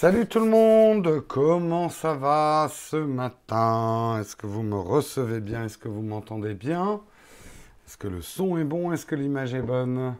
Salut 0.00 0.26
tout 0.26 0.38
le 0.38 0.48
monde, 0.48 1.20
comment 1.28 1.90
ça 1.90 2.14
va 2.14 2.70
ce 2.72 2.96
matin? 2.96 4.18
Est-ce 4.18 4.34
que 4.34 4.46
vous 4.46 4.62
me 4.62 4.78
recevez 4.78 5.40
bien? 5.40 5.66
Est-ce 5.66 5.76
que 5.76 5.88
vous 5.88 6.00
m'entendez 6.00 6.54
bien? 6.54 7.02
Est-ce 7.86 7.98
que 7.98 8.08
le 8.08 8.22
son 8.22 8.56
est 8.56 8.64
bon? 8.64 8.92
Est-ce 8.92 9.04
que 9.04 9.14
l'image 9.14 9.52
est 9.52 9.60
bonne? 9.60 10.16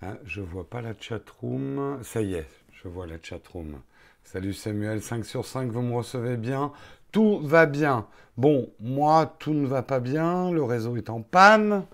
Ah, 0.00 0.14
Je 0.24 0.40
vois 0.40 0.64
pas 0.66 0.80
la 0.80 0.94
chatroom. 0.98 1.98
Ça 2.02 2.22
y 2.22 2.32
est, 2.32 2.48
je 2.72 2.88
vois 2.88 3.06
la 3.06 3.20
chatroom. 3.20 3.78
Salut 4.24 4.54
Samuel, 4.54 5.02
5 5.02 5.22
sur 5.22 5.44
5, 5.44 5.70
vous 5.70 5.82
me 5.82 5.94
recevez 5.94 6.38
bien? 6.38 6.72
Tout 7.12 7.40
va 7.40 7.66
bien. 7.66 8.06
Bon, 8.38 8.70
moi, 8.80 9.36
tout 9.38 9.52
ne 9.52 9.66
va 9.66 9.82
pas 9.82 10.00
bien, 10.00 10.50
le 10.50 10.62
réseau 10.62 10.96
est 10.96 11.10
en 11.10 11.20
panne. 11.20 11.84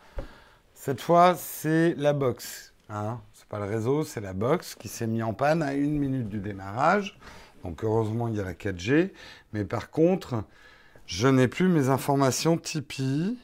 Cette 0.74 1.00
fois, 1.00 1.34
c'est 1.34 1.96
la 1.96 2.12
box. 2.12 2.72
Hein 2.88 3.18
le 3.58 3.66
réseau, 3.66 4.04
c'est 4.04 4.20
la 4.20 4.32
box 4.32 4.74
qui 4.74 4.88
s'est 4.88 5.06
mis 5.06 5.22
en 5.22 5.34
panne 5.34 5.62
à 5.62 5.74
une 5.74 5.98
minute 5.98 6.28
du 6.28 6.40
démarrage. 6.40 7.18
Donc 7.62 7.82
heureusement, 7.82 8.28
il 8.28 8.36
y 8.36 8.40
a 8.40 8.44
la 8.44 8.54
4G. 8.54 9.12
Mais 9.52 9.64
par 9.64 9.90
contre, 9.90 10.44
je 11.06 11.28
n'ai 11.28 11.48
plus 11.48 11.68
mes 11.68 11.88
informations 11.88 12.56
Tipeee. 12.56 13.38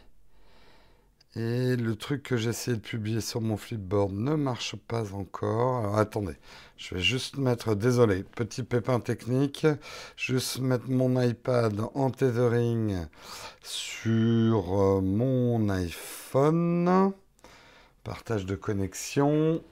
Et 1.37 1.77
le 1.77 1.95
truc 1.95 2.25
que 2.25 2.37
j'ai 2.37 2.51
essayé 2.51 2.77
de 2.77 2.83
publier 2.83 3.21
sur 3.21 3.41
mon 3.41 3.57
flipboard 3.57 4.13
ne 4.13 4.35
marche 4.35 4.75
pas 4.75 5.15
encore. 5.15 5.97
Attendez, 5.97 6.35
je 6.77 6.97
vais 6.97 7.01
juste 7.01 7.37
mettre, 7.37 7.77
désolé, 7.77 8.25
petit 8.25 8.65
pépin 8.65 8.99
technique, 8.99 9.65
juste 10.17 10.59
mettre 10.59 10.91
mon 10.91 11.21
iPad 11.23 11.83
en 11.95 12.11
tethering 12.11 13.07
sur 13.63 14.81
euh, 14.81 15.01
mon 15.01 15.69
iPhone. 15.69 17.13
Partage 18.03 18.45
de 18.45 18.57
connexion. 18.57 19.63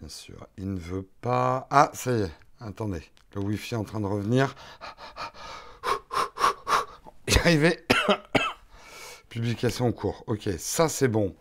Bien 0.00 0.08
sûr, 0.08 0.46
il 0.56 0.72
ne 0.74 0.78
veut 0.78 1.08
pas. 1.20 1.66
Ah, 1.70 1.90
ça 1.92 2.12
y 2.12 2.22
est. 2.22 2.32
Attendez, 2.60 3.02
le 3.34 3.40
Wi-Fi 3.40 3.74
est 3.74 3.78
en 3.78 3.84
train 3.84 4.00
de 4.00 4.06
revenir. 4.06 4.54
Y 7.26 7.38
arrivé. 7.38 7.84
Publication 9.28 9.86
en 9.86 9.92
cours. 9.92 10.24
Ok, 10.26 10.48
ça 10.58 10.88
c'est 10.88 11.08
bon. 11.08 11.34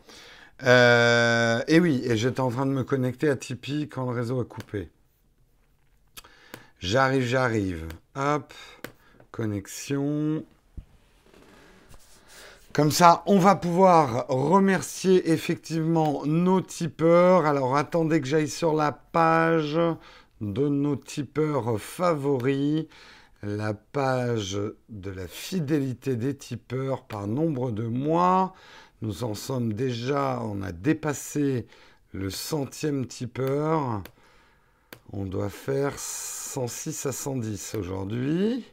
Euh, 0.64 1.62
et 1.68 1.80
oui, 1.80 2.02
et 2.04 2.18
j'étais 2.18 2.40
en 2.40 2.50
train 2.50 2.66
de 2.66 2.72
me 2.72 2.84
connecter 2.84 3.30
à 3.30 3.36
Tipeee 3.36 3.88
quand 3.90 4.10
le 4.10 4.16
réseau 4.16 4.40
a 4.40 4.46
coupé. 4.46 4.90
J'arrive, 6.80 7.24
j'arrive. 7.24 7.88
Hop, 8.16 8.54
connexion. 9.32 10.44
Comme 12.78 12.92
ça, 12.92 13.24
on 13.26 13.40
va 13.40 13.56
pouvoir 13.56 14.28
remercier 14.28 15.32
effectivement 15.32 16.24
nos 16.28 16.62
tipeurs. 16.62 17.48
Alors 17.48 17.76
attendez 17.76 18.22
que 18.22 18.28
j'aille 18.28 18.48
sur 18.48 18.76
la 18.76 18.92
page 18.92 19.80
de 20.42 20.68
nos 20.68 20.96
tipeurs 20.96 21.82
favoris, 21.82 22.86
la 23.42 23.74
page 23.74 24.60
de 24.90 25.10
la 25.10 25.28
fidélité 25.28 26.16
des 26.16 26.38
tipeurs 26.38 27.08
par 27.08 27.26
nombre 27.26 27.72
de 27.72 27.88
mois. 27.88 28.54
Nous 29.02 29.24
en 29.24 29.34
sommes 29.34 29.74
déjà, 29.74 30.40
on 30.44 30.62
a 30.62 30.72
dépassé 30.72 31.66
le 32.12 32.30
centième 32.30 33.08
tipeur. 33.08 34.04
On 35.14 35.26
doit 35.26 35.50
faire 35.50 35.98
106 35.98 37.08
à 37.08 37.12
110 37.12 37.74
aujourd'hui. 37.74 38.68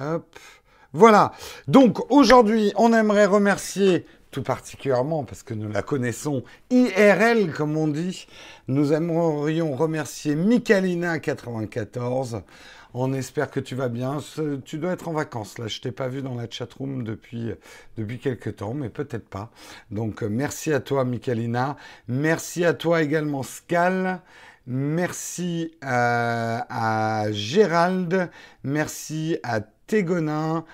Hop. 0.00 0.38
Voilà. 0.96 1.32
Donc 1.68 2.10
aujourd'hui, 2.10 2.72
on 2.76 2.94
aimerait 2.94 3.26
remercier 3.26 4.06
tout 4.30 4.42
particulièrement 4.42 5.24
parce 5.24 5.42
que 5.42 5.52
nous 5.52 5.68
la 5.68 5.82
connaissons 5.82 6.42
IRL 6.70 7.52
comme 7.52 7.76
on 7.76 7.86
dit. 7.86 8.26
Nous 8.66 8.94
aimerions 8.94 9.76
remercier 9.76 10.34
Michalina94. 10.36 12.40
On 12.94 13.12
espère 13.12 13.50
que 13.50 13.60
tu 13.60 13.74
vas 13.74 13.90
bien. 13.90 14.20
Tu 14.64 14.78
dois 14.78 14.92
être 14.92 15.08
en 15.08 15.12
vacances 15.12 15.58
là. 15.58 15.66
Je 15.66 15.82
t'ai 15.82 15.92
pas 15.92 16.08
vu 16.08 16.22
dans 16.22 16.34
la 16.34 16.48
chatroom 16.48 17.04
depuis 17.04 17.50
depuis 17.98 18.18
quelques 18.18 18.56
temps, 18.56 18.72
mais 18.72 18.88
peut-être 18.88 19.28
pas. 19.28 19.50
Donc 19.90 20.22
merci 20.22 20.72
à 20.72 20.80
toi 20.80 21.04
Michalina. 21.04 21.76
Merci 22.08 22.64
à 22.64 22.72
toi 22.72 23.02
également 23.02 23.42
Scal. 23.42 24.22
Merci 24.66 25.74
à, 25.82 27.24
à 27.24 27.30
Gérald. 27.32 28.30
Merci 28.64 29.36
à 29.42 29.60
Tégonin. 29.86 30.64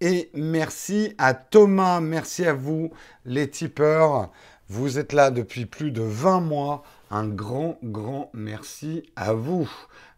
Et 0.00 0.30
merci 0.34 1.14
à 1.16 1.32
Thomas, 1.32 2.00
merci 2.00 2.44
à 2.44 2.52
vous, 2.52 2.90
les 3.24 3.48
tipeurs. 3.48 4.30
Vous 4.68 4.98
êtes 4.98 5.12
là 5.12 5.30
depuis 5.30 5.64
plus 5.64 5.90
de 5.90 6.02
20 6.02 6.40
mois. 6.40 6.82
Un 7.10 7.26
grand, 7.26 7.78
grand 7.82 8.30
merci 8.34 9.04
à 9.16 9.32
vous. 9.32 9.70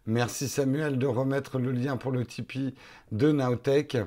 Merci 0.05 0.49
Samuel 0.49 0.97
de 0.97 1.05
remettre 1.05 1.59
le 1.59 1.71
lien 1.71 1.95
pour 1.97 2.11
le 2.11 2.25
Tipeee 2.25 2.73
de 3.11 3.31
Nowtech. 3.31 3.97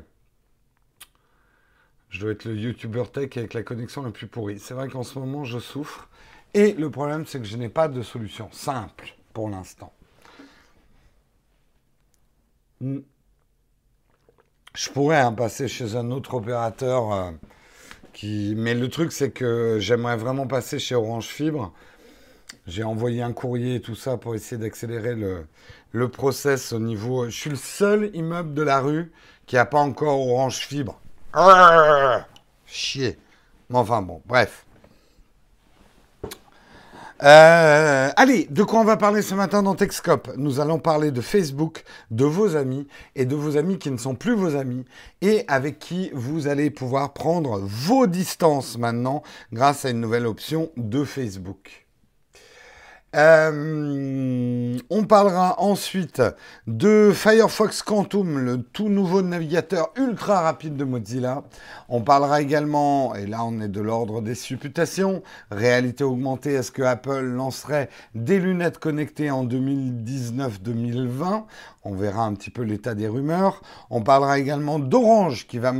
Je 2.11 2.21
dois 2.21 2.33
être 2.33 2.45
le 2.45 2.57
YouTuber 2.57 3.05
tech 3.11 3.31
avec 3.37 3.55
la 3.55 3.63
connexion 3.63 4.03
la 4.03 4.11
plus 4.11 4.27
pourrie. 4.27 4.59
C'est 4.59 4.75
vrai 4.75 4.89
qu'en 4.89 5.03
ce 5.03 5.19
moment, 5.19 5.45
je 5.45 5.59
souffre. 5.59 6.09
Et 6.53 6.73
le 6.73 6.91
problème, 6.91 7.25
c'est 7.25 7.39
que 7.39 7.47
je 7.47 7.57
n'ai 7.57 7.71
pas 7.71 7.89
de 7.89 8.03
solution 8.03 8.51
simple 8.53 9.15
pour 9.33 9.49
l'instant. 9.49 9.95
Hmm. 12.83 12.99
Je 14.75 14.89
pourrais 14.91 15.21
hein, 15.21 15.33
passer 15.33 15.69
chez 15.69 15.97
un 15.97 16.11
autre 16.11 16.35
opérateur 16.35 17.13
euh, 17.13 17.31
qui. 18.13 18.55
Mais 18.57 18.75
le 18.75 18.89
truc, 18.89 19.13
c'est 19.13 19.31
que 19.31 19.79
j'aimerais 19.81 20.17
vraiment 20.17 20.47
passer 20.47 20.79
chez 20.79 20.95
Orange 20.95 21.27
Fibre. 21.27 21.73
J'ai 22.67 22.85
envoyé 22.85 23.23
un 23.23 23.33
courrier 23.33 23.77
et 23.77 23.81
tout 23.81 23.97
ça 23.97 24.17
pour 24.17 24.35
essayer 24.35 24.61
d'accélérer 24.61 25.15
le, 25.15 25.47
le 25.91 26.09
process 26.09 26.73
au 26.73 26.79
niveau. 26.79 27.27
Je 27.27 27.37
suis 27.37 27.51
le 27.51 27.57
seul 27.57 28.11
immeuble 28.15 28.55
de 28.55 28.63
la 28.63 28.81
rue 28.81 29.13
qui 29.47 29.57
n'a 29.57 29.67
pas 29.67 29.81
encore 29.81 30.27
Orange 30.27 30.59
Fibre. 30.59 31.01
chier. 32.67 33.19
Mais 33.69 33.79
enfin 33.79 34.03
bon, 34.03 34.23
bref. 34.27 34.65
Euh, 37.23 38.11
allez, 38.17 38.49
de 38.51 38.65
quoi 38.65 38.81
on 38.81 38.85
va 38.85 38.97
parler 38.97 39.23
ce 39.23 39.37
matin 39.37 39.63
dans 39.63 39.77
Techscope 39.77 40.33
Nous 40.37 40.59
allons 40.59 40.81
parler 40.81 41.13
de 41.13 41.21
Facebook, 41.21 41.85
de 42.11 42.25
vos 42.25 42.57
amis 42.57 42.89
et 43.15 43.27
de 43.27 43.37
vos 43.37 43.57
amis 43.57 43.79
qui 43.79 43.93
ne 43.93 43.97
sont 43.97 44.17
plus 44.17 44.35
vos 44.35 44.57
amis 44.57 44.85
et 45.21 45.45
avec 45.47 45.79
qui 45.79 46.11
vous 46.15 46.49
allez 46.49 46.71
pouvoir 46.71 47.13
prendre 47.13 47.61
vos 47.61 48.09
distances 48.09 48.77
maintenant 48.77 49.23
grâce 49.53 49.85
à 49.85 49.91
une 49.91 50.01
nouvelle 50.01 50.27
option 50.27 50.73
de 50.77 51.05
Facebook. 51.05 51.82
Euh, 53.15 54.79
on 54.89 55.05
parlera 55.05 55.61
ensuite 55.61 56.23
de 56.67 57.13
Firefox 57.15 57.83
Quantum, 57.83 58.39
le 58.39 58.63
tout 58.63 58.89
nouveau 58.89 59.21
navigateur 59.21 59.91
ultra 59.97 60.41
rapide 60.41 60.77
de 60.77 60.85
Mozilla. 60.85 61.43
On 61.91 62.01
parlera 62.01 62.41
également, 62.41 63.15
et 63.15 63.27
là 63.27 63.45
on 63.45 63.61
est 63.61 63.69
de 63.69 63.83
l'ordre 63.83 64.23
des 64.23 64.35
supputations, 64.35 65.23
réalité 65.51 66.05
augmentée, 66.05 66.55
est-ce 66.55 66.73
que 66.73 66.81
Apple 66.81 67.21
lancerait 67.21 67.91
des 68.15 68.39
lunettes 68.39 68.79
connectées 68.79 69.31
en 69.31 69.45
2019-2020 69.45 71.43
On 71.85 71.95
verra 71.95 72.25
un 72.25 72.33
petit 72.33 72.49
peu 72.49 72.63
l'état 72.63 72.95
des 72.95 73.09
rumeurs. 73.09 73.61
On 73.91 74.01
parlera 74.01 74.39
également 74.39 74.79
d'Orange 74.79 75.47
qui 75.47 75.59
va, 75.59 75.75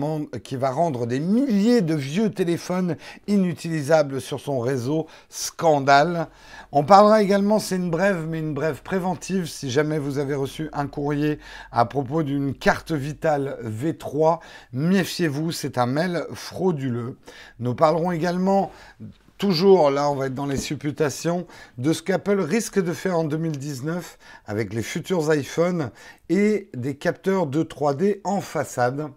qui 0.45 0.57
va 0.57 0.71
rendre 0.71 1.07
des 1.07 1.21
milliers 1.21 1.81
de 1.81 1.95
vieux 1.95 2.31
téléphones 2.31 2.97
inutilisables 3.27 4.21
sur 4.21 4.39
son 4.39 4.61
réseau. 4.61 5.07
Scandale. 5.31 6.29
On 6.73 6.85
parlera 6.85 7.22
également, 7.23 7.59
c'est 7.59 7.77
une 7.77 7.91
brève, 7.91 8.27
mais 8.29 8.41
une 8.41 8.53
brève 8.53 8.83
préventive, 8.83 9.47
si 9.47 9.71
jamais 9.71 9.99
vous 9.99 10.19
avez 10.19 10.35
reçu 10.35 10.69
un 10.73 10.87
courrier 10.87 11.39
à 11.71 11.87
propos 11.87 12.23
d'une 12.23 12.55
carte 12.55 12.93
vitale 12.93 13.57
V3, 13.65 14.41
méfiez-vous, 14.73 15.53
c'est 15.53 15.79
un 15.79 15.87
mail 15.87 16.27
frauduleux. 16.35 17.17
Nous 17.61 17.75
parlerons 17.75 18.13
également 18.13 18.73
toujours, 19.39 19.91
là 19.91 20.11
on 20.11 20.15
va 20.15 20.27
être 20.27 20.35
dans 20.35 20.47
les 20.47 20.57
supputations, 20.57 21.47
de 21.79 21.93
ce 21.93 22.03
qu'Apple 22.03 22.41
risque 22.41 22.81
de 22.83 22.93
faire 22.93 23.19
en 23.19 23.25
2019 23.25 24.19
avec 24.47 24.73
les 24.73 24.83
futurs 24.83 25.35
iPhones 25.35 25.91
et 26.29 26.69
des 26.75 26.97
capteurs 26.97 27.47
de 27.47 27.63
3D 27.63 28.21
en 28.25 28.41
façade. 28.41 29.09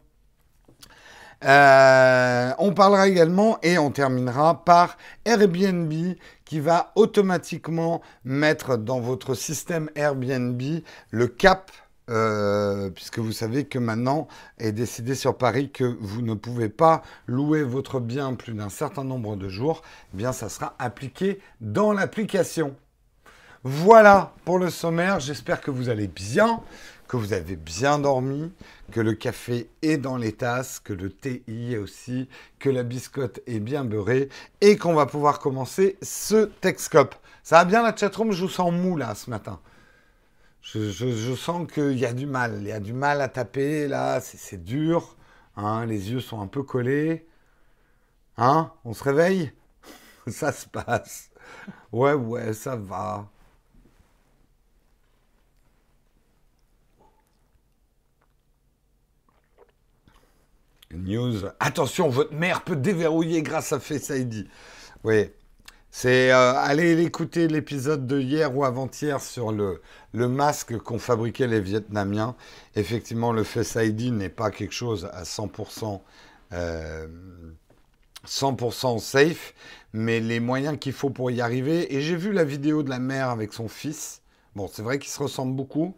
Euh, 1.44 2.52
on 2.58 2.74
parlera 2.74 3.08
également 3.08 3.60
et 3.62 3.78
on 3.78 3.92
terminera 3.92 4.66
par 4.66 4.98
Airbnb 5.26 5.94
va 6.60 6.92
automatiquement 6.96 8.02
mettre 8.24 8.78
dans 8.78 9.00
votre 9.00 9.34
système 9.34 9.90
Airbnb 9.96 10.62
le 11.12 11.28
cap 11.28 11.72
euh, 12.12 12.92
puisque 12.92 13.18
vous 13.18 13.32
savez 13.32 13.66
que 13.66 13.80
maintenant 13.80 14.28
est 14.60 14.72
décidé 14.72 15.16
sur 15.16 15.38
Paris 15.38 15.72
que 15.72 15.98
vous 16.00 16.22
ne 16.22 16.36
pouvez 16.36 16.70
pas 16.70 17.02
louer 17.26 17.64
votre 17.64 18.00
bien 18.00 18.36
plus 18.36 18.54
d'un 18.54 18.70
certain 18.70 19.04
nombre 19.04 19.36
de 19.36 19.50
jours, 19.50 19.82
eh 20.14 20.18
bien 20.18 20.32
ça 20.32 20.50
sera 20.50 20.76
appliqué 20.78 21.40
dans 21.62 21.94
l'application. 21.94 22.76
Voilà 23.64 24.34
pour 24.46 24.60
le 24.60 24.70
sommaire, 24.70 25.20
j'espère 25.20 25.62
que 25.62 25.72
vous 25.72 25.90
allez 25.90 26.08
bien, 26.08 26.62
que 27.16 27.22
vous 27.22 27.34
avez 27.34 27.56
bien 27.56 28.00
dormi, 28.00 28.52
que 28.92 29.00
le 29.00 29.14
café 29.14 29.70
est 29.82 29.98
dans 29.98 30.18
les 30.18 30.34
tasses, 30.34 30.80
que 30.80 30.92
le 30.92 31.10
thé 31.10 31.44
y 31.48 31.74
est 31.74 31.78
aussi, 31.78 32.28
que 32.60 32.70
la 32.70 32.84
biscotte 32.84 33.40
est 33.48 33.60
bien 33.60 33.86
beurrée 33.86 34.30
et 34.60 34.78
qu'on 34.78 34.94
va 34.94 35.06
pouvoir 35.06 35.40
commencer 35.40 35.98
ce 36.02 36.46
Texcope. 36.46 37.16
Ça 37.42 37.60
va 37.60 37.66
bien 37.66 37.84
la 37.84 37.96
chatroom? 37.96 38.32
Je 38.32 38.42
vous 38.42 38.50
sens 38.50 38.74
mou 38.74 38.98
là 38.98 39.16
ce 39.16 39.30
matin. 39.30 39.60
Je, 40.62 41.36
sens 41.36 41.72
qu'il 41.72 41.98
y 41.98 42.06
a 42.06 42.12
du 42.14 42.26
mal. 42.26 42.58
Il 42.60 42.68
y 42.68 42.72
a 42.72 42.80
du 42.80 42.92
mal 42.92 43.22
à 43.22 43.30
taper 43.30 43.88
là, 43.88 44.20
c'est 44.20 44.64
dur. 44.64 45.16
Hein, 45.56 45.86
les 45.86 46.12
yeux 46.12 46.20
sont 46.20 46.42
un 46.42 46.48
peu 46.48 46.64
collés. 46.64 47.26
Hein? 48.38 48.72
On 48.84 48.94
se 48.94 49.04
réveille? 49.04 49.54
Ça 50.28 50.52
se 50.52 50.68
passe. 50.68 51.30
Ouais, 51.94 52.14
ouais, 52.14 52.52
ça 52.54 52.76
va. 52.76 53.30
News. 61.06 61.46
Attention, 61.60 62.10
votre 62.10 62.34
mère 62.34 62.64
peut 62.64 62.76
déverrouiller 62.76 63.44
grâce 63.44 63.72
à 63.72 63.80
Face 63.80 64.10
ID. 64.10 64.48
Oui. 65.04 65.30
C'est 65.92 66.32
euh, 66.32 66.54
allez 66.56 67.02
écouter 67.04 67.48
l'épisode 67.48 68.06
de 68.06 68.20
hier 68.20 68.58
ou 68.58 68.66
avant-hier 68.66 69.22
sur 69.22 69.54
le, 69.54 69.82
le 70.14 70.28
masque 70.28 70.78
qu'ont 70.80 71.00
fabriqué 71.00 71.48
les 71.48 71.62
Vietnamiens. 71.62 72.36
Effectivement, 72.76 73.32
le 73.32 73.44
Face 73.44 73.76
ID 73.76 74.12
n'est 74.12 74.30
pas 74.30 74.52
quelque 74.52 74.74
chose 74.74 75.08
à 75.14 75.24
100%, 75.24 76.02
100% 76.52 76.56
euh, 76.56 77.08
safe, 79.00 79.54
mais 79.94 80.20
les 80.20 80.40
moyens 80.40 80.78
qu'il 80.80 80.92
faut 80.92 81.12
pour 81.12 81.32
y 81.32 81.40
arriver. 81.40 81.96
Et 81.96 82.02
j'ai 82.02 82.16
vu 82.16 82.34
la 82.34 82.44
vidéo 82.44 82.84
de 82.84 82.90
la 82.90 83.00
mère 83.00 83.30
avec 83.30 83.54
son 83.54 83.70
fils. 83.70 84.22
Bon, 84.56 84.68
c'est 84.68 84.82
vrai 84.82 85.00
qu'ils 85.00 85.12
se 85.12 85.22
ressemblent 85.22 85.56
beaucoup. 85.56 85.96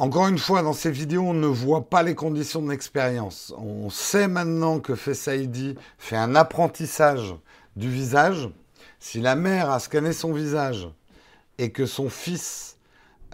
Encore 0.00 0.28
une 0.28 0.38
fois, 0.38 0.62
dans 0.62 0.72
ces 0.72 0.90
vidéos, 0.90 1.24
on 1.24 1.34
ne 1.34 1.46
voit 1.46 1.90
pas 1.90 2.02
les 2.02 2.14
conditions 2.14 2.62
de 2.62 2.70
l'expérience. 2.70 3.52
On 3.58 3.90
sait 3.90 4.28
maintenant 4.28 4.80
que 4.80 4.94
Face 4.94 5.28
ID 5.30 5.76
fait 5.98 6.16
un 6.16 6.34
apprentissage 6.34 7.34
du 7.76 7.90
visage. 7.90 8.48
Si 8.98 9.20
la 9.20 9.36
mère 9.36 9.70
a 9.70 9.78
scanné 9.78 10.14
son 10.14 10.32
visage 10.32 10.88
et 11.58 11.70
que 11.70 11.84
son 11.84 12.08
fils 12.08 12.78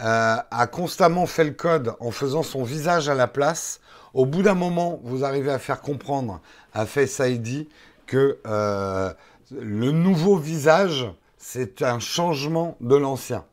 euh, 0.01 0.35
a 0.51 0.67
constamment 0.67 1.25
fait 1.25 1.45
le 1.45 1.51
code 1.51 1.95
en 2.01 2.11
faisant 2.11 2.43
son 2.43 2.63
visage 2.63 3.07
à 3.07 3.15
la 3.15 3.27
place, 3.27 3.79
au 4.13 4.25
bout 4.25 4.43
d'un 4.43 4.53
moment, 4.53 4.99
vous 5.05 5.23
arrivez 5.23 5.51
à 5.51 5.59
faire 5.59 5.79
comprendre 5.79 6.41
à 6.73 6.85
Face 6.85 7.21
ID 7.23 7.69
que 8.07 8.39
euh, 8.45 9.13
le 9.57 9.91
nouveau 9.91 10.35
visage, 10.35 11.09
c'est 11.37 11.81
un 11.81 11.99
changement 11.99 12.75
de 12.81 12.97
l'ancien. 12.97 13.45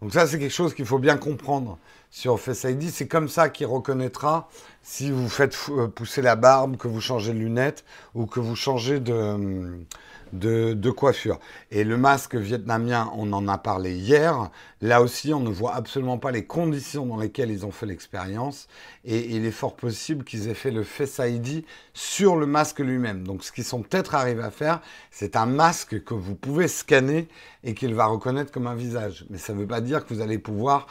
Donc 0.00 0.12
ça, 0.12 0.28
c'est 0.28 0.38
quelque 0.38 0.52
chose 0.52 0.72
qu'il 0.72 0.86
faut 0.86 1.00
bien 1.00 1.16
comprendre 1.16 1.78
sur 2.14 2.38
Face 2.38 2.62
ID. 2.62 2.90
C'est 2.90 3.08
comme 3.08 3.28
ça 3.28 3.48
qu'il 3.48 3.66
reconnaîtra 3.66 4.48
si 4.84 5.10
vous 5.10 5.28
faites 5.28 5.56
euh, 5.70 5.88
pousser 5.88 6.22
la 6.22 6.36
barbe, 6.36 6.76
que 6.76 6.86
vous 6.86 7.00
changez 7.00 7.32
de 7.32 7.38
lunettes 7.38 7.84
ou 8.14 8.26
que 8.26 8.38
vous 8.38 8.54
changez 8.54 9.00
de, 9.00 9.84
de, 10.32 10.90
coiffure. 10.92 11.40
Et 11.72 11.82
le 11.82 11.96
masque 11.96 12.36
vietnamien, 12.36 13.10
on 13.16 13.32
en 13.32 13.48
a 13.48 13.58
parlé 13.58 13.96
hier. 13.96 14.48
Là 14.80 15.02
aussi, 15.02 15.34
on 15.34 15.40
ne 15.40 15.50
voit 15.50 15.74
absolument 15.74 16.18
pas 16.18 16.30
les 16.30 16.46
conditions 16.46 17.04
dans 17.04 17.16
lesquelles 17.16 17.50
ils 17.50 17.66
ont 17.66 17.72
fait 17.72 17.86
l'expérience. 17.86 18.68
Et 19.04 19.34
il 19.34 19.44
est 19.44 19.50
fort 19.50 19.74
possible 19.74 20.22
qu'ils 20.22 20.48
aient 20.48 20.54
fait 20.54 20.70
le 20.70 20.84
Face 20.84 21.20
ID 21.20 21.64
sur 21.94 22.36
le 22.36 22.46
masque 22.46 22.78
lui-même. 22.78 23.26
Donc 23.26 23.42
ce 23.42 23.50
qu'ils 23.50 23.64
sont 23.64 23.82
peut-être 23.82 24.14
arrivés 24.14 24.44
à 24.44 24.52
faire, 24.52 24.80
c'est 25.10 25.34
un 25.34 25.46
masque 25.46 26.04
que 26.04 26.14
vous 26.14 26.36
pouvez 26.36 26.68
scanner 26.68 27.26
et 27.64 27.74
qu'il 27.74 27.92
va 27.96 28.06
reconnaître 28.06 28.52
comme 28.52 28.68
un 28.68 28.76
visage. 28.76 29.26
Mais 29.30 29.38
ça 29.38 29.52
ne 29.52 29.58
veut 29.58 29.66
pas 29.66 29.80
dire 29.80 30.06
que 30.06 30.14
vous 30.14 30.20
allez 30.20 30.38
pouvoir 30.38 30.86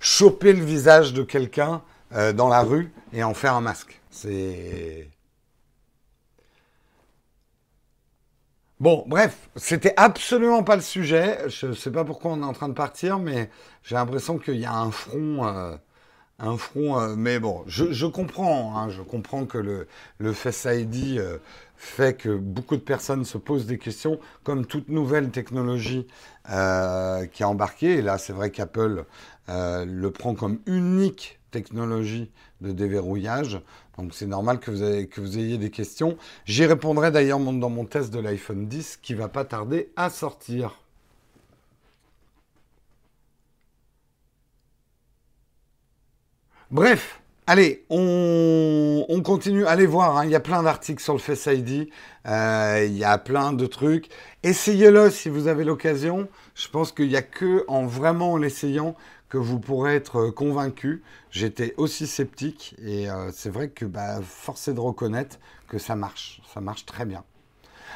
choper 0.00 0.52
le 0.52 0.64
visage 0.64 1.12
de 1.12 1.22
quelqu'un 1.22 1.82
euh, 2.14 2.32
dans 2.32 2.48
la 2.48 2.62
rue 2.62 2.92
et 3.12 3.22
en 3.22 3.34
faire 3.34 3.54
un 3.54 3.60
masque. 3.60 4.00
C'est. 4.10 5.10
Bon, 8.80 9.04
bref, 9.08 9.50
c'était 9.56 9.92
absolument 9.96 10.62
pas 10.62 10.76
le 10.76 10.82
sujet. 10.82 11.38
Je 11.48 11.72
sais 11.72 11.90
pas 11.90 12.04
pourquoi 12.04 12.32
on 12.32 12.42
est 12.42 12.46
en 12.46 12.52
train 12.52 12.68
de 12.68 12.74
partir, 12.74 13.18
mais 13.18 13.50
j'ai 13.82 13.96
l'impression 13.96 14.38
qu'il 14.38 14.56
y 14.56 14.64
a 14.66 14.74
un 14.74 14.90
front. 14.92 15.46
Euh, 15.46 15.76
un 16.40 16.56
front, 16.56 17.00
euh, 17.00 17.16
mais 17.16 17.40
bon, 17.40 17.64
je, 17.66 18.06
comprends, 18.06 18.78
hein, 18.78 18.90
je 18.90 19.02
comprends 19.02 19.44
que 19.44 19.58
le, 19.58 19.88
le 20.18 20.32
fait 20.32 22.14
que 22.16 22.36
beaucoup 22.36 22.76
de 22.76 22.80
personnes 22.82 23.24
se 23.24 23.38
posent 23.38 23.66
des 23.66 23.78
questions, 23.78 24.20
comme 24.44 24.64
toute 24.64 24.88
nouvelle 24.88 25.30
technologie 25.30 26.06
qui 26.46 26.52
est 27.42 27.44
embarquée. 27.44 27.98
Et 27.98 28.02
là, 28.02 28.18
c'est 28.18 28.32
vrai 28.32 28.50
qu'Apple 28.50 29.04
euh, 29.48 29.84
le 29.84 30.10
prend 30.10 30.34
comme 30.34 30.58
unique 30.66 31.38
technologie 31.50 32.30
de 32.60 32.72
déverrouillage. 32.72 33.60
Donc 33.96 34.14
c'est 34.14 34.26
normal 34.26 34.60
que 34.60 34.70
vous, 34.70 35.06
que 35.06 35.20
vous, 35.20 35.38
ayez 35.38 35.58
des 35.58 35.70
questions. 35.70 36.16
J'y 36.44 36.66
répondrai 36.66 37.10
d'ailleurs 37.10 37.40
dans 37.40 37.70
mon 37.70 37.84
test 37.84 38.12
de 38.12 38.20
l'iPhone 38.20 38.66
10 38.66 38.98
qui 39.02 39.14
va 39.14 39.28
pas 39.28 39.44
tarder 39.44 39.90
à 39.96 40.10
sortir. 40.10 40.80
Bref, 46.70 47.22
allez, 47.46 47.86
on, 47.88 49.22
continue. 49.24 49.64
Allez 49.66 49.86
voir, 49.86 50.18
hein. 50.18 50.26
il 50.26 50.30
y 50.30 50.34
a 50.34 50.40
plein 50.40 50.62
d'articles 50.62 51.02
sur 51.02 51.14
le 51.14 51.18
Face 51.18 51.46
ID. 51.46 51.88
Euh, 52.26 52.84
il 52.86 52.96
y 52.96 53.04
a 53.04 53.16
plein 53.16 53.54
de 53.54 53.64
trucs. 53.64 54.10
Essayez-le 54.42 55.10
si 55.10 55.30
vous 55.30 55.48
avez 55.48 55.64
l'occasion. 55.64 56.28
Je 56.54 56.68
pense 56.68 56.92
qu'il 56.92 57.08
n'y 57.08 57.16
a 57.16 57.22
que 57.22 57.64
en 57.68 57.86
vraiment 57.86 58.36
l'essayant 58.36 58.94
que 59.28 59.38
vous 59.38 59.58
pourrez 59.58 59.94
être 59.94 60.28
euh, 60.28 60.30
convaincu. 60.30 61.02
J'étais 61.30 61.74
aussi 61.76 62.06
sceptique 62.06 62.74
et 62.84 63.10
euh, 63.10 63.30
c'est 63.32 63.50
vrai 63.50 63.68
que 63.68 63.84
bah, 63.84 64.20
force 64.22 64.68
est 64.68 64.74
de 64.74 64.80
reconnaître 64.80 65.38
que 65.68 65.78
ça 65.78 65.96
marche. 65.96 66.40
Ça 66.52 66.60
marche 66.60 66.86
très 66.86 67.04
bien. 67.04 67.24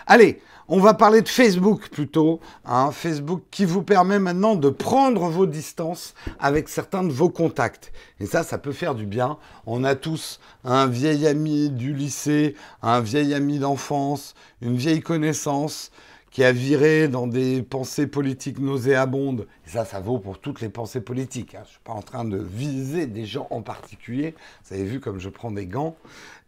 Allez, 0.07 0.41
on 0.69 0.81
va 0.81 0.95
parler 0.95 1.23
de 1.23 1.29
Facebook 1.29 1.89
plutôt. 1.91 2.41
Hein. 2.65 2.91
Facebook 2.93 3.43
qui 3.51 3.65
vous 3.65 3.83
permet 3.83 4.19
maintenant 4.19 4.57
de 4.57 4.69
prendre 4.69 5.29
vos 5.29 5.47
distances 5.47 6.15
avec 6.41 6.69
certains 6.69 7.05
de 7.05 7.13
vos 7.13 7.29
contacts. 7.29 7.93
Et 8.19 8.27
ça, 8.27 8.43
ça 8.43 8.59
peut 8.59 8.73
faire 8.73 8.95
du 8.95 9.07
bien. 9.07 9.39
On 9.67 9.85
a 9.85 9.95
tous 9.95 10.41
un 10.65 10.87
vieil 10.87 11.27
ami 11.27 11.71
du 11.71 11.95
lycée, 11.95 12.57
un 12.83 13.01
vieil 13.01 13.35
ami 13.35 13.59
d'enfance, 13.59 14.35
une 14.61 14.77
vieille 14.77 15.01
connaissance 15.01 15.91
qui 16.33 16.43
a 16.43 16.51
viré 16.51 17.09
dans 17.09 17.27
des 17.27 17.63
pensées 17.63 18.07
politiques 18.07 18.59
nauséabondes. 18.59 19.47
Et 19.67 19.71
ça, 19.71 19.85
ça 19.85 20.01
vaut 20.01 20.19
pour 20.19 20.39
toutes 20.39 20.63
les 20.63 20.71
pensées 20.71 21.03
politiques. 21.03 21.55
Hein. 21.55 21.61
Je 21.65 21.69
ne 21.69 21.73
suis 21.73 21.81
pas 21.85 21.93
en 21.93 22.01
train 22.01 22.25
de 22.25 22.39
viser 22.39 23.07
des 23.07 23.27
gens 23.27 23.47
en 23.51 23.61
particulier. 23.61 24.35
Vous 24.65 24.75
avez 24.75 24.85
vu 24.85 24.99
comme 24.99 25.21
je 25.21 25.29
prends 25.29 25.51
des 25.51 25.67
gants. 25.67 25.95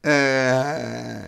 Euh, 0.07 1.23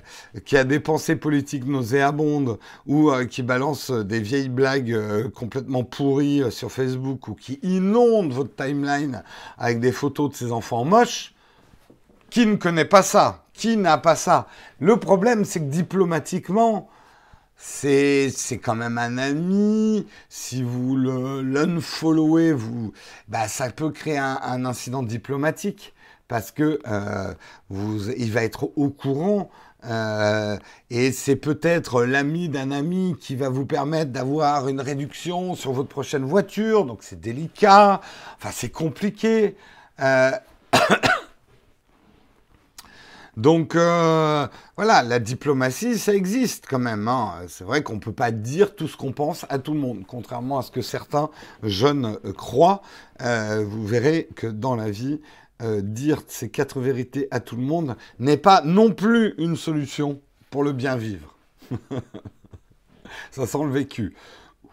qui 0.44 0.54
a 0.54 0.64
des 0.64 0.80
pensées 0.80 1.16
politiques 1.16 1.64
nauséabondes 1.64 2.58
ou 2.86 3.10
euh, 3.10 3.24
qui 3.24 3.42
balance 3.42 3.90
des 3.90 4.20
vieilles 4.20 4.50
blagues 4.50 4.92
euh, 4.92 5.30
complètement 5.30 5.82
pourries 5.82 6.52
sur 6.52 6.70
Facebook 6.70 7.26
ou 7.28 7.34
qui 7.34 7.58
inonde 7.62 8.34
votre 8.34 8.54
timeline 8.54 9.22
avec 9.56 9.80
des 9.80 9.92
photos 9.92 10.30
de 10.30 10.36
ses 10.36 10.52
enfants 10.52 10.84
moches, 10.84 11.34
qui 12.28 12.44
ne 12.44 12.56
connaît 12.56 12.84
pas 12.84 13.02
ça 13.02 13.46
Qui 13.54 13.78
n'a 13.78 13.96
pas 13.96 14.14
ça 14.14 14.46
Le 14.78 14.98
problème, 14.98 15.46
c'est 15.46 15.60
que 15.60 15.70
diplomatiquement, 15.70 16.90
c'est 17.56 18.60
quand 18.62 18.74
même 18.74 18.98
un 18.98 19.18
ami. 19.18 20.06
Si 20.28 20.62
vous 20.62 20.96
l'unfollowez, 20.96 22.52
vous, 22.52 22.92
bah, 23.28 23.48
ça 23.48 23.70
peut 23.70 23.90
créer 23.90 24.18
un, 24.18 24.64
incident 24.64 25.02
diplomatique 25.02 25.94
parce 26.28 26.50
que 26.50 26.80
euh, 26.86 27.34
vous, 27.70 28.10
il 28.10 28.32
va 28.32 28.42
être 28.42 28.70
au 28.76 28.90
courant. 28.90 29.50
Euh, 29.84 30.58
et 30.90 31.12
c'est 31.12 31.36
peut-être 31.36 32.04
l'ami 32.04 32.48
d'un 32.48 32.72
ami 32.72 33.14
qui 33.20 33.36
va 33.36 33.48
vous 33.48 33.66
permettre 33.66 34.10
d'avoir 34.10 34.68
une 34.68 34.80
réduction 34.80 35.54
sur 35.54 35.72
votre 35.72 35.88
prochaine 35.88 36.24
voiture. 36.24 36.84
Donc 36.84 36.98
c'est 37.02 37.20
délicat. 37.20 38.00
Enfin, 38.36 38.50
c'est 38.52 38.70
compliqué. 38.70 39.56
Euh, 40.00 40.32
Donc 43.36 43.76
euh, 43.76 44.46
voilà, 44.76 45.02
la 45.02 45.18
diplomatie, 45.18 45.98
ça 45.98 46.14
existe 46.14 46.64
quand 46.68 46.78
même. 46.78 47.06
Hein. 47.06 47.34
C'est 47.48 47.64
vrai 47.64 47.82
qu'on 47.82 47.96
ne 47.96 48.00
peut 48.00 48.12
pas 48.12 48.30
dire 48.30 48.74
tout 48.74 48.88
ce 48.88 48.96
qu'on 48.96 49.12
pense 49.12 49.44
à 49.50 49.58
tout 49.58 49.74
le 49.74 49.80
monde, 49.80 50.04
contrairement 50.06 50.58
à 50.58 50.62
ce 50.62 50.70
que 50.70 50.80
certains 50.80 51.28
jeunes 51.62 52.18
euh, 52.24 52.32
croient. 52.32 52.80
Euh, 53.20 53.62
vous 53.68 53.86
verrez 53.86 54.28
que 54.36 54.46
dans 54.46 54.74
la 54.74 54.90
vie, 54.90 55.20
dire 55.80 56.20
ces 56.28 56.50
quatre 56.50 56.80
vérités 56.80 57.28
à 57.30 57.40
tout 57.40 57.56
le 57.56 57.62
monde 57.62 57.96
n'est 58.18 58.36
pas 58.36 58.60
non 58.62 58.92
plus 58.92 59.34
une 59.38 59.56
solution 59.56 60.20
pour 60.50 60.62
le 60.62 60.72
bien 60.72 60.96
vivre. 60.96 61.34
ça 63.30 63.46
sent 63.46 63.64
le 63.64 63.70
vécu. 63.70 64.14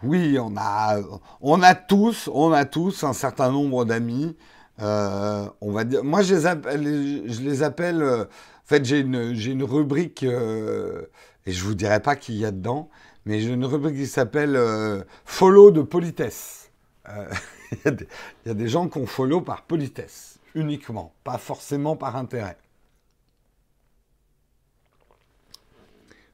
Oui, 0.02 0.38
on 0.38 0.58
a, 0.58 0.98
on 1.40 1.62
a 1.62 1.74
tous, 1.74 2.30
on 2.34 2.52
a 2.52 2.66
tous 2.66 3.06
un 3.06 3.14
certain 3.14 3.50
nombre 3.50 3.86
d'amis. 3.86 4.36
on 4.78 5.72
va 5.72 5.86
dire, 5.86 6.04
moi 6.04 6.22
je 6.22 6.36
les 6.36 7.64
appelle, 7.64 8.28
fait, 8.74 8.86
j'ai 8.86 9.00
une, 9.00 9.36
une 9.36 9.64
rubrique, 9.64 10.24
euh, 10.24 11.06
et 11.46 11.52
je 11.52 11.64
vous 11.64 11.76
dirai 11.76 12.00
pas 12.00 12.16
qui 12.16 12.36
y 12.36 12.46
a 12.46 12.52
dedans, 12.52 12.90
mais 13.26 13.40
j'ai 13.40 13.50
une 13.50 13.66
rubrique 13.66 13.96
qui 13.96 14.08
s'appelle 14.08 14.56
euh, 14.56 15.04
Follow 15.26 15.72
de 15.72 15.82
politesse. 15.82 16.72
Euh, 17.10 17.30
il 17.86 18.08
y, 18.48 18.50
a 18.50 18.54
des 18.54 18.68
gens 18.68 18.88
qu'on 18.88 19.06
follow 19.06 19.42
par 19.42 19.64
politesse, 19.64 20.40
uniquement, 20.56 21.14
pas 21.24 21.38
forcément 21.38 21.96
par 21.96 22.16
intérêt. 22.16 22.58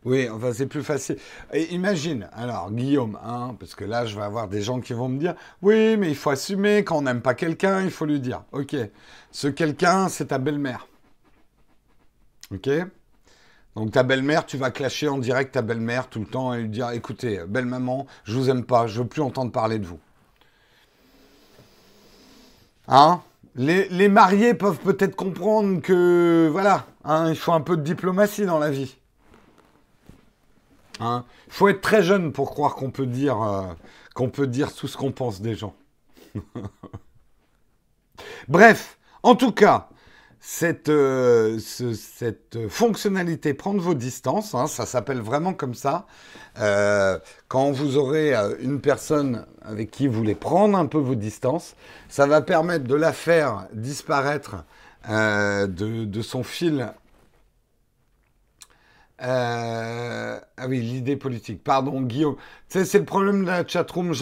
Oui, 0.05 0.29
enfin 0.29 0.53
c'est 0.53 0.67
plus 0.67 0.83
facile. 0.83 1.17
Et 1.51 1.73
imagine, 1.73 2.29
alors 2.31 2.71
Guillaume, 2.71 3.19
hein, 3.21 3.55
parce 3.59 3.75
que 3.75 3.83
là 3.83 4.05
je 4.05 4.15
vais 4.15 4.23
avoir 4.23 4.47
des 4.47 4.61
gens 4.61 4.79
qui 4.79 4.93
vont 4.93 5.09
me 5.09 5.19
dire, 5.19 5.35
oui, 5.61 5.97
mais 5.97 6.07
il 6.07 6.15
faut 6.15 6.29
assumer, 6.29 6.85
quand 6.85 6.99
on 6.99 7.01
n'aime 7.01 7.21
pas 7.21 7.33
quelqu'un, 7.33 7.81
il 7.83 7.91
faut 7.91 8.05
lui 8.05 8.21
dire, 8.21 8.43
ok, 8.53 8.77
ce 9.31 9.49
quelqu'un, 9.49 10.07
c'est 10.07 10.27
ta 10.27 10.37
belle-mère. 10.37 10.88
Ok 12.53 12.69
donc 13.75 13.91
ta 13.91 14.03
belle-mère, 14.03 14.45
tu 14.45 14.57
vas 14.57 14.71
clasher 14.71 15.07
en 15.07 15.19
direct 15.19 15.53
ta 15.53 15.61
belle-mère 15.61 16.09
tout 16.09 16.19
le 16.19 16.25
temps 16.25 16.53
et 16.53 16.61
lui 16.63 16.69
dire, 16.69 16.89
écoutez, 16.89 17.39
belle 17.47 17.65
maman, 17.65 18.07
je 18.25 18.33
vous 18.35 18.49
aime 18.49 18.65
pas, 18.65 18.87
je 18.87 19.01
veux 19.01 19.07
plus 19.07 19.21
entendre 19.21 19.53
parler 19.53 19.79
de 19.79 19.85
vous. 19.85 19.99
Hein? 22.89 23.21
Les, 23.55 24.09
mariés 24.09 24.53
peuvent 24.53 24.79
peut-être 24.79 25.15
comprendre 25.15 25.81
que, 25.81 26.49
voilà, 26.51 26.87
hein, 27.05 27.29
il 27.29 27.37
faut 27.37 27.53
un 27.53 27.61
peu 27.61 27.77
de 27.77 27.83
diplomatie 27.83 28.45
dans 28.45 28.59
la 28.59 28.71
vie. 28.71 28.97
Hein? 30.99 31.23
Il 31.47 31.53
faut 31.53 31.67
être 31.69 31.81
très 31.81 32.03
jeune 32.03 32.31
pour 32.31 32.51
croire 32.51 32.75
qu'on 32.75 32.91
peut 32.91 33.07
euh, 33.07 33.61
qu'on 34.13 34.29
peut 34.29 34.47
dire 34.47 34.73
tout 34.73 34.87
ce 34.87 34.97
qu'on 34.97 35.11
pense 35.11 35.41
des 35.41 35.55
gens. 35.55 35.75
Bref, 38.47 38.97
en 39.23 39.35
tout 39.35 39.51
cas, 39.51 39.89
cette, 40.41 40.89
euh, 40.89 41.59
cette 41.59 42.67
fonctionnalité 42.69 43.53
prendre 43.53 43.81
vos 43.81 43.93
distances, 43.93 44.55
hein, 44.55 44.67
ça 44.67 44.85
s'appelle 44.85 45.19
vraiment 45.19 45.53
comme 45.53 45.73
ça. 45.73 46.05
Euh, 46.59 47.19
quand 47.47 47.71
vous 47.71 47.97
aurez 47.97 48.33
une 48.59 48.81
personne 48.81 49.45
avec 49.61 49.91
qui 49.91 50.07
vous 50.07 50.13
voulez 50.13 50.35
prendre 50.35 50.77
un 50.77 50.85
peu 50.85 50.97
vos 50.97 51.15
distances, 51.15 51.75
ça 52.07 52.25
va 52.25 52.41
permettre 52.41 52.85
de 52.85 52.95
la 52.95 53.13
faire 53.13 53.67
disparaître 53.73 54.63
de, 55.07 56.21
son 56.21 56.43
fil 56.43 56.91
euh, 59.21 60.39
ah 60.57 60.67
oui, 60.67 60.79
l'idée 60.79 61.17
politique. 61.17 61.63
Pardon, 61.63 62.01
Guillaume. 62.01 62.37
c'est 62.69 62.93
le 62.93 63.05
problème 63.05 63.41
de 63.41 63.47
la 63.47 63.67
chatroom. 63.67 64.13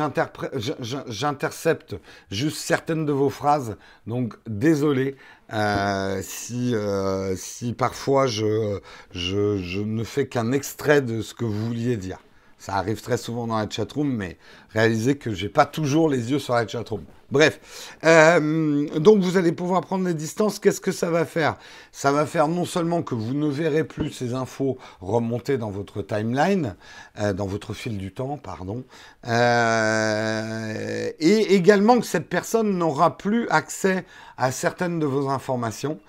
J'intercepte 1.08 1.96
juste 2.32 2.58
certaines 2.58 3.06
de 3.06 3.12
vos 3.12 3.30
phrases. 3.30 3.78
Donc, 4.08 4.36
désolé 4.48 5.16
euh, 5.54 6.22
si, 6.24 6.76
euh, 6.76 7.36
si 7.38 7.74
parfois 7.74 8.28
je, 8.28 8.80
je, 9.12 9.58
je 9.58 9.80
ne 9.82 10.04
fais 10.04 10.28
qu'un 10.28 10.52
extrait 10.52 11.02
de 11.02 11.22
ce 11.22 11.34
que 11.34 11.46
vous 11.46 11.68
vouliez 11.68 11.98
dire. 11.98 12.20
Ça 12.58 12.76
arrive 12.76 13.02
très 13.02 13.18
souvent 13.18 13.48
dans 13.48 13.58
la 13.58 13.70
chatroom, 13.70 14.12
mais 14.14 14.38
réalisez 14.70 15.18
que 15.18 15.34
j'ai 15.34 15.50
pas 15.50 15.66
toujours 15.66 16.10
les 16.10 16.32
yeux 16.32 16.40
sur 16.40 16.56
la 16.56 16.68
chatroom. 16.68 17.06
Bref, 17.30 17.98
euh, 18.06 18.88
donc 19.00 19.22
vous 19.22 19.36
allez 19.36 19.52
pouvoir 19.52 19.82
prendre 19.82 20.08
les 20.08 20.14
distances. 20.14 20.60
Qu'est-ce 20.60 20.80
que 20.80 20.94
ça 20.94 21.10
va 21.10 21.26
faire? 21.26 21.58
Ça 21.92 22.14
va 22.14 22.26
faire 22.26 22.48
non 22.48 22.64
seulement 22.64 23.04
que 23.04 23.16
vous 23.16 23.34
ne 23.34 23.50
verrez 23.50 23.84
plus 23.84 24.12
ces 24.12 24.34
infos 24.34 24.78
remonter 25.02 25.58
dans 25.58 25.70
votre 25.70 26.02
timeline, 26.02 26.76
euh, 27.20 27.34
dans 27.34 27.46
votre 27.46 27.74
fil 27.74 27.98
du 27.98 28.14
temps, 28.14 28.38
pardon, 28.38 28.86
euh, 29.28 31.12
et 31.20 31.54
également 31.54 32.00
que 32.00 32.06
cette 32.06 32.30
personne 32.30 32.78
n'aura 32.78 33.18
plus 33.18 33.50
accès 33.50 34.06
à 34.38 34.52
certaines 34.52 35.00
de 35.00 35.06
vos 35.06 35.28
informations. 35.28 36.00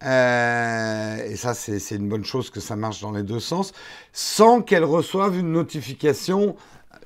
et 0.00 1.34
ça, 1.36 1.54
c'est 1.54 1.96
une 1.96 2.08
bonne 2.08 2.24
chose 2.24 2.50
que 2.50 2.60
ça 2.60 2.76
marche 2.76 3.00
dans 3.00 3.10
les 3.10 3.24
deux 3.24 3.40
sens, 3.40 3.72
sans 4.12 4.62
qu'elle 4.62 4.84
reçoive 4.84 5.36
une 5.36 5.50
notification 5.50 6.54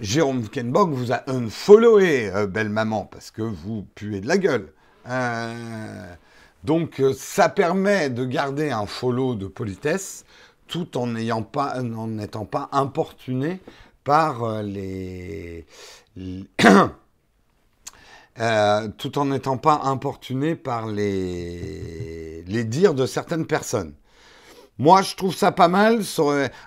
Jérôme 0.02 0.48
Kenbock 0.48 0.90
vous 0.90 1.12
a 1.12 1.22
unfollowé, 1.30 2.28
euh, 2.34 2.48
belle 2.48 2.70
maman, 2.70 3.04
parce 3.04 3.30
que 3.30 3.42
vous 3.42 3.86
puez 3.94 4.20
de 4.20 4.26
la 4.26 4.36
gueule. 4.36 4.72
Euh, 5.08 6.14
donc 6.64 7.00
euh, 7.00 7.12
ça 7.16 7.48
permet 7.48 8.10
de 8.10 8.24
garder 8.24 8.70
un 8.72 8.86
follow 8.86 9.36
de 9.36 9.46
politesse 9.46 10.24
tout 10.66 10.98
en 10.98 11.06
n'étant 11.06 11.42
pas, 11.42 11.76
pas 12.50 12.68
importuné 12.72 13.60
par 14.02 14.64
les, 14.64 15.66
tout 18.98 19.18
en 19.18 19.24
n'étant 19.26 19.56
pas 19.56 19.82
importuné 19.84 20.56
par 20.56 20.88
les, 20.88 22.42
les 22.48 22.64
dires 22.64 22.94
de 22.94 23.06
certaines 23.06 23.46
personnes. 23.46 23.94
Moi, 24.78 25.02
je 25.02 25.14
trouve 25.14 25.34
ça 25.34 25.52
pas 25.52 25.68
mal. 25.68 26.00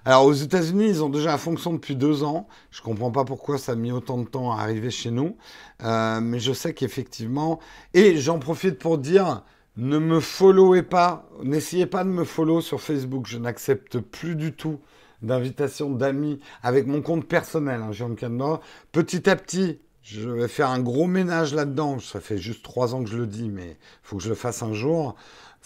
Alors, 0.06 0.26
aux 0.26 0.34
États-Unis, 0.34 0.88
ils 0.88 1.04
ont 1.04 1.10
déjà 1.10 1.32
la 1.32 1.38
fonction 1.38 1.74
depuis 1.74 1.96
deux 1.96 2.24
ans. 2.24 2.48
Je 2.72 2.82
ne 2.82 2.86
comprends 2.86 3.12
pas 3.12 3.26
pourquoi 3.26 3.58
ça 3.58 3.72
a 3.72 3.76
mis 3.76 3.92
autant 3.92 4.18
de 4.18 4.28
temps 4.28 4.52
à 4.52 4.62
arriver 4.62 4.92
chez 4.92 5.12
nous. 5.12 5.36
Euh, 5.84 6.22
mais 6.22 6.40
je 6.40 6.54
sais 6.54 6.74
qu'effectivement. 6.74 7.60
Et 7.94 8.18
j'en 8.18 8.40
profite 8.40 8.78
pour 8.78 8.98
dire 9.00 9.44
ne 9.78 9.98
me 9.98 10.20
followez 10.20 10.84
pas. 10.84 11.28
N'essayez 11.44 11.88
pas 11.88 12.04
de 12.04 12.10
me 12.10 12.24
follow 12.24 12.62
sur 12.62 12.80
Facebook. 12.80 13.26
Je 13.28 13.38
n'accepte 13.38 14.00
plus 14.00 14.36
du 14.36 14.54
tout 14.54 14.80
d'invitation 15.22 15.90
d'amis 15.90 16.40
avec 16.62 16.88
mon 16.88 17.02
compte 17.02 17.26
personnel, 17.26 17.82
hein, 17.82 18.16
Canada. 18.16 18.62
Petit 18.92 19.30
à 19.30 19.36
petit, 19.36 19.80
je 20.04 20.30
vais 20.30 20.48
faire 20.48 20.70
un 20.70 20.80
gros 20.80 21.08
ménage 21.08 21.54
là-dedans. 21.54 22.00
Ça 22.00 22.20
fait 22.20 22.38
juste 22.38 22.64
trois 22.64 22.94
ans 22.94 23.04
que 23.04 23.10
je 23.10 23.18
le 23.18 23.28
dis, 23.28 23.50
mais 23.50 23.72
il 23.72 24.04
faut 24.04 24.18
que 24.18 24.24
je 24.24 24.30
le 24.30 24.36
fasse 24.36 24.62
un 24.62 24.74
jour. 24.74 25.16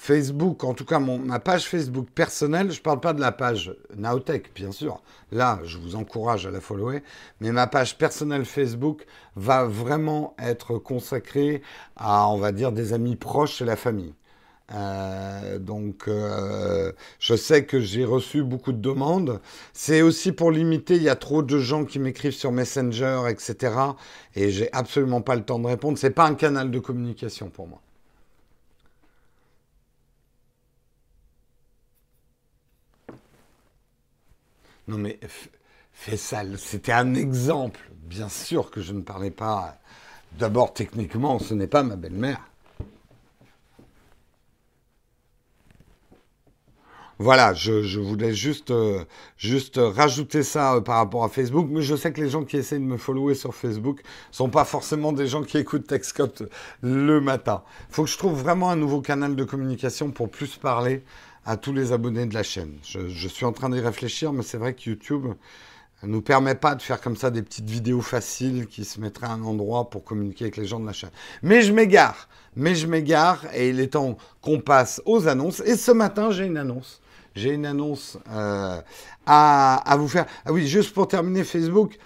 Facebook, 0.01 0.63
en 0.63 0.73
tout 0.73 0.85
cas 0.85 0.97
ma 0.99 1.39
page 1.39 1.67
Facebook 1.67 2.07
personnelle, 2.15 2.71
je 2.71 2.79
ne 2.79 2.83
parle 2.83 3.01
pas 3.01 3.13
de 3.13 3.19
la 3.19 3.33
page 3.33 3.75
Naotech, 3.95 4.51
bien 4.55 4.71
sûr. 4.71 5.03
Là, 5.31 5.59
je 5.65 5.77
vous 5.77 5.95
encourage 5.97 6.47
à 6.47 6.51
la 6.51 6.61
follower. 6.61 7.03
Mais 7.41 7.51
ma 7.51 7.67
page 7.67 7.97
personnelle 7.97 8.45
Facebook 8.45 9.05
va 9.35 9.65
vraiment 9.65 10.35
être 10.39 10.77
consacrée 10.77 11.61
à, 11.97 12.29
on 12.29 12.37
va 12.37 12.53
dire, 12.53 12.71
des 12.71 12.93
amis 12.93 13.17
proches 13.17 13.61
et 13.61 13.65
la 13.65 13.75
famille. 13.75 14.13
Euh, 14.73 15.59
donc, 15.59 16.07
euh, 16.07 16.93
je 17.19 17.35
sais 17.35 17.65
que 17.65 17.81
j'ai 17.81 18.05
reçu 18.05 18.41
beaucoup 18.41 18.71
de 18.71 18.81
demandes. 18.81 19.41
C'est 19.73 20.01
aussi 20.01 20.31
pour 20.31 20.49
limiter, 20.49 20.95
il 20.95 21.03
y 21.03 21.09
a 21.09 21.17
trop 21.17 21.43
de 21.43 21.59
gens 21.59 21.83
qui 21.83 21.99
m'écrivent 21.99 22.31
sur 22.31 22.53
Messenger, 22.53 23.23
etc. 23.29 23.75
Et 24.33 24.49
j'ai 24.49 24.71
absolument 24.71 25.21
pas 25.21 25.35
le 25.35 25.43
temps 25.43 25.59
de 25.59 25.67
répondre. 25.67 25.97
C'est 25.99 26.09
pas 26.09 26.25
un 26.25 26.35
canal 26.35 26.71
de 26.71 26.79
communication 26.79 27.49
pour 27.49 27.67
moi. 27.67 27.81
Non 34.89 34.97
mais 34.97 35.19
fais 35.93 36.17
ça, 36.17 36.41
c'était 36.57 36.93
un 36.93 37.13
exemple. 37.13 37.79
Bien 37.93 38.27
sûr 38.27 38.71
que 38.71 38.81
je 38.81 38.91
ne 38.91 39.01
parlais 39.01 39.29
pas. 39.29 39.77
D'abord, 40.39 40.73
techniquement, 40.73 41.37
ce 41.37 41.53
n'est 41.53 41.67
pas 41.67 41.83
ma 41.83 41.95
belle-mère. 41.95 42.39
Voilà, 47.19 47.53
je, 47.53 47.99
voulais 47.99 48.33
juste, 48.33 48.71
euh, 48.71 49.03
juste 49.37 49.77
rajouter 49.77 50.41
ça 50.41 50.75
euh, 50.75 50.81
par 50.81 50.95
rapport 50.95 51.23
à 51.23 51.29
Facebook, 51.29 51.67
mais 51.69 51.81
je 51.81 51.95
sais 51.95 52.13
que 52.13 52.21
les 52.21 52.29
gens 52.29 52.45
qui 52.45 52.57
essaient 52.57 52.79
de 52.79 52.83
me 52.83 52.97
follower 52.97 53.35
sur 53.35 53.53
Facebook 53.53 54.01
sont 54.31 54.49
pas 54.49 54.63
forcément 54.63 55.11
des 55.11 55.27
gens 55.27 55.43
qui 55.43 55.57
écoutent 55.57 55.85
Texcop 55.85 56.41
le 56.81 57.19
matin. 57.19 57.61
Il 57.89 57.95
faut 57.95 58.05
que 58.05 58.09
je 58.09 58.17
trouve 58.17 58.39
vraiment 58.39 58.71
un 58.71 58.77
nouveau 58.77 59.01
canal 59.01 59.35
de 59.35 59.43
communication 59.43 60.11
pour 60.11 60.31
plus 60.31 60.55
parler 60.55 61.03
à 61.49 61.57
tous 61.57 61.73
les 61.73 61.93
abonnés 61.93 62.27
de 62.27 62.35
la 62.35 62.43
chaîne. 62.43 62.77
Je, 62.83 63.27
suis 63.27 63.43
en 63.43 63.51
train 63.51 63.71
d'y 63.71 63.79
réfléchir, 63.79 64.31
mais 64.31 64.43
c'est 64.43 64.59
vrai 64.59 64.75
que 64.75 64.87
YouTube 64.87 65.25
ne 66.03 66.07
nous 66.07 66.21
permet 66.21 66.53
pas 66.53 66.75
de 66.75 66.81
faire 66.83 67.01
comme 67.01 67.15
ça 67.15 67.31
des 67.31 67.41
petites 67.41 67.67
vidéos 67.67 68.01
faciles 68.01 68.67
qui 68.67 68.85
se 68.85 68.99
mettraient 69.01 69.25
à 69.25 69.31
un 69.31 69.41
endroit 69.41 69.89
pour 69.89 70.03
communiquer 70.03 70.43
avec 70.43 70.57
les 70.57 70.65
gens 70.65 70.79
de 70.79 70.85
la 70.85 70.93
chaîne. 70.93 71.09
Mais 71.41 71.63
je 71.63 71.73
m'égare, 71.73 72.29
mais 72.55 72.75
je 72.75 72.85
m'égare, 72.85 73.45
et 73.55 73.69
il 73.69 73.79
est 73.79 73.93
temps 73.93 74.15
qu'on 74.41 74.59
passe 74.59 75.01
aux 75.07 75.27
annonces. 75.27 75.61
Et 75.61 75.75
ce 75.75 75.91
matin, 75.91 76.29
j'ai 76.29 76.45
une 76.45 76.57
annonce. 76.57 77.01
J'ai 77.33 77.49
une 77.49 77.65
annonce 77.65 78.19
euh, 78.29 78.79
à, 79.25 79.91
à 79.91 79.97
vous 79.97 80.07
faire. 80.07 80.27
Ah 80.45 80.53
oui, 80.53 80.67
juste 80.67 80.93
pour 80.93 81.07
terminer 81.07 81.43
Facebook, 81.43 81.97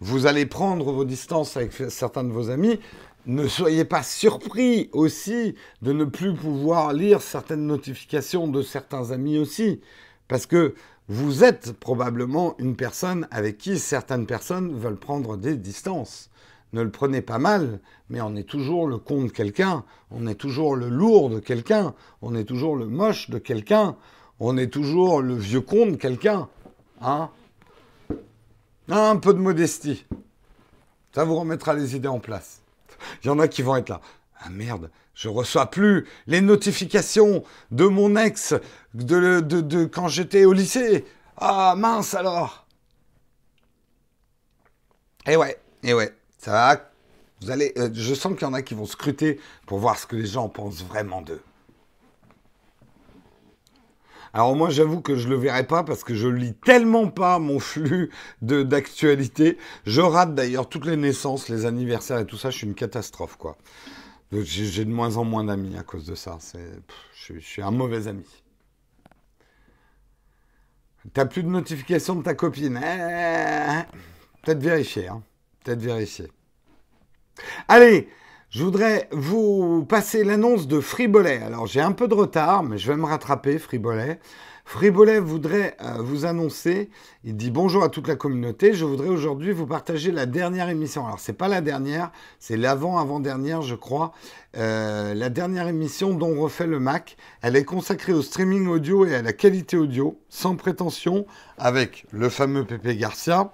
vous 0.00 0.26
allez 0.26 0.44
prendre 0.44 0.92
vos 0.92 1.06
distances 1.06 1.56
avec 1.56 1.72
certains 1.88 2.24
de 2.24 2.30
vos 2.30 2.50
amis 2.50 2.78
ne 3.26 3.46
soyez 3.46 3.84
pas 3.84 4.02
surpris 4.02 4.88
aussi 4.92 5.54
de 5.82 5.92
ne 5.92 6.04
plus 6.04 6.34
pouvoir 6.34 6.92
lire 6.92 7.22
certaines 7.22 7.66
notifications 7.66 8.48
de 8.48 8.62
certains 8.62 9.10
amis 9.10 9.38
aussi, 9.38 9.80
parce 10.28 10.46
que 10.46 10.74
vous 11.08 11.44
êtes 11.44 11.72
probablement 11.72 12.54
une 12.58 12.76
personne 12.76 13.26
avec 13.30 13.58
qui 13.58 13.78
certaines 13.78 14.26
personnes 14.26 14.78
veulent 14.78 14.98
prendre 14.98 15.36
des 15.36 15.56
distances. 15.56 16.30
Ne 16.72 16.82
le 16.82 16.90
prenez 16.90 17.20
pas 17.20 17.38
mal, 17.38 17.80
mais 18.08 18.20
on 18.20 18.36
est 18.36 18.48
toujours 18.48 18.86
le 18.86 18.96
con 18.96 19.24
de 19.24 19.30
quelqu'un, 19.30 19.84
on 20.12 20.26
est 20.28 20.36
toujours 20.36 20.76
le 20.76 20.88
lourd 20.88 21.28
de 21.28 21.40
quelqu'un, 21.40 21.94
on 22.22 22.36
est 22.36 22.44
toujours 22.44 22.76
le 22.76 22.86
moche 22.86 23.28
de 23.28 23.38
quelqu'un, 23.38 23.96
on 24.38 24.56
est 24.56 24.68
toujours 24.68 25.20
le 25.20 25.34
vieux 25.34 25.60
con 25.60 25.86
de 25.86 25.96
quelqu'un. 25.96 26.48
Hein 27.00 27.30
Un 28.88 29.16
peu 29.16 29.34
de 29.34 29.40
modestie. 29.40 30.06
Ça 31.12 31.24
vous 31.24 31.34
remettra 31.36 31.74
les 31.74 31.96
idées 31.96 32.08
en 32.08 32.20
place. 32.20 32.59
Il 33.24 33.28
y 33.28 33.30
en 33.30 33.38
a 33.38 33.48
qui 33.48 33.62
vont 33.62 33.76
être 33.76 33.88
là. 33.88 34.00
Ah 34.42 34.50
merde, 34.50 34.90
je 35.14 35.28
reçois 35.28 35.70
plus 35.70 36.06
les 36.26 36.40
notifications 36.40 37.44
de 37.70 37.84
mon 37.84 38.16
ex 38.16 38.54
de, 38.94 39.84
quand 39.84 40.08
j'étais 40.08 40.44
au 40.44 40.52
lycée. 40.52 41.04
Ah 41.36 41.74
mince 41.76 42.14
alors. 42.14 42.66
Et 45.26 45.32
eh 45.32 45.36
ouais, 45.36 45.60
et 45.82 45.90
eh 45.90 45.94
ouais, 45.94 46.14
ça 46.38 46.52
va. 46.52 46.90
Vous 47.42 47.50
allez, 47.50 47.72
euh, 47.76 47.90
je 47.92 48.14
sens 48.14 48.32
qu'il 48.34 48.42
y 48.42 48.50
en 48.50 48.54
a 48.54 48.62
qui 48.62 48.74
vont 48.74 48.86
scruter 48.86 49.40
pour 49.66 49.78
voir 49.78 49.98
ce 49.98 50.06
que 50.06 50.16
les 50.16 50.26
gens 50.26 50.48
pensent 50.48 50.82
vraiment 50.82 51.22
d'eux. 51.22 51.42
Alors 54.32 54.54
moi, 54.54 54.70
j'avoue 54.70 55.00
que 55.00 55.16
je 55.16 55.28
le 55.28 55.36
verrai 55.36 55.66
pas 55.66 55.82
parce 55.82 56.04
que 56.04 56.14
je 56.14 56.28
lis 56.28 56.54
tellement 56.54 57.08
pas 57.08 57.38
mon 57.38 57.58
flux 57.58 58.10
de 58.42 58.62
d'actualité. 58.62 59.58
Je 59.84 60.00
rate 60.00 60.34
d'ailleurs 60.34 60.68
toutes 60.68 60.86
les 60.86 60.96
naissances, 60.96 61.48
les 61.48 61.66
anniversaires 61.66 62.18
et 62.18 62.26
tout 62.26 62.36
ça. 62.36 62.50
Je 62.50 62.58
suis 62.58 62.66
une 62.66 62.74
catastrophe, 62.74 63.36
quoi. 63.36 63.56
J'ai 64.32 64.84
de 64.84 64.90
moins 64.90 65.16
en 65.16 65.24
moins 65.24 65.42
d'amis 65.42 65.76
à 65.76 65.82
cause 65.82 66.06
de 66.06 66.14
ça. 66.14 66.38
Je, 67.14 67.38
suis 67.40 67.62
un 67.62 67.72
mauvais 67.72 68.06
ami. 68.06 68.26
T'as 71.12 71.24
plus 71.24 71.42
de 71.42 71.48
notification 71.48 72.14
de 72.14 72.22
ta 72.22 72.34
copine. 72.34 72.76
Eh, 72.76 73.80
peut-être 74.42 74.62
vérifier. 74.62 75.08
Hein. 75.08 75.22
Peut-être 75.64 75.80
vérifier. 75.80 76.30
Allez, 77.66 78.08
je 78.50 78.64
voudrais 78.64 79.08
vous 79.12 79.84
passer 79.84 80.24
l'annonce 80.24 80.66
de 80.66 80.80
Fribolet. 80.80 81.40
Alors 81.40 81.66
j'ai 81.66 81.80
un 81.80 81.92
peu 81.92 82.08
de 82.08 82.14
retard, 82.14 82.64
mais 82.64 82.78
je 82.78 82.90
vais 82.90 82.96
me 82.96 83.06
rattraper, 83.06 83.58
Fribolet. 83.58 84.18
Fribolet 84.64 85.20
voudrait 85.20 85.76
euh, 85.80 85.98
vous 86.00 86.26
annoncer, 86.26 86.90
il 87.24 87.36
dit 87.36 87.50
bonjour 87.50 87.82
à 87.82 87.88
toute 87.88 88.06
la 88.06 88.14
communauté, 88.14 88.72
je 88.72 88.84
voudrais 88.84 89.08
aujourd'hui 89.08 89.52
vous 89.52 89.66
partager 89.66 90.12
la 90.12 90.26
dernière 90.26 90.68
émission. 90.68 91.06
Alors 91.06 91.20
c'est 91.20 91.32
pas 91.32 91.48
la 91.48 91.60
dernière, 91.60 92.10
c'est 92.38 92.56
l'avant-avant-dernière 92.56 93.62
je 93.62 93.74
crois. 93.76 94.12
Euh, 94.56 95.14
la 95.14 95.28
dernière 95.28 95.68
émission 95.68 96.14
dont 96.14 96.34
on 96.36 96.40
refait 96.40 96.66
le 96.66 96.80
Mac, 96.80 97.16
elle 97.42 97.56
est 97.56 97.64
consacrée 97.64 98.12
au 98.12 98.22
streaming 98.22 98.66
audio 98.66 99.06
et 99.06 99.14
à 99.14 99.22
la 99.22 99.32
qualité 99.32 99.76
audio, 99.76 100.18
sans 100.28 100.56
prétention, 100.56 101.24
avec 101.56 102.06
le 102.12 102.28
fameux 102.28 102.64
Pépé 102.64 102.96
Garcia, 102.96 103.52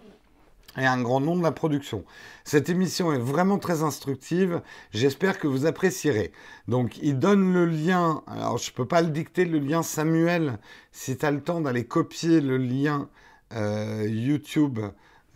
et 0.77 0.87
un 0.87 1.01
grand 1.01 1.21
nom 1.21 1.37
de 1.37 1.43
la 1.43 1.53
production. 1.53 2.05
Cette 2.45 2.69
émission 2.69 3.13
est 3.13 3.19
vraiment 3.19 3.59
très 3.59 3.83
instructive. 3.83 4.61
J'espère 4.93 5.39
que 5.39 5.47
vous 5.47 5.67
apprécierez. 5.67 6.33
Donc, 6.69 6.99
il 7.03 7.19
donne 7.19 7.53
le 7.53 7.67
lien. 7.67 8.23
Alors, 8.27 8.59
je 8.59 8.71
ne 8.71 8.75
peux 8.75 8.87
pas 8.87 9.03
le 9.03 9.09
dicter, 9.09 9.45
le 9.45 9.59
lien 9.59 9.83
Samuel. 9.83 10.59
Si 10.93 11.17
tu 11.17 11.25
as 11.27 11.31
le 11.31 11.41
temps 11.41 11.61
d'aller 11.61 11.85
copier 11.85 12.41
le 12.41 12.57
lien 12.59 13.09
euh, 13.53 14.07
YouTube 14.09 14.81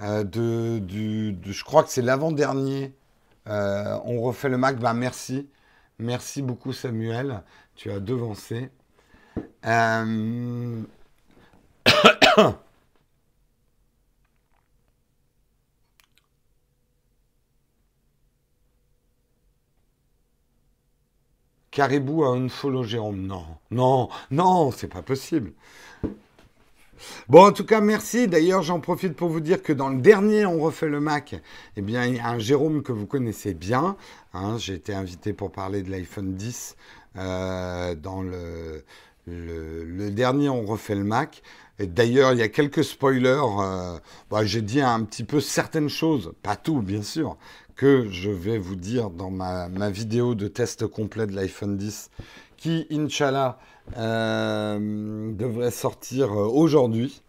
euh, 0.00 0.25
je 0.32 1.64
crois 1.64 1.82
que 1.85 1.90
c'est 1.90 2.02
l'avant-dernier. 2.02 2.94
Euh, 3.49 3.99
on 4.04 4.20
refait 4.23 4.49
le 4.49 4.59
Mac. 4.59 4.78
Ben, 4.78 4.94
merci. 4.94 5.49
Merci 5.99 6.42
beaucoup, 6.42 6.73
Samuel. 6.73 7.42
Tu 7.76 7.90
as 7.90 8.00
devancé. 8.00 8.70
Caribou 21.71 22.25
a 22.25 22.49
follow 22.49 22.83
Jérôme. 22.83 23.27
Non, 23.27 23.45
non, 23.71 24.09
non, 24.31 24.73
c'est 24.73 24.89
pas 24.89 25.03
possible. 25.03 25.53
Bon, 27.29 27.47
en 27.47 27.53
tout 27.53 27.65
cas, 27.65 27.81
merci. 27.81 28.27
D'ailleurs, 28.27 28.62
j'en 28.62 28.81
profite 28.81 29.15
pour 29.15 29.29
vous 29.29 29.41
dire 29.41 29.62
que 29.62 29.73
dans 29.73 29.89
le 29.89 30.00
dernier 30.00 30.47
On 30.47 30.59
refait 30.59 30.89
le 30.89 31.00
Mac, 31.00 31.37
eh 31.77 31.83
bien, 31.83 32.05
il 32.07 32.17
y 32.17 32.19
a 32.19 32.29
un 32.29 32.39
Jérôme 32.41 32.83
que 32.83 32.93
vous 32.93 33.07
connaissez 33.07 33.55
bien. 33.55 33.97
Hein. 34.35 34.59
J'ai 34.59 34.75
été 34.75 34.93
invité 34.93 35.33
pour 35.33 35.53
parler 35.53 35.83
de 35.83 35.91
l'iPhone 35.91 36.35
10 36.35 36.77
euh, 37.17 37.95
dans 37.95 38.23
le, 38.23 38.83
dernier 40.11 40.49
On 40.49 40.62
refait 40.62 40.97
le 40.97 41.05
Mac. 41.05 41.43
D'ailleurs, 41.79 42.33
il 42.33 42.41
y 42.41 42.43
a 42.43 42.49
quelques 42.49 42.85
spoilers. 42.85 43.41
Euh, 43.61 43.99
bah, 44.29 44.45
j'ai 44.45 44.61
dit 44.61 44.81
un 44.81 45.05
petit 45.05 45.25
peu 45.25 45.41
certaines 45.41 45.89
choses, 45.89 46.35
pas 46.43 46.57
tout, 46.57 46.83
bien 46.83 47.03
sûr, 47.03 47.39
que 47.80 48.10
je 48.10 48.28
vais 48.28 48.58
vous 48.58 48.76
dire 48.76 49.08
dans 49.08 49.30
ma, 49.30 49.88
vidéo 49.88 50.34
de 50.34 50.49
test 50.49 50.87
complet 50.87 51.26
de 51.26 51.34
l'iPhone 51.34 51.78
10 51.78 52.10
qui, 52.58 52.87
Inch'Allah, 52.90 53.58
euh, 53.96 55.32
devrait 55.32 55.70
sortir 55.70 56.30
euh, 56.30 56.44
aujourd'hui. 56.46 57.22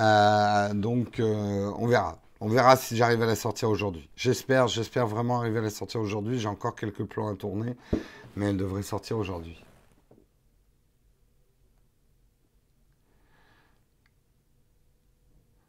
Euh, 0.00 0.74
donc, 0.74 1.22
on 1.22 1.86
verra. 1.86 2.18
On 2.40 2.48
verra 2.48 2.74
si 2.74 2.96
j'arrive 2.96 3.22
à 3.22 3.26
la 3.26 3.36
sortir 3.36 3.70
aujourd'hui. 3.70 4.08
J'espère, 4.16 4.66
j'espère 4.66 5.06
vraiment 5.06 5.38
arriver 5.38 5.60
à 5.60 5.62
la 5.62 5.70
sortir 5.70 6.00
aujourd'hui. 6.00 6.40
J'ai 6.40 6.48
encore 6.48 6.74
quelques 6.74 7.04
plans 7.04 7.28
à 7.28 7.36
tourner, 7.36 7.76
mais 8.34 8.46
elle 8.46 8.56
devrait 8.56 8.82
sortir 8.82 9.18
aujourd'hui. 9.18 9.62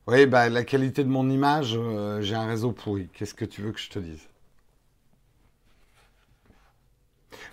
Oui, 0.07 0.25
bah, 0.25 0.49
la 0.49 0.63
qualité 0.65 1.03
de 1.03 1.09
mon 1.09 1.29
image, 1.29 1.75
euh, 1.77 2.21
j'ai 2.21 2.35
un 2.35 2.45
réseau 2.45 2.71
pourri. 2.73 3.07
Qu'est-ce 3.13 3.33
que 3.33 3.45
tu 3.45 3.61
veux 3.61 3.71
que 3.71 3.79
je 3.79 3.89
te 3.89 3.99
dise? 3.99 4.27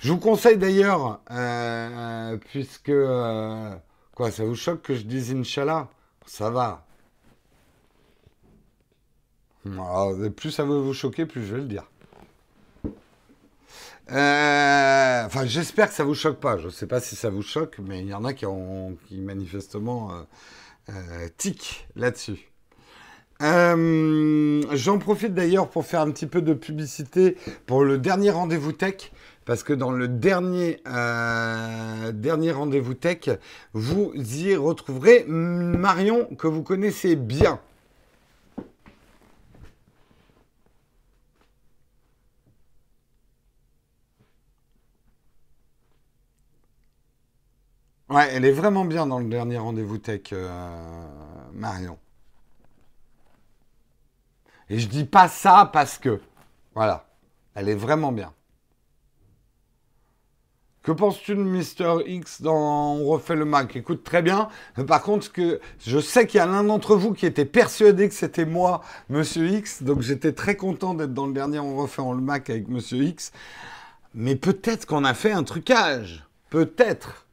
Je 0.00 0.10
vous 0.12 0.18
conseille 0.18 0.58
d'ailleurs, 0.58 1.20
euh, 1.30 2.36
puisque... 2.38 2.88
Euh, 2.88 3.74
quoi, 4.14 4.30
ça 4.32 4.44
vous 4.44 4.56
choque 4.56 4.82
que 4.82 4.94
je 4.94 5.02
dise 5.02 5.32
Inch'Allah? 5.32 5.88
Ça 6.26 6.50
va. 6.50 6.84
plus 10.36 10.50
ça 10.50 10.64
va 10.64 10.74
vous 10.74 10.94
choquer, 10.94 11.26
plus 11.26 11.44
je 11.44 11.54
vais 11.54 11.60
le 11.60 11.68
dire. 11.68 11.84
enfin, 14.08 15.46
j'espère 15.46 15.88
que 15.88 15.94
ça 15.94 16.04
vous 16.04 16.14
choque 16.14 16.40
pas. 16.40 16.58
Je 16.58 16.66
ne 16.66 16.70
sais 16.70 16.86
pas 16.86 17.00
si 17.00 17.14
ça 17.14 17.30
vous 17.30 17.42
choque, 17.42 17.78
mais 17.78 18.00
il 18.00 18.08
y 18.08 18.14
en 18.14 18.24
a 18.24 18.32
qui, 18.32 18.46
ont, 18.46 18.96
qui 19.06 19.18
manifestement 19.20 20.26
euh, 20.90 21.28
tic 21.36 21.88
là-dessus. 21.96 22.50
Euh, 23.42 24.62
j'en 24.72 24.98
profite 24.98 25.32
d'ailleurs 25.32 25.68
pour 25.68 25.86
faire 25.86 26.00
un 26.00 26.10
petit 26.10 26.26
peu 26.26 26.42
de 26.42 26.52
publicité 26.52 27.36
pour 27.66 27.84
le 27.84 27.96
dernier 27.98 28.30
rendez-vous 28.30 28.72
tech. 28.72 29.12
Parce 29.46 29.62
que 29.62 29.72
dans 29.72 29.90
le 29.90 30.06
dernier, 30.06 30.80
euh, 30.86 32.12
dernier 32.12 32.52
rendez-vous 32.52 32.94
tech, 32.94 33.30
vous 33.72 34.12
y 34.14 34.54
retrouverez 34.54 35.24
Marion 35.26 36.26
que 36.38 36.46
vous 36.46 36.62
connaissez 36.62 37.16
bien. 37.16 37.58
Ouais, 48.10 48.28
elle 48.32 48.44
est 48.44 48.52
vraiment 48.52 48.84
bien 48.84 49.06
dans 49.06 49.20
le 49.20 49.26
dernier 49.26 49.58
rendez-vous 49.58 49.98
tech, 49.98 50.32
euh, 50.32 51.06
Marion. 51.52 51.96
Et 54.68 54.80
je 54.80 54.88
dis 54.88 55.04
pas 55.04 55.28
ça 55.28 55.70
parce 55.72 55.96
que. 55.96 56.20
Voilà. 56.74 57.06
Elle 57.54 57.68
est 57.68 57.76
vraiment 57.76 58.10
bien. 58.10 58.32
Que 60.82 60.90
penses-tu 60.90 61.36
de 61.36 61.42
Mister 61.42 61.94
X 62.06 62.42
dans 62.42 62.94
On 62.94 63.04
refait 63.04 63.36
le 63.36 63.44
Mac? 63.44 63.76
Écoute, 63.76 64.02
très 64.02 64.22
bien. 64.22 64.48
Par 64.88 65.02
contre, 65.02 65.30
que 65.30 65.60
je 65.86 66.00
sais 66.00 66.26
qu'il 66.26 66.38
y 66.38 66.40
a 66.40 66.46
l'un 66.46 66.64
d'entre 66.64 66.96
vous 66.96 67.12
qui 67.12 67.26
était 67.26 67.44
persuadé 67.44 68.08
que 68.08 68.14
c'était 68.14 68.46
moi, 68.46 68.82
Monsieur 69.08 69.46
X. 69.46 69.84
Donc 69.84 70.00
j'étais 70.00 70.32
très 70.32 70.56
content 70.56 70.94
d'être 70.94 71.14
dans 71.14 71.26
le 71.26 71.32
dernier 71.32 71.60
On 71.60 71.76
refait 71.76 72.02
le 72.02 72.20
Mac 72.20 72.50
avec 72.50 72.66
Monsieur 72.68 73.04
X. 73.04 73.30
Mais 74.14 74.34
peut-être 74.34 74.86
qu'on 74.86 75.04
a 75.04 75.14
fait 75.14 75.32
un 75.32 75.44
trucage. 75.44 76.26
Peut-être. 76.48 77.26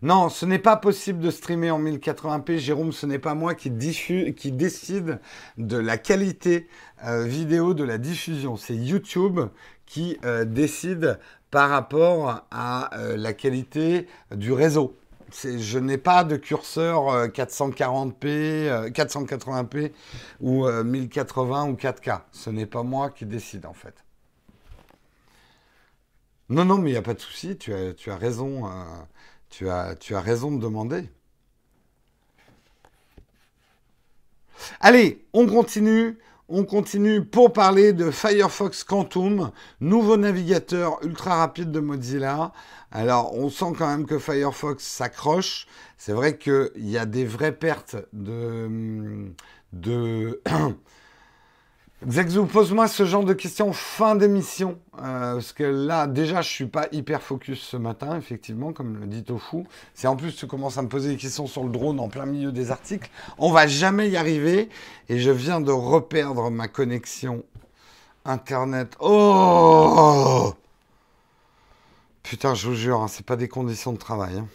Non, 0.00 0.28
ce 0.28 0.46
n'est 0.46 0.60
pas 0.60 0.76
possible 0.76 1.18
de 1.18 1.30
streamer 1.30 1.72
en 1.72 1.82
1080p. 1.82 2.58
Jérôme, 2.58 2.92
ce 2.92 3.04
n'est 3.04 3.18
pas 3.18 3.34
moi 3.34 3.56
qui, 3.56 3.68
décide 3.70 5.18
de 5.56 5.76
la 5.76 5.98
qualité 5.98 6.68
euh, 7.04 7.24
vidéo 7.24 7.74
de 7.74 7.82
la 7.82 7.98
diffusion. 7.98 8.56
C'est 8.56 8.76
YouTube 8.76 9.40
qui 9.86 10.16
euh, 10.24 10.44
décide 10.44 11.18
par 11.50 11.70
rapport 11.70 12.44
à 12.52 12.96
euh, 12.96 13.16
la 13.16 13.32
qualité 13.32 14.06
du 14.32 14.52
réseau. 14.52 14.96
Je 15.32 15.78
n'ai 15.80 15.98
pas 15.98 16.22
de 16.22 16.36
curseur 16.36 17.26
440p, 17.28 18.92
480p 18.92 19.92
ou 20.40 20.66
1080 20.66 21.68
ou 21.68 21.72
4K. 21.74 22.20
Ce 22.32 22.48
n'est 22.48 22.66
pas 22.66 22.82
moi 22.82 23.10
qui 23.10 23.26
décide 23.26 23.66
en 23.66 23.74
fait. 23.74 24.04
Non, 26.48 26.64
non, 26.64 26.78
mais 26.78 26.88
il 26.88 26.92
n'y 26.92 26.98
a 26.98 27.02
pas 27.02 27.12
de 27.12 27.20
souci, 27.20 27.58
tu 27.58 27.74
as 27.74 28.16
raison. 28.16 28.62
Tu 29.50 29.68
as, 29.68 29.94
tu 29.96 30.14
as 30.14 30.20
raison 30.20 30.50
de 30.50 30.60
demander. 30.60 31.08
Allez, 34.80 35.26
on 35.32 35.46
continue. 35.46 36.18
On 36.50 36.64
continue 36.64 37.26
pour 37.26 37.52
parler 37.52 37.92
de 37.92 38.10
Firefox 38.10 38.82
Quantum, 38.82 39.50
nouveau 39.82 40.16
navigateur 40.16 40.98
ultra 41.04 41.36
rapide 41.36 41.70
de 41.70 41.78
Mozilla. 41.78 42.52
Alors, 42.90 43.34
on 43.34 43.50
sent 43.50 43.74
quand 43.76 43.86
même 43.86 44.06
que 44.06 44.18
Firefox 44.18 44.82
s'accroche. 44.82 45.66
C'est 45.98 46.14
vrai 46.14 46.38
qu'il 46.38 46.70
y 46.76 46.96
a 46.96 47.04
des 47.04 47.26
vraies 47.26 47.52
pertes 47.52 47.96
de, 48.14 49.30
de 49.74 50.40
Zexou, 52.06 52.46
pose-moi 52.46 52.86
ce 52.86 53.04
genre 53.04 53.24
de 53.24 53.32
questions 53.32 53.72
fin 53.72 54.14
d'émission. 54.14 54.78
Euh, 54.98 55.34
parce 55.34 55.52
que 55.52 55.64
là, 55.64 56.06
déjà, 56.06 56.42
je 56.42 56.48
suis 56.48 56.66
pas 56.66 56.86
hyper 56.92 57.22
focus 57.22 57.60
ce 57.60 57.76
matin, 57.76 58.16
effectivement, 58.16 58.72
comme 58.72 58.98
le 59.00 59.06
dit 59.06 59.24
Tofu. 59.24 59.64
C'est 59.94 60.06
en 60.06 60.14
plus, 60.14 60.36
tu 60.36 60.46
commences 60.46 60.78
à 60.78 60.82
me 60.82 60.88
poser 60.88 61.08
des 61.08 61.16
questions 61.16 61.48
sur 61.48 61.64
le 61.64 61.70
drone 61.70 61.98
en 61.98 62.08
plein 62.08 62.24
milieu 62.24 62.52
des 62.52 62.70
articles. 62.70 63.10
On 63.36 63.50
va 63.50 63.66
jamais 63.66 64.08
y 64.08 64.16
arriver. 64.16 64.68
Et 65.08 65.18
je 65.18 65.32
viens 65.32 65.60
de 65.60 65.72
reperdre 65.72 66.50
ma 66.52 66.68
connexion 66.68 67.42
Internet. 68.24 68.96
Oh 69.00 70.54
Putain, 72.22 72.54
je 72.54 72.68
vous 72.68 72.74
jure, 72.74 73.00
hein, 73.00 73.08
c'est 73.08 73.26
pas 73.26 73.36
des 73.36 73.48
conditions 73.48 73.92
de 73.92 73.98
travail. 73.98 74.38
Hein. 74.38 74.46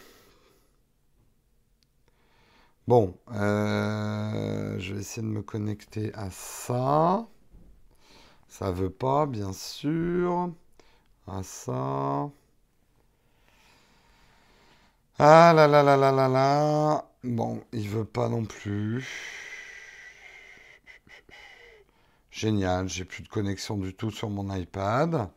Bon, 2.86 3.14
euh, 3.32 4.78
je 4.78 4.94
vais 4.94 5.00
essayer 5.00 5.26
de 5.26 5.32
me 5.32 5.42
connecter 5.42 6.12
à 6.14 6.30
ça. 6.30 7.26
Ça 8.56 8.70
veut 8.70 8.88
pas, 8.88 9.26
bien 9.26 9.52
sûr. 9.52 10.52
À 11.26 11.42
ça. 11.42 12.30
Ah 15.18 15.52
là 15.52 15.66
là 15.66 15.82
là 15.82 15.96
là 15.96 16.12
là 16.12 16.28
là. 16.28 17.04
Bon, 17.24 17.64
il 17.72 17.88
veut 17.88 18.04
pas 18.04 18.28
non 18.28 18.44
plus. 18.44 19.04
Génial, 22.30 22.88
j'ai 22.88 23.04
plus 23.04 23.24
de 23.24 23.28
connexion 23.28 23.76
du 23.76 23.92
tout 23.92 24.12
sur 24.12 24.30
mon 24.30 24.54
iPad. 24.54 25.28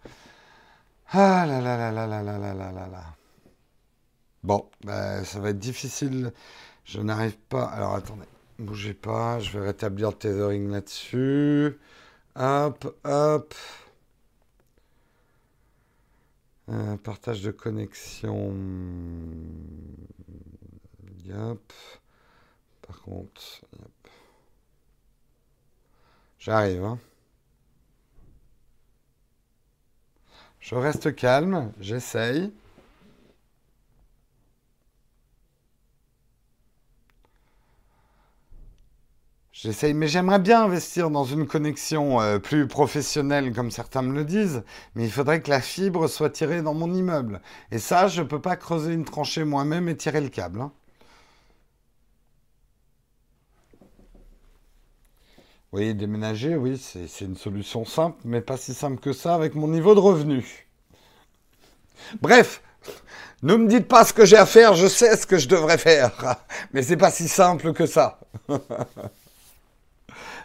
Ah 1.09 1.47
là 1.47 1.59
là 1.59 1.75
là 1.75 1.91
là 1.91 2.05
là 2.05 2.21
là 2.21 2.37
là 2.37 2.53
là 2.53 2.71
là 2.71 2.87
là. 2.87 3.03
Bon, 4.43 4.69
ben, 4.85 5.23
ça 5.23 5.39
va 5.39 5.49
être 5.49 5.59
difficile. 5.59 6.33
Je 6.83 7.01
n'arrive 7.01 7.37
pas. 7.49 7.65
Alors 7.65 7.95
attendez, 7.95 8.27
bougez 8.59 8.93
pas. 8.93 9.39
Je 9.39 9.57
vais 9.57 9.65
rétablir 9.65 10.09
le 10.09 10.15
tethering 10.17 10.69
là-dessus. 10.69 11.79
Hop, 12.39 12.95
hop. 13.03 13.53
Partage 17.03 17.41
de 17.41 17.51
connexion. 17.51 18.53
Yep. 21.25 21.73
Par 22.81 23.01
contre, 23.01 23.61
J'arrive. 26.39 26.83
Hein. 26.83 26.99
Je 30.59 30.75
reste 30.75 31.15
calme, 31.15 31.73
j'essaye. 31.79 32.53
J'essaye, 39.59 39.95
mais 39.95 40.07
j'aimerais 40.07 40.37
bien 40.37 40.61
investir 40.65 41.09
dans 41.09 41.23
une 41.23 41.47
connexion 41.47 42.21
euh, 42.21 42.37
plus 42.37 42.67
professionnelle, 42.67 43.51
comme 43.55 43.71
certains 43.71 44.03
me 44.03 44.13
le 44.13 44.23
disent, 44.23 44.63
mais 44.93 45.03
il 45.03 45.11
faudrait 45.11 45.41
que 45.41 45.49
la 45.49 45.61
fibre 45.61 46.07
soit 46.07 46.29
tirée 46.29 46.61
dans 46.61 46.75
mon 46.75 46.93
immeuble. 46.93 47.41
Et 47.71 47.79
ça, 47.79 48.07
je 48.07 48.21
ne 48.21 48.27
peux 48.27 48.39
pas 48.39 48.55
creuser 48.55 48.93
une 48.93 49.03
tranchée 49.03 49.43
moi-même 49.45 49.89
et 49.89 49.97
tirer 49.97 50.21
le 50.21 50.29
câble. 50.29 50.61
Hein. 50.61 50.71
Oui, 55.71 55.95
déménager, 55.95 56.55
oui, 56.55 56.77
c'est 56.77 57.25
une 57.25 57.35
solution 57.35 57.83
simple, 57.83 58.17
mais 58.25 58.41
pas 58.41 58.57
si 58.57 58.75
simple 58.75 58.99
que 58.99 59.11
ça 59.11 59.33
avec 59.33 59.55
mon 59.55 59.69
niveau 59.69 59.95
de 59.95 59.99
revenu. 59.99 60.67
Bref, 62.21 62.61
ne 63.41 63.55
me 63.55 63.67
dites 63.67 63.87
pas 63.87 64.05
ce 64.05 64.13
que 64.13 64.23
j'ai 64.23 64.37
à 64.37 64.45
faire, 64.45 64.75
je 64.75 64.85
sais 64.85 65.17
ce 65.17 65.25
que 65.25 65.39
je 65.39 65.47
devrais 65.47 65.79
faire, 65.79 66.35
mais 66.73 66.83
c'est 66.83 66.95
pas 66.95 67.09
si 67.09 67.27
simple 67.27 67.73
que 67.73 67.87
ça. 67.87 68.19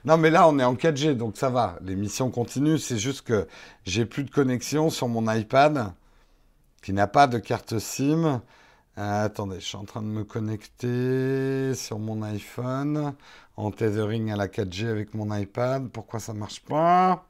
non, 0.05 0.17
mais 0.17 0.31
là, 0.31 0.49
on 0.49 0.59
est 0.59 0.65
en 0.65 0.75
4G, 0.75 1.15
donc 1.17 1.37
ça 1.37 1.49
va. 1.49 1.79
L'émission 1.83 2.31
continue, 2.31 2.79
c'est 2.79 2.99
juste 2.99 3.23
que 3.23 3.47
j'ai 3.85 4.05
plus 4.05 4.25
de 4.25 4.31
connexion 4.31 4.91
sur 4.91 5.09
mon 5.09 5.33
iPad 5.33 5.93
qui 6.83 6.93
n'a 6.93 7.07
pas 7.07 7.27
de 7.29 7.38
carte 7.38 7.79
SIM. 7.79 8.43
Euh, 8.99 9.25
attendez, 9.25 9.61
je 9.61 9.67
suis 9.67 9.77
en 9.77 9.85
train 9.85 10.03
de 10.03 10.07
me 10.07 10.25
connecter 10.25 11.75
sur 11.75 11.99
mon 11.99 12.23
iPhone 12.23 13.15
en 13.57 13.71
tethering 13.71 14.31
à 14.33 14.37
la 14.37 14.49
4G 14.49 14.87
avec 14.88 15.15
mon 15.15 15.35
iPad. 15.35 15.88
Pourquoi 15.91 16.21
ça 16.21 16.35
marche 16.35 16.61
pas? 16.62 17.25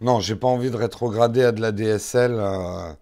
Non, 0.00 0.20
j'ai 0.20 0.34
pas 0.36 0.48
envie 0.48 0.70
de 0.70 0.76
rétrograder 0.76 1.44
à 1.44 1.52
de 1.52 1.60
la 1.60 1.72
DSL. 1.72 2.32
Euh. 2.34 2.92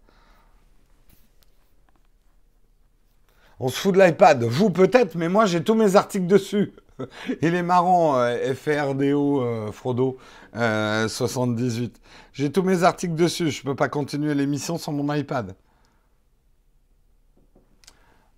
On 3.59 3.69
se 3.69 3.79
fout 3.79 3.95
de 3.95 4.01
l'iPad. 4.01 4.45
Vous 4.45 4.71
peut-être, 4.71 5.15
mais 5.15 5.29
moi 5.29 5.47
j'ai 5.47 5.63
tous 5.63 5.75
mes 5.75 5.97
articles 5.97 6.27
dessus. 6.27 6.75
Il 7.43 7.55
est 7.55 7.63
marrant, 7.63 8.17
euh, 8.19 8.55
FRDO 8.55 9.43
euh, 9.43 9.73
Frodo 9.73 10.19
78. 10.55 11.85
Euh, 11.85 11.99
J'ai 12.33 12.51
tous 12.51 12.63
mes 12.63 12.83
articles 12.85 13.15
dessus. 13.15 13.51
Je 13.51 13.63
peux 13.63 13.75
pas 13.75 13.89
continuer 13.89 14.35
l'émission 14.35 14.79
sans 14.79 14.93
mon 14.93 15.13
iPad. 15.13 15.55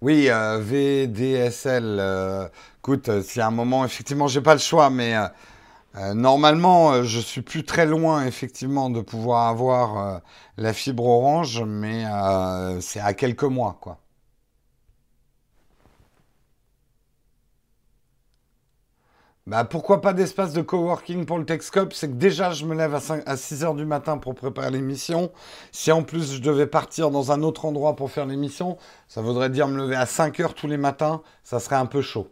Oui, 0.00 0.28
VDSL. 0.60 2.00
écoute, 2.78 3.20
s'il 3.22 3.40
y 3.40 3.42
a 3.42 3.48
un 3.48 3.50
moment, 3.50 3.84
effectivement, 3.84 4.28
j'ai 4.28 4.40
pas 4.40 4.54
le 4.54 4.60
choix, 4.60 4.90
mais 4.90 5.14
normalement, 6.14 7.02
je 7.02 7.18
suis 7.18 7.42
plus 7.42 7.64
très 7.64 7.84
loin, 7.84 8.24
effectivement, 8.24 8.90
de 8.90 9.00
pouvoir 9.00 9.48
avoir 9.48 10.20
la 10.56 10.72
fibre 10.72 11.04
orange, 11.04 11.64
mais 11.66 12.04
c'est 12.80 13.00
à 13.00 13.12
quelques 13.12 13.42
mois, 13.42 13.76
quoi. 13.80 13.98
Bah, 19.48 19.64
pourquoi 19.64 20.02
pas 20.02 20.12
d'espace 20.12 20.52
de 20.52 20.60
coworking 20.60 21.24
pour 21.24 21.38
le 21.38 21.46
Techscope? 21.46 21.94
C'est 21.94 22.08
que 22.08 22.16
déjà, 22.16 22.50
je 22.50 22.66
me 22.66 22.74
lève 22.74 22.94
à, 22.94 23.00
5, 23.00 23.22
à 23.24 23.34
6 23.38 23.64
heures 23.64 23.74
du 23.74 23.86
matin 23.86 24.18
pour 24.18 24.34
préparer 24.34 24.70
l'émission. 24.70 25.32
Si 25.72 25.90
en 25.90 26.02
plus 26.02 26.34
je 26.34 26.42
devais 26.42 26.66
partir 26.66 27.10
dans 27.10 27.32
un 27.32 27.42
autre 27.42 27.64
endroit 27.64 27.96
pour 27.96 28.10
faire 28.10 28.26
l'émission, 28.26 28.76
ça 29.08 29.22
voudrait 29.22 29.48
dire 29.48 29.66
me 29.66 29.78
lever 29.78 29.96
à 29.96 30.04
5 30.04 30.38
heures 30.40 30.52
tous 30.52 30.66
les 30.66 30.76
matins. 30.76 31.22
Ça 31.44 31.60
serait 31.60 31.76
un 31.76 31.86
peu 31.86 32.02
chaud. 32.02 32.30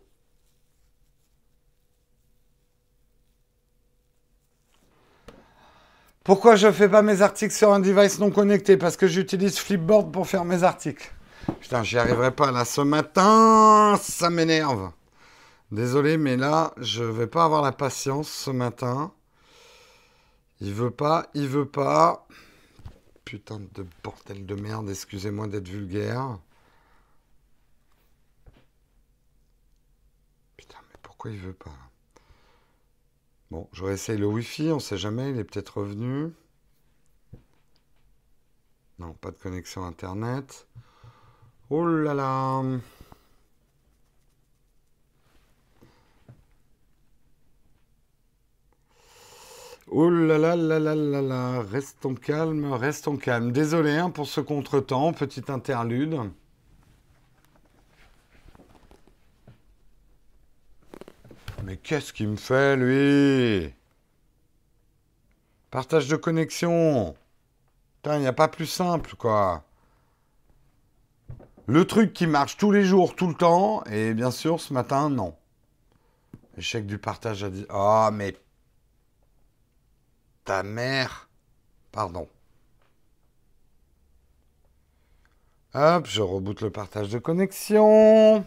Pourquoi 6.22 6.56
je 6.56 6.70
fais 6.70 6.90
pas 6.90 7.00
mes 7.00 7.22
articles 7.22 7.54
sur 7.54 7.72
un 7.72 7.80
device 7.80 8.18
non 8.18 8.30
connecté? 8.30 8.76
Parce 8.76 8.98
que 8.98 9.06
j'utilise 9.06 9.56
Flipboard 9.58 10.12
pour 10.12 10.26
faire 10.26 10.44
mes 10.44 10.64
articles. 10.64 11.10
Putain, 11.60 11.82
j'y 11.82 11.96
arriverai 11.96 12.32
pas 12.32 12.52
là 12.52 12.66
ce 12.66 12.82
matin. 12.82 13.98
Ça 14.02 14.28
m'énerve. 14.28 14.90
Désolé, 15.72 16.16
mais 16.16 16.36
là, 16.36 16.72
je 16.76 17.02
vais 17.02 17.26
pas 17.26 17.44
avoir 17.44 17.62
la 17.62 17.72
patience 17.72 18.28
ce 18.28 18.50
matin. 18.50 19.12
Il 20.60 20.72
veut 20.72 20.90
pas, 20.90 21.28
il 21.34 21.48
veut 21.48 21.68
pas. 21.68 22.26
Putain 23.24 23.60
de 23.74 23.84
bordel 24.04 24.46
de 24.46 24.54
merde, 24.54 24.88
excusez-moi 24.88 25.48
d'être 25.48 25.68
vulgaire. 25.68 26.38
Putain, 30.56 30.78
mais 30.88 30.98
pourquoi 31.02 31.32
il 31.32 31.38
veut 31.38 31.52
pas? 31.52 31.74
Bon, 33.50 33.68
je 33.72 33.84
réessaye 33.84 34.18
le 34.18 34.26
Wi-Fi, 34.26 34.70
on 34.72 34.78
sait 34.78 34.96
jamais, 34.96 35.30
il 35.30 35.38
est 35.38 35.44
peut-être 35.44 35.78
revenu. 35.78 36.32
Non, 38.98 39.12
pas 39.14 39.30
de 39.30 39.36
connexion 39.36 39.84
Internet. 39.84 40.68
Oh 41.70 41.84
là 41.84 42.14
là 42.14 42.62
Oh 49.98 50.10
là 50.10 50.36
là 50.36 50.54
là 50.56 50.78
là 50.78 50.94
là 50.94 51.22
là, 51.22 51.62
restons 51.62 52.14
calmes, 52.14 52.70
restons 52.74 53.16
calmes. 53.16 53.50
Désolé 53.50 53.92
hein, 53.92 54.10
pour 54.10 54.26
ce 54.26 54.42
contretemps, 54.42 55.14
petit 55.14 55.44
interlude. 55.48 56.20
Mais 61.64 61.78
qu'est-ce 61.78 62.12
qu'il 62.12 62.28
me 62.28 62.36
fait, 62.36 62.76
lui? 62.76 63.72
Partage 65.70 66.08
de 66.08 66.16
connexion. 66.16 67.16
Putain, 67.94 68.16
il 68.16 68.20
n'y 68.20 68.26
a 68.26 68.34
pas 68.34 68.48
plus 68.48 68.66
simple, 68.66 69.16
quoi. 69.16 69.64
Le 71.64 71.86
truc 71.86 72.12
qui 72.12 72.26
marche 72.26 72.58
tous 72.58 72.70
les 72.70 72.84
jours, 72.84 73.16
tout 73.16 73.28
le 73.28 73.34
temps, 73.34 73.82
et 73.84 74.12
bien 74.12 74.30
sûr, 74.30 74.60
ce 74.60 74.74
matin, 74.74 75.08
non. 75.08 75.34
Échec 76.58 76.84
du 76.84 76.98
partage 76.98 77.44
à. 77.44 77.50
Ah, 77.70 78.10
mais 78.12 78.36
ta 80.46 80.62
mère. 80.62 81.28
Pardon. 81.92 82.26
Hop, 85.74 86.06
je 86.06 86.22
reboot 86.22 86.62
le 86.62 86.70
partage 86.70 87.10
de 87.10 87.18
connexion. 87.18 88.42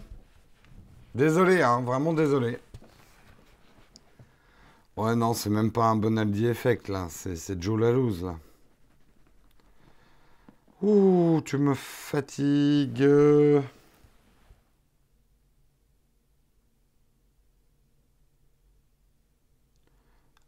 Désolé, 1.13 1.61
hein, 1.61 1.81
vraiment 1.81 2.13
désolé. 2.13 2.57
Ouais, 4.97 5.15
non, 5.15 5.33
c'est 5.33 5.51
même 5.51 5.71
pas 5.71 5.85
un 5.85 5.95
Bonaldi 5.95 6.47
Effect, 6.47 6.89
là. 6.89 7.07
C'est 7.09 7.61
Joe 7.61 7.79
Lalouse, 7.79 8.23
là. 8.23 8.35
Ouh, 10.81 11.41
tu 11.45 11.57
me 11.57 11.75
fatigues. 11.75 13.07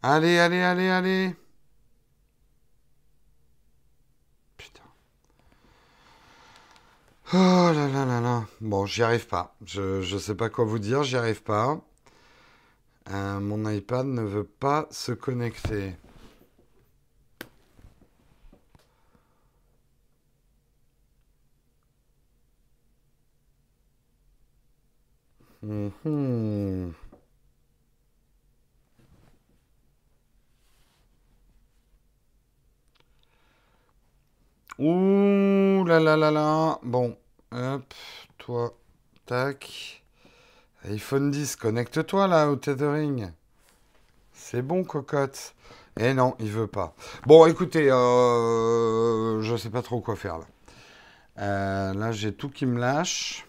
Allez, 0.04 0.38
allez, 0.40 0.62
allez, 0.62 0.90
allez. 0.90 1.36
Oh 7.34 7.72
là 7.74 7.88
là 7.88 8.06
là 8.06 8.22
là. 8.22 8.46
Bon, 8.62 8.86
j'y 8.86 9.02
arrive 9.04 9.26
pas. 9.28 9.56
Je, 9.66 10.02
je 10.02 10.18
sais 10.20 10.36
pas 10.36 10.50
quoi 10.50 10.66
vous 10.66 10.80
dire, 10.80 11.04
j'y 11.04 11.18
arrive 11.18 11.42
pas. 11.44 11.82
Euh, 13.12 13.40
mon 13.40 13.70
iPad 13.70 14.08
ne 14.08 14.24
veut 14.24 14.44
pas 14.44 14.88
se 14.90 15.12
connecter. 15.12 15.96
Mhm. 25.64 26.94
Ouh 34.82 35.86
là 35.86 36.00
là 36.00 36.18
là 36.18 36.32
là. 36.32 36.80
Bon, 36.82 37.16
hop, 37.52 37.94
toi, 38.40 38.76
tac. 39.28 40.04
iPhone 40.90 41.30
10, 41.30 41.56
connecte-toi 41.56 42.28
là 42.28 42.50
au 42.50 42.56
tethering. 42.56 43.30
C'est 44.34 44.64
bon, 44.64 44.84
cocotte. 44.84 45.54
Eh 46.00 46.16
non, 46.16 46.34
il 46.40 46.50
veut 46.50 46.66
pas. 46.66 46.96
Bon, 47.28 47.46
écoutez, 47.46 47.92
euh, 47.92 49.40
je 49.44 49.56
sais 49.56 49.70
pas 49.70 49.84
trop 49.84 50.02
quoi 50.02 50.16
faire 50.16 50.40
là. 50.40 50.46
Euh, 51.38 51.94
là, 51.94 52.12
j'ai 52.12 52.34
tout 52.34 52.50
qui 52.50 52.66
me 52.66 52.80
lâche. 52.80 53.46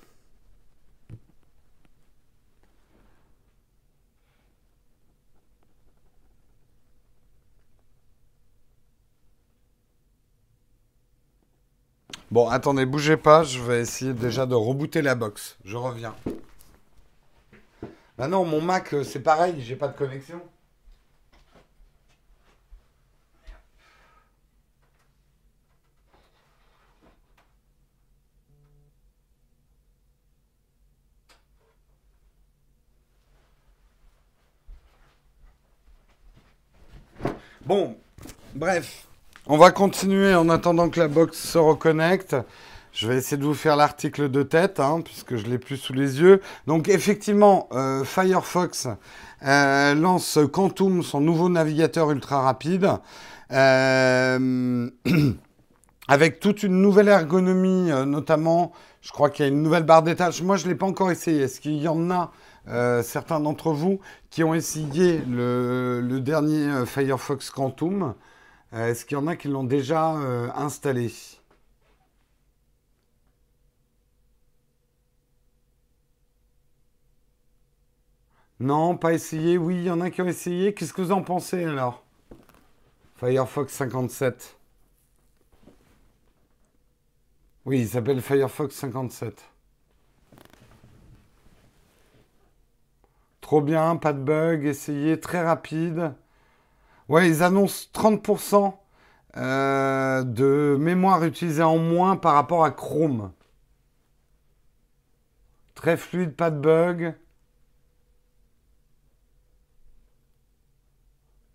Bon, 12.32 12.48
attendez, 12.48 12.86
bougez 12.86 13.18
pas, 13.18 13.44
je 13.44 13.60
vais 13.60 13.82
essayer 13.82 14.14
déjà 14.14 14.46
de 14.46 14.54
rebooter 14.54 15.02
la 15.02 15.14
box. 15.14 15.58
Je 15.66 15.76
reviens. 15.76 16.14
Bah 18.16 18.26
non, 18.26 18.46
mon 18.46 18.62
Mac, 18.62 18.94
euh, 18.94 19.04
c'est 19.04 19.20
pareil, 19.20 19.60
j'ai 19.60 19.76
pas 19.76 19.88
de 19.88 19.94
connexion. 19.98 20.40
Bon, 37.66 37.98
bref. 38.54 39.06
On 39.54 39.58
va 39.58 39.70
continuer 39.70 40.34
en 40.34 40.48
attendant 40.48 40.88
que 40.88 40.98
la 40.98 41.08
box 41.08 41.36
se 41.36 41.58
reconnecte. 41.58 42.34
Je 42.94 43.06
vais 43.06 43.18
essayer 43.18 43.36
de 43.36 43.44
vous 43.44 43.52
faire 43.52 43.76
l'article 43.76 44.30
de 44.30 44.42
tête, 44.42 44.80
hein, 44.80 45.02
puisque 45.04 45.36
je 45.36 45.44
l'ai 45.44 45.58
plus 45.58 45.76
sous 45.76 45.92
les 45.92 46.22
yeux. 46.22 46.40
Donc 46.66 46.88
effectivement, 46.88 47.68
euh, 47.72 48.02
Firefox 48.02 48.88
euh, 49.46 49.94
lance 49.94 50.38
Quantum, 50.50 51.02
son 51.02 51.20
nouveau 51.20 51.50
navigateur 51.50 52.10
ultra 52.12 52.40
rapide, 52.40 52.92
euh, 53.52 54.88
avec 56.08 56.40
toute 56.40 56.62
une 56.62 56.80
nouvelle 56.80 57.08
ergonomie, 57.08 57.90
notamment, 58.06 58.72
je 59.02 59.12
crois 59.12 59.28
qu'il 59.28 59.44
y 59.44 59.48
a 59.50 59.52
une 59.52 59.62
nouvelle 59.62 59.84
barre 59.84 60.02
d'étage. 60.02 60.40
Moi, 60.40 60.56
je 60.56 60.64
ne 60.64 60.70
l'ai 60.70 60.76
pas 60.76 60.86
encore 60.86 61.10
essayé. 61.10 61.42
Est-ce 61.42 61.60
qu'il 61.60 61.76
y 61.76 61.88
en 61.88 62.10
a 62.10 62.32
certains 63.02 63.38
d'entre 63.38 63.72
vous 63.72 64.00
qui 64.30 64.44
ont 64.44 64.54
essayé 64.54 65.20
le 65.28 66.20
dernier 66.20 66.86
Firefox 66.86 67.50
Quantum? 67.50 68.14
Est-ce 68.72 69.04
qu'il 69.04 69.16
y 69.16 69.20
en 69.20 69.26
a 69.26 69.36
qui 69.36 69.48
l'ont 69.48 69.64
déjà 69.64 70.14
euh, 70.16 70.50
installé? 70.54 71.12
Non, 78.60 78.96
pas 78.96 79.12
essayé. 79.12 79.58
Oui, 79.58 79.76
il 79.76 79.84
y 79.84 79.90
en 79.90 80.00
a 80.00 80.10
qui 80.10 80.22
ont 80.22 80.26
essayé. 80.26 80.72
Qu'est-ce 80.72 80.92
que 80.92 81.02
vous 81.02 81.12
en 81.12 81.22
pensez 81.22 81.64
alors? 81.64 82.04
Firefox 83.16 83.72
57. 83.72 84.56
Oui, 87.64 87.80
il 87.80 87.88
s'appelle 87.88 88.20
Firefox 88.20 88.74
57. 88.74 89.42
Trop 93.42 93.60
bien, 93.60 93.96
pas 93.96 94.12
de 94.14 94.20
bug, 94.22 94.64
essayez, 94.64 95.20
très 95.20 95.42
rapide. 95.42 96.14
Ouais, 97.08 97.28
ils 97.28 97.42
annoncent 97.42 97.88
30% 97.92 98.74
euh, 99.36 100.22
de 100.24 100.76
mémoire 100.78 101.24
utilisée 101.24 101.62
en 101.62 101.78
moins 101.78 102.16
par 102.16 102.34
rapport 102.34 102.64
à 102.64 102.70
Chrome. 102.70 103.32
Très 105.74 105.96
fluide, 105.96 106.34
pas 106.34 106.50
de 106.50 106.58
bug. 106.58 107.14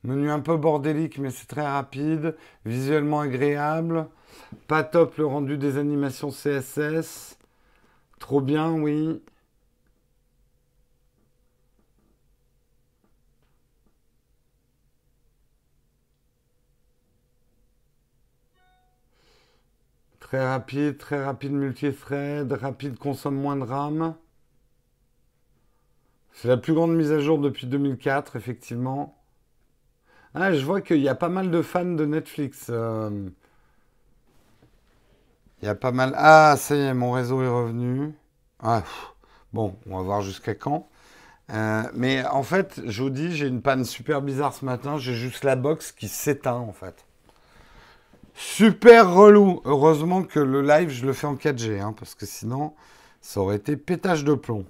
Menu 0.04 0.32
un 0.32 0.40
peu 0.40 0.58
bordélique, 0.58 1.18
mais 1.18 1.32
c'est 1.32 1.48
très 1.48 1.68
rapide. 1.68 2.36
Visuellement 2.66 3.20
agréable. 3.20 4.08
Pas 4.68 4.84
top 4.84 5.18
le 5.18 5.26
rendu 5.26 5.58
des 5.58 5.78
animations 5.78 6.32
CSS. 6.32 7.38
Trop 8.20 8.42
bien, 8.42 8.72
oui. 8.72 9.22
Très 20.28 20.46
rapide, 20.46 20.98
très 20.98 21.24
rapide 21.24 21.54
multithread, 21.54 22.52
rapide 22.52 23.00
consomme 23.00 23.36
moins 23.36 23.56
de 23.56 23.64
RAM. 23.64 24.14
C'est 26.34 26.50
la 26.50 26.58
plus 26.58 26.74
grande 26.74 26.94
mise 26.94 27.14
à 27.14 27.20
jour 27.20 27.40
depuis 27.40 27.66
2004, 27.66 28.36
effectivement. 28.36 29.18
Ah, 30.36 30.52
je 30.52 30.66
vois 30.66 30.82
qu'il 30.82 31.00
y 31.00 31.08
a 31.08 31.16
pas 31.16 31.30
mal 31.30 31.50
de 31.50 31.62
fans 31.62 31.86
de 31.86 32.06
Netflix. 32.06 32.68
Euh. 32.70 33.30
Il 35.62 35.66
y 35.66 35.70
a 35.70 35.76
pas 35.76 35.94
mal. 35.94 36.12
Ah, 36.18 36.56
ça 36.58 36.76
y 36.76 36.80
est, 36.82 36.94
mon 36.94 37.14
réseau 37.14 37.42
est 37.42 37.48
revenu. 37.48 38.14
Ah, 38.60 38.84
bon, 39.54 39.78
on 39.90 39.96
va 39.96 40.04
voir 40.04 40.22
jusqu'à 40.22 40.56
quand. 40.56 40.90
Euh, 41.54 41.84
mais 41.94 42.26
en 42.26 42.44
fait, 42.44 42.82
je 42.86 43.02
vous 43.02 43.10
dis, 43.12 43.34
j'ai 43.34 43.48
une 43.48 43.62
panne 43.62 43.86
super 43.86 44.22
bizarre 44.22 44.54
ce 44.54 44.66
matin. 44.66 44.98
J'ai 44.98 45.16
juste 45.16 45.46
la 45.46 45.56
box 45.56 45.94
qui 45.94 46.10
s'éteint, 46.10 46.56
en 46.56 46.74
fait. 46.74 47.07
Super 48.40 49.12
relou. 49.16 49.62
Heureusement 49.66 50.22
que 50.22 50.40
le 50.40 50.62
live, 50.62 50.90
je 50.90 51.08
le 51.08 51.14
fais 51.14 51.26
en 51.26 51.36
4G, 51.36 51.82
hein, 51.82 51.96
parce 51.98 52.14
que 52.14 52.28
sinon, 52.28 52.76
ça 53.20 53.42
aurait 53.42 53.56
été 53.56 53.76
pétage 53.76 54.24
de 54.24 54.36
plomb. 54.36 54.64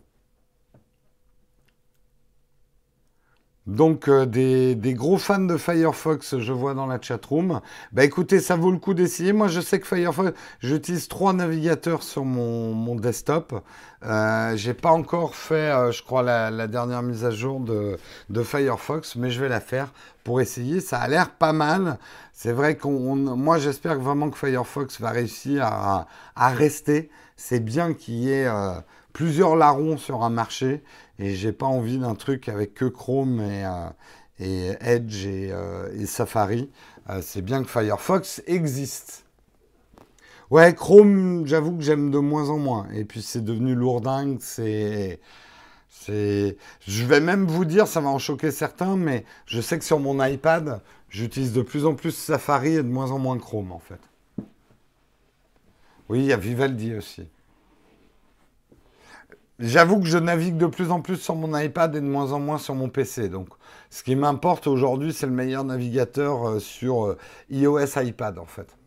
Donc 3.67 4.07
euh, 4.07 4.25
des, 4.25 4.93
gros 4.93 5.17
fans 5.17 5.39
de 5.39 5.57
Firefox, 5.57 6.39
je 6.39 6.53
vois 6.53 6.73
dans 6.73 6.85
la 6.85 7.01
chatroom. 7.01 7.59
Bah 7.91 8.05
écoutez, 8.05 8.39
ça 8.39 8.55
vaut 8.55 8.71
le 8.71 8.77
coup 8.77 8.93
d'essayer. 8.93 9.33
Moi, 9.33 9.49
je 9.49 9.59
sais 9.59 9.81
que 9.81 9.85
Firefox, 9.85 10.31
j'utilise 10.61 11.09
trois 11.09 11.33
navigateurs 11.33 12.01
sur 12.01 12.23
mon, 12.23 12.95
desktop. 12.95 13.61
Euh, 14.05 14.55
J'ai 14.55 14.73
pas 14.73 14.91
encore 14.91 15.35
fait, 15.35 15.69
euh, 15.69 15.91
je 15.91 16.01
crois, 16.01 16.23
la, 16.23 16.67
dernière 16.67 17.03
mise 17.03 17.25
à 17.25 17.31
jour 17.31 17.59
de, 17.59 17.97
Firefox, 18.41 19.17
mais 19.17 19.31
je 19.31 19.41
vais 19.41 19.49
la 19.49 19.59
faire 19.59 19.91
pour 20.23 20.39
essayer. 20.39 20.79
Ça 20.79 20.99
a 20.99 21.07
l'air 21.09 21.31
pas 21.31 21.51
mal. 21.51 21.99
C'est 22.31 22.53
vrai 22.53 22.77
qu'on, 22.77 23.17
moi, 23.17 23.57
j'espère 23.57 23.99
vraiment 23.99 24.29
que 24.29 24.37
Firefox 24.37 25.01
va 25.01 25.09
réussir 25.09 25.65
à, 25.65 26.07
rester. 26.37 27.09
C'est 27.35 27.59
bien 27.59 27.93
qu'il 27.93 28.15
y 28.15 28.31
ait 28.31 28.47
plusieurs 29.11 29.55
larrons 29.55 29.97
sur 29.97 30.23
un 30.23 30.29
marché 30.29 30.83
et 31.19 31.35
j'ai 31.35 31.51
pas 31.51 31.65
envie 31.65 31.97
d'un 31.97 32.15
truc 32.15 32.49
avec 32.49 32.73
que 32.73 32.85
Chrome 32.85 33.41
et, 33.41 33.65
euh, 33.65 34.75
Edge 34.79 35.25
euh, 35.25 35.89
et, 35.93 36.05
Safari. 36.05 36.69
Euh, 37.09 37.21
c'est 37.21 37.41
bien 37.41 37.63
que 37.63 37.69
Firefox 37.69 38.43
existe. 38.45 39.25
Ouais, 40.49 40.73
Chrome, 40.73 41.45
j'avoue 41.45 41.75
que 41.75 41.83
j'aime 41.83 42.11
de 42.11 42.19
moins 42.19 42.49
en 42.49 42.57
moins. 42.57 42.87
Et 42.93 43.03
puis 43.03 43.21
c'est 43.21 43.43
devenu 43.43 43.75
lourdingue, 43.75 44.37
c'est... 44.41 45.19
C'est... 45.89 46.57
Je 46.87 47.03
vais 47.05 47.19
même 47.19 47.45
vous 47.45 47.65
dire, 47.65 47.87
ça 47.87 47.99
va 47.99 48.09
en 48.09 48.19
choquer 48.19 48.51
certains, 48.51 48.95
mais 48.95 49.25
je 49.45 49.59
sais 49.59 49.77
que 49.77 49.83
sur 49.83 49.99
mon 49.99 50.23
iPad, 50.23 50.81
j'utilise 51.09 51.51
de 51.53 51.61
plus 51.61 51.85
en 51.85 51.95
plus 51.95 52.11
Safari 52.11 52.75
et 52.75 52.83
de 52.83 52.87
moins 52.87 53.11
en 53.11 53.19
moins 53.19 53.37
Chrome, 53.37 53.71
en 53.71 53.79
fait. 53.79 53.99
Oui, 56.07 56.19
il 56.19 56.25
y 56.25 56.33
a 56.33 56.37
Vivaldi 56.37 56.95
aussi. 56.95 57.27
J'avoue 59.59 59.99
que 59.99 60.05
je 60.05 60.19
navigue 60.19 60.57
de 60.57 60.67
plus 60.67 60.91
en 60.91 61.01
plus 61.01 61.17
sur 61.17 61.35
mon 61.35 61.57
iPad 61.57 61.95
et 61.95 62.01
de 62.01 62.05
moins 62.05 62.31
en 62.31 62.39
moins 62.39 62.59
sur 62.59 62.75
mon 62.75 62.89
PC. 62.89 63.27
Donc, 63.27 63.49
ce 63.89 64.03
qui 64.03 64.15
m'importe 64.15 64.67
aujourd'hui, 64.67 65.13
c'est 65.13 65.25
le 65.25 65.31
meilleur 65.31 65.63
navigateur 65.63 66.47
euh, 66.47 66.59
sur 66.59 67.07
euh, 67.07 67.17
iOS 67.49 67.99
iPad, 67.99 68.37
en 68.37 68.45
fait. 68.45 68.77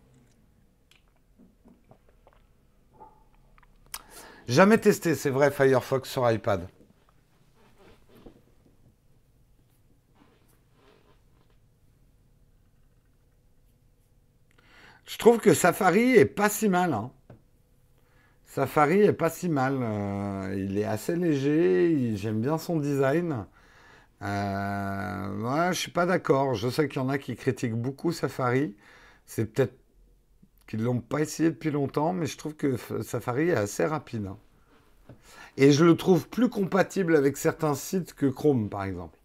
Jamais 4.47 4.79
testé, 4.79 5.15
c'est 5.17 5.31
vrai, 5.31 5.51
Firefox 5.51 6.09
sur 6.09 6.31
iPad. 6.31 6.69
Je 15.07 15.19
trouve 15.19 15.39
que 15.39 15.55
Safari 15.55 16.15
est 16.17 16.25
pas 16.25 16.49
si 16.49 16.69
mal. 16.69 16.93
Hein. 16.93 17.11
Safari 18.51 19.03
est 19.03 19.13
pas 19.13 19.31
si 19.31 19.49
mal. 19.49 19.79
Euh, 19.81 20.55
il 20.59 20.77
est 20.77 20.85
assez 20.85 21.15
léger. 21.15 22.17
J'aime 22.17 22.41
bien 22.41 22.59
son 22.59 22.81
design. 22.81 23.47
Euh, 24.23 25.39
ouais, 25.39 25.73
je 25.73 25.79
suis 25.79 25.93
pas 25.93 26.05
d'accord. 26.05 26.55
Je 26.55 26.69
sais 26.69 26.89
qu'il 26.89 27.01
y 27.01 27.05
en 27.05 27.09
a 27.09 27.19
qui 27.19 27.37
critiquent 27.37 27.77
beaucoup 27.77 28.11
Safari. 28.11 28.75
C'est 29.25 29.47
peut-être 29.47 29.79
qu'ils 30.67 30.83
l'ont 30.83 31.01
pas 31.01 31.21
essayé 31.21 31.51
depuis 31.51 31.71
longtemps, 31.71 32.13
mais 32.13 32.27
je 32.27 32.37
trouve 32.37 32.57
que 32.57 32.77
Safari 33.03 33.51
est 33.51 33.55
assez 33.55 33.85
rapide. 33.85 34.27
Hein. 34.27 34.37
Et 35.57 35.71
je 35.71 35.85
le 35.85 35.97
trouve 35.97 36.29
plus 36.29 36.49
compatible 36.49 37.15
avec 37.17 37.37
certains 37.37 37.77
sites 37.77 38.15
que 38.15 38.27
Chrome, 38.27 38.69
par 38.69 38.83
exemple. 38.83 39.20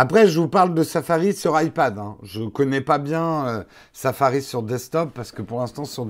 Après, 0.00 0.28
je 0.28 0.38
vous 0.38 0.46
parle 0.46 0.74
de 0.74 0.84
Safari 0.84 1.34
sur 1.34 1.60
iPad. 1.60 1.98
Hein. 1.98 2.18
Je 2.22 2.44
ne 2.44 2.50
connais 2.50 2.80
pas 2.80 2.98
bien 2.98 3.48
euh, 3.48 3.64
Safari 3.92 4.42
sur 4.42 4.62
desktop 4.62 5.10
parce 5.12 5.32
que 5.32 5.42
pour 5.42 5.58
l'instant, 5.58 5.84
sur 5.84 6.06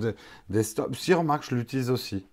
desktop, 0.50 0.94
si 0.94 1.14
remarque, 1.14 1.46
je 1.48 1.54
l'utilise 1.54 1.90
aussi. 1.90 2.26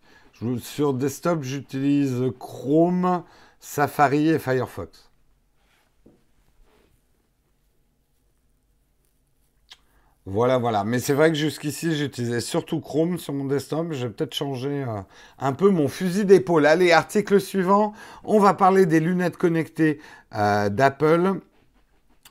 sur 0.60 0.94
desktop, 0.94 1.44
j'utilise 1.44 2.26
Chrome, 2.40 3.24
Safari 3.62 4.28
et 4.32 4.38
Firefox. 4.38 5.10
Voilà, 10.28 10.58
voilà. 10.58 10.84
Mais 10.84 10.98
c'est 11.00 11.14
vrai 11.14 11.30
que 11.30 11.38
jusqu'ici, 11.38 11.96
j'utilisais 11.96 12.42
surtout 12.42 12.82
Chrome 12.82 13.20
sur 13.20 13.32
mon 13.34 13.46
desktop. 13.46 13.92
Je 13.92 14.08
vais 14.08 14.14
peut-être 14.14 14.34
changer 14.34 14.84
euh, 14.84 15.02
un 15.38 15.54
peu 15.54 15.70
mon 15.70 15.88
fusil 15.88 16.26
d'épaule. 16.26 16.66
Allez, 16.66 16.92
article 16.92 17.40
suivant. 17.40 17.94
On 18.24 18.40
va 18.40 18.56
parler 18.56 18.88
des 18.88 19.00
lunettes 19.00 19.38
connectées 19.38 20.00
euh, 20.34 20.70
d'Apple. 20.70 21.42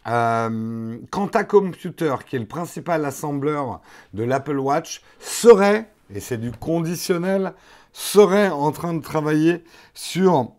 Euh, 0.09 0.99
Quanta 1.13 1.45
Computer, 1.45 2.17
qui 2.27 2.35
est 2.35 2.41
le 2.41 2.47
principal 2.47 3.05
assembleur 3.05 3.81
de 4.13 4.25
l'Apple 4.25 4.59
Watch, 4.59 5.01
serait, 5.21 5.89
et 6.13 6.19
c'est 6.19 6.37
du 6.37 6.51
conditionnel, 6.51 7.55
serait 7.93 8.51
en 8.51 8.73
train 8.73 8.93
de 8.95 9.03
travailler 9.03 9.63
sur 9.95 10.53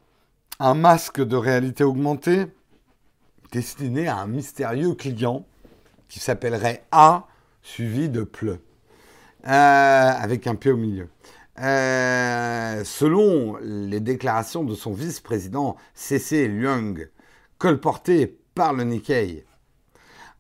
un 0.60 0.74
masque 0.74 1.22
de 1.22 1.36
réalité 1.36 1.84
augmentée 1.84 2.46
destiné 3.52 4.08
à 4.08 4.18
un 4.18 4.28
mystérieux 4.28 4.96
client 4.96 5.46
qui 6.08 6.20
s'appellerait 6.20 6.86
A 6.92 7.28
suivi 7.62 8.10
de 8.10 8.24
pleu, 8.24 8.60
euh, 9.48 9.50
avec 9.50 10.48
un 10.48 10.56
pied 10.56 10.72
au 10.72 10.78
milieu. 10.78 11.10
Euh, 11.60 12.84
selon 12.84 13.58
les 13.62 14.02
déclarations 14.02 14.64
de 14.64 14.76
son 14.76 14.92
vice-président 14.92 15.78
C.C. 15.94 16.48
Leung, 16.48 17.10
colporté 17.58 18.38
par 18.54 18.74
le 18.74 18.84
Nikkei. 18.84 19.46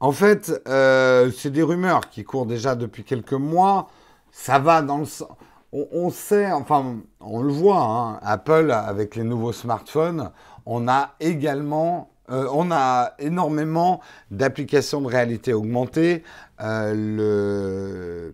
En 0.02 0.12
fait, 0.12 0.52
euh, 0.68 1.32
c'est 1.32 1.52
des 1.52 1.64
rumeurs 1.64 2.10
qui 2.10 2.24
courent 2.24 2.46
déjà 2.46 2.76
depuis 2.76 3.04
quelques 3.04 3.34
mois. 3.34 3.90
Ça 4.32 4.60
va 4.60 4.82
dans 4.82 4.98
le 4.98 5.06
sens. 5.06 5.30
On, 5.72 6.10
sait, 6.10 6.52
enfin, 6.52 6.98
on 7.20 7.42
le 7.42 7.52
voit, 7.52 7.82
hein, 7.82 8.20
Apple 8.22 8.72
avec 8.72 9.16
les 9.16 9.24
nouveaux 9.24 9.52
smartphones, 9.52 10.32
on 10.66 10.88
a 10.88 11.16
également 11.20 12.15
euh, 12.30 12.48
on 12.52 12.72
a 12.72 13.14
énormément 13.20 14.02
d'applications 14.32 15.02
de 15.02 15.08
réalité 15.08 15.54
augmentée. 15.54 16.24
Euh, 16.62 18.32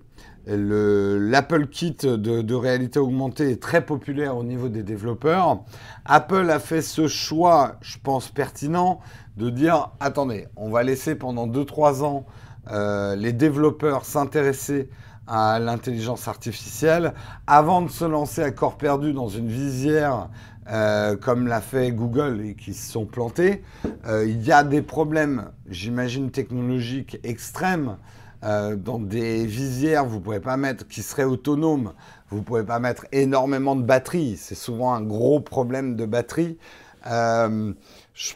L'Apple 0.47 1.67
Kit 1.67 1.97
de, 2.01 2.55
réalité 2.55 2.99
augmentée 2.99 3.51
est 3.51 3.61
très 3.61 3.85
populaire 3.85 4.35
au 4.37 4.43
niveau 4.43 4.69
des 4.69 4.81
développeurs. 4.81 5.63
Apple 6.05 6.49
a 6.49 6.59
fait 6.59 6.81
ce 6.81 7.07
choix, 7.07 7.75
je 7.81 7.97
pense, 8.01 8.29
pertinent, 8.29 8.99
de 9.37 9.49
dire, 9.49 9.91
attendez, 9.99 10.47
on 10.55 10.69
va 10.71 10.83
laisser 10.83 11.15
pendant 11.15 11.47
2-3 11.47 12.03
ans 12.03 12.25
euh, 12.71 13.15
les 13.15 13.33
développeurs 13.33 14.03
s'intéresser 14.03 14.89
à 15.27 15.59
l'intelligence 15.59 16.27
artificielle 16.27 17.13
avant 17.47 17.81
de 17.81 17.89
se 17.89 18.05
lancer 18.05 18.41
à 18.41 18.51
corps 18.51 18.77
perdu 18.77 19.13
dans 19.13 19.29
une 19.29 19.47
visière 19.47 20.29
euh, 20.71 21.17
comme 21.17 21.47
l'a 21.47 21.59
fait 21.59 21.91
Google 21.91 22.41
et 22.45 22.55
qui 22.55 22.73
se 22.73 22.93
sont 22.93 23.05
plantés. 23.05 23.61
Euh, 24.07 24.25
il 24.25 24.41
y 24.41 24.53
a 24.53 24.63
des 24.63 24.81
problèmes, 24.81 25.51
j'imagine, 25.67 26.31
technologiques 26.31 27.19
extrêmes. 27.23 27.97
Euh, 28.43 28.77
dans 28.77 28.97
des 28.97 29.45
visières, 29.45 30.05
vous 30.05 30.19
ne 30.19 30.23
pouvez 30.23 30.39
pas 30.39 30.57
mettre, 30.57 30.87
qui 30.87 31.03
seraient 31.03 31.25
autonomes, 31.25 31.91
vous 32.29 32.37
ne 32.37 32.43
pouvez 32.43 32.63
pas 32.63 32.79
mettre 32.79 33.05
énormément 33.11 33.75
de 33.75 33.83
batterie. 33.83 34.37
C'est 34.37 34.55
souvent 34.55 34.93
un 34.93 35.01
gros 35.01 35.41
problème 35.41 35.97
de 35.97 36.05
batterie. 36.05 36.57
je 37.05 37.73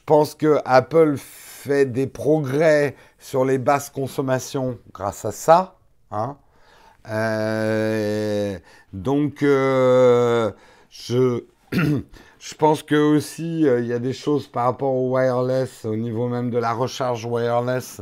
pense 0.05 0.35
que 0.35 0.59
Apple 0.65 1.15
fait 1.17 1.85
des 1.85 2.05
progrès 2.05 2.97
sur 3.17 3.45
les 3.45 3.57
basses 3.57 3.89
consommations 3.89 4.77
grâce 4.93 5.23
à 5.23 5.31
ça. 5.31 5.77
Hein. 6.11 6.35
donc, 8.93 9.37
je 9.41 10.51
je 12.39 12.55
pense 12.55 12.83
que 12.83 12.95
aussi 12.95 13.67
euh, 13.67 13.79
il 13.79 13.87
y 13.87 13.93
a 13.93 13.99
des 13.99 14.13
choses 14.13 14.47
par 14.47 14.65
rapport 14.65 14.93
au 14.93 15.11
wireless, 15.15 15.85
au 15.85 15.95
niveau 15.95 16.27
même 16.27 16.49
de 16.49 16.57
la 16.57 16.73
recharge 16.73 17.25
wireless, 17.25 18.01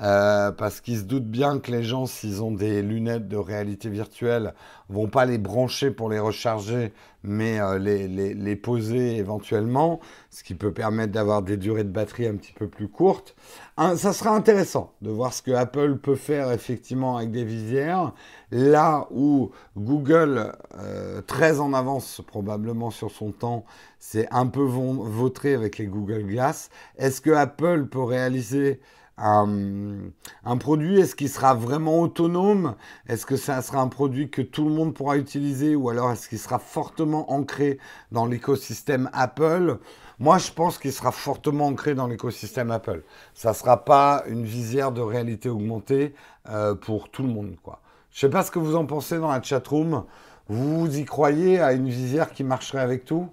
euh, 0.00 0.50
parce 0.52 0.80
qu'ils 0.80 0.98
se 0.98 1.04
doutent 1.04 1.30
bien 1.30 1.58
que 1.58 1.70
les 1.70 1.82
gens, 1.82 2.06
s'ils 2.06 2.42
ont 2.42 2.50
des 2.50 2.82
lunettes 2.82 3.28
de 3.28 3.36
réalité 3.36 3.88
virtuelle, 3.88 4.54
vont 4.88 5.06
pas 5.06 5.26
les 5.26 5.38
brancher 5.38 5.90
pour 5.90 6.08
les 6.08 6.18
recharger, 6.18 6.92
mais 7.22 7.60
euh, 7.60 7.78
les, 7.78 8.08
les, 8.08 8.56
poser 8.56 9.16
éventuellement, 9.16 10.00
ce 10.30 10.42
qui 10.42 10.54
peut 10.54 10.72
permettre 10.72 11.12
d'avoir 11.12 11.42
des 11.42 11.56
durées 11.56 11.84
de 11.84 11.90
batterie 11.90 12.26
un 12.26 12.36
petit 12.36 12.52
peu 12.52 12.68
plus 12.68 12.88
courtes. 12.88 13.36
ça 13.76 14.12
sera 14.12 14.34
intéressant 14.34 14.92
de 15.02 15.10
voir 15.10 15.32
ce 15.32 15.42
que 15.42 15.50
Apple 15.50 15.98
peut 15.98 16.16
faire 16.16 16.50
effectivement 16.52 17.18
avec 17.18 17.30
des 17.30 17.44
visières, 17.44 18.12
là 18.50 19.06
où 19.10 19.50
Google, 19.76 20.52
euh, 20.78 21.20
très 21.22 21.60
en 21.60 21.74
avance 21.74 22.22
probablement 22.26 22.90
sur 22.90 23.10
son 23.10 23.30
temps, 23.30 23.64
c'est 23.98 24.26
un 24.32 24.46
peu 24.46 24.62
vautré 24.62 25.54
avec 25.54 25.78
les 25.78 25.86
Google 25.86 26.24
Glass. 26.24 26.70
Est-ce 26.96 27.20
que 27.20 27.30
Apple 27.30 27.86
peut 27.86 28.02
réaliser 28.02 28.80
un, 29.24 30.56
produit, 30.58 31.00
est-ce 31.00 31.14
qu'il 31.14 31.28
sera 31.28 31.54
vraiment 31.54 32.00
autonome? 32.00 32.74
Est-ce 33.06 33.24
que 33.24 33.36
ça 33.36 33.62
sera 33.62 33.80
un 33.80 33.88
produit 33.88 34.30
que 34.30 34.42
tout 34.42 34.68
le 34.68 34.74
monde 34.74 34.94
pourra 34.94 35.16
utiliser? 35.16 35.76
Ou 35.76 35.90
alors 35.90 36.10
est-ce 36.10 36.28
qu'il 36.28 36.38
sera 36.38 36.58
fortement 36.58 37.30
ancré 37.32 37.78
dans 38.10 38.26
l'écosystème 38.26 39.08
Apple? 39.12 39.78
Moi, 40.18 40.38
je 40.38 40.50
pense 40.50 40.78
qu'il 40.78 40.92
sera 40.92 41.12
fortement 41.12 41.66
ancré 41.66 41.94
dans 41.94 42.08
l'écosystème 42.08 42.70
Apple. 42.70 43.02
Ça 43.34 43.50
ne 43.50 43.54
sera 43.54 43.84
pas 43.84 44.24
une 44.26 44.44
visière 44.44 44.92
de 44.92 45.00
réalité 45.00 45.48
augmentée 45.48 46.14
euh, 46.48 46.74
pour 46.74 47.08
tout 47.08 47.22
le 47.22 47.28
monde. 47.28 47.54
Je 47.64 48.26
ne 48.26 48.30
sais 48.30 48.30
pas 48.30 48.42
ce 48.42 48.50
que 48.50 48.58
vous 48.58 48.76
en 48.76 48.86
pensez 48.86 49.18
dans 49.18 49.30
la 49.30 49.42
chatroom. 49.42 50.04
Vous 50.48 50.98
y 50.98 51.04
croyez 51.04 51.60
à 51.60 51.72
une 51.72 51.88
visière 51.88 52.32
qui 52.32 52.44
marcherait 52.44 52.80
avec 52.80 53.04
tout? 53.04 53.28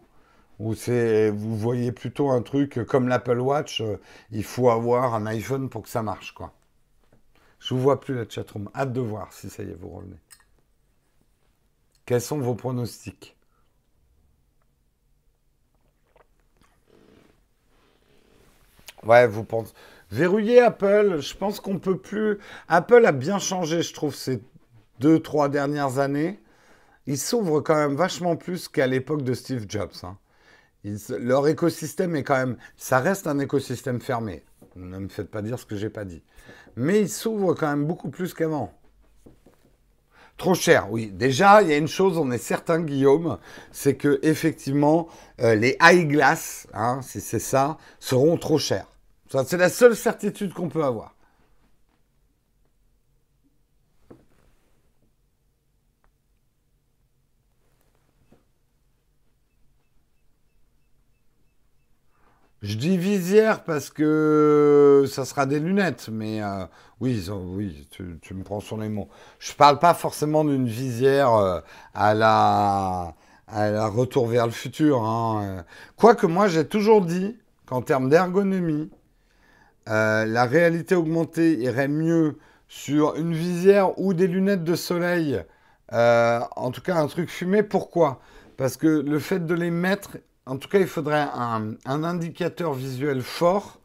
Ou 0.59 0.75
c'est 0.75 1.29
vous 1.31 1.57
voyez 1.57 1.91
plutôt 1.91 2.29
un 2.29 2.41
truc 2.41 2.85
comme 2.85 3.07
l'Apple 3.07 3.39
Watch, 3.39 3.81
euh, 3.81 3.97
il 4.31 4.43
faut 4.43 4.69
avoir 4.69 5.15
un 5.15 5.25
iPhone 5.25 5.69
pour 5.69 5.83
que 5.83 5.89
ça 5.89 6.03
marche 6.03 6.33
quoi. 6.33 6.53
Je 7.59 7.73
vous 7.73 7.81
vois 7.81 7.99
plus 7.99 8.15
la 8.15 8.27
chatroom. 8.27 8.69
Hâte 8.75 8.93
de 8.93 9.01
voir 9.01 9.33
si 9.33 9.49
ça 9.49 9.63
y 9.63 9.69
est, 9.69 9.73
vous 9.73 9.89
revenez. 9.89 10.17
Quels 12.05 12.21
sont 12.21 12.39
vos 12.39 12.55
pronostics? 12.55 13.37
Ouais, 19.03 19.27
vous 19.27 19.43
pensez. 19.43 19.73
Verrouiller 20.11 20.59
Apple, 20.61 21.19
je 21.19 21.35
pense 21.35 21.59
qu'on 21.59 21.79
peut 21.79 21.97
plus. 21.97 22.39
Apple 22.67 23.05
a 23.05 23.11
bien 23.11 23.39
changé, 23.39 23.81
je 23.81 23.93
trouve, 23.93 24.15
ces 24.15 24.41
deux, 24.99 25.19
trois 25.19 25.49
dernières 25.49 25.99
années. 25.99 26.39
Il 27.05 27.17
s'ouvre 27.17 27.61
quand 27.61 27.75
même 27.75 27.95
vachement 27.95 28.35
plus 28.35 28.67
qu'à 28.67 28.87
l'époque 28.87 29.23
de 29.23 29.33
Steve 29.33 29.65
Jobs. 29.69 29.91
Hein 30.03 30.17
leur 30.83 31.47
écosystème 31.47 32.15
est 32.15 32.23
quand 32.23 32.37
même, 32.37 32.57
ça 32.77 32.99
reste 32.99 33.27
un 33.27 33.39
écosystème 33.39 34.01
fermé. 34.01 34.43
Ne 34.75 34.99
me 34.99 35.09
faites 35.09 35.29
pas 35.29 35.41
dire 35.41 35.59
ce 35.59 35.65
que 35.65 35.75
j'ai 35.75 35.89
pas 35.89 36.05
dit. 36.05 36.23
Mais 36.75 37.01
il 37.01 37.09
s'ouvre 37.09 37.53
quand 37.53 37.67
même 37.67 37.85
beaucoup 37.85 38.09
plus 38.09 38.33
qu'avant. 38.33 38.73
Trop 40.37 40.53
cher, 40.53 40.89
oui. 40.89 41.11
Déjà, 41.11 41.61
il 41.61 41.67
y 41.67 41.73
a 41.73 41.77
une 41.77 41.89
chose, 41.89 42.17
on 42.17 42.31
est 42.31 42.37
certain, 42.37 42.79
Guillaume, 42.79 43.39
c'est 43.73 43.95
que 43.95 44.19
effectivement, 44.23 45.09
euh, 45.41 45.53
les 45.53 45.77
eyeglass, 45.81 46.65
hein, 46.73 47.01
si 47.01 47.19
c'est 47.19 47.39
ça, 47.39 47.77
seront 47.99 48.37
trop 48.37 48.57
chers. 48.57 48.87
C'est 49.45 49.57
la 49.57 49.69
seule 49.69 49.97
certitude 49.97 50.53
qu'on 50.53 50.69
peut 50.69 50.83
avoir. 50.83 51.13
Je 62.61 62.75
dis 62.75 62.97
visière 62.97 63.63
parce 63.63 63.89
que 63.89 65.05
ça 65.07 65.23
sera 65.25 65.45
des 65.45 65.59
lunettes, 65.59 66.09
mais 66.11 66.41
euh, 66.43 66.65
oui, 66.99 67.25
oui, 67.31 67.87
tu, 67.91 68.33
me 68.33 68.43
prends 68.43 68.59
sur 68.59 68.77
les 68.77 68.89
mots. 68.89 69.07
Je 69.39 69.53
parle 69.53 69.79
pas 69.79 69.93
forcément 69.93 70.43
d'une 70.43 70.67
visière 70.67 71.33
euh, 71.33 71.61
à 71.93 72.13
la 72.13 73.15
à 73.47 73.71
la 73.71 73.87
retour 73.87 74.27
vers 74.27 74.45
le 74.45 74.51
futur. 74.51 75.03
Hein. 75.03 75.65
Quoique 75.95 76.27
moi, 76.27 76.47
j'ai 76.47 76.67
toujours 76.67 77.01
dit 77.01 77.37
qu'en 77.65 77.81
termes 77.81 78.09
d'ergonomie, 78.09 78.91
euh, 79.89 80.25
la 80.25 80.45
réalité 80.45 80.95
augmentée 80.95 81.57
irait 81.59 81.87
mieux 81.87 82.37
sur 82.67 83.15
une 83.15 83.33
visière 83.33 83.97
ou 83.99 84.13
des 84.13 84.27
lunettes 84.27 84.63
de 84.63 84.75
soleil 84.75 85.43
Euh, 85.93 86.39
en 86.55 86.71
tout 86.71 86.81
cas, 86.81 86.95
un 86.97 87.07
truc 87.07 87.29
fumé, 87.29 87.63
pourquoi? 87.63 88.19
Parce 88.57 88.77
que 88.77 88.87
le 88.87 89.19
fait 89.19 89.45
de 89.45 89.55
les 89.55 89.71
mettre, 89.71 90.17
en 90.49 90.57
tout 90.57 90.67
cas, 90.67 90.79
il 90.79 90.87
faudrait 90.87 91.27
un, 91.33 91.75
indicateur 91.85 92.73
visuel 92.73 93.21
fort 93.21 93.79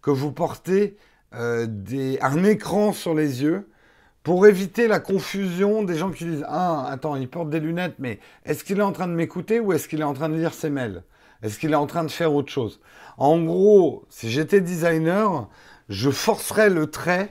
que 0.00 0.10
vous 0.10 0.30
portez 0.30 0.96
euh, 1.34 1.66
un 2.20 2.44
écran 2.44 2.92
sur 2.92 3.14
les 3.14 3.42
yeux 3.42 3.68
pour 4.22 4.46
éviter 4.46 4.86
la 4.86 5.00
confusion 5.00 5.82
des 5.82 5.96
gens 5.96 6.10
qui 6.10 6.24
disent 6.24 6.44
Ah, 6.48 6.86
attends, 6.88 7.16
il 7.16 7.28
porte 7.28 7.50
des 7.50 7.58
lunettes, 7.58 7.96
mais 7.98 8.20
est-ce 8.44 8.62
qu'il 8.62 8.78
est 8.78 8.82
en 8.82 8.92
train 8.92 9.08
de 9.08 9.12
m'écouter 9.12 9.58
ou 9.58 9.72
est-ce 9.72 9.88
qu'il 9.88 10.00
est 10.00 10.04
en 10.04 10.14
train 10.14 10.28
de 10.28 10.36
lire 10.36 10.54
ses 10.54 10.70
mails? 10.70 11.02
Est-ce 11.42 11.58
qu'il 11.58 11.72
est 11.72 11.76
en 11.76 11.86
train 11.86 12.04
de 12.04 12.10
faire 12.10 12.32
autre 12.32 12.50
chose? 12.50 12.80
En 13.18 13.42
gros, 13.42 14.04
si 14.08 14.30
j'étais 14.30 14.60
designer, 14.60 15.48
je 15.88 16.10
forcerais 16.10 16.70
le 16.70 16.86
trait 16.86 17.28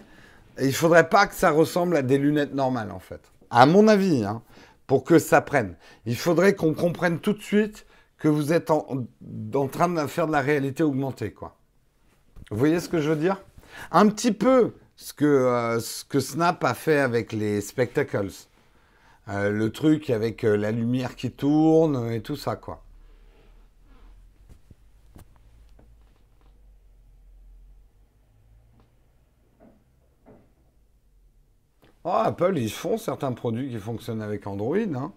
et 0.59 0.65
il 0.65 0.73
faudrait 0.73 1.07
pas 1.07 1.25
que 1.25 1.35
ça 1.35 1.51
ressemble 1.51 1.95
à 1.95 2.01
des 2.01 2.17
lunettes 2.17 2.53
normales, 2.53 2.91
en 2.91 2.99
fait. 2.99 3.31
À 3.49 3.65
mon 3.65 3.87
avis, 3.87 4.25
hein, 4.25 4.41
pour 4.87 5.05
que 5.05 5.19
ça 5.19 5.39
prenne. 5.39 5.75
Il 6.05 6.17
faudrait 6.17 6.53
qu'on 6.53 6.73
comprenne 6.73 7.19
tout 7.19 7.33
de 7.33 7.41
suite 7.41 7.85
que 8.23 8.29
vous 8.29 8.53
êtes 8.53 8.71
en, 8.71 9.05
train 9.67 9.89
de 9.89 10.07
faire 10.07 10.27
de 10.27 10.31
la 10.31 10.39
réalité 10.39 10.81
augmentée, 10.81 11.33
quoi. 11.33 11.57
Vous 12.49 12.57
voyez 12.57 12.79
ce 12.79 12.87
que 12.87 13.01
je 13.01 13.09
veux 13.09 13.17
dire? 13.17 13.43
Un 13.91 14.07
petit 14.07 14.31
peu 14.31 14.75
ce 14.95 15.13
que, 15.13 15.25
euh, 15.25 15.81
ce 15.81 16.05
que 16.05 16.21
Snap 16.21 16.63
a 16.63 16.73
fait 16.73 16.99
avec 16.99 17.33
les 17.33 17.59
spectacles. 17.59 18.29
Euh, 19.27 19.49
le 19.51 19.71
truc 19.73 20.09
avec 20.09 20.45
euh, 20.45 20.55
la 20.55 20.71
lumière 20.71 21.17
qui 21.17 21.31
tourne 21.31 22.13
et 22.13 22.21
tout 22.21 22.37
ça, 22.37 22.55
quoi. 22.55 22.81
Oh, 32.05 32.09
Apple, 32.23 32.57
ils 32.57 32.71
font 32.71 32.97
certains 32.97 33.33
produits 33.33 33.69
qui 33.69 33.79
fonctionnent 33.79 34.21
avec 34.21 34.47
Android. 34.47 34.77
Hein. 34.77 35.11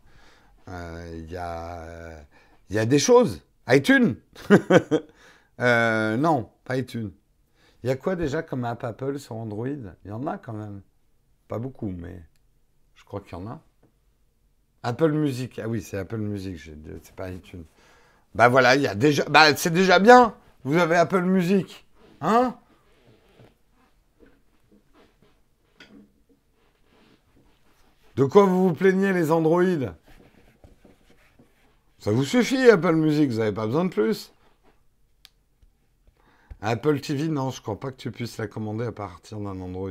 Il 1.12 1.30
y, 1.30 1.36
a, 1.36 2.26
y 2.74 2.78
a 2.78 2.86
des 2.86 2.98
choses. 2.98 3.42
iTunes 3.68 4.16
Non, 5.58 6.50
pas 6.64 6.76
iTunes. 6.76 7.12
Il 7.82 7.88
y 7.88 7.92
a 7.92 7.96
quoi 7.96 8.16
déjà 8.16 8.42
comme 8.42 8.64
app 8.64 8.82
Apple 8.82 9.18
sur 9.18 9.36
Android? 9.36 9.68
Il 9.68 10.08
y 10.08 10.12
en 10.12 10.26
a 10.26 10.38
quand 10.38 10.52
même. 10.52 10.82
Pas 11.46 11.58
beaucoup, 11.58 11.92
mais 11.96 12.20
je 12.96 13.04
crois 13.04 13.20
qu'il 13.20 13.38
y 13.38 13.40
en 13.40 13.46
a. 13.46 13.60
Apple 14.82 15.12
Music. 15.12 15.60
Ah 15.62 15.68
oui, 15.68 15.80
c'est 15.80 15.98
Apple 15.98 16.18
Music, 16.18 16.60
c'est 17.02 17.14
pas 17.14 17.30
iTunes. 17.30 17.64
Bah 18.34 18.48
voilà, 18.48 18.76
il 18.76 18.82
y 18.82 18.86
a 18.86 18.94
déjà. 18.94 19.24
Bah 19.24 19.54
c'est 19.56 19.72
déjà 19.72 19.98
bien. 19.98 20.34
Vous 20.64 20.76
avez 20.76 20.96
Apple 20.96 21.22
Music. 21.22 21.86
Hein? 22.20 22.56
De 28.16 28.24
quoi 28.24 28.46
vous 28.46 28.68
vous 28.68 28.74
plaignez 28.74 29.12
les 29.12 29.30
Android? 29.30 29.62
Ça 32.07 32.12
vous 32.12 32.22
suffit 32.22 32.70
Apple 32.70 32.94
Music, 32.94 33.28
vous 33.32 33.38
n'avez 33.38 33.50
pas 33.50 33.66
besoin 33.66 33.84
de 33.84 33.90
plus. 33.90 34.32
Apple 36.61 37.00
TV, 37.00 37.26
non, 37.26 37.50
je 37.50 37.61
crois 37.61 37.80
pas 37.80 37.90
que 37.90 37.96
tu 37.96 38.12
puisses 38.12 38.38
la 38.38 38.46
commander 38.46 38.84
à 38.84 38.92
partir 38.92 39.40
d'un 39.40 39.61
Android. 39.61 39.90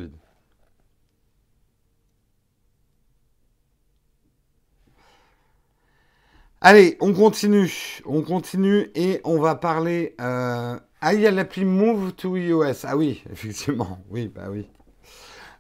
Allez, 6.62 6.96
on 7.02 7.12
continue. 7.14 8.00
On 8.06 8.22
continue 8.22 8.92
et 8.96 9.20
on 9.26 9.42
va 9.42 9.56
parler. 9.56 10.16
Euh, 10.22 10.80
ah, 11.02 11.14
il 11.14 11.20
y 11.20 11.28
a 11.28 11.32
l'appli 11.32 11.66
Move 11.66 12.14
to 12.14 12.38
iOS. 12.38 12.86
Ah 12.86 12.96
oui, 12.96 13.24
effectivement. 13.30 14.00
Oui, 14.10 14.32
bah 14.34 14.46
oui. 14.50 14.70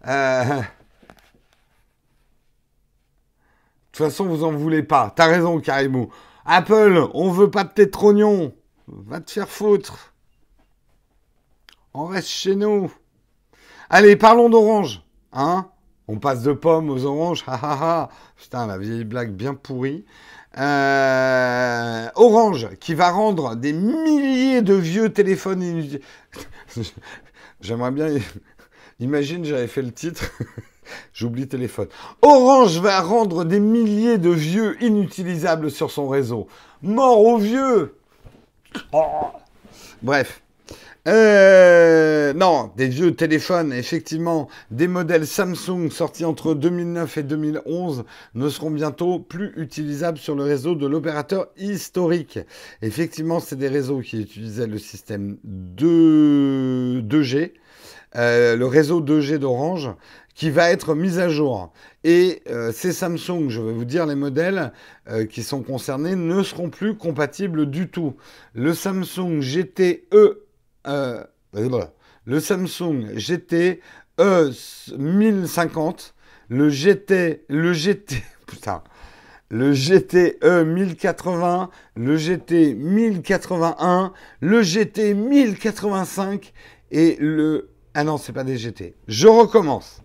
Euh, 0.07 0.43
de 0.45 0.63
toute 3.91 4.05
façon, 4.05 4.23
vous 4.23 4.45
en 4.45 4.53
voulez 4.53 4.83
pas. 4.83 5.11
T'as 5.13 5.25
raison, 5.25 5.59
Karimou. 5.59 6.09
Apple, 6.45 7.07
on 7.13 7.31
veut 7.31 7.49
pas 7.49 7.63
de 7.63 7.69
tes 7.69 7.89
trognons. 7.89 8.53
Va 8.87 9.19
te 9.19 9.31
faire 9.31 9.49
foutre. 9.49 10.13
On 11.95 12.05
reste 12.05 12.27
chez 12.27 12.55
nous. 12.55 12.93
Allez, 13.89 14.15
parlons 14.15 14.49
d'orange. 14.49 15.01
Hein 15.33 15.69
On 16.07 16.19
passe 16.19 16.43
de 16.43 16.53
pommes 16.53 16.89
aux 16.89 17.05
oranges. 17.05 17.43
Ha, 17.47 17.59
ha. 17.61 18.09
Putain, 18.35 18.67
la 18.67 18.77
vieille 18.77 19.05
blague 19.05 19.31
bien 19.31 19.55
pourrie. 19.55 20.05
Euh, 20.57 22.07
orange, 22.15 22.69
qui 22.79 22.93
va 22.93 23.09
rendre 23.09 23.55
des 23.55 23.73
milliers 23.73 24.61
de 24.61 24.73
vieux 24.73 25.11
téléphones 25.11 25.63
inutiles. 25.63 26.01
J'aimerais 27.61 27.91
bien. 27.91 28.07
Imagine, 28.99 29.43
j'avais 29.45 29.67
fait 29.67 29.81
le 29.81 29.91
titre. 29.91 30.31
J'oublie 31.13 31.47
téléphone. 31.47 31.87
Orange 32.21 32.79
va 32.79 33.01
rendre 33.01 33.45
des 33.45 33.59
milliers 33.59 34.17
de 34.17 34.29
vieux 34.29 34.81
inutilisables 34.83 35.71
sur 35.71 35.91
son 35.91 36.07
réseau. 36.07 36.47
Mort 36.81 37.21
aux 37.21 37.37
vieux. 37.37 37.95
Bref. 40.01 40.41
Euh, 41.07 42.33
non, 42.33 42.71
des 42.77 42.87
vieux 42.87 43.13
téléphones, 43.13 43.71
effectivement, 43.71 44.49
des 44.71 44.87
modèles 44.87 45.27
Samsung 45.27 45.91
sortis 45.91 46.25
entre 46.25 46.55
2009 46.55 47.17
et 47.19 47.23
2011 47.23 48.05
ne 48.33 48.49
seront 48.49 48.71
bientôt 48.71 49.19
plus 49.19 49.53
utilisables 49.55 50.17
sur 50.17 50.33
le 50.33 50.43
réseau 50.43 50.73
de 50.73 50.87
l'opérateur 50.87 51.49
historique. 51.57 52.39
Effectivement, 52.81 53.39
c'est 53.39 53.55
des 53.55 53.67
réseaux 53.67 53.99
qui 53.99 54.19
utilisaient 54.19 54.65
le 54.65 54.79
système 54.79 55.37
2, 55.43 57.03
g 57.21 57.53
euh, 58.15 58.55
le 58.55 58.65
réseau 58.65 59.01
2G 59.01 59.37
d'Orange, 59.37 59.89
qui 60.35 60.51
va 60.51 60.69
être 60.69 60.93
mis 60.93 61.17
à 61.17 61.29
jour. 61.29 61.73
Et 62.03 62.43
euh, 62.49 62.71
ces 62.71 62.91
Samsung, 62.91 63.49
je 63.49 63.59
vais 63.59 63.73
vous 63.73 63.85
dire 63.85 64.05
les 64.05 64.15
modèles 64.15 64.71
qui 65.29 65.43
sont 65.43 65.63
concernés, 65.63 66.15
ne 66.15 66.43
seront 66.43 66.69
plus 66.69 66.95
compatibles 66.95 67.69
du 67.69 67.89
tout. 67.89 68.15
Le 68.53 68.73
Samsung 68.73 69.39
GTE 69.39 70.45
euh, 70.87 71.23
le 72.25 72.39
Samsung 72.39 73.15
GT 73.15 73.81
E 74.19 74.51
1050, 74.97 76.13
le 76.49 76.69
GT, 76.69 77.45
le 77.49 77.73
GT, 77.73 78.23
putain, 78.47 78.83
le 79.49 79.73
E 79.73 80.63
1080, 80.63 81.69
le 81.95 82.17
GT 82.17 82.73
1081, 82.73 84.13
le 84.41 84.61
GT 84.61 85.13
1085 85.13 86.53
et 86.91 87.17
le... 87.19 87.69
Ah 87.93 88.03
non, 88.03 88.17
c'est 88.17 88.33
pas 88.33 88.43
des 88.43 88.57
GT. 88.57 88.95
Je 89.07 89.27
recommence. 89.27 90.01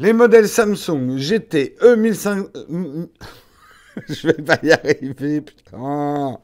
Les 0.00 0.12
modèles 0.12 0.48
Samsung 0.48 1.16
GT 1.16 1.76
E 1.80 1.94
1050... 1.94 2.50
Je 4.08 4.26
vais 4.26 4.42
pas 4.42 4.58
y 4.64 4.72
arriver, 4.72 5.40
putain. 5.40 6.38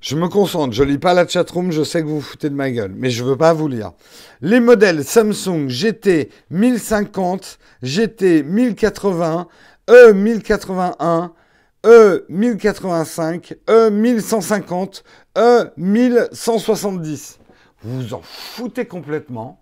Je 0.00 0.14
me 0.16 0.28
concentre, 0.28 0.72
je 0.72 0.84
lis 0.84 0.98
pas 0.98 1.14
la 1.14 1.26
chatroom, 1.26 1.72
je 1.72 1.82
sais 1.82 2.00
que 2.00 2.06
vous 2.06 2.16
vous 2.16 2.20
foutez 2.20 2.48
de 2.48 2.54
ma 2.54 2.70
gueule, 2.70 2.92
mais 2.94 3.10
je 3.10 3.24
veux 3.24 3.36
pas 3.36 3.52
vous 3.52 3.66
lire. 3.66 3.92
Les 4.40 4.60
modèles 4.60 5.04
Samsung 5.04 5.68
GT 5.68 6.28
1050, 6.50 7.58
GT 7.82 8.44
1080, 8.44 9.48
E 9.90 10.12
1081, 10.12 11.32
E 11.84 12.24
1085, 12.28 13.56
E 13.68 13.90
1150, 13.90 15.04
E 15.38 15.70
1170. 15.76 17.38
Vous 17.82 18.00
vous 18.00 18.14
en 18.14 18.22
foutez 18.22 18.86
complètement. 18.86 19.61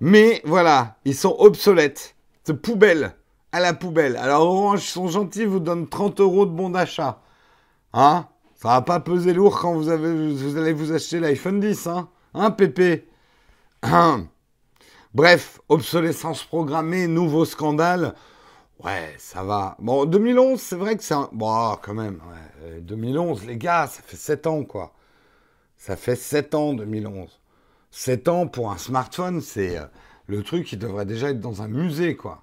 Mais 0.00 0.42
voilà, 0.44 0.96
ils 1.04 1.14
sont 1.14 1.34
obsolètes. 1.38 2.14
C'est 2.44 2.60
poubelle 2.60 3.14
à 3.52 3.60
la 3.60 3.74
poubelle. 3.74 4.16
Alors 4.16 4.42
Orange 4.42 4.82
sont 4.82 5.08
gentils, 5.08 5.46
vous 5.46 5.60
donnent 5.60 5.88
30 5.88 6.20
euros 6.20 6.46
de 6.46 6.50
bon 6.50 6.70
d'achat. 6.70 7.20
Hein? 7.92 8.28
Ça 8.54 8.68
va 8.68 8.82
pas 8.82 9.00
peser 9.00 9.32
lourd 9.32 9.58
quand 9.60 9.74
vous, 9.74 9.88
allez 9.88 10.72
vous 10.72 10.92
acheter 10.92 11.20
l'iPhone 11.20 11.60
10, 11.60 11.86
hein? 11.86 12.08
Hein, 12.34 12.50
Pépé? 12.50 13.08
Bref, 15.14 15.60
obsolescence 15.68 16.44
programmée, 16.44 17.06
nouveau 17.06 17.44
scandale. 17.44 18.14
Ouais, 18.84 19.14
ça 19.18 19.42
va. 19.42 19.76
Bon, 19.78 20.04
2011, 20.04 20.60
c'est 20.60 20.76
vrai 20.76 20.96
que 20.96 21.02
c'est 21.02 21.14
un... 21.14 21.30
Bon, 21.32 21.76
quand 21.80 21.94
même, 21.94 22.20
2011, 22.80 23.46
les 23.46 23.56
gars, 23.56 23.86
ça 23.86 24.02
fait 24.02 24.16
7 24.16 24.46
ans, 24.46 24.64
quoi. 24.64 24.92
Ça 25.78 25.96
fait 25.96 26.16
7 26.16 26.54
ans, 26.54 26.74
2011. 26.74 27.40
7 27.96 28.28
ans 28.28 28.46
pour 28.46 28.70
un 28.70 28.76
smartphone, 28.76 29.40
c'est 29.40 29.78
euh, 29.78 29.86
le 30.26 30.42
truc 30.42 30.66
qui 30.66 30.76
devrait 30.76 31.06
déjà 31.06 31.30
être 31.30 31.40
dans 31.40 31.62
un 31.62 31.68
musée, 31.68 32.14
quoi. 32.14 32.42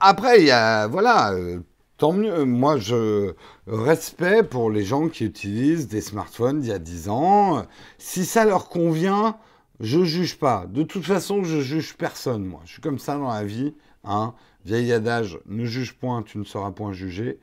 Après, 0.00 0.40
il 0.40 0.46
y 0.46 0.50
a, 0.50 0.88
voilà, 0.88 1.32
euh, 1.34 1.60
tant 1.98 2.12
mieux. 2.12 2.44
Moi, 2.44 2.78
je 2.78 3.34
respect 3.68 4.42
pour 4.42 4.72
les 4.72 4.82
gens 4.82 5.08
qui 5.08 5.24
utilisent 5.24 5.86
des 5.86 6.00
smartphones 6.00 6.60
d'il 6.60 6.70
y 6.70 6.72
a 6.72 6.80
10 6.80 7.10
ans. 7.10 7.64
Si 7.96 8.24
ça 8.24 8.44
leur 8.44 8.68
convient, 8.68 9.38
je 9.78 10.02
juge 10.02 10.36
pas. 10.36 10.66
De 10.66 10.82
toute 10.82 11.04
façon, 11.04 11.44
je 11.44 11.60
juge 11.60 11.96
personne, 11.96 12.44
moi. 12.44 12.60
Je 12.64 12.72
suis 12.72 12.82
comme 12.82 12.98
ça 12.98 13.16
dans 13.16 13.28
la 13.28 13.44
vie. 13.44 13.72
Hein. 14.02 14.34
Vieil 14.64 14.92
adage, 14.92 15.38
ne 15.46 15.64
juge 15.64 15.94
point, 15.94 16.22
tu 16.24 16.38
ne 16.38 16.44
seras 16.44 16.72
point 16.72 16.92
jugé. 16.92 17.38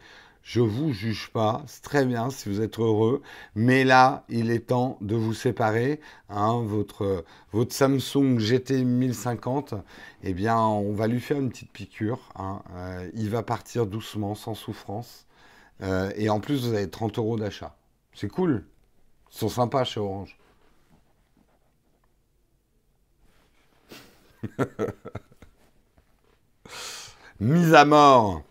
Je 0.48 0.62
vous 0.62 0.94
juge 0.94 1.30
pas, 1.34 1.62
c'est 1.68 1.84
très 1.84 2.06
bien 2.06 2.30
si 2.30 2.48
vous 2.48 2.62
êtes 2.62 2.80
heureux, 2.80 3.22
mais 3.54 3.84
là, 3.84 4.24
il 4.30 4.50
est 4.50 4.68
temps 4.68 4.98
de 5.02 5.14
vous 5.14 5.34
séparer. 5.34 6.00
Hein, 6.30 6.64
votre, 6.64 7.26
votre 7.52 7.74
Samsung 7.74 8.40
GT 8.40 8.86
1050, 8.86 9.74
eh 10.24 10.34
bien, 10.34 10.58
on 10.58 10.94
va 10.94 11.08
lui 11.08 11.20
faire 11.20 11.38
une 11.38 11.50
petite 11.50 11.74
piqûre. 11.74 12.30
Hein. 12.36 12.62
Euh, 12.78 13.10
il 13.14 13.30
va 13.30 13.44
partir 13.44 13.88
doucement, 13.88 14.36
sans 14.36 14.56
souffrance. 14.56 15.28
Euh, 15.82 16.12
et 16.16 16.30
en 16.30 16.40
plus, 16.40 16.66
vous 16.66 16.74
avez 16.74 16.90
30 16.90 17.18
euros 17.18 17.38
d'achat. 17.38 17.76
C'est 18.14 18.30
cool. 18.30 18.66
Ils 19.34 19.38
sont 19.38 19.50
sympas 19.50 19.84
chez 19.84 20.00
Orange. 20.00 20.38
Mise 27.42 27.74
à 27.74 27.84
mort. 27.84 28.44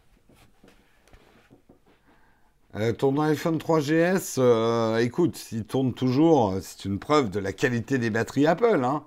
Euh, 2.76 2.92
ton 2.92 3.18
iPhone 3.20 3.56
3GS, 3.58 4.36
euh, 4.38 4.98
écoute, 4.98 5.36
s'il 5.36 5.64
tourne 5.64 5.94
toujours, 5.94 6.58
c'est 6.60 6.84
une 6.84 6.98
preuve 6.98 7.30
de 7.30 7.38
la 7.38 7.52
qualité 7.52 7.96
des 7.98 8.10
batteries 8.10 8.46
Apple. 8.46 8.84
Hein. 8.84 9.02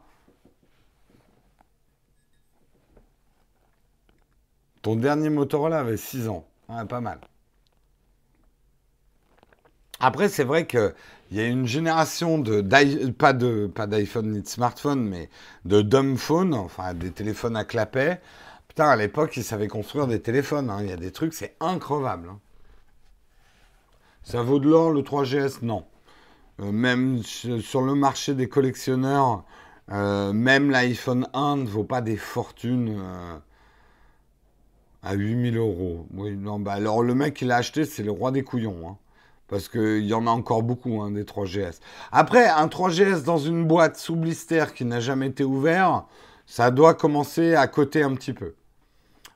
Ton 4.81 4.95
dernier 4.95 5.29
Motorola 5.29 5.79
avait 5.79 5.97
6 5.97 6.29
ans. 6.29 6.45
pas 6.67 7.01
mal. 7.01 7.19
Après, 9.99 10.29
c'est 10.29 10.43
vrai 10.43 10.65
qu'il 10.65 10.93
y 11.31 11.39
a 11.39 11.45
une 11.45 11.67
génération 11.67 12.39
de, 12.39 12.61
pas 13.11 13.33
de 13.33 13.67
pas 13.67 13.85
d'iPhone 13.87 14.31
ni 14.31 14.41
de 14.41 14.47
smartphone, 14.47 15.01
mais 15.07 15.29
de 15.65 15.81
dumb 15.81 16.17
phone, 16.17 16.53
enfin 16.53 16.93
des 16.93 17.11
téléphones 17.11 17.57
à 17.57 17.65
clapet. 17.65 18.21
Putain, 18.67 18.87
à 18.89 18.95
l'époque, 18.95 19.35
ils 19.37 19.43
savaient 19.43 19.67
construire 19.67 20.07
des 20.07 20.21
téléphones. 20.21 20.69
Hein. 20.69 20.79
Il 20.81 20.89
y 20.89 20.93
a 20.93 20.97
des 20.97 21.11
trucs, 21.11 21.33
c'est 21.33 21.55
increvable. 21.59 22.29
Hein. 22.29 22.39
Ça 24.29 24.43
vaut 24.43 24.59
de 24.59 24.69
l'or 24.69 24.91
le 24.91 25.01
3GS 25.01 25.63
Non. 25.63 25.85
Euh, 26.61 26.71
même 26.71 27.23
sur 27.23 27.81
le 27.81 27.95
marché 27.95 28.35
des 28.35 28.47
collectionneurs, 28.47 29.43
euh, 29.91 30.33
même 30.33 30.69
l'iPhone 30.69 31.27
1 31.33 31.57
ne 31.57 31.65
vaut 31.65 31.83
pas 31.83 32.01
des 32.01 32.15
fortunes 32.15 32.95
euh, 32.95 33.39
à 35.01 35.15
8000 35.15 35.57
euros. 35.57 36.05
Oui, 36.13 36.37
non, 36.37 36.59
bah 36.59 36.73
alors 36.73 37.01
le 37.01 37.15
mec 37.15 37.33
qui 37.33 37.45
l'a 37.45 37.55
acheté, 37.55 37.85
c'est 37.85 38.03
le 38.03 38.11
roi 38.11 38.29
des 38.29 38.43
couillons. 38.43 38.87
Hein. 38.87 38.97
parce 39.47 39.67
qu'il 39.67 40.05
y 40.05 40.13
en 40.13 40.27
a 40.27 40.29
encore 40.29 40.61
beaucoup, 40.61 41.01
hein, 41.01 41.09
des 41.09 41.23
3GS. 41.23 41.79
Après, 42.11 42.47
un 42.47 42.67
3GS 42.67 43.23
dans 43.23 43.39
une 43.39 43.65
boîte 43.65 43.97
sous 43.97 44.15
blister 44.15 44.65
qui 44.75 44.85
n'a 44.85 44.99
jamais 44.99 45.25
été 45.25 45.43
ouvert, 45.43 46.05
ça 46.45 46.69
doit 46.69 46.93
commencer 46.93 47.55
à 47.55 47.65
coter 47.65 48.03
un 48.03 48.13
petit 48.13 48.33
peu. 48.33 48.53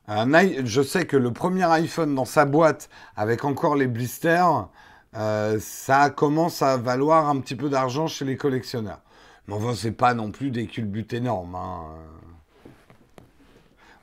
Je 0.07 0.81
sais 0.81 1.05
que 1.05 1.17
le 1.17 1.31
premier 1.31 1.63
iPhone 1.63 2.15
dans 2.15 2.25
sa 2.25 2.45
boîte 2.45 2.89
avec 3.15 3.45
encore 3.45 3.75
les 3.75 3.87
blisters, 3.87 4.67
euh, 5.15 5.57
ça 5.59 6.09
commence 6.09 6.61
à 6.61 6.77
valoir 6.77 7.29
un 7.29 7.39
petit 7.39 7.55
peu 7.55 7.69
d'argent 7.69 8.07
chez 8.07 8.25
les 8.25 8.37
collectionneurs. 8.37 9.01
Mais 9.47 9.53
enfin, 9.53 9.73
c'est 9.75 9.91
pas 9.91 10.13
non 10.13 10.31
plus 10.31 10.51
des 10.51 10.67
culbutes 10.67 11.13
énormes. 11.13 11.55
Hein. 11.55 11.83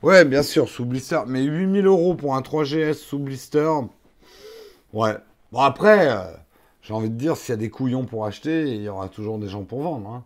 Ouais, 0.03 0.25
bien 0.25 0.43
sûr, 0.43 0.67
sous 0.67 0.85
blister. 0.85 1.21
Mais 1.27 1.43
8000 1.43 1.85
euros 1.85 2.15
pour 2.15 2.35
un 2.35 2.41
3GS 2.41 2.93
sous 2.93 3.19
blister. 3.19 3.71
Ouais. 4.93 5.17
Bon, 5.51 5.59
après, 5.59 6.09
euh, 6.11 6.31
j'ai 6.81 6.93
envie 6.93 7.09
de 7.09 7.15
dire, 7.15 7.37
s'il 7.37 7.49
y 7.49 7.53
a 7.53 7.57
des 7.57 7.69
couillons 7.69 8.05
pour 8.05 8.25
acheter, 8.25 8.75
il 8.75 8.81
y 8.81 8.89
aura 8.89 9.09
toujours 9.09 9.37
des 9.37 9.47
gens 9.47 9.63
pour 9.63 9.81
vendre. 9.81 10.09
Hein. 10.09 10.23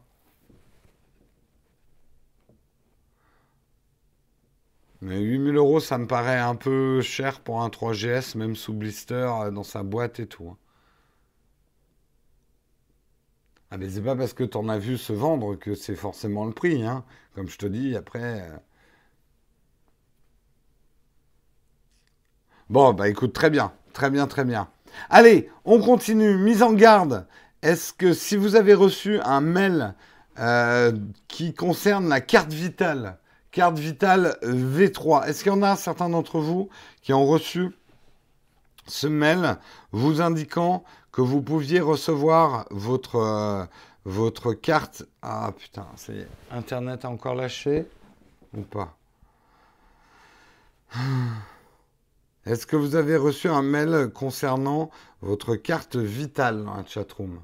Mais 5.06 5.22
8000 5.22 5.56
euros, 5.56 5.80
ça 5.80 6.00
me 6.00 6.08
paraît 6.08 6.40
un 6.40 6.56
peu 6.56 7.00
cher 7.02 7.40
pour 7.42 7.62
un 7.62 7.70
3GS, 7.70 8.36
même 8.36 8.56
sous 8.56 8.74
blister, 8.74 9.14
euh, 9.14 9.52
dans 9.52 9.64
sa 9.64 9.84
boîte 9.84 10.20
et 10.20 10.26
tout. 10.26 10.50
Hein. 10.50 10.58
Ah 13.70 13.78
mais 13.78 13.88
c'est 13.88 14.02
pas 14.02 14.16
parce 14.16 14.34
que 14.34 14.44
tu 14.44 14.58
en 14.58 14.68
as 14.68 14.80
vu 14.80 14.98
se 14.98 15.14
vendre 15.14 15.56
que 15.58 15.76
c'est 15.76 15.96
forcément 15.96 16.46
le 16.46 16.54
prix, 16.54 16.84
hein. 16.84 17.04
Comme 17.36 17.48
je 17.48 17.58
te 17.58 17.68
dis, 17.68 17.96
après. 17.96 18.50
Euh. 18.50 18.58
Bon, 22.72 22.94
bah 22.94 23.08
écoute, 23.08 23.34
très 23.34 23.52
bien, 23.52 23.74
très 23.94 24.10
bien, 24.10 24.26
très 24.26 24.44
bien. 24.44 24.70
Allez, 25.12 25.52
on 25.66 25.80
continue. 25.82 26.36
Mise 26.36 26.64
en 26.64 26.74
garde. 26.74 27.28
Est-ce 27.62 27.94
que 27.94 28.12
si 28.12 28.38
vous 28.38 28.56
avez 28.56 28.74
reçu 28.74 29.20
un 29.20 29.42
mail 29.42 29.94
euh, 30.40 30.92
qui 31.28 31.54
concerne 31.54 32.10
la 32.10 32.22
carte 32.22 32.52
vitale, 32.52 33.20
carte 33.56 33.80
vitale 33.80 34.38
V3, 34.44 35.28
est-ce 35.28 35.42
qu'il 35.42 35.54
y 35.54 35.56
en 35.56 35.64
a 35.64 35.78
certains 35.78 36.10
d'entre 36.10 36.40
vous 36.40 36.68
qui 37.02 37.14
ont 37.14 37.26
reçu 37.26 37.72
ce 38.86 39.08
mail 39.08 39.56
vous 39.94 40.20
indiquant 40.20 40.84
que 41.14 41.22
vous 41.22 41.42
pouviez 41.42 41.80
recevoir 41.80 42.66
votre, 42.70 43.16
euh, 43.16 44.54
carte? 44.62 45.04
Ah 45.22 45.54
putain, 45.58 45.88
c'est 45.96 46.28
Internet 46.52 47.06
encore 47.06 47.36
lâché 47.36 47.88
ou 48.54 48.62
pas? 48.62 48.98
Est-ce 52.46 52.68
que 52.68 52.76
vous 52.76 52.98
avez 52.98 53.16
reçu 53.16 53.48
un 53.48 53.62
mail 53.62 54.12
concernant 54.14 54.92
votre 55.22 55.56
carte 55.56 55.96
vitale 55.96 56.66
dans 56.66 56.76
la 56.76 56.86
chatroom? 56.86 57.40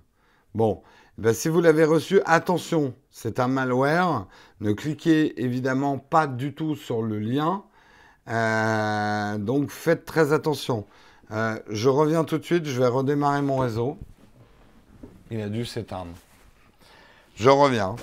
Bon, 0.56 0.84
ben 1.22 1.36
si 1.36 1.50
vous 1.50 1.62
l'avez 1.62 1.86
reçu, 1.86 2.20
attention, 2.26 2.96
c'est 3.12 3.40
un 3.40 3.48
malware. 3.48 4.26
Ne 4.60 4.74
cliquez 4.74 5.40
évidemment 5.40 6.00
pas 6.00 6.26
du 6.26 6.56
tout 6.56 6.76
sur 6.76 7.04
le 7.04 7.20
lien. 7.20 7.64
Euh, 8.28 9.38
donc 9.38 9.70
faites 9.70 10.06
très 10.06 10.34
attention. 10.34 10.88
Euh, 11.30 11.60
je 11.70 11.90
reviens 11.90 12.24
tout 12.24 12.40
de 12.40 12.44
suite, 12.44 12.66
je 12.66 12.82
vais 12.82 12.88
redémarrer 12.88 13.44
mon 13.44 13.58
réseau. 13.58 14.00
Il 15.30 15.40
a 15.42 15.50
dû 15.50 15.64
s'éteindre. 15.64 16.16
Je 17.36 17.50
reviens. 17.50 17.96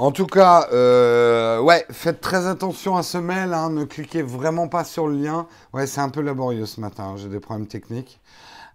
En 0.00 0.12
tout 0.12 0.24
cas, 0.24 0.66
euh, 0.72 1.60
ouais, 1.60 1.84
faites 1.90 2.22
très 2.22 2.46
attention 2.46 2.96
à 2.96 3.02
ce 3.02 3.18
mail. 3.18 3.52
Hein, 3.52 3.68
ne 3.68 3.84
cliquez 3.84 4.22
vraiment 4.22 4.66
pas 4.66 4.82
sur 4.82 5.06
le 5.06 5.14
lien. 5.14 5.46
Ouais, 5.74 5.86
c'est 5.86 6.00
un 6.00 6.08
peu 6.08 6.22
laborieux 6.22 6.64
ce 6.64 6.80
matin. 6.80 7.04
Hein, 7.04 7.16
j'ai 7.18 7.28
des 7.28 7.38
problèmes 7.38 7.66
techniques. 7.66 8.18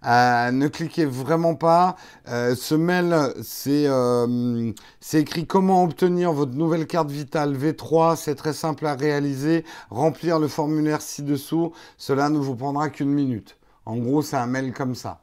Euh, 0.05 0.51
ne 0.51 0.67
cliquez 0.67 1.05
vraiment 1.05 1.55
pas. 1.55 1.95
Euh, 2.27 2.53
ce 2.53 2.75
mail, 2.75 3.33
c'est 3.41 5.19
écrit 5.19 5.47
comment 5.47 5.83
obtenir 5.83 6.31
votre 6.31 6.53
nouvelle 6.53 6.85
carte 6.85 7.09
vitale 7.09 7.57
V3. 7.57 8.17
C'est 8.17 8.35
très 8.35 8.53
simple 8.53 8.85
à 8.85 8.93
réaliser. 8.93 9.65
Remplir 9.89 10.37
le 10.37 10.47
formulaire 10.47 11.01
ci-dessous. 11.01 11.73
Cela 11.97 12.29
ne 12.29 12.37
vous 12.37 12.55
prendra 12.55 12.89
qu'une 12.89 13.11
minute. 13.11 13.57
En 13.87 13.97
gros, 13.97 14.21
c'est 14.21 14.37
un 14.37 14.45
mail 14.45 14.73
comme 14.73 14.93
ça. 14.93 15.21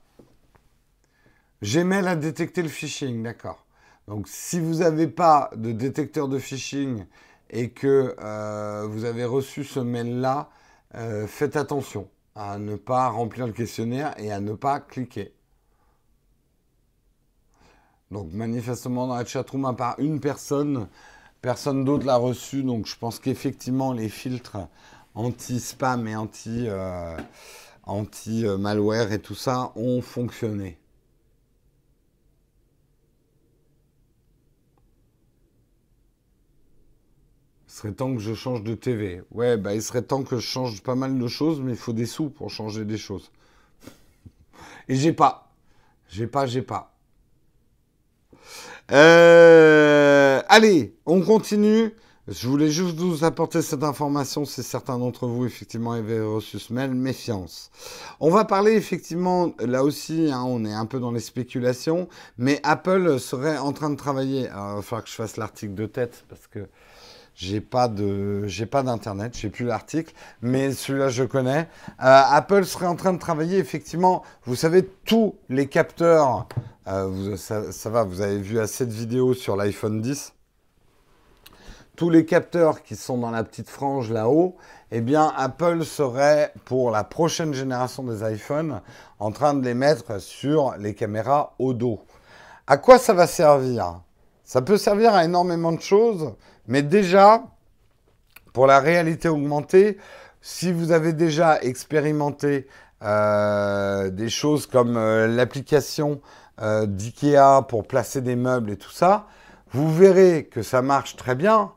Gmail 1.63 2.09
a 2.09 2.17
détecté 2.17 2.61
le 2.61 2.69
phishing, 2.69 3.23
d'accord. 3.23 3.62
Donc 4.13 4.29
si 4.29 4.61
vous 4.61 4.81
n'avez 4.81 5.09
pas 5.09 5.51
de 5.57 5.73
détecteur 5.73 6.29
de 6.29 6.39
phishing 6.39 7.07
et 7.49 7.71
que 7.71 8.15
euh, 8.21 8.87
vous 8.87 9.07
avez 9.07 9.25
reçu 9.25 9.65
ce 9.65 9.81
mail-là, 9.81 10.51
euh, 10.97 11.27
faites 11.27 11.57
attention 11.57 12.07
à 12.35 12.59
ne 12.59 12.77
pas 12.77 13.09
remplir 13.09 13.47
le 13.47 13.55
questionnaire 13.55 14.13
et 14.19 14.31
à 14.31 14.41
ne 14.41 14.53
pas 14.53 14.81
cliquer. 14.81 15.33
Donc 18.11 18.31
manifestement 18.35 19.07
dans 19.07 19.17
la 19.17 19.25
chatroom, 19.25 19.65
à 19.65 19.73
part 19.73 19.95
une 19.97 20.21
personne, 20.21 20.89
personne 21.41 21.87
d'autre 21.87 22.05
l'a 22.05 22.17
reçu. 22.17 22.65
Donc 22.65 22.87
je 22.87 22.99
pense 22.99 23.19
qu'effectivement 23.19 23.95
les 23.95 24.11
filtres 24.11 24.59
anti-spam 25.15 26.07
et 26.07 26.17
anti-malware 27.87 29.07
euh, 29.07 29.15
et 29.15 29.21
tout 29.21 29.35
ça 29.35 29.73
ont 29.75 30.03
fonctionné. 30.03 30.82
Il 37.73 37.75
serait 37.75 37.93
temps 37.93 38.15
que 38.15 38.21
je 38.21 38.35
change 38.35 38.63
de 38.63 38.75
TV. 38.75 39.23
Ouais, 39.31 39.57
bah, 39.57 39.75
il 39.75 39.83
serait 39.83 40.03
temps 40.03 40.25
que 40.25 40.37
je 40.37 40.47
change 40.47 40.83
pas 40.83 40.95
mal 40.95 41.19
de 41.19 41.27
choses, 41.27 41.59
mais 41.63 41.73
il 41.73 41.79
faut 41.79 41.95
des 41.95 42.05
sous 42.05 42.29
pour 42.29 42.51
changer 42.51 42.85
des 42.85 42.99
choses. 42.99 43.31
Et 44.89 44.95
j'ai 44.95 45.15
pas. 45.15 45.55
J'ai 46.07 46.27
pas, 46.27 46.45
j'ai 46.45 46.61
pas. 46.61 46.95
Euh, 48.91 50.43
allez, 50.51 50.95
on 51.07 51.23
continue. 51.23 51.95
Je 52.29 52.47
voulais 52.47 52.69
juste 52.69 52.99
vous 52.99 53.25
apporter 53.25 53.63
cette 53.63 53.83
information 53.85 54.45
si 54.45 54.63
certains 54.63 54.99
d'entre 54.99 55.27
vous 55.27 55.47
effectivement 55.47 55.93
avaient 55.93 56.21
reçu 56.21 56.59
ce 56.59 56.75
mail. 56.75 56.91
Méfiance. 56.91 57.71
On 58.21 58.29
va 58.29 58.45
parler 58.45 58.73
effectivement, 58.73 59.55
là 59.61 59.83
aussi, 59.83 60.31
hein, 60.31 60.45
on 60.47 60.67
est 60.67 60.75
un 60.75 60.85
peu 60.85 61.01
dans 61.01 61.11
les 61.11 61.21
spéculations, 61.21 62.07
mais 62.37 62.61
Apple 62.65 63.19
serait 63.19 63.57
en 63.57 63.73
train 63.73 63.89
de 63.89 63.97
travailler. 63.97 64.47
Alors, 64.49 64.73
il 64.73 64.77
va 64.77 64.83
falloir 64.83 65.05
que 65.05 65.11
je 65.11 65.15
fasse 65.15 65.39
l'article 65.39 65.75
de 65.75 65.87
tête 65.87 66.27
parce 66.29 66.47
que 66.47 66.69
j'ai 67.43 67.61
pas 67.61 67.89
de, 67.89 68.47
j'ai 68.47 68.67
pas 68.67 68.85
d'internet, 68.85 69.37
j'ai 69.37 69.51
plus 69.51 69.65
l'article, 69.65 70.15
mais 70.43 70.71
celui-là 70.73 71.09
je 71.09 71.25
connais. 71.25 71.69
Euh, 72.01 72.23
Apple 72.31 72.65
serait 72.65 72.87
en 72.87 72.95
train 72.95 73.13
de 73.13 73.19
travailler 73.19 73.59
effectivement. 73.59 74.23
Vous 74.45 74.55
savez 74.55 74.89
tous 75.05 75.35
les 75.49 75.67
capteurs. 75.67 76.47
Euh, 76.87 77.37
ça, 77.37 77.91
va, 77.91 78.05
vous 78.05 78.21
avez 78.21 78.39
vu 78.39 78.61
assez 78.61 78.87
de 78.87 78.93
vidéos 78.93 79.35
sur 79.35 79.57
l'iPhone 79.57 80.01
10 80.01 80.35
tous 81.95 82.09
les 82.09 82.25
capteurs 82.25 82.83
qui 82.83 82.97
sont 82.97 83.19
dans 83.19 83.31
la 83.31 83.45
petite 83.45 83.69
frange 83.69 84.11
là-haut, 84.11 84.57
eh 84.91 85.03
bien 85.03 85.31
Apple 85.37 85.85
serait 85.85 86.53
pour 86.65 86.91
la 86.91 87.05
prochaine 87.05 87.53
génération 87.53 88.03
des 88.03 88.33
iPhones 88.33 88.81
en 89.19 89.31
train 89.31 89.53
de 89.53 89.63
les 89.63 89.75
mettre 89.75 90.19
sur 90.19 90.75
les 90.79 90.95
caméras 90.95 91.55
au 91.59 91.75
dos. 91.75 92.01
À 92.67 92.79
quoi 92.79 92.99
ça 92.99 93.13
va 93.13 93.27
servir? 93.27 94.01
Ça 94.43 94.63
peut 94.63 94.79
servir 94.79 95.15
à 95.15 95.25
énormément 95.25 95.73
de 95.73 95.81
choses, 95.81 96.35
mais 96.67 96.83
déjà 96.83 97.45
pour 98.53 98.67
la 98.67 98.81
réalité 98.81 99.29
augmentée, 99.29 99.99
si 100.41 100.73
vous 100.73 100.93
avez 100.93 101.13
déjà 101.13 101.61
expérimenté 101.63 102.67
euh, 103.03 104.11
des 104.11 104.29
choses 104.29 104.67
comme 104.67 104.97
euh, 104.97 105.27
l'application 105.27 106.21
euh, 106.61 106.87
d'IKEA 106.87 107.63
pour 107.69 107.87
placer 107.87 108.21
des 108.21 108.37
meubles 108.37 108.71
et 108.71 108.77
tout 108.77 108.91
ça, 108.91 109.27
vous 109.71 109.93
verrez 109.93 110.45
que 110.45 110.63
ça 110.63 110.83
marche 110.83 111.17
très 111.17 111.35
bien, 111.35 111.73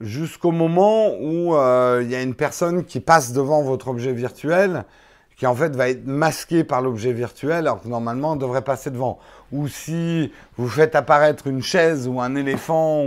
jusqu'au 0.00 0.52
moment 0.52 1.08
où 1.20 1.54
il 2.00 2.08
y 2.08 2.14
a 2.14 2.22
une 2.22 2.36
personne 2.36 2.84
qui 2.84 3.00
passe 3.00 3.32
devant 3.32 3.62
votre 3.62 3.88
objet 3.88 4.12
virtuel, 4.12 4.84
qui 5.40 5.46
en 5.46 5.54
fait 5.54 5.74
va 5.74 5.88
être 5.88 6.06
masqué 6.06 6.64
par 6.64 6.82
l'objet 6.82 7.14
virtuel, 7.14 7.66
alors 7.66 7.80
que 7.80 7.88
normalement 7.88 8.32
on 8.32 8.36
devrait 8.36 8.60
passer 8.60 8.90
devant. 8.90 9.18
Ou 9.52 9.68
si 9.68 10.30
vous 10.58 10.68
faites 10.68 10.94
apparaître 10.94 11.46
une 11.46 11.62
chaise 11.62 12.06
ou 12.06 12.20
un 12.20 12.34
éléphant 12.34 13.06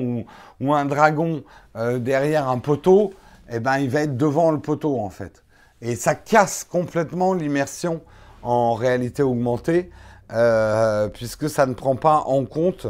ou, 0.59 0.73
un 0.73 0.85
dragon 0.85 1.43
euh, 1.75 1.99
derrière 1.99 2.49
un 2.49 2.57
poteau, 2.57 3.13
eh 3.51 3.59
ben 3.59 3.77
il 3.77 3.91
va 3.91 4.01
être 4.01 4.17
devant 4.17 4.49
le 4.49 4.57
poteau 4.57 4.99
en 4.99 5.11
fait. 5.11 5.43
Et 5.83 5.95
ça 5.95 6.15
casse 6.15 6.63
complètement 6.63 7.35
l'immersion 7.35 8.01
en 8.41 8.73
réalité 8.73 9.21
augmentée, 9.21 9.91
euh, 10.31 11.09
puisque 11.09 11.47
ça 11.47 11.67
ne 11.67 11.75
prend 11.75 11.95
pas 11.95 12.23
en 12.25 12.45
compte 12.45 12.87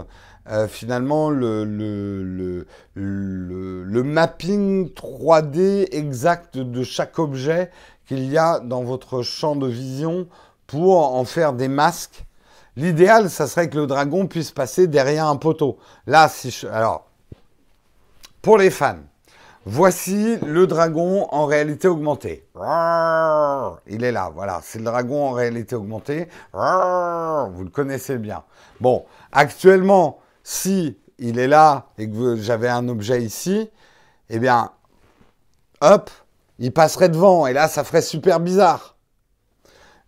euh, 0.49 0.67
finalement 0.67 1.29
le, 1.29 1.63
le, 2.95 4.03
mapping 4.03 4.89
3D 4.89 5.87
exact 5.91 6.57
de 6.57 6.83
chaque 6.83 7.17
objet 7.17 7.71
qu'il 8.07 8.31
y 8.31 8.37
a 8.37 8.59
dans 8.59 8.83
votre 8.83 9.21
champ 9.21 9.55
de 9.55 9.67
vision 9.67 10.27
pour 10.67 11.15
en 11.15 11.25
faire 11.25 11.53
des 11.53 11.67
masques. 11.67 12.25
L'idéal, 12.75 13.29
ça 13.29 13.47
serait 13.47 13.69
que 13.69 13.77
le 13.77 13.87
dragon 13.87 14.27
puisse 14.27 14.51
passer 14.51 14.87
derrière 14.87 15.27
un 15.27 15.35
poteau. 15.35 15.77
Là, 16.07 16.27
si 16.27 16.65
alors, 16.71 17.05
pour 18.41 18.57
les 18.57 18.71
fans, 18.71 18.97
voici 19.65 20.37
le 20.37 20.65
dragon 20.65 21.27
en 21.29 21.45
réalité 21.45 21.87
augmentée. 21.87 22.47
Il 23.87 24.03
est 24.03 24.11
là, 24.11 24.31
voilà, 24.33 24.59
c'est 24.63 24.79
le 24.79 24.85
dragon 24.85 25.27
en 25.27 25.31
réalité 25.31 25.75
augmentée. 25.75 26.27
Vous 26.51 27.63
le 27.63 27.69
connaissez 27.71 28.17
bien. 28.17 28.43
Bon, 28.81 29.05
actuellement, 29.31 30.19
si 30.43 30.97
il 31.19 31.37
est 31.37 31.47
là 31.47 31.85
et 31.97 32.09
que 32.09 32.35
j'avais 32.37 32.69
un 32.69 32.89
objet 32.89 33.21
ici, 33.21 33.69
eh 34.29 34.39
bien, 34.39 34.71
hop, 35.79 36.09
il 36.63 36.71
passerait 36.71 37.09
devant 37.09 37.45
et 37.45 37.51
là, 37.51 37.67
ça 37.67 37.83
ferait 37.83 38.01
super 38.01 38.39
bizarre. 38.39 38.95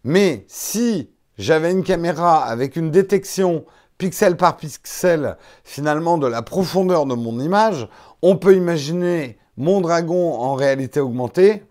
Mais 0.05 0.45
si 0.47 1.11
j'avais 1.37 1.69
une 1.69 1.83
caméra 1.83 2.45
avec 2.45 2.77
une 2.77 2.91
détection 2.91 3.65
pixel 3.97 4.37
par 4.37 4.55
pixel 4.55 5.35
finalement 5.65 6.17
de 6.17 6.27
la 6.27 6.41
profondeur 6.41 7.07
de 7.07 7.13
mon 7.13 7.41
image, 7.41 7.89
on 8.21 8.37
peut 8.37 8.55
imaginer 8.55 9.37
mon 9.57 9.81
dragon 9.81 10.33
en 10.35 10.53
réalité 10.53 11.01
augmentée 11.01 11.65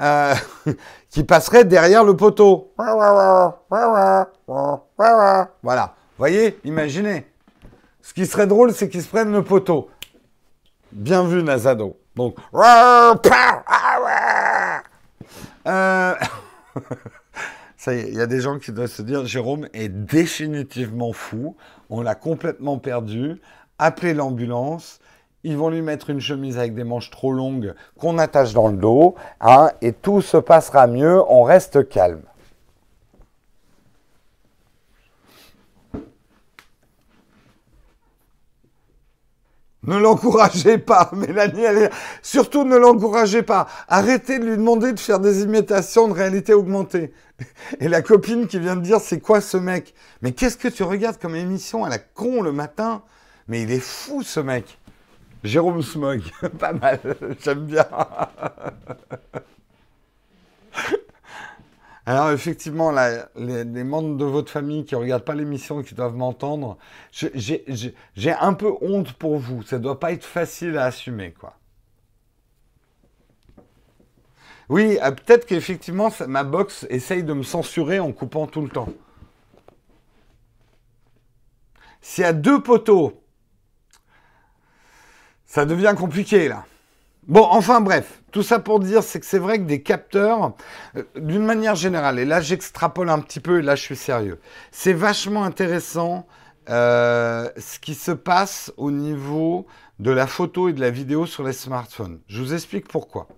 euh, 0.00 0.34
qui 1.10 1.22
passerait 1.22 1.64
derrière 1.64 2.02
le 2.02 2.16
poteau. 2.16 2.72
Voilà. 5.62 5.94
Voyez, 6.18 6.58
imaginez. 6.64 7.24
Ce 8.02 8.12
qui 8.12 8.26
serait 8.26 8.48
drôle, 8.48 8.72
c'est 8.72 8.88
qu'ils 8.88 9.02
se 9.02 9.08
prennent 9.08 9.32
le 9.32 9.44
poteau. 9.44 9.90
Bien 10.90 11.22
vu, 11.24 11.44
Nazado. 11.44 11.99
Donc. 12.16 12.36
Euh, 15.66 16.14
ça 17.76 17.94
y 17.94 17.98
est, 17.98 18.08
il 18.08 18.14
y 18.14 18.20
a 18.20 18.26
des 18.26 18.40
gens 18.40 18.58
qui 18.58 18.72
doivent 18.72 18.90
se 18.90 19.02
dire 19.02 19.26
Jérôme 19.26 19.68
est 19.72 19.88
définitivement 19.88 21.12
fou. 21.12 21.56
On 21.88 22.02
l'a 22.02 22.14
complètement 22.14 22.78
perdu. 22.78 23.40
Appelez 23.78 24.14
l'ambulance. 24.14 25.00
Ils 25.42 25.56
vont 25.56 25.70
lui 25.70 25.80
mettre 25.80 26.10
une 26.10 26.20
chemise 26.20 26.58
avec 26.58 26.74
des 26.74 26.84
manches 26.84 27.10
trop 27.10 27.32
longues 27.32 27.74
qu'on 27.98 28.18
attache 28.18 28.52
dans 28.52 28.68
le 28.68 28.76
dos. 28.76 29.14
Hein, 29.40 29.70
et 29.80 29.92
tout 29.92 30.20
se 30.20 30.36
passera 30.36 30.86
mieux. 30.86 31.22
On 31.28 31.42
reste 31.42 31.88
calme. 31.88 32.22
Ne 39.82 39.96
l'encouragez 39.96 40.78
pas, 40.78 41.10
Mélanie. 41.14 41.88
Surtout 42.22 42.64
ne 42.64 42.76
l'encouragez 42.76 43.42
pas. 43.42 43.66
Arrêtez 43.88 44.38
de 44.38 44.44
lui 44.44 44.56
demander 44.56 44.92
de 44.92 45.00
faire 45.00 45.20
des 45.20 45.42
imitations 45.42 46.08
de 46.08 46.12
réalité 46.12 46.52
augmentée. 46.52 47.12
Et 47.80 47.88
la 47.88 48.02
copine 48.02 48.46
qui 48.46 48.58
vient 48.58 48.76
de 48.76 48.82
dire 48.82 49.00
c'est 49.00 49.20
quoi 49.20 49.40
ce 49.40 49.56
mec? 49.56 49.94
Mais 50.20 50.32
qu'est-ce 50.32 50.58
que 50.58 50.68
tu 50.68 50.82
regardes 50.82 51.18
comme 51.18 51.34
émission 51.34 51.84
à 51.84 51.88
la 51.88 51.98
con 51.98 52.42
le 52.42 52.52
matin? 52.52 53.02
Mais 53.48 53.62
il 53.62 53.70
est 53.70 53.80
fou 53.80 54.22
ce 54.22 54.40
mec. 54.40 54.78
Jérôme 55.42 55.82
Smog, 55.82 56.20
pas 56.58 56.74
mal, 56.74 57.00
j'aime 57.42 57.64
bien. 57.64 57.86
Alors 62.10 62.32
effectivement, 62.32 62.90
les, 63.36 63.84
membres 63.84 64.16
de 64.16 64.24
votre 64.24 64.50
famille 64.50 64.84
qui 64.84 64.96
ne 64.96 65.00
regardent 65.00 65.24
pas 65.24 65.36
l'émission 65.36 65.80
et 65.80 65.84
qui 65.84 65.94
doivent 65.94 66.16
m'entendre, 66.16 66.76
j'ai 67.12 68.32
un 68.32 68.52
peu 68.52 68.72
honte 68.80 69.12
pour 69.12 69.38
vous. 69.38 69.62
Ça 69.62 69.78
ne 69.78 69.84
doit 69.84 70.00
pas 70.00 70.10
être 70.10 70.24
facile 70.24 70.76
à 70.76 70.86
assumer, 70.86 71.30
quoi. 71.30 71.56
Oui, 74.68 74.98
euh, 75.00 75.12
peut-être 75.12 75.46
qu'effectivement, 75.46 76.08
ma 76.26 76.42
box 76.42 76.84
essaye 76.90 77.22
de 77.22 77.32
me 77.32 77.44
censurer 77.44 78.00
en 78.00 78.10
coupant 78.10 78.48
tout 78.48 78.62
le 78.62 78.70
temps. 78.70 78.88
S'il 82.00 82.22
y 82.22 82.26
a 82.26 82.32
deux 82.32 82.60
poteaux, 82.60 83.22
ça 85.46 85.64
devient 85.64 85.94
compliqué, 85.96 86.48
là. 86.48 86.64
Bon, 87.28 87.46
enfin 87.50 87.82
bref, 87.82 88.22
tout 88.32 88.42
ça 88.42 88.58
pour 88.58 88.80
dire, 88.80 89.02
c'est 89.02 89.20
que 89.20 89.26
c'est 89.26 89.38
vrai 89.38 89.58
que 89.58 89.64
des 89.64 89.82
capteurs, 89.82 90.54
euh, 90.96 91.02
d'une 91.16 91.44
manière 91.44 91.74
générale, 91.74 92.18
et 92.18 92.24
là 92.24 92.40
j'extrapole 92.40 93.10
un 93.10 93.18
petit 93.18 93.40
peu, 93.40 93.58
et 93.58 93.62
là 93.62 93.76
je 93.76 93.82
suis 93.82 93.96
sérieux, 93.96 94.40
c'est 94.72 94.94
vachement 94.94 95.44
intéressant 95.44 96.26
euh, 96.70 97.48
ce 97.58 97.78
qui 97.78 97.94
se 97.94 98.10
passe 98.10 98.72
au 98.78 98.90
niveau 98.90 99.66
de 99.98 100.10
la 100.10 100.26
photo 100.26 100.70
et 100.70 100.72
de 100.72 100.80
la 100.80 100.90
vidéo 100.90 101.26
sur 101.26 101.44
les 101.44 101.52
smartphones. 101.52 102.20
Je 102.26 102.40
vous 102.40 102.54
explique 102.54 102.88
pourquoi. 102.88 103.28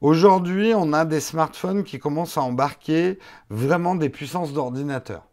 Aujourd'hui, 0.00 0.72
on 0.74 0.92
a 0.92 1.04
des 1.04 1.20
smartphones 1.20 1.82
qui 1.82 1.98
commencent 1.98 2.38
à 2.38 2.42
embarquer 2.42 3.18
vraiment 3.50 3.96
des 3.96 4.08
puissances 4.08 4.52
d'ordinateur. 4.52 5.26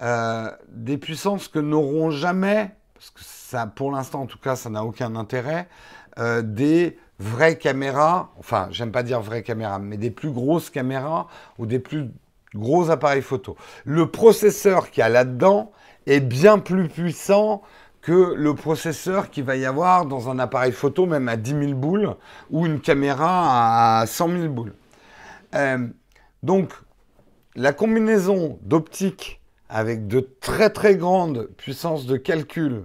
Euh, 0.00 0.50
des 0.68 0.98
puissances 0.98 1.48
que 1.48 1.58
n'auront 1.58 2.10
jamais, 2.10 2.70
parce 2.94 3.10
que 3.10 3.20
ça, 3.22 3.66
pour 3.66 3.90
l'instant 3.90 4.22
en 4.22 4.26
tout 4.26 4.38
cas, 4.38 4.54
ça 4.54 4.70
n'a 4.70 4.84
aucun 4.84 5.16
intérêt, 5.16 5.68
des 6.42 6.98
vraies 7.18 7.58
caméras, 7.58 8.30
enfin, 8.38 8.68
j'aime 8.70 8.92
pas 8.92 9.02
dire 9.02 9.20
vraies 9.20 9.42
caméras, 9.42 9.78
mais 9.78 9.96
des 9.96 10.10
plus 10.10 10.30
grosses 10.30 10.70
caméras 10.70 11.26
ou 11.58 11.66
des 11.66 11.78
plus 11.78 12.10
gros 12.54 12.90
appareils 12.90 13.22
photo. 13.22 13.56
Le 13.84 14.10
processeur 14.10 14.90
qu'il 14.90 15.00
y 15.00 15.04
a 15.04 15.08
là-dedans 15.08 15.72
est 16.06 16.20
bien 16.20 16.58
plus 16.58 16.88
puissant 16.88 17.62
que 18.00 18.34
le 18.34 18.54
processeur 18.54 19.30
qu'il 19.30 19.44
va 19.44 19.56
y 19.56 19.66
avoir 19.66 20.06
dans 20.06 20.30
un 20.30 20.38
appareil 20.38 20.72
photo, 20.72 21.06
même 21.06 21.28
à 21.28 21.36
10 21.36 21.50
000 21.50 21.74
boules, 21.74 22.14
ou 22.50 22.64
une 22.64 22.80
caméra 22.80 24.00
à 24.00 24.06
100 24.06 24.28
000 24.28 24.48
boules. 24.48 24.74
Euh, 25.54 25.88
donc, 26.42 26.72
la 27.56 27.72
combinaison 27.72 28.58
d'optique 28.62 29.40
avec 29.68 30.06
de 30.06 30.20
très 30.40 30.70
très 30.70 30.96
grandes 30.96 31.48
puissances 31.56 32.06
de 32.06 32.16
calcul 32.16 32.84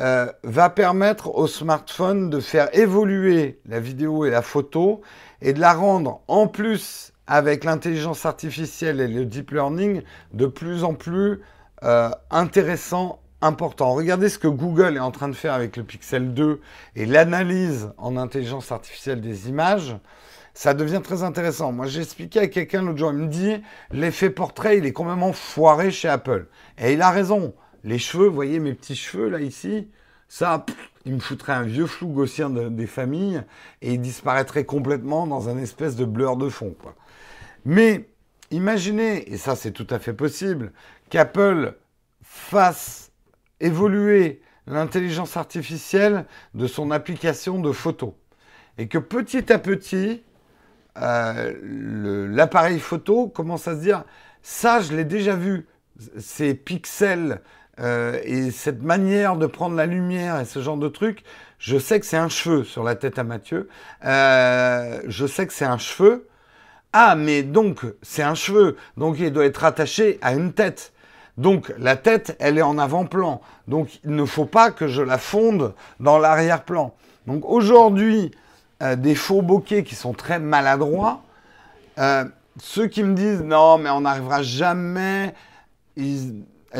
euh, 0.00 0.30
va 0.42 0.68
permettre 0.68 1.34
au 1.34 1.46
smartphone 1.46 2.28
de 2.28 2.40
faire 2.40 2.68
évoluer 2.76 3.60
la 3.66 3.80
vidéo 3.80 4.26
et 4.26 4.30
la 4.30 4.42
photo 4.42 5.00
et 5.40 5.54
de 5.54 5.60
la 5.60 5.72
rendre 5.72 6.20
en 6.28 6.48
plus 6.48 7.12
avec 7.26 7.64
l'intelligence 7.64 8.26
artificielle 8.26 9.00
et 9.00 9.08
le 9.08 9.24
deep 9.24 9.52
learning 9.52 10.02
de 10.34 10.46
plus 10.46 10.84
en 10.84 10.92
plus 10.92 11.40
euh, 11.82 12.10
intéressant, 12.30 13.20
important. 13.40 13.94
Regardez 13.94 14.28
ce 14.28 14.38
que 14.38 14.48
Google 14.48 14.96
est 14.96 15.00
en 15.00 15.10
train 15.10 15.28
de 15.28 15.34
faire 15.34 15.54
avec 15.54 15.76
le 15.76 15.82
Pixel 15.82 16.34
2 16.34 16.60
et 16.94 17.06
l'analyse 17.06 17.90
en 17.96 18.16
intelligence 18.16 18.72
artificielle 18.72 19.20
des 19.20 19.48
images. 19.48 19.96
Ça 20.54 20.72
devient 20.72 21.00
très 21.02 21.22
intéressant. 21.22 21.72
Moi, 21.72 21.86
j'ai 21.86 22.00
expliqué 22.00 22.38
à 22.40 22.46
quelqu'un 22.48 22.82
l'autre 22.82 22.98
jour, 22.98 23.12
il 23.12 23.18
me 23.18 23.28
dit 23.28 23.62
l'effet 23.90 24.30
portrait, 24.30 24.78
il 24.78 24.86
est 24.86 24.92
complètement 24.92 25.32
foiré 25.32 25.90
chez 25.90 26.08
Apple. 26.08 26.48
Et 26.78 26.94
il 26.94 27.02
a 27.02 27.10
raison. 27.10 27.54
Les 27.86 28.00
cheveux, 28.00 28.26
vous 28.26 28.34
voyez 28.34 28.58
mes 28.58 28.74
petits 28.74 28.96
cheveux 28.96 29.28
là 29.28 29.40
ici, 29.40 29.88
ça, 30.26 30.66
il 31.04 31.14
me 31.14 31.20
foutrait 31.20 31.52
un 31.52 31.62
vieux 31.62 31.86
flou 31.86 32.08
gaussien 32.08 32.50
des 32.50 32.86
familles 32.88 33.42
et 33.80 33.94
il 33.94 34.00
disparaîtrait 34.00 34.64
complètement 34.64 35.28
dans 35.28 35.48
un 35.48 35.56
espèce 35.56 35.94
de 35.94 36.04
blur 36.04 36.36
de 36.36 36.48
fond. 36.48 36.74
Mais 37.64 38.08
imaginez, 38.50 39.32
et 39.32 39.36
ça 39.36 39.54
c'est 39.54 39.70
tout 39.70 39.86
à 39.90 40.00
fait 40.00 40.14
possible, 40.14 40.72
qu'Apple 41.10 41.76
fasse 42.22 43.12
évoluer 43.60 44.42
l'intelligence 44.66 45.36
artificielle 45.36 46.26
de 46.54 46.66
son 46.66 46.90
application 46.90 47.60
de 47.60 47.70
photo. 47.70 48.18
Et 48.78 48.88
que 48.88 48.98
petit 48.98 49.52
à 49.52 49.60
petit, 49.60 50.24
euh, 50.98 52.26
l'appareil 52.34 52.80
photo 52.80 53.28
commence 53.28 53.68
à 53.68 53.76
se 53.76 53.80
dire, 53.80 54.02
ça 54.42 54.80
je 54.80 54.92
l'ai 54.92 55.04
déjà 55.04 55.36
vu, 55.36 55.68
ces 56.18 56.54
pixels 56.54 57.42
euh, 57.78 58.18
et 58.24 58.50
cette 58.50 58.82
manière 58.82 59.36
de 59.36 59.46
prendre 59.46 59.76
la 59.76 59.86
lumière 59.86 60.40
et 60.40 60.44
ce 60.44 60.60
genre 60.60 60.78
de 60.78 60.88
truc, 60.88 61.22
je 61.58 61.78
sais 61.78 62.00
que 62.00 62.06
c'est 62.06 62.16
un 62.16 62.28
cheveu 62.28 62.64
sur 62.64 62.82
la 62.82 62.94
tête 62.94 63.18
à 63.18 63.24
Mathieu. 63.24 63.68
Euh, 64.04 65.00
je 65.06 65.26
sais 65.26 65.46
que 65.46 65.52
c'est 65.52 65.66
un 65.66 65.78
cheveu. 65.78 66.28
Ah, 66.92 67.14
mais 67.16 67.42
donc, 67.42 67.84
c'est 68.02 68.22
un 68.22 68.34
cheveu. 68.34 68.76
Donc, 68.96 69.16
il 69.18 69.32
doit 69.32 69.44
être 69.44 69.64
attaché 69.64 70.18
à 70.22 70.32
une 70.32 70.52
tête. 70.52 70.92
Donc, 71.36 71.72
la 71.78 71.96
tête, 71.96 72.34
elle 72.40 72.56
est 72.56 72.62
en 72.62 72.78
avant-plan. 72.78 73.42
Donc, 73.68 74.00
il 74.04 74.12
ne 74.12 74.24
faut 74.24 74.46
pas 74.46 74.70
que 74.70 74.88
je 74.88 75.02
la 75.02 75.18
fonde 75.18 75.74
dans 76.00 76.18
l'arrière-plan. 76.18 76.94
Donc, 77.26 77.44
aujourd'hui, 77.44 78.30
euh, 78.82 78.96
des 78.96 79.14
faux 79.14 79.42
bokeh 79.42 79.82
qui 79.82 79.94
sont 79.94 80.14
très 80.14 80.38
maladroits, 80.38 81.22
ceux 82.58 82.86
qui 82.86 83.02
me 83.02 83.14
disent 83.14 83.42
non, 83.42 83.76
mais 83.78 83.90
on 83.90 84.02
n'arrivera 84.02 84.42
jamais, 84.42 85.34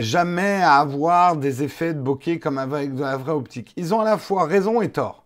jamais 0.02 0.62
à 0.62 0.76
avoir 0.76 1.36
des 1.36 1.62
effets 1.62 1.94
de 1.94 2.00
bokeh 2.00 2.38
comme 2.38 2.58
avec 2.58 2.94
de 2.94 3.02
la 3.02 3.16
vraie 3.16 3.32
optique. 3.32 3.72
Ils 3.76 3.94
ont 3.94 4.00
à 4.00 4.04
la 4.04 4.18
fois 4.18 4.44
raison 4.44 4.80
et 4.80 4.90
tort. 4.90 5.24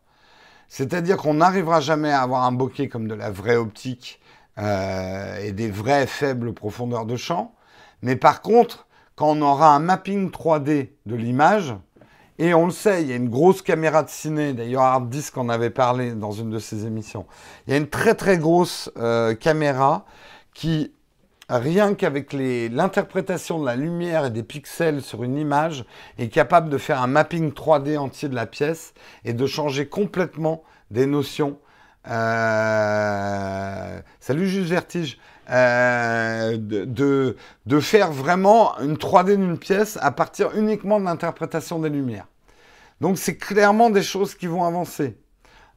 C'est-à-dire 0.68 1.16
qu'on 1.16 1.34
n'arrivera 1.34 1.80
jamais 1.80 2.12
à 2.12 2.22
avoir 2.22 2.44
un 2.44 2.52
bokeh 2.52 2.88
comme 2.88 3.08
de 3.08 3.14
la 3.14 3.30
vraie 3.30 3.56
optique 3.56 4.20
euh, 4.58 5.40
et 5.40 5.52
des 5.52 5.70
vraies 5.70 6.06
faibles 6.06 6.52
profondeurs 6.52 7.06
de 7.06 7.16
champ. 7.16 7.54
Mais 8.02 8.16
par 8.16 8.42
contre, 8.42 8.86
quand 9.16 9.30
on 9.30 9.42
aura 9.42 9.74
un 9.74 9.80
mapping 9.80 10.30
3D 10.30 10.90
de 11.06 11.16
l'image, 11.16 11.74
et 12.38 12.54
on 12.54 12.64
le 12.64 12.72
sait, 12.72 13.02
il 13.02 13.08
y 13.08 13.12
a 13.12 13.16
une 13.16 13.28
grosse 13.28 13.60
caméra 13.60 14.02
de 14.02 14.08
ciné, 14.08 14.54
d'ailleurs 14.54 14.82
Hard 14.82 15.10
Disk 15.10 15.36
en 15.36 15.50
avait 15.50 15.68
parlé 15.68 16.12
dans 16.12 16.32
une 16.32 16.48
de 16.48 16.58
ses 16.58 16.86
émissions, 16.86 17.26
il 17.66 17.72
y 17.72 17.74
a 17.74 17.76
une 17.76 17.88
très 17.88 18.14
très 18.14 18.38
grosse 18.38 18.90
euh, 18.96 19.34
caméra 19.34 20.06
qui 20.54 20.94
rien 21.58 21.94
qu'avec 21.94 22.32
l'interprétation 22.32 23.58
de 23.58 23.66
la 23.66 23.76
lumière 23.76 24.26
et 24.26 24.30
des 24.30 24.42
pixels 24.42 25.02
sur 25.02 25.24
une 25.24 25.36
image, 25.36 25.84
est 26.18 26.28
capable 26.28 26.70
de 26.70 26.78
faire 26.78 27.02
un 27.02 27.06
mapping 27.06 27.52
3D 27.52 27.98
entier 27.98 28.28
de 28.28 28.34
la 28.34 28.46
pièce 28.46 28.94
et 29.24 29.32
de 29.32 29.46
changer 29.46 29.86
complètement 29.86 30.62
des 30.90 31.06
notions. 31.06 31.58
Euh, 32.08 34.00
salut 34.20 34.48
Juste 34.48 34.70
Vertige. 34.70 35.18
Euh, 35.50 36.56
de, 36.58 37.36
de, 37.66 37.80
faire 37.80 38.12
vraiment 38.12 38.78
une 38.78 38.94
3D 38.94 39.34
d'une 39.34 39.58
pièce 39.58 39.98
à 40.00 40.12
partir 40.12 40.56
uniquement 40.56 41.00
de 41.00 41.04
l'interprétation 41.04 41.80
des 41.80 41.88
lumières. 41.88 42.28
Donc 43.00 43.18
c'est 43.18 43.36
clairement 43.36 43.90
des 43.90 44.02
choses 44.02 44.36
qui 44.36 44.46
vont 44.46 44.64
avancer. 44.64 45.16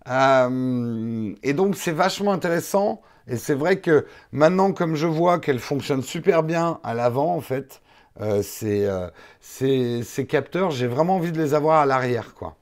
Euh, 0.08 1.34
et 1.42 1.54
donc 1.54 1.76
c'est 1.76 1.92
vachement 1.92 2.34
intéressant 2.34 3.02
et 3.28 3.38
c'est 3.38 3.54
vrai 3.56 3.80
que 3.80 4.06
maintenant, 4.32 4.74
comme 4.74 4.96
je 4.96 5.08
vois 5.08 5.40
qu'elle 5.40 5.60
fonctionne 5.60 6.02
super 6.04 6.44
bien 6.44 6.80
à 6.84 6.94
l'avant, 6.94 7.34
en 7.36 7.42
fait, 7.42 7.82
euh, 8.22 8.42
euh, 8.64 9.10
ces, 9.42 10.28
capteurs, 10.28 10.72
j'ai 10.72 10.88
vraiment 10.88 11.16
envie 11.16 11.32
de 11.32 11.42
les 11.42 11.54
avoir 11.54 11.80
à 11.82 11.86
l'arrière, 11.86 12.34
quoi. 12.36 12.58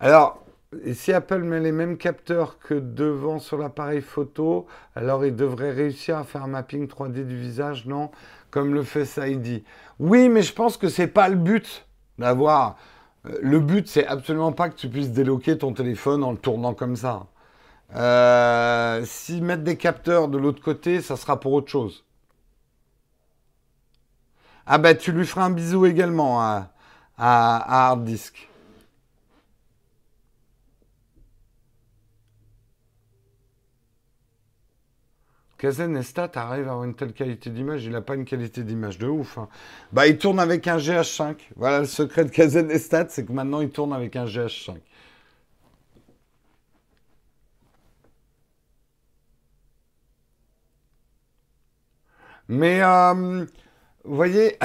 Alors, 0.00 0.38
et 0.84 0.92
si 0.92 1.12
Apple 1.14 1.42
met 1.44 1.60
les 1.60 1.72
mêmes 1.72 1.96
capteurs 1.96 2.58
que 2.58 2.74
devant 2.74 3.38
sur 3.38 3.56
l'appareil 3.56 4.02
photo, 4.02 4.66
alors 4.94 5.24
il 5.24 5.34
devrait 5.34 5.72
réussir 5.72 6.18
à 6.18 6.24
faire 6.24 6.42
un 6.42 6.48
mapping 6.48 6.86
3D 6.86 7.24
du 7.24 7.38
visage, 7.38 7.86
non? 7.86 8.10
Comme 8.50 8.74
le 8.74 8.82
fait 8.82 9.06
ID. 9.30 9.64
Oui, 9.98 10.28
mais 10.28 10.42
je 10.42 10.52
pense 10.52 10.76
que 10.76 10.88
c'est 10.88 11.06
pas 11.06 11.28
le 11.30 11.36
but 11.36 11.86
d'avoir. 12.18 12.76
Euh, 13.26 13.38
le 13.40 13.60
but, 13.60 13.88
c'est 13.88 14.06
absolument 14.06 14.52
pas 14.52 14.68
que 14.68 14.76
tu 14.76 14.88
puisses 14.88 15.10
déloquer 15.10 15.56
ton 15.56 15.72
téléphone 15.72 16.22
en 16.22 16.32
le 16.32 16.38
tournant 16.38 16.74
comme 16.74 16.96
ça. 16.96 17.26
Euh, 17.96 19.02
si 19.06 19.40
des 19.40 19.76
capteurs 19.76 20.28
de 20.28 20.36
l'autre 20.36 20.62
côté, 20.62 21.00
ça 21.00 21.16
sera 21.16 21.40
pour 21.40 21.52
autre 21.54 21.70
chose. 21.70 22.04
Ah 24.66 24.76
ben, 24.76 24.94
tu 24.96 25.12
lui 25.12 25.26
feras 25.26 25.46
un 25.46 25.50
bisou 25.50 25.86
également 25.86 26.42
à 26.42 26.68
Hard 27.16 28.04
Disk. 28.04 28.47
Kazen 35.58 35.96
Estat 35.96 36.30
arrive 36.36 36.68
à 36.68 36.70
avoir 36.70 36.84
une 36.84 36.94
telle 36.94 37.12
qualité 37.12 37.50
d'image, 37.50 37.84
il 37.84 37.90
n'a 37.90 38.00
pas 38.00 38.14
une 38.14 38.24
qualité 38.24 38.62
d'image 38.62 38.96
de 38.98 39.08
ouf. 39.08 39.38
Hein. 39.38 39.48
Bah, 39.92 40.06
il 40.06 40.16
tourne 40.16 40.38
avec 40.38 40.68
un 40.68 40.78
GH5. 40.78 41.36
Voilà 41.56 41.80
le 41.80 41.86
secret 41.86 42.24
de 42.24 42.30
Kazen 42.30 42.70
Estat, 42.70 43.06
c'est 43.08 43.24
que 43.26 43.32
maintenant 43.32 43.60
il 43.60 43.70
tourne 43.70 43.92
avec 43.92 44.14
un 44.14 44.24
GH5. 44.24 44.76
Mais, 52.48 52.80
euh, 52.82 53.44
vous 54.04 54.16
voyez, 54.16 54.56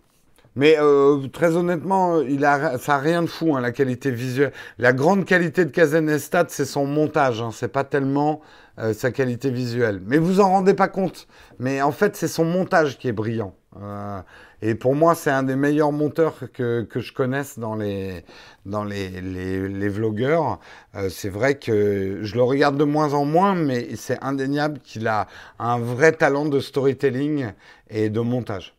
mais 0.56 0.76
euh, 0.78 1.28
très 1.28 1.56
honnêtement, 1.56 2.20
il 2.20 2.44
a, 2.44 2.78
ça 2.78 2.94
n'a 2.94 2.98
rien 2.98 3.22
de 3.22 3.28
fou, 3.28 3.54
hein, 3.54 3.60
la 3.60 3.70
qualité 3.70 4.10
visuelle. 4.10 4.52
La 4.78 4.92
grande 4.92 5.24
qualité 5.24 5.64
de 5.64 5.70
Kazen 5.70 6.08
Estat, 6.08 6.46
c'est 6.48 6.64
son 6.64 6.86
montage. 6.86 7.40
Hein. 7.42 7.50
C'est 7.52 7.68
pas 7.68 7.84
tellement 7.84 8.40
euh, 8.78 8.92
sa 8.92 9.10
qualité 9.10 9.50
visuelle. 9.50 10.00
Mais 10.06 10.18
vous 10.18 10.40
en 10.40 10.48
rendez 10.48 10.74
pas 10.74 10.88
compte. 10.88 11.26
Mais 11.58 11.82
en 11.82 11.92
fait, 11.92 12.16
c'est 12.16 12.28
son 12.28 12.44
montage 12.44 12.98
qui 12.98 13.08
est 13.08 13.12
brillant. 13.12 13.54
Euh, 13.80 14.20
et 14.62 14.74
pour 14.74 14.94
moi, 14.94 15.14
c'est 15.14 15.30
un 15.30 15.42
des 15.42 15.56
meilleurs 15.56 15.92
monteurs 15.92 16.34
que, 16.52 16.82
que 16.82 17.00
je 17.00 17.12
connaisse 17.12 17.58
dans 17.58 17.74
les, 17.74 18.24
dans 18.66 18.84
les, 18.84 19.20
les, 19.20 19.68
les 19.68 19.88
vlogueurs. 19.88 20.60
Euh, 20.94 21.08
c'est 21.08 21.28
vrai 21.28 21.56
que 21.56 22.20
je 22.22 22.34
le 22.34 22.42
regarde 22.42 22.76
de 22.76 22.84
moins 22.84 23.14
en 23.14 23.24
moins, 23.24 23.54
mais 23.54 23.96
c'est 23.96 24.22
indéniable 24.22 24.80
qu'il 24.80 25.06
a 25.06 25.26
un 25.58 25.78
vrai 25.78 26.12
talent 26.12 26.46
de 26.46 26.60
storytelling 26.60 27.52
et 27.90 28.10
de 28.10 28.20
montage. 28.20 28.77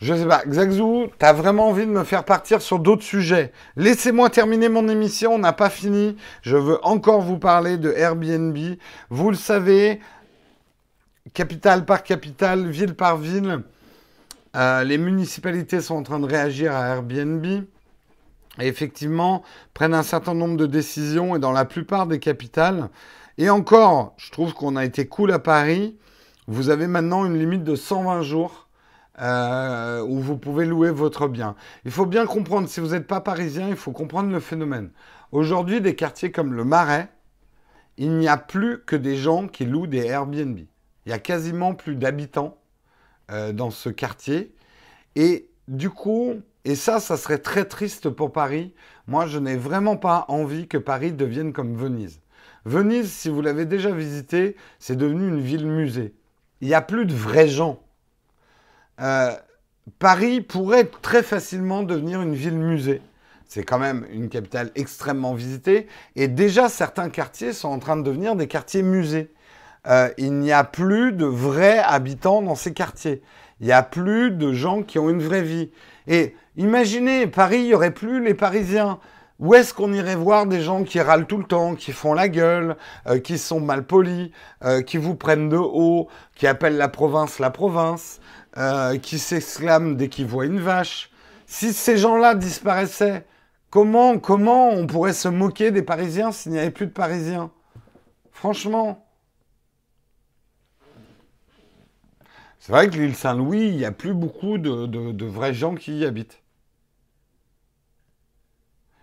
Je 0.00 0.14
sais 0.14 0.26
pas. 0.26 0.42
Xaxou, 0.46 1.08
t'as 1.18 1.34
vraiment 1.34 1.68
envie 1.68 1.84
de 1.84 1.90
me 1.90 2.04
faire 2.04 2.24
partir 2.24 2.62
sur 2.62 2.78
d'autres 2.78 3.02
sujets. 3.02 3.52
Laissez-moi 3.76 4.30
terminer 4.30 4.70
mon 4.70 4.88
émission, 4.88 5.34
on 5.34 5.38
n'a 5.38 5.52
pas 5.52 5.68
fini. 5.68 6.16
Je 6.40 6.56
veux 6.56 6.78
encore 6.84 7.20
vous 7.20 7.38
parler 7.38 7.76
de 7.76 7.92
Airbnb. 7.92 8.56
Vous 9.10 9.30
le 9.30 9.36
savez, 9.36 10.00
capitale 11.34 11.84
par 11.84 12.02
capitale, 12.02 12.70
ville 12.70 12.94
par 12.94 13.18
ville, 13.18 13.62
euh, 14.56 14.84
les 14.84 14.96
municipalités 14.96 15.82
sont 15.82 15.96
en 15.96 16.02
train 16.02 16.18
de 16.18 16.26
réagir 16.26 16.74
à 16.74 16.88
Airbnb. 16.88 17.44
Et 18.58 18.66
effectivement, 18.66 19.42
prennent 19.74 19.94
un 19.94 20.02
certain 20.02 20.34
nombre 20.34 20.56
de 20.56 20.66
décisions 20.66 21.36
et 21.36 21.38
dans 21.38 21.52
la 21.52 21.66
plupart 21.66 22.06
des 22.06 22.18
capitales. 22.18 22.88
Et 23.36 23.50
encore, 23.50 24.14
je 24.16 24.30
trouve 24.30 24.54
qu'on 24.54 24.76
a 24.76 24.84
été 24.84 25.06
cool 25.06 25.30
à 25.30 25.38
Paris. 25.38 25.96
Vous 26.46 26.70
avez 26.70 26.86
maintenant 26.86 27.26
une 27.26 27.38
limite 27.38 27.64
de 27.64 27.74
120 27.74 28.22
jours 28.22 28.66
euh, 29.20 30.02
où 30.02 30.20
vous 30.20 30.36
pouvez 30.36 30.64
louer 30.66 30.90
votre 30.90 31.28
bien. 31.28 31.54
Il 31.84 31.90
faut 31.90 32.06
bien 32.06 32.26
comprendre, 32.26 32.68
si 32.68 32.80
vous 32.80 32.88
n'êtes 32.88 33.06
pas 33.06 33.20
parisien, 33.20 33.68
il 33.68 33.76
faut 33.76 33.92
comprendre 33.92 34.30
le 34.30 34.40
phénomène. 34.40 34.90
Aujourd'hui, 35.32 35.80
des 35.80 35.94
quartiers 35.94 36.32
comme 36.32 36.54
le 36.54 36.64
Marais, 36.64 37.08
il 37.96 38.16
n'y 38.16 38.28
a 38.28 38.36
plus 38.36 38.82
que 38.84 38.96
des 38.96 39.16
gens 39.16 39.46
qui 39.46 39.64
louent 39.66 39.86
des 39.86 40.06
Airbnb. 40.06 40.58
Il 41.06 41.10
y 41.10 41.12
a 41.12 41.18
quasiment 41.18 41.74
plus 41.74 41.96
d'habitants 41.96 42.58
euh, 43.30 43.52
dans 43.52 43.70
ce 43.70 43.90
quartier. 43.90 44.54
Et 45.16 45.50
du 45.68 45.90
coup, 45.90 46.34
et 46.64 46.74
ça, 46.74 47.00
ça 47.00 47.16
serait 47.16 47.38
très 47.38 47.64
triste 47.64 48.08
pour 48.10 48.32
Paris. 48.32 48.74
Moi, 49.06 49.26
je 49.26 49.38
n'ai 49.38 49.56
vraiment 49.56 49.96
pas 49.96 50.24
envie 50.28 50.68
que 50.68 50.78
Paris 50.78 51.12
devienne 51.12 51.52
comme 51.52 51.74
Venise. 51.74 52.20
Venise, 52.64 53.10
si 53.10 53.28
vous 53.28 53.40
l'avez 53.40 53.64
déjà 53.64 53.90
visité, 53.90 54.56
c'est 54.78 54.96
devenu 54.96 55.28
une 55.28 55.40
ville 55.40 55.66
musée. 55.66 56.14
Il 56.60 56.68
n'y 56.68 56.74
a 56.74 56.82
plus 56.82 57.06
de 57.06 57.14
vrais 57.14 57.48
gens. 57.48 57.82
Euh, 59.00 59.32
Paris 59.98 60.40
pourrait 60.40 60.88
très 61.02 61.22
facilement 61.22 61.82
devenir 61.82 62.20
une 62.22 62.34
ville 62.34 62.58
musée. 62.58 63.00
C'est 63.46 63.64
quand 63.64 63.78
même 63.78 64.06
une 64.12 64.28
capitale 64.28 64.70
extrêmement 64.76 65.34
visitée. 65.34 65.88
Et 66.16 66.28
déjà, 66.28 66.68
certains 66.68 67.08
quartiers 67.08 67.52
sont 67.52 67.68
en 67.68 67.78
train 67.78 67.96
de 67.96 68.02
devenir 68.02 68.36
des 68.36 68.46
quartiers 68.46 68.82
musées. 68.82 69.32
Euh, 69.86 70.10
il 70.18 70.34
n'y 70.34 70.52
a 70.52 70.62
plus 70.62 71.12
de 71.12 71.24
vrais 71.24 71.78
habitants 71.78 72.42
dans 72.42 72.54
ces 72.54 72.72
quartiers. 72.72 73.22
Il 73.60 73.66
n'y 73.66 73.72
a 73.72 73.82
plus 73.82 74.30
de 74.30 74.52
gens 74.52 74.82
qui 74.82 74.98
ont 74.98 75.10
une 75.10 75.22
vraie 75.22 75.42
vie. 75.42 75.70
Et 76.06 76.36
imaginez, 76.56 77.26
Paris, 77.26 77.58
il 77.58 77.66
n'y 77.66 77.74
aurait 77.74 77.90
plus 77.90 78.22
les 78.22 78.34
Parisiens. 78.34 79.00
Où 79.40 79.54
est-ce 79.54 79.72
qu'on 79.72 79.92
irait 79.94 80.16
voir 80.16 80.44
des 80.44 80.60
gens 80.60 80.84
qui 80.84 81.00
râlent 81.00 81.26
tout 81.26 81.38
le 81.38 81.44
temps, 81.44 81.74
qui 81.74 81.92
font 81.92 82.12
la 82.12 82.28
gueule, 82.28 82.76
euh, 83.08 83.18
qui 83.18 83.38
sont 83.38 83.58
mal 83.58 83.84
polis, 83.84 84.30
qui 84.86 84.98
vous 84.98 85.14
prennent 85.14 85.48
de 85.48 85.56
haut, 85.56 86.08
qui 86.36 86.46
appellent 86.46 86.76
la 86.76 86.88
province 86.88 87.38
la 87.38 87.48
province, 87.48 88.20
qui 89.02 89.18
s'exclament 89.18 89.96
dès 89.96 90.08
qu'ils 90.08 90.26
voient 90.26 90.46
une 90.46 90.60
vache 90.60 91.10
Si 91.46 91.72
ces 91.72 91.96
gens-là 91.96 92.34
disparaissaient, 92.34 93.24
Comment, 93.70 94.18
comment 94.18 94.70
on 94.70 94.86
pourrait 94.88 95.12
se 95.12 95.28
moquer 95.28 95.70
des 95.70 95.82
Parisiens 95.82 96.32
s'il 96.32 96.52
n'y 96.52 96.58
avait 96.58 96.72
plus 96.72 96.86
de 96.86 96.92
Parisiens? 96.92 97.52
Franchement. 98.32 99.06
C'est 102.58 102.72
vrai 102.72 102.90
que 102.90 102.96
l'île 102.96 103.14
Saint-Louis, 103.14 103.68
il 103.68 103.76
n'y 103.76 103.84
a 103.84 103.92
plus 103.92 104.12
beaucoup 104.12 104.58
de, 104.58 105.24
vrais 105.24 105.54
gens 105.54 105.76
qui 105.76 105.98
y 105.98 106.04
habitent. 106.04 106.42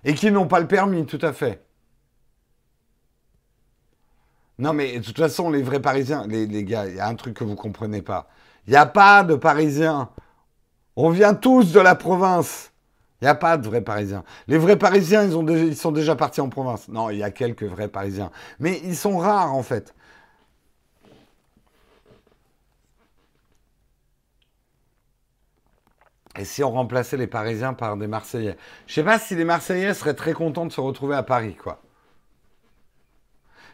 Et 0.04 0.14
qui 0.14 0.32
n'ont 0.32 0.48
pas 0.48 0.60
le 0.60 0.68
permis, 0.68 1.06
tout 1.06 1.20
à 1.22 1.32
fait. 1.32 1.64
Non, 4.60 4.74
mais 4.74 5.00
de 5.00 5.04
toute 5.04 5.18
façon, 5.18 5.50
les 5.50 5.62
vrais 5.62 5.82
Parisiens, 5.82 6.28
les, 6.28 6.46
les 6.46 6.64
gars, 6.64 6.88
il 6.88 6.96
y 6.96 7.00
a 7.00 7.08
un 7.08 7.16
truc 7.16 7.36
que 7.36 7.44
vous 7.44 7.52
ne 7.52 7.56
comprenez 7.56 8.02
pas. 8.02 8.30
Il 8.68 8.72
n'y 8.72 8.78
a 8.78 8.86
pas 8.86 9.24
de 9.24 9.36
Parisiens. 9.36 10.10
On 10.96 11.10
vient 11.10 11.34
tous 11.34 11.72
de 11.72 11.80
la 11.80 11.96
province. 11.96 12.72
Il 13.22 13.26
n'y 13.26 13.30
a 13.30 13.36
pas 13.36 13.58
de 13.58 13.68
vrais 13.68 13.82
Parisiens. 13.82 14.24
Les 14.48 14.58
vrais 14.58 14.78
Parisiens, 14.78 15.24
ils, 15.24 15.36
ont 15.36 15.74
sont 15.74 15.92
déjà 15.92 16.16
partis 16.16 16.42
en 16.42 16.50
province. 16.50 16.88
Non, 16.88 17.10
il 17.10 17.18
y 17.18 17.24
a 17.24 17.32
quelques 17.32 17.64
vrais 17.64 17.88
Parisiens. 17.88 18.30
Mais 18.60 18.80
ils 18.84 18.96
sont 18.96 19.18
rares, 19.18 19.56
en 19.56 19.64
fait. 19.64 19.96
Et 26.38 26.46
si 26.46 26.64
on 26.64 26.72
remplaçait 26.72 27.18
les 27.18 27.26
Parisiens 27.26 27.74
par 27.74 27.98
des 27.98 28.06
Marseillais? 28.06 28.58
Je 28.86 28.94
sais 28.94 29.04
pas 29.04 29.18
si 29.18 29.36
les 29.36 29.46
Marseillais 29.46 29.96
seraient 29.96 30.14
très 30.14 30.34
contents 30.34 30.68
de 30.68 30.72
se 30.72 30.82
retrouver 30.82 31.16
à 31.16 31.24
Paris, 31.24 31.56
quoi. 31.56 31.82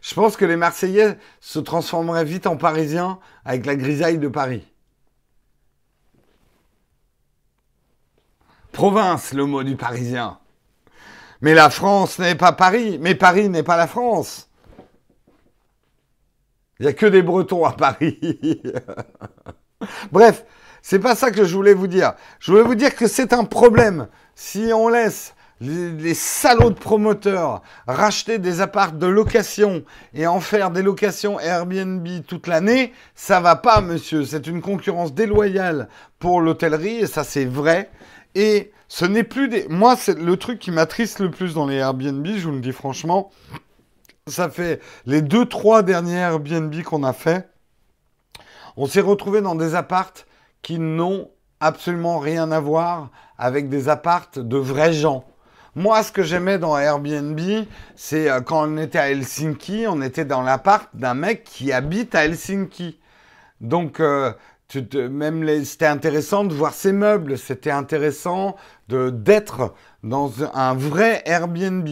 Je 0.01 0.13
pense 0.13 0.37
que 0.37 0.45
les 0.45 0.57
Marseillais 0.57 1.17
se 1.39 1.59
transformeraient 1.59 2.25
vite 2.25 2.45
en 2.47 2.57
Parisiens 2.57 3.19
avec 3.45 3.65
la 3.65 3.75
grisaille 3.75 4.17
de 4.17 4.27
Paris. 4.27 4.72
Province, 8.73 9.33
le 9.33 9.45
mot 9.45 9.63
du 9.63 9.77
Parisien. 9.77 10.39
Mais 11.41 11.53
la 11.53 11.69
France 11.69 12.19
n'est 12.19 12.35
pas 12.35 12.51
Paris, 12.51 12.97
mais 12.99 13.15
Paris 13.15 13.47
n'est 13.47 13.63
pas 13.63 13.77
la 13.77 13.87
France. 13.87 14.49
Il 16.79 16.87
n'y 16.87 16.89
a 16.89 16.93
que 16.93 17.05
des 17.05 17.21
Bretons 17.21 17.65
à 17.65 17.73
Paris. 17.73 18.19
Bref, 20.11 20.43
c'est 20.81 20.99
pas 20.99 21.15
ça 21.15 21.31
que 21.31 21.45
je 21.45 21.55
voulais 21.55 21.73
vous 21.73 21.87
dire. 21.87 22.13
Je 22.39 22.51
voulais 22.51 22.63
vous 22.63 22.75
dire 22.75 22.95
que 22.95 23.07
c'est 23.07 23.31
un 23.31 23.45
problème 23.45 24.07
si 24.35 24.71
on 24.73 24.89
laisse 24.89 25.35
les, 25.61 26.13
salauds 26.13 26.71
de 26.71 26.79
promoteurs 26.79 27.61
racheter 27.87 28.37
des 28.37 28.59
apparts 28.59 28.93
de 28.93 29.07
location 29.07 29.83
et 30.13 30.27
en 30.27 30.39
faire 30.39 30.71
des 30.71 30.81
locations 30.81 31.39
Airbnb 31.39 32.07
toute 32.27 32.47
l'année, 32.47 32.91
ça 33.15 33.39
va 33.39 33.55
pas, 33.55 33.81
monsieur. 33.81 34.25
C'est 34.25 34.47
une 34.47 34.61
concurrence 34.61 35.13
déloyale 35.13 35.87
pour 36.19 36.41
l'hôtellerie 36.41 36.97
et 36.97 37.07
ça 37.07 37.23
c'est 37.23 37.45
vrai. 37.45 37.89
Et 38.35 38.71
ce 38.87 39.05
n'est 39.05 39.23
plus 39.23 39.47
des. 39.47 39.67
Moi, 39.69 39.95
c'est 39.95 40.17
le 40.17 40.37
truc 40.37 40.59
qui 40.59 40.71
m'attriste 40.71 41.19
le 41.19 41.31
plus 41.31 41.53
dans 41.53 41.65
les 41.65 41.75
Airbnb, 41.75 42.25
je 42.25 42.47
vous 42.47 42.53
le 42.53 42.61
dis 42.61 42.71
franchement. 42.71 43.31
Ça 44.27 44.49
fait 44.49 44.81
les 45.05 45.21
deux, 45.21 45.45
trois 45.45 45.83
dernières 45.83 46.31
Airbnb 46.31 46.73
qu'on 46.83 47.03
a 47.03 47.13
fait. 47.13 47.49
On 48.77 48.85
s'est 48.85 49.01
retrouvé 49.01 49.41
dans 49.41 49.55
des 49.55 49.75
appartes 49.75 50.27
qui 50.61 50.79
n'ont 50.79 51.29
absolument 51.59 52.19
rien 52.19 52.51
à 52.51 52.59
voir 52.59 53.09
avec 53.37 53.69
des 53.69 53.89
appartes 53.89 54.39
de 54.39 54.57
vrais 54.57 54.93
gens. 54.93 55.25
Moi, 55.75 56.03
ce 56.03 56.11
que 56.11 56.21
j'aimais 56.21 56.59
dans 56.59 56.77
Airbnb, 56.77 57.39
c'est 57.95 58.29
euh, 58.29 58.41
quand 58.41 58.69
on 58.69 58.77
était 58.77 58.99
à 58.99 59.09
Helsinki, 59.09 59.85
on 59.87 60.01
était 60.01 60.25
dans 60.25 60.43
l'appart 60.43 60.87
d'un 60.93 61.15
mec 61.15 61.43
qui 61.43 61.71
habite 61.71 62.13
à 62.13 62.25
Helsinki. 62.25 62.99
Donc, 63.59 63.99
euh, 63.99 64.33
c'était 64.73 65.85
intéressant 65.85 66.43
de 66.43 66.53
voir 66.53 66.73
ces 66.73 66.93
meubles, 66.93 67.37
c'était 67.37 67.71
intéressant 67.71 68.55
d'être 68.89 69.73
dans 70.03 70.31
un 70.53 70.73
vrai 70.73 71.21
Airbnb. 71.25 71.87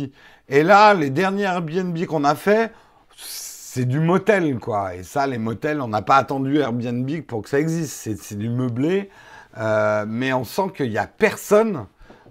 Et 0.49 0.63
là, 0.63 0.93
les 0.93 1.09
derniers 1.09 1.43
Airbnb 1.43 1.97
qu'on 2.05 2.23
a 2.23 2.35
fait, 2.35 2.71
c'est 3.15 3.85
du 3.85 3.99
motel, 3.99 4.59
quoi. 4.59 4.95
Et 4.95 5.03
ça, 5.03 5.27
les 5.27 5.37
motels, 5.37 5.79
on 5.79 5.87
n'a 5.87 6.01
pas 6.01 6.17
attendu 6.17 6.57
Airbnb 6.57 7.09
pour 7.21 7.43
que 7.43 7.49
ça 7.49 7.59
existe. 7.59 8.09
C'est 8.21 8.37
du 8.37 8.49
meublé, 8.49 9.09
euh, 9.57 10.05
mais 10.07 10.33
on 10.33 10.43
sent 10.43 10.73
qu'il 10.75 10.89
n'y 10.89 10.97
a 10.97 11.07
personne 11.07 11.85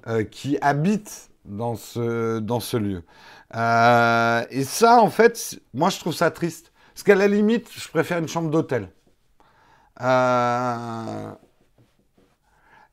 euh, 0.07 0.23
qui 0.25 0.59
habite 0.61 1.31
dans 1.45 1.77
ce, 1.77 2.41
dans 2.41 2.61
ce 2.61 2.77
lieu. 2.77 3.03
Euh, 3.57 4.45
et 4.51 4.65
ça, 4.65 5.01
en 5.01 5.11
fait, 5.11 5.59
moi, 5.73 5.91
je 5.91 5.99
trouve 5.99 6.15
ça 6.15 6.31
triste. 6.31 6.73
Parce 6.93 7.05
qu'à 7.05 7.15
la 7.15 7.29
limite, 7.29 7.69
je 7.75 7.89
préfère 7.89 8.19
une 8.19 8.29
chambre 8.29 8.51
d'hôtel. 8.51 8.89
Euh, 10.01 11.33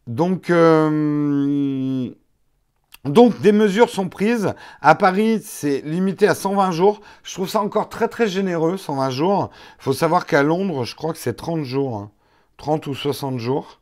donc, 0.08 0.50
euh, 0.50 2.10
donc, 3.06 3.40
des 3.42 3.52
mesures 3.52 3.90
sont 3.90 4.10
prises. 4.10 4.54
À 4.82 4.96
Paris, 4.96 5.42
c'est 5.44 5.82
limité 5.82 6.28
à 6.28 6.36
120 6.36 6.72
jours. 6.72 7.02
Je 7.24 7.34
trouve 7.34 7.50
ça 7.50 7.62
encore 7.62 7.90
très 7.90 8.08
très 8.08 8.28
généreux, 8.28 8.78
120 8.78 9.10
jours. 9.10 9.50
Il 9.80 9.84
faut 9.84 9.94
savoir 9.94 10.26
qu'à 10.26 10.44
Londres, 10.44 10.84
je 10.84 10.96
crois 10.96 11.14
que 11.14 11.20
c'est 11.20 11.36
30 11.36 11.64
jours. 11.64 12.10
30 12.58 12.88
hein. 12.88 12.92
ou 12.92 12.96
60 12.96 13.40
jours. 13.40 13.82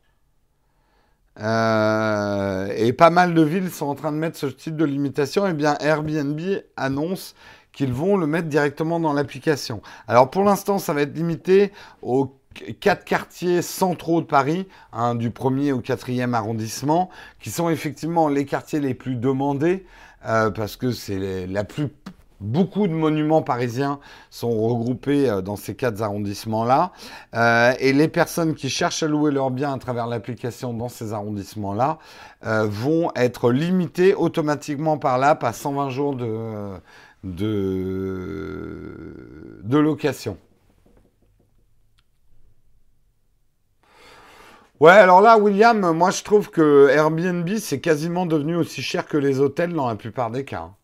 Euh, 1.38 2.72
et 2.76 2.92
pas 2.92 3.10
mal 3.10 3.34
de 3.34 3.42
villes 3.42 3.70
sont 3.70 3.86
en 3.86 3.94
train 3.94 4.10
de 4.10 4.16
mettre 4.16 4.38
ce 4.38 4.46
type 4.46 4.76
de 4.76 4.84
limitation. 4.84 5.46
Eh 5.46 5.52
bien, 5.52 5.76
Airbnb 5.80 6.40
annonce 6.76 7.34
qu'ils 7.72 7.92
vont 7.92 8.16
le 8.16 8.26
mettre 8.26 8.48
directement 8.48 8.98
dans 9.00 9.12
l'application. 9.12 9.82
Alors 10.08 10.30
pour 10.30 10.44
l'instant, 10.44 10.78
ça 10.78 10.94
va 10.94 11.02
être 11.02 11.14
limité 11.14 11.72
aux 12.00 12.35
quatre 12.80 13.04
quartiers 13.04 13.62
centraux 13.62 14.20
de 14.20 14.26
Paris, 14.26 14.66
hein, 14.92 15.14
du 15.14 15.30
premier 15.30 15.72
au 15.72 15.80
quatrième 15.80 16.34
arrondissement, 16.34 17.10
qui 17.40 17.50
sont 17.50 17.70
effectivement 17.70 18.28
les 18.28 18.44
quartiers 18.44 18.80
les 18.80 18.94
plus 18.94 19.16
demandés, 19.16 19.86
euh, 20.26 20.50
parce 20.50 20.76
que 20.76 20.92
c'est 20.92 21.46
la 21.46 21.64
plus 21.64 21.88
Beaucoup 22.38 22.86
de 22.86 22.92
monuments 22.92 23.40
parisiens 23.40 23.98
sont 24.28 24.50
regroupés 24.50 25.26
euh, 25.26 25.40
dans 25.40 25.56
ces 25.56 25.74
quatre 25.74 26.02
arrondissements-là. 26.02 26.92
Euh, 27.34 27.72
et 27.80 27.94
les 27.94 28.08
personnes 28.08 28.54
qui 28.54 28.68
cherchent 28.68 29.02
à 29.02 29.08
louer 29.08 29.32
leurs 29.32 29.50
biens 29.50 29.72
à 29.72 29.78
travers 29.78 30.06
l'application 30.06 30.74
dans 30.74 30.90
ces 30.90 31.14
arrondissements-là 31.14 31.98
vont 32.42 33.10
être 33.16 33.50
limitées 33.50 34.14
automatiquement 34.14 34.98
par 34.98 35.16
l'app 35.16 35.42
à 35.44 35.54
120 35.54 35.88
jours 35.88 36.14
de, 36.14 36.76
de, 37.24 38.92
de 39.64 39.78
location. 39.78 40.36
Ouais, 44.78 44.90
alors 44.92 45.22
là, 45.22 45.38
William, 45.38 45.92
moi 45.92 46.10
je 46.10 46.22
trouve 46.22 46.50
que 46.50 46.88
Airbnb, 46.90 47.48
c'est 47.56 47.80
quasiment 47.80 48.26
devenu 48.26 48.56
aussi 48.56 48.82
cher 48.82 49.06
que 49.06 49.16
les 49.16 49.40
hôtels 49.40 49.72
dans 49.72 49.88
la 49.88 49.94
plupart 49.94 50.30
des 50.30 50.44
cas. 50.44 50.60
Hein. 50.60 50.74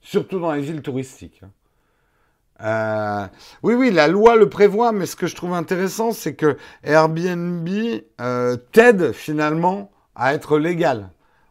Surtout 0.00 0.40
dans 0.40 0.52
les 0.52 0.62
villes 0.62 0.80
touristiques. 0.80 1.42
Hein. 1.44 1.50
Euh, 2.64 3.26
oui, 3.62 3.74
oui, 3.74 3.90
la 3.90 4.08
loi 4.08 4.36
le 4.36 4.48
prévoit, 4.48 4.92
mais 4.92 5.04
ce 5.04 5.16
que 5.16 5.26
je 5.26 5.36
trouve 5.36 5.52
intéressant, 5.52 6.12
c'est 6.12 6.34
que 6.34 6.56
Airbnb 6.82 7.68
euh, 8.22 8.56
t'aide 8.72 9.12
finalement 9.12 9.90
à 10.14 10.32
être 10.32 10.58
légal 10.58 11.10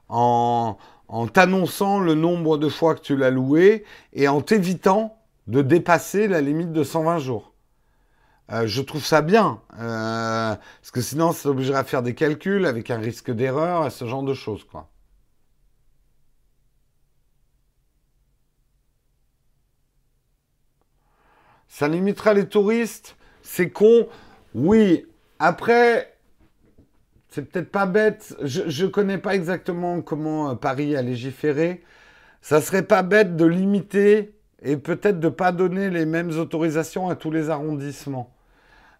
en, 0.09 0.77
en 1.07 1.27
t'annonçant 1.27 1.99
le 1.99 2.15
nombre 2.15 2.57
de 2.57 2.67
fois 2.67 2.95
que 2.95 3.01
tu 3.01 3.15
l'as 3.15 3.29
loué 3.29 3.83
et 4.13 4.27
en 4.27 4.41
t'évitant 4.41 5.17
de 5.45 5.61
dépasser 5.61 6.27
la 6.27 6.41
limite 6.41 6.71
de 6.71 6.83
120 6.83 7.19
jours. 7.19 7.50
Euh, 8.51 8.67
je 8.67 8.81
trouve 8.81 9.05
ça 9.05 9.21
bien, 9.21 9.61
euh, 9.79 10.55
parce 10.55 10.91
que 10.91 11.01
sinon, 11.01 11.31
ça 11.31 11.49
obligerait 11.49 11.77
à 11.79 11.83
faire 11.85 12.03
des 12.03 12.13
calculs 12.15 12.65
avec 12.65 12.91
un 12.91 12.97
risque 12.97 13.31
d'erreur 13.31 13.85
et 13.87 13.89
ce 13.89 14.05
genre 14.05 14.23
de 14.23 14.33
choses. 14.33 14.65
Ça 21.69 21.87
limitera 21.87 22.33
les 22.33 22.47
touristes, 22.47 23.15
c'est 23.41 23.69
con. 23.69 24.07
Oui, 24.53 25.07
après, 25.39 26.17
c'est 27.29 27.49
peut-être 27.49 27.71
pas 27.71 27.85
bête. 27.85 28.35
Je 28.43 28.83
ne 28.85 28.89
connais 28.89 29.17
pas 29.17 29.35
exactement 29.35 30.01
comment 30.01 30.49
euh, 30.51 30.55
Paris 30.55 30.95
a 30.97 31.01
légiféré. 31.01 31.83
Ça 32.41 32.61
serait 32.61 32.83
pas 32.83 33.03
bête 33.03 33.37
de 33.37 33.45
limiter 33.45 34.35
et 34.61 34.77
peut-être 34.77 35.19
de 35.21 35.27
ne 35.27 35.33
pas 35.33 35.53
donner 35.53 35.89
les 35.89 36.05
mêmes 36.05 36.31
autorisations 36.31 37.09
à 37.09 37.15
tous 37.15 37.31
les 37.31 37.49
arrondissements. 37.49 38.33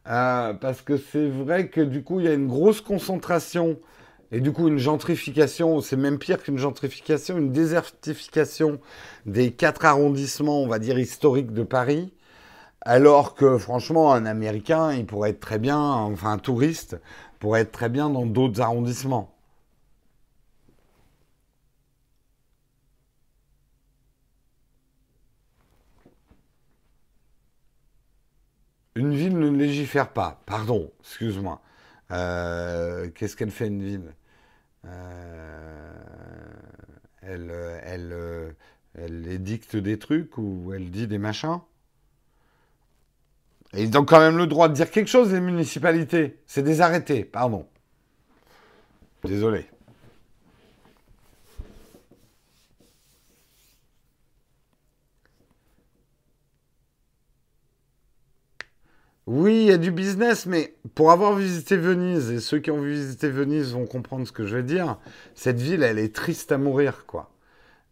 Euh, 0.08 0.54
parce 0.54 0.82
que 0.82 0.98
c'est 0.98 1.28
vrai 1.30 1.70
que 1.70 1.82
du 1.82 2.04
coup, 2.04 2.20
il 2.20 2.26
y 2.26 2.30
a 2.30 2.34
une 2.34 2.48
grosse 2.48 2.82
concentration 2.82 3.80
Et 4.32 4.42
du 4.42 4.54
coup, 4.54 4.70
une 4.70 4.80
gentrification, 4.80 5.82
c'est 5.82 5.98
même 5.98 6.20
pire 6.20 6.44
qu'une 6.44 6.58
gentrification, 6.60 7.38
une 7.40 7.54
désertification 7.54 8.80
des 9.28 9.54
quatre 9.54 9.86
arrondissements, 9.86 10.64
on 10.64 10.68
va 10.68 10.80
dire, 10.80 11.00
historiques 11.00 11.54
de 11.54 11.64
Paris. 11.64 12.14
Alors 12.82 13.36
que 13.36 13.58
franchement, 13.60 14.14
un 14.14 14.26
Américain, 14.28 14.94
il 14.94 15.06
pourrait 15.08 15.32
être 15.32 15.42
très 15.42 15.60
bien, 15.60 15.80
enfin 15.82 16.34
un 16.34 16.40
touriste, 16.40 17.00
pourrait 17.40 17.62
être 17.64 17.74
très 17.74 17.90
bien 17.90 18.10
dans 18.12 18.26
d'autres 18.28 18.62
arrondissements. 18.62 19.31
Une 29.02 29.16
ville 29.16 29.40
ne 29.40 29.50
légifère 29.50 30.10
pas. 30.10 30.44
Pardon, 30.46 30.92
excuse-moi. 31.00 31.60
Euh, 32.12 33.10
qu'est-ce 33.10 33.36
qu'elle 33.36 33.50
fait 33.50 33.66
une 33.66 33.82
ville? 33.82 34.14
Euh, 34.86 35.94
elle, 37.24 37.52
elle, 37.84 38.56
elle 38.94 39.28
édicte 39.28 39.76
des 39.76 39.98
trucs 39.98 40.38
ou 40.38 40.72
elle 40.76 40.92
dit 40.92 41.08
des 41.08 41.18
machins? 41.18 41.62
Et 43.74 43.82
ils 43.86 43.98
ont 43.98 44.06
quand 44.06 44.20
même 44.20 44.38
le 44.38 44.46
droit 44.46 44.70
de 44.70 44.76
dire 44.76 44.92
quelque 44.92 45.10
chose, 45.10 45.34
les 45.34 45.42
municipalités. 45.42 46.38
C'est 46.46 46.62
des 46.62 46.82
arrêtés, 46.82 47.26
pardon. 47.26 47.68
Désolé. 49.24 49.71
Oui, 59.34 59.62
il 59.62 59.68
y 59.68 59.72
a 59.72 59.78
du 59.78 59.92
business, 59.92 60.46
mais 60.46 60.76
pour 60.94 61.10
avoir 61.10 61.36
visité 61.36 61.78
Venise, 61.78 62.32
et 62.32 62.42
ceux 62.42 62.60
qui 62.60 62.70
ont 62.70 62.82
visité 62.82 63.30
Venise 63.30 63.72
vont 63.74 63.86
comprendre 63.86 64.28
ce 64.28 64.34
que 64.34 64.46
je 64.46 64.58
veux 64.58 64.64
dire, 64.64 64.98
cette 65.36 65.62
ville, 65.62 65.84
elle 65.84 66.00
est 66.00 66.14
triste 66.14 66.52
à 66.52 66.58
mourir, 66.58 67.06
quoi. 67.08 67.32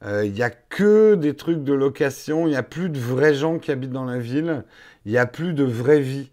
Euh, 0.03 0.25
il 0.25 0.33
n'y 0.33 0.43
a 0.43 0.49
que 0.49 1.15
des 1.15 1.35
trucs 1.37 1.63
de 1.63 1.71
location, 1.71 2.45
il 2.45 2.49
n'y 2.49 2.57
a 2.57 2.63
plus 2.63 2.89
de 2.89 2.99
vrais 2.99 3.33
gens 3.33 3.57
qui 3.57 3.71
habitent 3.71 3.93
dans 3.93 4.03
la 4.03 4.19
ville, 4.19 4.65
il 5.05 5.13
n'y 5.13 5.17
a 5.17 5.25
plus 5.25 5.53
de 5.53 5.63
vraie 5.63 6.01
vie. 6.01 6.29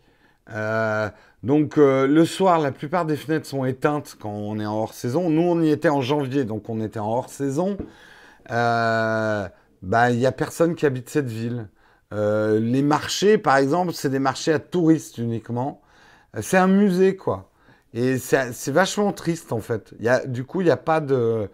Euh, 0.50 1.08
donc 1.44 1.78
euh, 1.78 2.08
le 2.08 2.24
soir, 2.24 2.58
la 2.58 2.72
plupart 2.72 3.06
des 3.06 3.16
fenêtres 3.16 3.46
sont 3.46 3.64
éteintes 3.64 4.16
quand 4.20 4.30
on 4.30 4.58
est 4.58 4.66
en 4.66 4.74
hors 4.74 4.94
saison. 4.94 5.30
Nous, 5.30 5.42
on 5.42 5.62
y 5.62 5.70
était 5.70 5.88
en 5.88 6.00
janvier, 6.00 6.44
donc 6.44 6.68
on 6.68 6.80
était 6.80 6.98
en 6.98 7.08
hors 7.12 7.30
saison. 7.30 7.76
bah, 8.48 9.50
il 10.10 10.18
n'y 10.18 10.26
a 10.26 10.32
personne 10.32 10.74
qui 10.74 10.84
habite 10.84 11.08
cette 11.10 11.28
ville. 11.28 11.68
Euh, 12.12 12.60
les 12.60 12.82
marchés, 12.82 13.38
par 13.38 13.56
exemple, 13.56 13.92
c'est 13.92 14.10
des 14.10 14.18
marchés 14.18 14.52
à 14.52 14.58
touristes 14.58 15.18
uniquement. 15.18 15.80
Euh, 16.36 16.40
c'est 16.42 16.56
un 16.56 16.68
musée, 16.68 17.16
quoi. 17.16 17.50
Et 17.94 18.18
c'est 18.18 18.70
vachement 18.70 19.12
triste, 19.12 19.52
en 19.52 19.60
fait. 19.60 19.94
Y 20.00 20.08
a, 20.08 20.26
du 20.26 20.44
coup, 20.44 20.60
il 20.60 20.64
n'y 20.64 20.70
a 20.70 20.76
pas 20.76 21.00
de... 21.00 21.48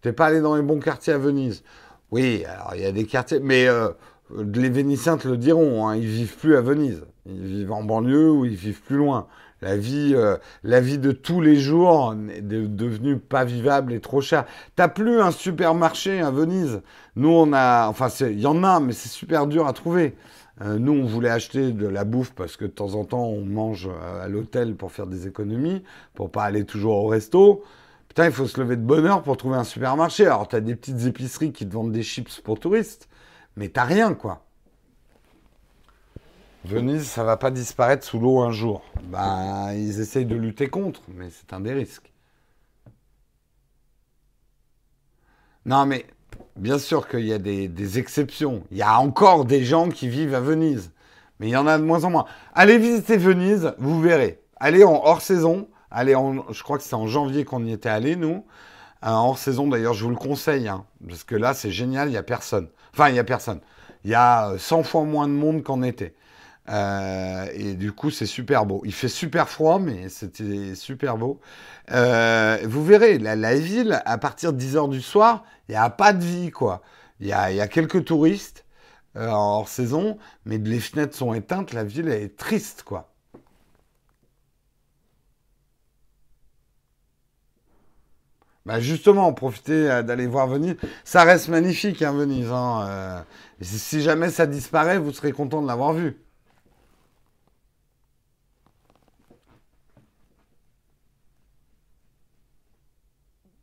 T'es 0.00 0.12
pas 0.12 0.26
allé 0.26 0.40
dans 0.40 0.54
les 0.54 0.62
bons 0.62 0.78
quartiers 0.78 1.12
à 1.12 1.18
Venise. 1.18 1.64
Oui, 2.10 2.44
alors 2.44 2.74
il 2.74 2.82
y 2.82 2.86
a 2.86 2.92
des 2.92 3.04
quartiers... 3.04 3.40
Mais 3.40 3.66
euh, 3.66 3.88
les 4.30 4.70
Vénitiens 4.70 5.16
te 5.16 5.26
le 5.26 5.36
diront, 5.36 5.88
hein, 5.88 5.96
ils 5.96 6.06
vivent 6.06 6.36
plus 6.36 6.56
à 6.56 6.60
Venise. 6.60 7.04
Ils 7.26 7.42
vivent 7.42 7.72
en 7.72 7.82
banlieue 7.82 8.30
ou 8.30 8.44
ils 8.44 8.54
vivent 8.54 8.82
plus 8.82 8.96
loin. 8.96 9.26
La 9.60 9.76
vie, 9.76 10.14
la 10.62 10.80
vie 10.80 10.98
de 10.98 11.10
tous 11.10 11.40
les 11.40 11.56
jours 11.56 12.14
est 12.32 12.42
devenue 12.42 13.18
pas 13.18 13.44
vivable 13.44 13.92
et 13.92 14.00
trop 14.00 14.20
chère. 14.20 14.44
T'as 14.76 14.88
plus 14.88 15.20
un 15.20 15.32
supermarché 15.32 16.20
à 16.20 16.30
Venise. 16.30 16.80
Nous, 17.16 17.28
on 17.28 17.52
a, 17.52 17.88
enfin, 17.88 18.08
il 18.20 18.38
y 18.38 18.46
en 18.46 18.62
a, 18.62 18.78
mais 18.78 18.92
c'est 18.92 19.08
super 19.08 19.48
dur 19.48 19.66
à 19.66 19.72
trouver. 19.72 20.14
Euh, 20.60 20.78
nous, 20.78 20.92
on 20.92 21.04
voulait 21.04 21.30
acheter 21.30 21.72
de 21.72 21.86
la 21.86 22.04
bouffe 22.04 22.32
parce 22.32 22.56
que 22.56 22.64
de 22.64 22.70
temps 22.70 22.94
en 22.94 23.04
temps, 23.04 23.26
on 23.26 23.44
mange 23.44 23.88
euh, 23.88 24.24
à 24.24 24.28
l'hôtel 24.28 24.74
pour 24.74 24.92
faire 24.92 25.06
des 25.06 25.26
économies, 25.26 25.84
pour 26.14 26.30
pas 26.30 26.44
aller 26.44 26.64
toujours 26.64 27.04
au 27.04 27.06
resto. 27.06 27.62
Putain, 28.08 28.26
il 28.26 28.32
faut 28.32 28.46
se 28.46 28.60
lever 28.60 28.76
de 28.76 28.82
bonne 28.82 29.06
heure 29.06 29.22
pour 29.22 29.36
trouver 29.36 29.56
un 29.56 29.64
supermarché. 29.64 30.26
Alors, 30.26 30.48
tu 30.48 30.56
as 30.56 30.60
des 30.60 30.74
petites 30.74 31.06
épiceries 31.06 31.52
qui 31.52 31.68
te 31.68 31.72
vendent 31.74 31.92
des 31.92 32.02
chips 32.02 32.40
pour 32.40 32.58
touristes, 32.58 33.08
mais 33.56 33.68
t'as 33.68 33.84
rien, 33.84 34.14
quoi. 34.14 34.47
Venise, 36.68 37.08
ça 37.08 37.24
va 37.24 37.36
pas 37.36 37.50
disparaître 37.50 38.06
sous 38.06 38.18
l'eau 38.18 38.40
un 38.40 38.52
jour. 38.52 38.82
Ben, 39.04 39.72
ils 39.72 40.00
essayent 40.00 40.26
de 40.26 40.36
lutter 40.36 40.68
contre, 40.68 41.00
mais 41.08 41.30
c'est 41.30 41.52
un 41.52 41.60
des 41.60 41.72
risques. 41.72 42.12
Non, 45.64 45.86
mais 45.86 46.06
Bien 46.56 46.78
sûr 46.78 47.06
qu'il 47.08 47.24
y 47.24 47.32
a 47.32 47.38
des, 47.38 47.98
exceptions. 47.98 48.64
Il 48.72 48.78
y 48.78 48.82
a 48.82 48.98
encore 48.98 49.44
des 49.44 49.64
gens 49.64 49.88
qui 49.88 50.08
vivent 50.08 50.34
à 50.34 50.40
Venise. 50.40 50.90
Mais 51.38 51.46
il 51.48 51.52
y 51.52 51.56
en 51.56 51.68
a 51.68 51.78
de 51.78 51.84
moins 51.84 52.02
en 52.02 52.10
moins. 52.10 52.24
Allez 52.52 52.78
visiter 52.78 53.16
Venise, 53.16 53.74
vous 53.78 54.00
verrez. 54.00 54.42
Allez 54.56 54.82
en 54.82 55.00
hors 55.04 55.20
saison. 55.20 55.68
Allez 55.90 56.16
en, 56.16 56.52
je 56.52 56.62
crois 56.64 56.78
que 56.78 56.84
c'est 56.84 56.94
en 56.94 57.06
janvier 57.06 57.44
qu'on 57.44 57.64
y 57.64 57.72
était 57.72 57.88
allé, 57.88 58.16
nous. 58.16 58.44
En 59.02 59.28
hors 59.28 59.38
saison, 59.38 59.68
d'ailleurs, 59.68 59.94
je 59.94 60.04
vous 60.04 60.10
le 60.10 60.16
conseille. 60.16 60.66
Hein, 60.66 60.84
parce 61.08 61.22
que 61.22 61.36
là, 61.36 61.54
c'est 61.54 61.70
génial, 61.70 62.08
il 62.08 62.12
n'y 62.12 62.16
a 62.16 62.24
personne. 62.24 62.68
Enfin, 62.92 63.08
il 63.08 63.12
n'y 63.12 63.20
a 63.20 63.24
personne. 63.24 63.60
Il 64.04 64.10
y 64.10 64.16
a 64.16 64.54
100 64.58 64.82
fois 64.82 65.04
moins 65.04 65.28
de 65.28 65.32
monde 65.32 65.62
qu'en 65.62 65.82
été. 65.82 66.14
Euh, 66.68 67.46
et 67.54 67.74
du 67.74 67.92
coup, 67.92 68.10
c'est 68.10 68.26
super 68.26 68.66
beau. 68.66 68.82
Il 68.84 68.92
fait 68.92 69.08
super 69.08 69.48
froid, 69.48 69.78
mais 69.78 70.08
c'était 70.08 70.74
super 70.74 71.16
beau. 71.16 71.40
Euh, 71.92 72.58
vous 72.64 72.84
verrez, 72.84 73.18
la, 73.18 73.54
ville, 73.56 74.02
à 74.04 74.18
partir 74.18 74.52
de 74.52 74.60
10h 74.60 74.88
du 74.90 75.00
soir, 75.00 75.44
il 75.68 75.72
n'y 75.72 75.76
a 75.76 75.90
pas 75.90 76.12
de 76.12 76.24
vie, 76.24 76.50
quoi. 76.50 76.82
Il 77.20 77.26
y 77.26 77.32
a, 77.32 77.50
y 77.52 77.60
a, 77.60 77.68
quelques 77.68 78.04
touristes 78.04 78.64
euh, 79.16 79.28
hors 79.28 79.68
saison, 79.68 80.18
mais 80.44 80.58
les 80.58 80.80
fenêtres 80.80 81.16
sont 81.16 81.34
éteintes, 81.34 81.72
la 81.72 81.84
ville 81.84 82.08
est 82.08 82.36
triste, 82.36 82.82
quoi. 82.84 83.12
Bah 88.66 88.80
justement, 88.80 89.32
profitez 89.32 90.02
d'aller 90.02 90.26
voir 90.26 90.46
Venise. 90.46 90.76
Ça 91.04 91.24
reste 91.24 91.48
magnifique, 91.48 92.02
hein, 92.02 92.12
Venise. 92.12 92.50
Hein, 92.52 93.24
si 93.62 94.02
jamais 94.02 94.28
ça 94.30 94.46
disparaît, 94.46 94.98
vous 94.98 95.12
serez 95.12 95.32
content 95.32 95.62
de 95.62 95.66
l'avoir 95.66 95.94
vu. 95.94 96.18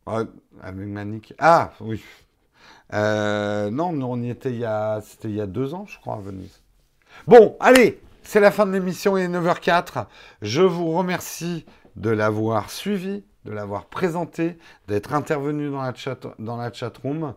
Avec 0.06 0.86
Manic. 0.86 1.34
Ah, 1.38 1.72
oui. 1.80 2.02
Euh, 2.94 3.70
non, 3.70 3.90
on 4.02 4.22
y 4.22 4.30
était 4.30 4.50
il 4.50 4.58
y 4.58 4.64
a, 4.64 5.00
c'était 5.00 5.28
il 5.28 5.34
y 5.34 5.40
a 5.40 5.46
deux 5.46 5.74
ans, 5.74 5.86
je 5.88 5.98
crois, 5.98 6.14
à 6.14 6.20
Venise. 6.20 6.62
Bon, 7.26 7.56
allez, 7.60 8.00
c'est 8.22 8.40
la 8.40 8.50
fin 8.50 8.66
de 8.66 8.72
l'émission, 8.72 9.16
il 9.16 9.24
est 9.24 9.28
9h04. 9.28 10.06
Je 10.42 10.62
vous 10.62 10.92
remercie 10.92 11.64
de 11.96 12.10
l'avoir 12.10 12.70
suivi, 12.70 13.24
de 13.44 13.52
l'avoir 13.52 13.86
présenté, 13.86 14.58
d'être 14.86 15.14
intervenu 15.14 15.70
dans 15.70 15.82
la 15.82 16.72
chat, 16.72 16.98
room. 16.98 17.34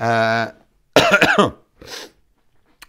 Euh, 0.00 0.46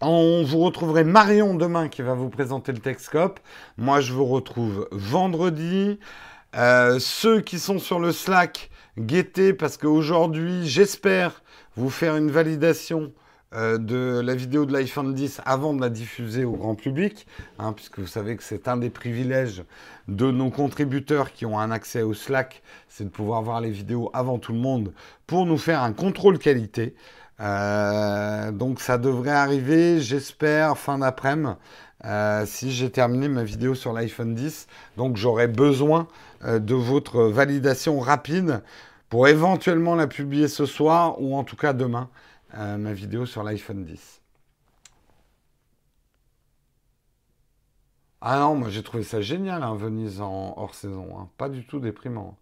on 0.01 0.43
vous 0.45 0.59
retrouverait 0.59 1.03
Marion 1.03 1.55
demain 1.55 1.89
qui 1.89 2.01
va 2.01 2.13
vous 2.13 2.29
présenter 2.29 2.71
le 2.71 2.79
Texcope. 2.79 3.39
Moi, 3.77 3.99
je 3.99 4.13
vous 4.13 4.25
retrouve 4.25 4.87
vendredi. 4.91 5.99
Euh, 6.57 6.97
ceux 6.97 7.41
qui 7.41 7.59
sont 7.59 7.77
sur 7.77 7.99
le 7.99 8.11
Slack, 8.11 8.71
guettez 8.97 9.53
parce 9.53 9.77
qu'aujourd'hui, 9.77 10.67
j'espère 10.67 11.43
vous 11.75 11.91
faire 11.91 12.15
une 12.15 12.31
validation 12.31 13.11
euh, 13.53 13.77
de 13.77 14.21
la 14.25 14.33
vidéo 14.33 14.65
de 14.65 14.73
l'iPhone 14.73 15.13
10 15.13 15.41
avant 15.45 15.75
de 15.75 15.81
la 15.81 15.89
diffuser 15.89 16.45
au 16.45 16.53
grand 16.53 16.73
public, 16.73 17.27
hein, 17.59 17.73
puisque 17.73 17.99
vous 17.99 18.07
savez 18.07 18.35
que 18.35 18.43
c'est 18.43 18.67
un 18.67 18.75
des 18.75 18.89
privilèges 18.89 19.63
de 20.07 20.31
nos 20.31 20.49
contributeurs 20.49 21.31
qui 21.31 21.45
ont 21.45 21.59
un 21.59 21.69
accès 21.69 22.01
au 22.01 22.15
Slack, 22.15 22.63
c'est 22.89 23.03
de 23.03 23.09
pouvoir 23.09 23.43
voir 23.43 23.61
les 23.61 23.69
vidéos 23.69 24.09
avant 24.13 24.39
tout 24.39 24.51
le 24.51 24.59
monde 24.59 24.93
pour 25.27 25.45
nous 25.45 25.59
faire 25.59 25.83
un 25.83 25.93
contrôle 25.93 26.39
qualité. 26.39 26.95
Euh, 27.39 28.51
donc 28.51 28.79
ça 28.79 28.97
devrait 28.97 29.29
arriver, 29.29 30.01
j'espère, 30.01 30.75
fin 30.75 30.97
d'après-midi. 30.97 31.53
Si 32.45 32.71
j'ai 32.71 32.89
terminé 32.89 33.27
ma 33.27 33.43
vidéo 33.43 33.75
sur 33.75 33.93
l'iPhone 33.93 34.33
10. 34.33 34.67
Donc 34.97 35.17
j'aurai 35.17 35.47
besoin 35.47 36.07
de 36.43 36.75
votre 36.75 37.23
validation 37.23 37.99
rapide 37.99 38.61
pour 39.09 39.27
éventuellement 39.27 39.95
la 39.95 40.07
publier 40.07 40.47
ce 40.47 40.65
soir 40.65 41.21
ou 41.21 41.35
en 41.35 41.43
tout 41.43 41.55
cas 41.55 41.73
demain, 41.73 42.09
euh, 42.55 42.77
ma 42.77 42.93
vidéo 42.93 43.25
sur 43.25 43.43
l'iPhone 43.43 43.83
10. 43.85 44.21
Ah 48.21 48.39
non, 48.39 48.55
moi 48.55 48.69
j'ai 48.69 48.83
trouvé 48.83 49.03
ça 49.03 49.21
génial, 49.21 49.63
hein, 49.63 49.75
Venise 49.75 50.21
en 50.21 50.53
hors 50.57 50.73
saison. 50.75 51.19
Hein. 51.19 51.29
Pas 51.37 51.49
du 51.49 51.65
tout 51.65 51.79
déprimant. 51.79 52.37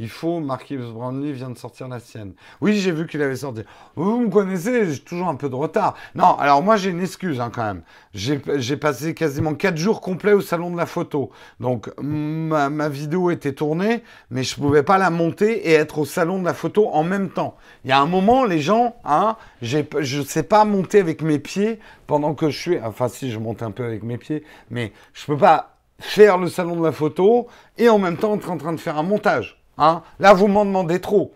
Il 0.00 0.08
faut, 0.08 0.40
Marquis 0.40 0.78
Brownlee 0.78 1.32
vient 1.32 1.50
de 1.50 1.58
sortir 1.58 1.86
la 1.86 2.00
sienne. 2.00 2.32
Oui, 2.62 2.78
j'ai 2.78 2.90
vu 2.90 3.06
qu'il 3.06 3.20
avait 3.20 3.36
sorti. 3.36 3.60
Vous 3.96 4.18
me 4.18 4.30
connaissez, 4.30 4.90
j'ai 4.90 4.98
toujours 4.98 5.28
un 5.28 5.34
peu 5.34 5.50
de 5.50 5.54
retard. 5.54 5.94
Non, 6.14 6.38
alors 6.38 6.62
moi 6.62 6.78
j'ai 6.78 6.88
une 6.88 7.02
excuse 7.02 7.38
hein, 7.38 7.50
quand 7.54 7.64
même. 7.64 7.82
J'ai 8.14 8.76
passé 8.78 9.12
quasiment 9.12 9.52
4 9.52 9.76
jours 9.76 10.00
complets 10.00 10.32
au 10.32 10.40
salon 10.40 10.70
de 10.70 10.78
la 10.78 10.86
photo. 10.86 11.30
Donc 11.60 11.90
ma, 12.00 12.88
vidéo 12.88 13.30
était 13.30 13.52
tournée, 13.52 14.02
mais 14.30 14.42
je 14.42 14.58
ne 14.58 14.64
pouvais 14.64 14.82
pas 14.82 14.96
la 14.96 15.10
monter 15.10 15.68
et 15.68 15.74
être 15.74 15.98
au 15.98 16.06
salon 16.06 16.38
de 16.38 16.46
la 16.46 16.54
photo 16.54 16.88
en 16.88 17.04
même 17.04 17.28
temps. 17.28 17.58
Il 17.84 17.90
y 17.90 17.92
a 17.92 18.00
un 18.00 18.06
moment, 18.06 18.46
les 18.46 18.60
gens, 18.60 18.96
hein, 19.04 19.36
je 19.60 19.80
ne 19.90 20.24
sais 20.24 20.44
pas 20.44 20.64
monter 20.64 21.00
avec 21.00 21.20
mes 21.20 21.38
pieds 21.38 21.78
pendant 22.06 22.32
que 22.32 22.48
je 22.48 22.58
suis... 22.58 22.78
Enfin 22.80 23.08
si, 23.08 23.30
je 23.30 23.38
monte 23.38 23.62
un 23.62 23.70
peu 23.70 23.84
avec 23.84 24.02
mes 24.02 24.16
pieds, 24.16 24.44
mais 24.70 24.94
je 25.12 25.30
ne 25.30 25.36
peux 25.36 25.40
pas 25.42 25.76
faire 25.98 26.38
le 26.38 26.48
salon 26.48 26.76
de 26.76 26.84
la 26.84 26.92
photo 26.92 27.48
et 27.76 27.90
en 27.90 27.98
même 27.98 28.16
temps 28.16 28.34
être 28.34 28.50
en 28.50 28.56
train 28.56 28.72
de 28.72 28.80
faire 28.80 28.96
un 28.96 29.02
montage. 29.02 29.59
Hein? 29.80 30.02
Là, 30.18 30.34
vous 30.34 30.46
m'en 30.46 30.66
demandez 30.66 31.00
trop. 31.00 31.32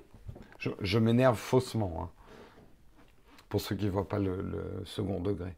Je, 0.59 0.99
m'énerve 0.99 1.37
faussement. 1.37 2.01
Hein. 2.03 2.11
Pour 3.49 3.61
ceux 3.61 3.75
qui 3.75 3.87
ne 3.87 3.91
voient 3.91 4.09
pas 4.09 4.19
le, 4.19 4.83
second 4.85 5.21
degré. 5.21 5.57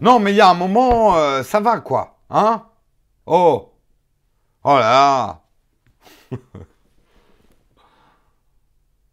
Non, 0.00 0.20
mais 0.20 0.32
il 0.32 0.36
y 0.36 0.40
a 0.40 0.48
un 0.48 0.54
moment, 0.54 1.16
euh, 1.16 1.42
ça 1.42 1.60
va 1.60 1.80
quoi. 1.80 2.18
Hein? 2.30 2.64
Oh 3.26 3.72
Oh 4.64 4.78
là 4.78 5.42
De 6.30 6.38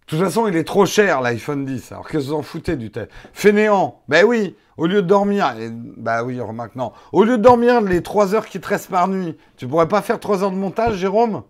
toute 0.07 0.19
façon, 0.19 0.47
il 0.47 0.55
est 0.55 0.63
trop 0.63 0.85
cher 0.85 1.19
l'iPhone 1.21 1.65
10. 1.65 1.91
Alors 1.91 2.07
que 2.07 2.17
vous 2.17 2.33
en 2.33 2.43
foutez 2.43 2.77
du 2.77 2.91
tel? 2.91 3.09
Fainéant. 3.33 4.03
Ben 4.07 4.23
oui, 4.25 4.55
au 4.77 4.85
lieu 4.85 5.01
de 5.01 5.07
dormir, 5.07 5.53
bah 5.97 6.23
oui, 6.23 6.39
remarque 6.39 6.75
non. 6.75 6.93
Au 7.11 7.23
lieu 7.23 7.37
de 7.37 7.43
dormir 7.43 7.81
les 7.81 8.03
3 8.03 8.35
heures 8.35 8.45
qui 8.45 8.61
te 8.61 8.67
restent 8.67 8.91
par 8.91 9.07
nuit, 9.07 9.37
tu 9.57 9.67
pourrais 9.67 9.87
pas 9.87 10.01
faire 10.01 10.19
3 10.19 10.43
heures 10.43 10.51
de 10.51 10.55
montage, 10.55 10.95
Jérôme? 10.95 11.43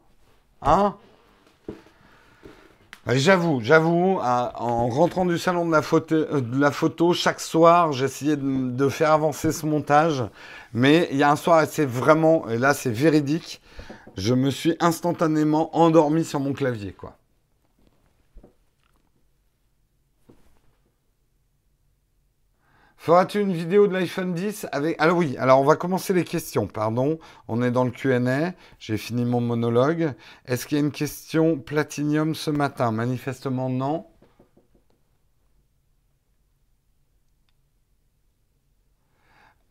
Hein 0.61 0.95
J'avoue, 3.07 3.59
j'avoue, 3.61 4.17
en 4.19 4.87
rentrant 4.87 5.25
du 5.25 5.37
salon 5.37 5.67
de 5.67 5.71
la 5.71 5.83
photo, 5.83 6.15
euh, 6.15 6.41
de 6.41 6.59
la 6.59 6.71
photo 6.71 7.13
chaque 7.13 7.39
soir, 7.39 7.91
j'essayais 7.91 8.35
de, 8.35 8.71
de, 8.71 8.89
faire 8.89 9.11
avancer 9.11 9.51
ce 9.51 9.67
montage. 9.67 10.23
Mais 10.73 11.07
il 11.11 11.17
y 11.17 11.23
a 11.23 11.29
un 11.29 11.35
soir, 11.35 11.67
c'est 11.69 11.85
vraiment, 11.85 12.49
et 12.49 12.57
là 12.57 12.73
c'est 12.73 12.89
véridique, 12.89 13.61
je 14.17 14.33
me 14.33 14.49
suis 14.49 14.75
instantanément 14.79 15.75
endormi 15.77 16.25
sur 16.25 16.39
mon 16.39 16.53
clavier, 16.53 16.93
quoi. 16.93 17.15
Feras-tu 23.05 23.39
une 23.39 23.53
vidéo 23.53 23.85
de 23.85 23.93
l'iPhone 23.93 24.33
10 24.33 24.65
avec... 24.71 24.99
Alors 24.99 25.17
oui, 25.17 25.37
alors 25.37 25.61
on 25.61 25.63
va 25.63 25.75
commencer 25.75 26.11
les 26.11 26.23
questions, 26.23 26.65
pardon. 26.65 27.19
On 27.47 27.61
est 27.61 27.69
dans 27.69 27.83
le 27.83 27.91
Q&A, 27.91 28.53
j'ai 28.79 28.97
fini 28.97 29.25
mon 29.25 29.41
monologue. 29.41 30.13
Est-ce 30.47 30.65
qu'il 30.65 30.79
y 30.79 30.81
a 30.81 30.83
une 30.83 30.91
question 30.91 31.55
Platinium 31.59 32.33
ce 32.33 32.49
matin? 32.49 32.91
Manifestement 32.91 33.69
non. 33.69 34.07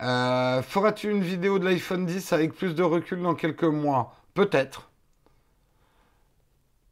Euh, 0.01 0.61
feras-tu 0.61 1.11
une 1.11 1.21
vidéo 1.21 1.59
de 1.59 1.65
l'iPhone 1.65 2.05
10 2.05 2.31
avec 2.31 2.53
plus 2.53 2.73
de 2.73 2.83
recul 2.83 3.21
dans 3.21 3.35
quelques 3.35 3.63
mois? 3.65 4.15
Peut-être. 4.33 4.89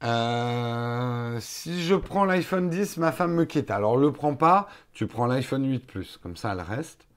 Euh, 0.03 1.37
si 1.39 1.81
je 1.83 1.95
prends 1.95 2.25
l'iPhone 2.25 2.69
10, 2.69 2.97
ma 2.97 3.11
femme 3.11 3.33
me 3.33 3.45
quitte. 3.45 3.71
Alors, 3.71 3.97
le 3.97 4.11
prends 4.11 4.35
pas, 4.35 4.67
tu 4.93 5.07
prends 5.07 5.27
l'iPhone 5.27 5.65
8 5.65 5.87
Plus, 5.87 6.19
comme 6.21 6.35
ça 6.35 6.51
elle 6.51 6.61
reste. 6.61 7.07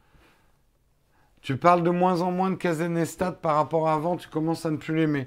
Tu 1.43 1.57
parles 1.57 1.83
de 1.83 1.91
moins 1.91 2.23
en 2.23 2.31
moins 2.31 2.51
de 2.51 2.57
Kazenestat 2.57 3.33
par 3.33 3.57
rapport 3.57 3.89
à 3.89 3.95
avant, 3.95 4.17
tu 4.17 4.29
commences 4.29 4.67
à 4.67 4.71
ne 4.71 4.77
plus 4.77 4.97
l'aimer. 4.97 5.27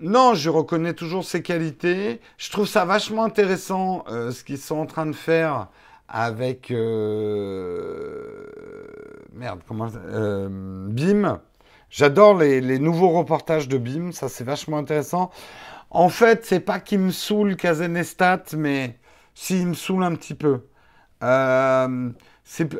Non, 0.00 0.34
je 0.34 0.50
reconnais 0.50 0.92
toujours 0.92 1.24
ses 1.24 1.42
qualités. 1.42 2.20
Je 2.36 2.50
trouve 2.50 2.66
ça 2.66 2.84
vachement 2.84 3.24
intéressant 3.24 4.04
euh, 4.08 4.30
ce 4.30 4.44
qu'ils 4.44 4.58
sont 4.58 4.76
en 4.76 4.86
train 4.86 5.06
de 5.06 5.14
faire 5.14 5.68
avec 6.08 6.70
euh, 6.70 8.46
merde, 9.32 9.60
comment 9.66 9.88
BIM. 10.90 11.40
J'adore 11.88 12.34
les, 12.34 12.78
nouveaux 12.78 13.10
reportages 13.10 13.68
de 13.68 13.78
BIM, 13.78 14.12
ça 14.12 14.28
c'est 14.28 14.44
vachement 14.44 14.76
intéressant. 14.76 15.30
En 15.90 16.08
fait, 16.08 16.44
c'est 16.44 16.60
pas 16.60 16.80
qu'il 16.80 16.98
me 17.00 17.10
saoule 17.10 17.56
Kazenestat, 17.56 18.42
mais 18.56 18.98
s'il 19.34 19.68
me 19.68 19.74
saoule 19.74 20.04
un 20.04 20.14
petit 20.14 20.34
peu. 20.34 20.60
Euh, 21.22 22.10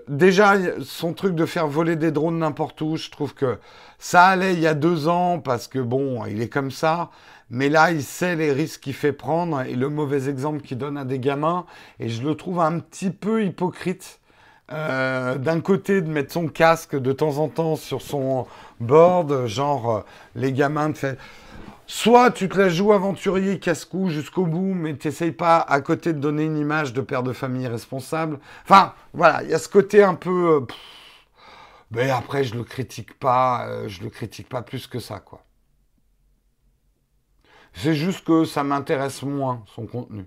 déjà 0.09 0.54
son 0.82 1.12
truc 1.12 1.34
de 1.34 1.46
faire 1.46 1.66
voler 1.66 1.96
des 1.96 2.11
drones 2.11 2.38
n'importe 2.38 2.80
où. 2.80 2.96
Je 2.96 3.11
trouve 3.11 3.34
que 3.34 3.59
ça 3.98 4.26
allait 4.26 4.54
il 4.54 4.61
y 4.61 4.66
a 4.66 4.74
deux 4.74 5.09
ans 5.09 5.38
parce 5.38 5.68
que 5.68 5.78
bon, 5.78 6.24
il 6.26 6.42
est 6.42 6.48
comme 6.48 6.70
ça. 6.70 7.11
Mais 7.48 7.68
là, 7.68 7.92
il 7.92 8.02
sait 8.02 8.34
les 8.34 8.52
risques 8.52 8.80
qu'il 8.80 8.94
fait 8.94 9.12
prendre 9.12 9.61
et 9.62 9.74
le 9.74 9.88
mauvais 9.88 10.28
exemple 10.28 10.62
qu'il 10.62 10.78
donne 10.78 10.98
à 10.98 11.04
des 11.04 11.20
gamins. 11.20 11.66
Et 12.00 12.09
je 12.09 12.22
le 12.22 12.34
trouve 12.34 12.61
un 12.61 12.80
petit 12.80 13.11
peu 13.11 13.44
hypocrite. 13.44 14.20
Euh, 14.72 15.36
d'un 15.38 15.61
côté, 15.61 16.02
de 16.02 16.09
mettre 16.09 16.32
son 16.32 16.48
casque 16.48 16.96
de 16.96 17.12
temps 17.12 17.38
en 17.38 17.48
temps 17.48 17.76
sur 17.76 18.02
son 18.02 18.48
board, 18.80 19.46
genre 19.46 19.96
euh, 19.98 20.00
les 20.34 20.52
gamins 20.52 20.88
de 20.88 20.96
fait 20.96 21.18
Soit 21.87 22.32
tu 22.32 22.49
te 22.49 22.59
la 22.59 22.68
joues 22.68 22.93
aventurier 22.93 23.61
casse-cou 23.61 24.09
jusqu'au 24.09 24.45
bout, 24.45 24.74
mais 24.74 24.97
tu 24.97 25.07
n'essayes 25.07 25.32
pas 25.32 25.59
à 25.61 25.80
côté 25.80 26.12
de 26.12 26.18
donner 26.18 26.45
une 26.45 26.59
image 26.59 26.93
de 26.93 27.01
père 27.01 27.22
de 27.22 27.32
famille 27.32 27.68
responsable. 27.68 28.41
Enfin, 28.64 28.93
voilà, 29.12 29.45
il 29.45 29.51
y 29.51 29.55
a 29.55 29.59
ce 29.59 29.68
côté 29.68 30.03
un 30.03 30.14
peu. 30.14 30.57
Euh, 30.57 30.66
mais 31.93 32.11
après, 32.11 32.43
je 32.45 32.55
le 32.57 32.64
critique 32.64 33.16
pas, 33.18 33.66
euh, 33.68 33.89
je 33.89 34.03
le 34.03 34.11
critique 34.11 34.49
pas 34.49 34.62
plus 34.62 34.87
que 34.89 34.99
ça, 34.99 35.20
quoi. 35.20 35.45
C'est 37.72 37.95
juste 37.95 38.24
que 38.26 38.45
ça 38.45 38.64
m'intéresse 38.64 39.22
moins 39.22 39.62
son 39.66 39.87
contenu. 39.87 40.26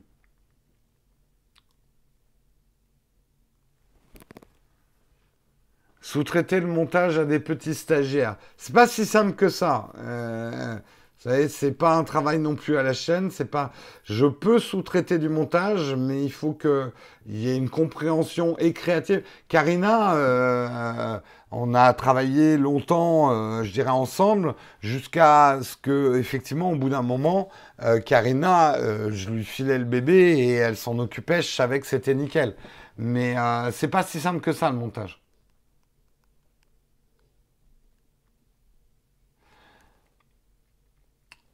Sous-traiter 6.00 6.60
le 6.60 6.68
montage 6.68 7.18
à 7.18 7.26
des 7.26 7.40
petits 7.40 7.76
stagiaires. 7.76 8.38
C'est 8.56 8.74
pas 8.74 8.88
si 8.88 9.06
simple 9.06 9.34
que 9.34 9.50
ça. 9.50 9.90
Euh, 9.98 10.78
vous 11.22 11.30
savez, 11.30 11.50
c'est 11.50 11.74
pas 11.74 11.96
un 11.96 12.06
travail 12.06 12.40
non 12.40 12.56
plus 12.56 12.78
à 12.78 12.84
la 12.84 12.94
chaîne. 12.94 13.30
C'est 13.30 13.52
pas. 13.52 13.74
Je 14.06 14.26
peux 14.26 14.58
sous-traiter 14.58 15.18
du 15.20 15.28
montage, 15.28 15.94
mais 15.96 16.24
il 16.24 16.32
faut 16.32 16.54
qu'il 16.54 16.92
y 17.28 17.50
ait 17.50 17.58
une 17.58 17.70
compréhension 17.70 18.58
et 18.58 18.72
créative. 18.72 19.24
Karina, 19.50 20.16
euh, 20.16 21.20
on 21.52 21.74
a 21.74 21.92
travaillé 21.94 22.58
longtemps, 22.58 23.32
euh, 23.32 23.64
je 23.64 23.72
dirais 23.74 23.90
ensemble, 23.90 24.56
jusqu'à 24.80 25.60
ce 25.62 25.76
que, 25.76 26.18
effectivement, 26.18 26.72
au 26.72 26.78
bout 26.78 26.90
d'un 26.90 27.02
moment, 27.02 27.50
euh, 27.84 28.00
Karina, 28.00 28.78
je 29.10 29.30
lui 29.30 29.44
filais 29.44 29.78
le 29.78 29.84
bébé 29.84 30.38
et 30.40 30.54
elle 30.54 30.78
s'en 30.78 31.00
occupait. 31.00 31.42
Je 31.42 31.50
savais 31.50 31.82
que 31.82 31.88
c'était 31.88 32.16
nickel. 32.16 32.56
Mais 32.98 33.36
c'est 33.74 33.90
pas 33.90 34.04
si 34.04 34.22
simple 34.22 34.40
que 34.40 34.54
ça 34.54 34.70
le 34.70 34.78
montage. 34.78 35.22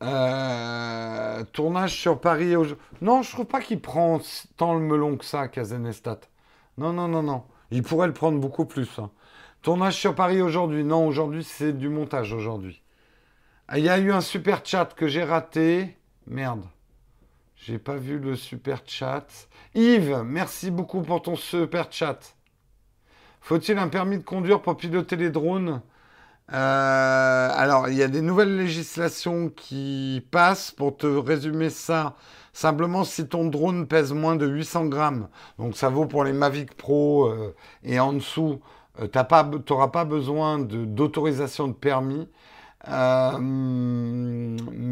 Euh, 0.04 1.44
tournage 1.54 1.98
sur 1.98 2.20
Paris. 2.20 2.56
Au... 2.56 2.66
Non, 3.02 3.22
je 3.22 3.32
trouve 3.32 3.46
pas 3.46 3.62
qu'il 3.62 3.82
prend 3.82 4.20
tant 4.58 4.74
le 4.74 4.82
melon 4.82 5.18
que 5.18 5.26
ça, 5.26 5.48
Kazenestat. 5.48 6.22
Non, 6.78 6.94
non, 6.94 7.08
non, 7.08 7.24
non. 7.24 7.44
Il 7.72 7.84
pourrait 7.84 8.08
le 8.08 8.14
prendre 8.14 8.40
beaucoup 8.40 8.66
plus. 8.66 9.00
Hein. 9.00 9.10
Tournage 9.62 9.96
sur 9.96 10.16
Paris 10.16 10.42
aujourd'hui. 10.42 10.84
Non, 10.84 11.08
aujourd'hui, 11.08 11.44
c'est 11.44 11.74
du 11.74 11.90
montage 11.90 12.34
aujourd'hui. 12.34 12.82
Ah, 13.68 13.80
il 13.80 13.86
y 13.86 13.90
a 13.90 13.98
eu 13.98 14.12
un 14.12 14.22
super 14.22 14.62
chat 14.64 14.94
que 14.96 15.08
j'ai 15.08 15.24
raté. 15.24 15.98
Merde. 16.28 16.64
J'ai 17.56 17.80
pas 17.80 17.96
vu 17.96 18.20
le 18.20 18.36
super 18.36 18.82
chat. 18.86 19.26
Yves, 19.74 20.24
merci 20.24 20.70
beaucoup 20.72 21.02
pour 21.02 21.22
ton 21.22 21.36
super 21.36 21.92
chat. 21.92 22.36
Faut-il 23.42 23.78
un 23.78 23.88
permis 23.88 24.18
de 24.18 24.24
conduire 24.24 24.62
pour 24.62 24.78
piloter 24.78 25.16
les 25.16 25.30
drones? 25.30 25.82
Euh, 26.54 27.50
alors, 27.52 27.90
il 27.90 27.96
y 27.96 28.04
a 28.04 28.08
des 28.08 28.22
nouvelles 28.22 28.56
législations 28.56 29.50
qui 29.50 30.24
passent. 30.32 30.72
Pour 30.72 30.96
te 30.98 31.08
résumer 31.08 31.70
ça, 31.70 32.16
simplement 32.54 33.04
si 33.04 33.28
ton 33.28 33.46
drone 33.46 33.88
pèse 33.88 34.14
moins 34.14 34.36
de 34.36 34.46
800 34.48 34.86
grammes, 34.86 35.28
donc 35.58 35.76
ça 35.76 35.90
vaut 35.90 36.06
pour 36.06 36.24
les 36.24 36.34
Mavic 36.34 36.76
Pro 36.76 37.26
euh, 37.26 37.56
et 37.84 38.00
en 38.00 38.14
dessous, 38.14 38.60
euh, 39.02 39.08
tu 39.08 39.18
n'auras 39.74 39.88
pas 39.88 40.06
besoin 40.06 40.60
d'autorisation 40.60 41.68
de, 41.68 41.74
permis. 41.74 42.28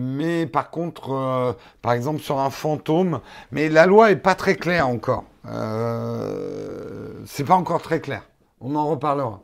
mais 0.09 0.47
par 0.47 0.71
contre, 0.71 1.55
par 1.81 1.93
exemple 1.93 2.21
sur 2.21 2.39
un 2.39 2.49
fantôme, 2.49 3.19
mais 3.51 3.69
la 3.69 3.85
loi 3.85 4.11
est 4.11 4.15
pas 4.15 4.35
très 4.35 4.55
claire 4.55 4.87
encore. 4.87 5.25
c'est 7.25 7.45
pas 7.45 7.55
encore 7.55 7.81
très 7.81 8.01
clair. 8.01 8.23
On 8.59 8.75
en 8.75 8.87
reparlera. 8.87 9.41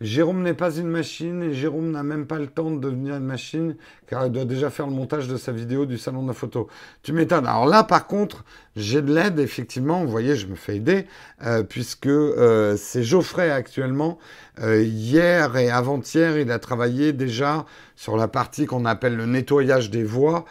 Jérôme 0.00 0.42
n'est 0.42 0.54
pas 0.54 0.76
une 0.76 0.88
machine 0.88 1.42
et 1.42 1.54
Jérôme 1.54 1.90
n'a 1.90 2.02
même 2.02 2.26
pas 2.26 2.38
le 2.38 2.48
temps 2.48 2.70
de 2.70 2.78
devenir 2.78 3.16
une 3.16 3.24
machine 3.24 3.76
car 4.06 4.26
il 4.26 4.32
doit 4.32 4.44
déjà 4.44 4.68
faire 4.68 4.86
le 4.86 4.92
montage 4.92 5.26
de 5.26 5.36
sa 5.36 5.52
vidéo 5.52 5.86
du 5.86 5.96
salon 5.96 6.22
de 6.22 6.28
la 6.28 6.34
photo. 6.34 6.68
Tu 7.02 7.12
m'étonnes. 7.12 7.46
Alors 7.46 7.66
là, 7.66 7.82
par 7.82 8.06
contre, 8.06 8.44
j'ai 8.76 9.00
de 9.00 9.12
l'aide, 9.12 9.38
effectivement. 9.38 10.04
Vous 10.04 10.10
voyez, 10.10 10.36
je 10.36 10.46
me 10.46 10.54
fais 10.54 10.76
aider 10.76 11.06
euh, 11.42 11.62
puisque 11.62 12.06
euh, 12.06 12.76
c'est 12.76 13.02
Geoffrey 13.02 13.50
actuellement. 13.50 14.18
Euh, 14.60 14.82
hier 14.82 15.56
et 15.56 15.70
avant-hier, 15.70 16.38
il 16.38 16.50
a 16.50 16.58
travaillé 16.58 17.14
déjà 17.14 17.64
sur 17.94 18.18
la 18.18 18.28
partie 18.28 18.66
qu'on 18.66 18.84
appelle 18.84 19.16
le 19.16 19.24
nettoyage 19.24 19.90
des 19.90 20.04
voix 20.04 20.44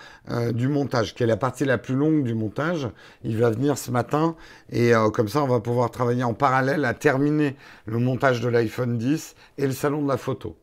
du 0.54 0.68
montage, 0.68 1.14
qui 1.14 1.22
est 1.22 1.28
la 1.28 1.38
partie 1.38 1.64
la 1.64 1.78
plus 1.78 1.94
longue 1.94 2.24
du 2.24 2.34
montage. 2.34 2.90
Il 3.24 3.38
va 3.38 3.52
venir 3.52 3.78
ce 3.78 3.92
matin 3.92 4.36
et 4.72 4.94
comme 5.14 5.28
ça, 5.28 5.44
on 5.44 5.48
va 5.48 5.60
pouvoir 5.60 5.92
travailler 5.92 6.24
en 6.24 6.34
parallèle 6.34 6.84
à 6.86 6.96
terminer 6.96 7.56
le 7.86 8.00
montage 8.00 8.42
de 8.42 8.50
l'iPhone 8.50 8.98
10 8.98 9.36
et 9.60 9.68
le 9.68 9.74
salon 9.74 10.02
de 10.02 10.08
la 10.08 10.18
photo. 10.18 10.58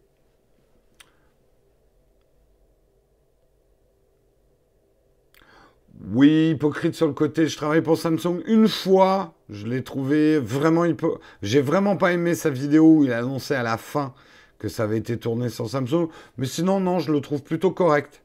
Oui, 6.11 6.51
hypocrite 6.51 6.95
sur 6.95 7.07
le 7.07 7.12
côté. 7.12 7.47
Je 7.47 7.57
travaille 7.57 7.83
pour 7.83 7.97
Samsung 7.97 8.43
une 8.47 8.69
fois. 8.69 9.35
Je 9.49 9.66
l'ai 9.66 9.85
trouvé 9.85 10.39
vraiment 10.39 10.85
hypocrite. 10.85 11.23
J'ai 11.43 11.61
vraiment 11.61 11.97
pas 11.97 12.12
aimé 12.12 12.35
sa 12.35 12.51
vidéo 12.51 12.97
où 12.97 13.05
il 13.05 13.12
a 13.12 13.19
annoncé 13.19 13.55
à 13.55 13.62
la 13.62 13.77
fin 13.77 14.12
que 14.59 14.69
ça 14.69 14.85
avait 14.85 14.99
été 14.99 15.16
tourné 15.16 15.49
sur 15.49 15.69
Samsung. 15.69 16.09
Mais 16.39 16.47
sinon, 16.47 16.81
non, 16.81 16.99
je 16.99 17.12
le 17.12 17.20
trouve 17.20 17.43
plutôt 17.43 17.70
correct. 17.70 18.23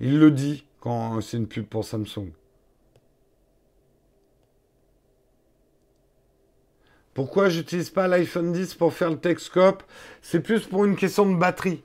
Il 0.00 0.18
le 0.18 0.30
dit 0.32 0.66
quand 0.80 1.20
c'est 1.20 1.36
une 1.36 1.46
pub 1.46 1.66
pour 1.66 1.84
Samsung. 1.84 2.32
Pourquoi 7.14 7.48
j'utilise 7.48 7.90
pas 7.90 8.08
l'iPhone 8.08 8.52
10 8.52 8.74
pour 8.74 8.92
faire 8.92 9.10
le 9.10 9.18
Texcope? 9.18 9.82
C'est 10.22 10.40
plus 10.40 10.66
pour 10.66 10.84
une 10.84 10.96
question 10.96 11.30
de 11.30 11.36
batterie. 11.36 11.82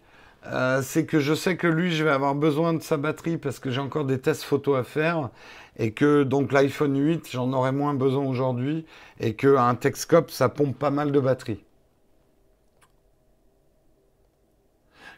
Euh, 0.51 0.81
c'est 0.83 1.05
que 1.05 1.19
je 1.19 1.33
sais 1.33 1.57
que 1.57 1.67
lui, 1.67 1.91
je 1.91 2.03
vais 2.03 2.11
avoir 2.11 2.35
besoin 2.35 2.73
de 2.73 2.81
sa 2.81 2.97
batterie 2.97 3.37
parce 3.37 3.59
que 3.59 3.71
j'ai 3.71 3.81
encore 3.81 4.05
des 4.05 4.19
tests 4.19 4.43
photos 4.43 4.77
à 4.77 4.83
faire 4.83 5.29
et 5.77 5.91
que 5.91 6.23
donc 6.23 6.51
l'iPhone 6.51 6.97
8, 6.97 7.29
j'en 7.31 7.51
aurai 7.53 7.71
moins 7.71 7.93
besoin 7.95 8.25
aujourd'hui 8.25 8.85
et 9.19 9.33
qu'un 9.35 9.73
Texcope, 9.75 10.29
ça 10.29 10.49
pompe 10.49 10.77
pas 10.77 10.91
mal 10.91 11.11
de 11.11 11.19
batterie. 11.19 11.63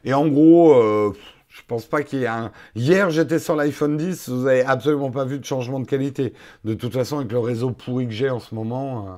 Et 0.06 0.14
en 0.14 0.28
gros, 0.28 0.74
euh, 0.76 1.14
je 1.49 1.62
pense 1.68 1.86
pas 1.86 2.04
qu'il 2.04 2.20
y 2.20 2.24
ait 2.24 2.28
un. 2.28 2.52
Hier, 2.76 3.10
j'étais 3.10 3.40
sur 3.40 3.56
l'iPhone 3.56 3.98
10, 3.98 4.30
vous 4.30 4.48
avez 4.48 4.64
absolument 4.64 5.12
pas 5.12 5.26
vu 5.26 5.40
de 5.40 5.45
changement 5.45 5.80
de 5.82 5.88
qualité. 5.88 6.34
De 6.64 6.74
toute 6.74 6.94
façon, 6.94 7.18
avec 7.18 7.32
le 7.32 7.40
réseau 7.40 7.72
pourri 7.72 8.08
que 8.08 8.14
j'ai 8.14 8.30
en 8.30 8.40
ce 8.40 8.56
moment. 8.56 9.08
Euh. 9.08 9.12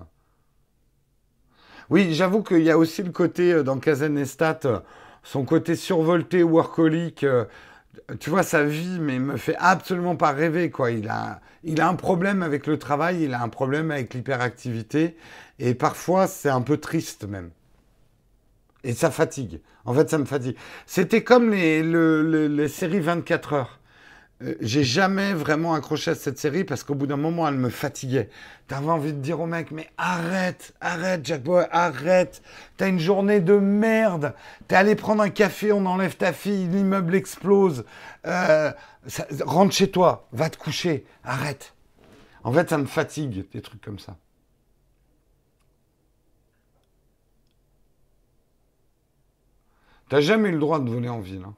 Oui, 1.91 2.13
j'avoue 2.13 2.41
qu'il 2.43 2.63
y 2.63 2.71
a 2.71 2.77
aussi 2.77 3.03
le 3.03 3.11
côté 3.11 3.63
dans 3.63 3.79
Kazenestat, 3.79 4.83
son 5.23 5.45
côté 5.45 5.75
survolté, 5.75 6.43
workaholic. 6.43 7.25
tu 8.19 8.29
vois, 8.29 8.43
sa 8.43 8.63
vie, 8.63 8.99
mais 8.99 9.19
me 9.19 9.37
fait 9.37 9.55
absolument 9.57 10.15
pas 10.15 10.31
rêver, 10.31 10.71
quoi. 10.71 10.91
Il 10.91 11.07
a, 11.09 11.41
il 11.63 11.81
a 11.81 11.87
un 11.87 11.95
problème 11.95 12.43
avec 12.43 12.67
le 12.67 12.77
travail, 12.79 13.23
il 13.23 13.33
a 13.33 13.41
un 13.41 13.49
problème 13.49 13.91
avec 13.91 14.13
l'hyperactivité, 14.13 15.17
et 15.59 15.73
parfois, 15.75 16.27
c'est 16.27 16.49
un 16.49 16.61
peu 16.61 16.77
triste 16.77 17.25
même. 17.25 17.51
Et 18.83 18.93
ça 18.93 19.11
fatigue. 19.11 19.61
En 19.85 19.93
fait, 19.93 20.09
ça 20.09 20.17
me 20.17 20.25
fatigue. 20.25 20.55
C'était 20.85 21.23
comme 21.23 21.51
les, 21.51 21.83
les 21.83 22.67
séries 22.67 23.01
24 23.01 23.53
heures. 23.53 23.78
Euh, 24.41 24.55
j'ai 24.61 24.83
jamais 24.83 25.33
vraiment 25.33 25.73
accroché 25.73 26.11
à 26.11 26.15
cette 26.15 26.37
série 26.37 26.63
parce 26.63 26.83
qu'au 26.83 26.95
bout 26.95 27.07
d'un 27.07 27.17
moment, 27.17 27.47
elle 27.47 27.55
me 27.55 27.69
fatiguait. 27.69 28.29
T'avais 28.67 28.89
envie 28.89 29.13
de 29.13 29.19
dire 29.19 29.39
au 29.41 29.45
mec, 29.45 29.71
mais 29.71 29.89
arrête, 29.97 30.73
arrête, 30.79 31.25
Jack 31.25 31.43
Boy, 31.43 31.65
arrête. 31.71 32.41
T'as 32.77 32.87
une 32.87 32.99
journée 32.99 33.41
de 33.41 33.57
merde. 33.57 34.33
T'es 34.67 34.75
allé 34.75 34.95
prendre 34.95 35.23
un 35.23 35.29
café, 35.29 35.71
on 35.73 35.85
enlève 35.85 36.15
ta 36.15 36.31
fille, 36.31 36.67
l'immeuble 36.67 37.15
explose. 37.15 37.83
Euh, 38.25 38.71
rentre 39.41 39.73
chez 39.73 39.91
toi, 39.91 40.27
va 40.31 40.49
te 40.49 40.57
coucher, 40.57 41.05
arrête. 41.23 41.73
En 42.43 42.53
fait, 42.53 42.69
ça 42.69 42.77
me 42.77 42.85
fatigue, 42.85 43.45
des 43.51 43.61
trucs 43.61 43.81
comme 43.81 43.99
ça. 43.99 44.15
T'as 50.09 50.21
jamais 50.21 50.49
eu 50.49 50.53
le 50.53 50.59
droit 50.59 50.79
de 50.79 50.89
voler 50.89 51.09
en 51.09 51.19
ville. 51.19 51.43
Hein. 51.45 51.53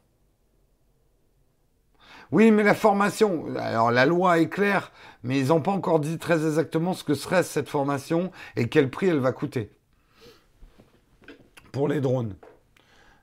Oui, 2.32 2.52
mais 2.52 2.64
la 2.64 2.74
formation, 2.74 3.46
alors 3.58 3.92
la 3.92 4.06
loi 4.06 4.40
est 4.40 4.48
claire, 4.48 4.92
mais 5.24 5.38
ils 5.40 5.48
n'ont 5.48 5.62
pas 5.62 5.72
encore 5.72 6.00
dit 6.00 6.18
très 6.18 6.46
exactement 6.46 6.94
ce 6.94 7.04
que 7.04 7.14
serait 7.14 7.44
cette 7.44 7.68
formation 7.68 8.32
et 8.56 8.70
quel 8.70 8.90
prix 8.90 9.08
elle 9.08 9.20
va 9.20 9.34
coûter. 9.34 9.72
Pour 11.74 11.90
les 11.90 12.00
drones. 12.00 12.36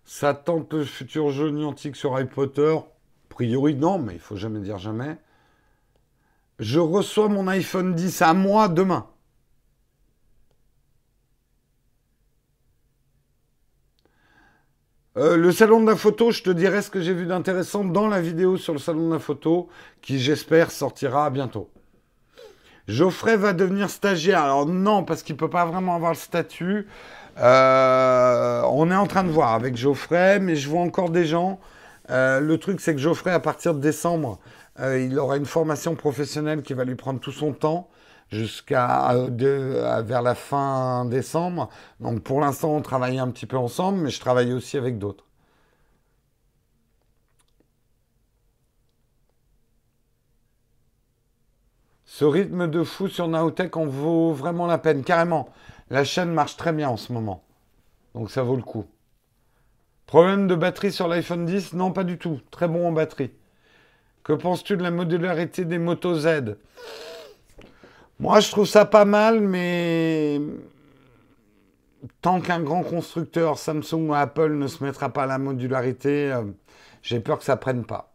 Ça 0.05 0.35
tente 0.35 0.73
le 0.73 0.85
futur 0.85 1.31
jeu 1.31 1.51
Niantic 1.51 1.97
sur 1.97 2.15
Harry 2.15 2.27
Potter? 2.27 2.77
A 2.77 2.85
priori, 3.29 3.75
non, 3.75 3.99
mais 3.99 4.15
il 4.15 4.21
faut 4.21 4.37
jamais 4.37 4.61
dire 4.61 4.79
jamais. 4.79 5.17
Je 6.59 6.81
reçois 6.81 7.29
mon 7.29 7.47
iPhone 7.49 7.95
10 7.95 8.23
à 8.23 8.35
moi 8.35 8.69
demain. 8.69 9.07
Euh, 15.19 15.37
le 15.37 15.51
salon 15.51 15.81
de 15.81 15.91
la 15.91 15.97
photo, 15.97 16.31
je 16.31 16.45
te 16.45 16.51
dirai 16.51 16.81
ce 16.81 16.91
que 16.91 17.01
j'ai 17.01 17.13
vu 17.13 17.27
d'intéressant 17.27 17.83
dans 17.83 18.07
la 18.07 18.21
vidéo 18.21 18.57
sur 18.57 18.73
le 18.73 18.79
salon 18.79 19.09
de 19.09 19.15
la 19.15 19.19
photo, 19.19 19.69
qui 20.01 20.21
j'espère 20.21 20.71
sortira 20.71 21.29
bientôt. 21.31 21.69
Geoffrey 22.87 23.37
va 23.37 23.53
devenir 23.53 23.91
stagiaire. 23.91 24.41
Alors 24.41 24.67
non, 24.67 25.03
parce 25.03 25.25
qu'il 25.25 25.35
ne 25.35 25.41
peut 25.41 25.51
pas 25.51 25.67
vraiment 25.67 25.97
avoir 25.97 26.13
le 26.13 26.17
statut. 26.17 26.87
Euh, 27.41 28.63
on 28.71 28.93
est 28.93 28.97
en 28.97 29.09
train 29.09 29.25
de 29.25 29.31
voir 29.31 29.55
avec 29.55 29.77
Geoffrey, 29.77 30.39
mais 30.39 30.55
je 30.55 30.69
vois 30.69 30.83
encore 30.83 31.11
des 31.11 31.25
gens. 31.25 31.59
Euh, 32.11 32.39
le 32.39 32.57
truc, 32.59 32.81
c'est 32.81 32.95
que 32.95 33.01
Geoffrey, 33.01 33.33
à 33.33 33.41
partir 33.41 33.75
de 33.75 33.81
décembre, 33.81 34.39
il 34.81 35.19
aura 35.19 35.37
une 35.37 35.47
formation 35.47 35.97
professionnelle 35.97 36.63
qui 36.63 36.75
va 36.75 36.85
lui 36.85 36.95
prendre 36.95 37.19
tout 37.19 37.33
son 37.33 37.53
temps 37.53 37.89
jusqu'à 38.31 39.15
vers 39.31 40.23
la 40.23 40.35
fin 40.35 41.05
décembre. 41.07 41.69
Donc 42.01 42.23
pour 42.23 42.41
l'instant, 42.41 42.75
on 42.77 42.83
travaillait 42.83 43.19
un 43.21 43.31
petit 43.31 43.47
peu 43.47 43.57
ensemble, 43.57 43.99
mais 43.99 44.11
je 44.11 44.21
travaillais 44.21 44.53
aussi 44.53 44.77
avec 44.77 44.99
d'autres. 44.99 45.25
Ce 52.05 52.25
rythme 52.25 52.67
de 52.69 52.83
fou 52.83 53.07
sur 53.07 53.29
Naotech 53.29 53.77
en 53.77 53.87
vaut 53.87 54.33
vraiment 54.33 54.67
la 54.67 54.79
peine, 54.79 55.05
carrément. 55.05 55.51
La 55.89 56.05
chaîne 56.05 56.33
marche 56.33 56.57
très 56.57 56.73
bien 56.73 56.89
en 56.89 56.97
ce 56.97 57.13
moment. 57.13 57.45
Donc 58.15 58.31
ça 58.31 58.43
vaut 58.43 58.57
le 58.57 58.63
coup. 58.63 58.87
Problème 60.07 60.49
de 60.49 60.55
batterie 60.55 60.91
sur 60.91 61.07
l'iPhone 61.07 61.45
10 61.45 61.75
Non, 61.75 61.93
pas 61.93 62.03
du 62.03 62.19
tout. 62.19 62.41
Très 62.51 62.67
bon 62.67 62.89
en 62.89 62.93
batterie. 62.93 63.31
Que 64.25 64.33
penses-tu 64.33 64.77
de 64.77 64.83
la 64.83 64.91
modularité 64.91 65.65
des 65.65 65.79
Moto 65.79 66.15
Z? 66.15 66.57
Moi, 68.21 68.41
je 68.41 68.51
trouve 68.51 68.67
ça 68.67 68.85
pas 68.85 69.05
mal, 69.05 69.41
mais 69.41 70.41
tant 72.21 72.41
qu'un 72.41 72.61
grand 72.61 72.83
constructeur, 72.83 73.59
Samsung 73.59 74.09
ou 74.09 74.15
Apple, 74.15 74.55
ne 74.55 74.67
se 74.67 74.83
mettra 74.83 75.11
pas 75.11 75.25
à 75.25 75.27
la 75.27 75.39
modularité, 75.39 76.33
euh, 76.33 76.43
j'ai 77.03 77.21
peur 77.21 77.39
que 77.39 77.45
ça 77.45 77.57
prenne 77.57 77.85
pas. 77.85 78.13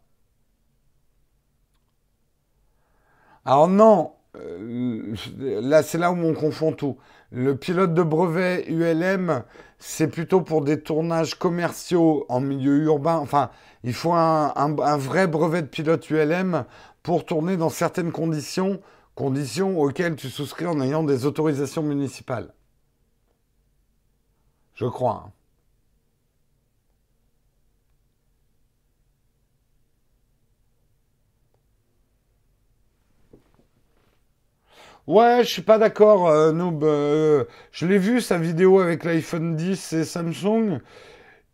Alors 3.45 3.67
non, 3.67 4.13
euh, 4.37 5.15
là 5.39 5.83
c'est 5.83 5.97
là 5.97 6.11
où 6.11 6.17
on 6.17 6.33
confond 6.33 6.71
tout. 6.73 6.97
Le 7.31 7.55
pilote 7.55 7.93
de 7.93 8.03
brevet 8.03 8.65
ULM, 8.69 9.43
c'est 9.79 10.07
plutôt 10.07 10.41
pour 10.41 10.61
des 10.63 10.81
tournages 10.81 11.35
commerciaux 11.35 12.25
en 12.29 12.39
milieu 12.39 12.77
urbain. 12.83 13.15
Enfin, 13.15 13.49
il 13.83 13.93
faut 13.93 14.13
un 14.13 14.97
vrai 14.97 15.27
brevet 15.27 15.61
de 15.61 15.67
pilote 15.67 16.09
ULM 16.09 16.65
pour 17.01 17.25
tourner 17.25 17.57
dans 17.57 17.69
certaines 17.69 18.11
conditions 18.11 18.79
conditions 19.15 19.79
auxquelles 19.79 20.15
tu 20.15 20.29
souscris 20.29 20.65
en 20.65 20.81
ayant 20.81 21.03
des 21.03 21.25
autorisations 21.25 21.83
municipales. 21.83 22.53
Je 24.75 24.85
crois. 24.85 25.25
Hein. 25.27 25.31
Ouais, 35.07 35.39
je 35.43 35.49
suis 35.49 35.61
pas 35.61 35.77
d'accord, 35.77 36.27
euh. 36.27 36.53
Euh, 36.53 37.45
je 37.71 37.85
l'ai 37.85 37.97
vu 37.97 38.21
sa 38.21 38.37
vidéo 38.37 38.79
avec 38.79 39.03
l'iPhone 39.03 39.55
10 39.55 39.93
et 39.93 40.03
Samsung. 40.05 40.79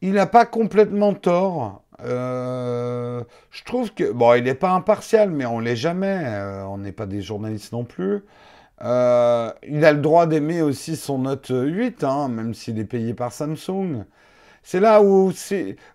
Il 0.01 0.13
n'a 0.13 0.27
pas 0.27 0.45
complètement 0.45 1.13
tort. 1.15 1.83
Euh, 2.03 3.23
je 3.51 3.63
trouve 3.63 3.93
que, 3.93 4.11
bon, 4.11 4.33
il 4.35 4.43
n'est 4.43 4.53
pas 4.53 4.71
impartial, 4.71 5.31
mais 5.31 5.45
on 5.45 5.59
l'est 5.59 5.75
jamais. 5.75 6.23
Euh, 6.25 6.63
on 6.65 6.77
n'est 6.77 6.91
pas 6.91 7.05
des 7.05 7.21
journalistes 7.21 7.73
non 7.73 7.83
plus. 7.83 8.23
Euh, 8.81 9.51
il 9.67 9.83
a 9.85 9.91
le 9.91 9.99
droit 9.99 10.25
d'aimer 10.25 10.61
aussi 10.61 10.95
son 10.95 11.19
Note 11.19 11.51
8, 11.51 12.03
hein, 12.03 12.29
même 12.29 12.53
s'il 12.53 12.79
est 12.79 12.85
payé 12.85 13.13
par 13.13 13.31
Samsung. 13.33 14.05
C'est 14.63 14.79
là 14.79 15.01
où 15.01 15.31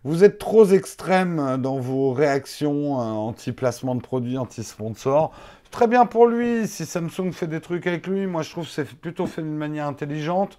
vous 0.04 0.24
êtes 0.24 0.38
trop 0.38 0.66
extrême 0.66 1.58
dans 1.58 1.78
vos 1.78 2.12
réactions 2.12 2.94
anti-placement 2.94 3.94
de 3.94 4.00
produits, 4.00 4.38
anti-sponsor. 4.38 5.32
Très 5.70 5.86
bien 5.86 6.06
pour 6.06 6.26
lui, 6.26 6.66
si 6.66 6.86
Samsung 6.86 7.32
fait 7.32 7.46
des 7.46 7.60
trucs 7.60 7.86
avec 7.86 8.06
lui, 8.06 8.26
moi 8.26 8.42
je 8.42 8.50
trouve 8.50 8.64
que 8.64 8.70
c'est 8.70 8.84
plutôt 8.84 9.26
fait 9.26 9.42
d'une 9.42 9.56
manière 9.56 9.86
intelligente. 9.86 10.58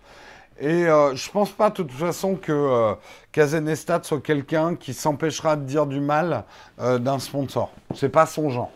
Et 0.60 0.88
euh, 0.88 1.16
je 1.16 1.30
pense 1.30 1.52
pas 1.52 1.70
de 1.70 1.76
toute 1.76 1.92
façon 1.92 2.36
que 2.36 2.52
euh, 2.52 2.96
Kazenestat 3.34 4.02
soit 4.04 4.22
quelqu'un 4.22 4.76
qui 4.76 4.94
s'empêchera 4.94 5.58
de 5.58 5.66
dire 5.66 5.86
du 5.86 6.00
mal 6.00 6.46
euh, 6.80 6.98
d'un 6.98 7.20
sponsor. 7.20 7.72
C'est 7.94 8.10
pas 8.10 8.26
son 8.26 8.50
genre. 8.50 8.72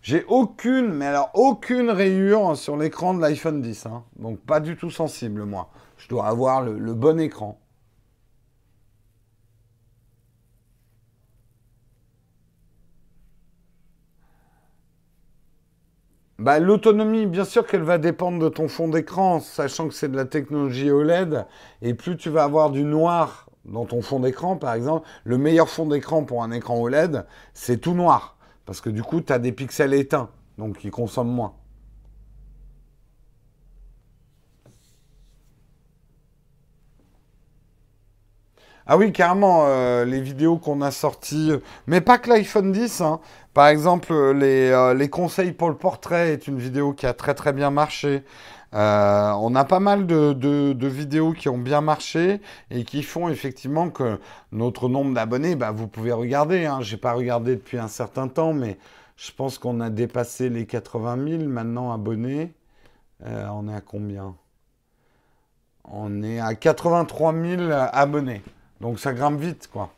J'ai 0.00 0.24
aucune, 0.28 0.94
mais 0.94 1.06
alors 1.06 1.30
aucune 1.34 1.90
rayure 1.90 2.56
sur 2.56 2.78
l'écran 2.78 3.12
de 3.12 3.20
l'iPhone 3.20 3.60
10. 3.60 3.86
Hein. 3.86 4.04
Donc 4.16 4.40
pas 4.40 4.60
du 4.60 4.76
tout 4.76 4.90
sensible, 4.90 5.44
moi. 5.44 5.68
Je 5.98 6.08
dois 6.08 6.26
avoir 6.26 6.62
le 6.62 6.94
bon 6.94 7.20
écran. 7.20 7.59
Bah, 16.40 16.58
l'autonomie, 16.58 17.26
bien 17.26 17.44
sûr 17.44 17.66
qu'elle 17.66 17.82
va 17.82 17.98
dépendre 17.98 18.38
de 18.38 18.48
ton 18.48 18.66
fond 18.66 18.88
d'écran, 18.88 19.40
sachant 19.40 19.88
que 19.88 19.92
c'est 19.92 20.10
de 20.10 20.16
la 20.16 20.24
technologie 20.24 20.90
OLED, 20.90 21.44
et 21.82 21.92
plus 21.92 22.16
tu 22.16 22.30
vas 22.30 22.44
avoir 22.44 22.70
du 22.70 22.82
noir 22.82 23.50
dans 23.66 23.84
ton 23.84 24.00
fond 24.00 24.20
d'écran, 24.20 24.56
par 24.56 24.72
exemple, 24.72 25.06
le 25.24 25.36
meilleur 25.36 25.68
fond 25.68 25.84
d'écran 25.84 26.24
pour 26.24 26.42
un 26.42 26.50
écran 26.50 26.80
OLED, 26.80 27.26
c'est 27.52 27.76
tout 27.76 27.92
noir, 27.92 28.38
parce 28.64 28.80
que 28.80 28.88
du 28.88 29.02
coup, 29.02 29.20
tu 29.20 29.34
as 29.34 29.38
des 29.38 29.52
pixels 29.52 29.92
éteints, 29.92 30.30
donc 30.56 30.82
ils 30.82 30.90
consomment 30.90 31.28
moins. 31.28 31.52
Ah 38.86 38.96
oui, 38.96 39.12
carrément, 39.12 39.64
euh, 39.66 40.04
les 40.04 40.20
vidéos 40.20 40.56
qu'on 40.58 40.80
a 40.80 40.90
sorties, 40.90 41.52
mais 41.86 42.00
pas 42.00 42.18
que 42.18 42.28
l'iPhone 42.30 42.72
10. 42.72 43.00
hein. 43.02 43.20
Par 43.54 43.68
exemple, 43.68 44.12
les, 44.32 44.70
euh, 44.70 44.94
les 44.94 45.08
conseils 45.08 45.52
pour 45.52 45.68
le 45.68 45.76
portrait 45.76 46.32
est 46.32 46.46
une 46.48 46.58
vidéo 46.58 46.92
qui 46.92 47.06
a 47.06 47.14
très 47.14 47.34
très 47.34 47.52
bien 47.52 47.70
marché. 47.70 48.24
Euh, 48.74 49.32
on 49.40 49.54
a 49.56 49.64
pas 49.64 49.80
mal 49.80 50.06
de, 50.06 50.32
de- 50.32 50.86
vidéos 50.86 51.32
qui 51.32 51.48
ont 51.48 51.58
bien 51.58 51.80
marché 51.80 52.40
et 52.70 52.84
qui 52.84 53.02
font 53.02 53.28
effectivement 53.28 53.90
que 53.90 54.20
notre 54.52 54.88
nombre 54.88 55.12
d'abonnés, 55.14 55.56
bah, 55.56 55.72
vous 55.72 55.88
pouvez 55.88 56.12
regarder. 56.12 56.66
Hein. 56.66 56.78
J'ai 56.80 56.96
pas 56.96 57.12
regardé 57.12 57.56
depuis 57.56 57.78
un 57.78 57.88
certain 57.88 58.28
temps, 58.28 58.52
mais 58.52 58.78
je 59.16 59.30
pense 59.32 59.58
qu'on 59.58 59.80
a 59.80 59.90
dépassé 59.90 60.48
les 60.48 60.66
80 60.66 61.16
000 61.38 61.44
maintenant 61.48 61.92
abonnés. 61.92 62.54
On 63.24 63.68
est 63.68 63.74
à 63.74 63.80
combien? 63.80 64.34
On 65.84 66.22
est 66.22 66.40
à 66.40 66.54
83 66.54 67.34
000 67.34 67.62
abonnés. 67.70 68.42
Donc 68.80 68.98
ça 68.98 69.12
grimpe 69.12 69.38
vite, 69.40 69.68
quoi. 69.68 69.92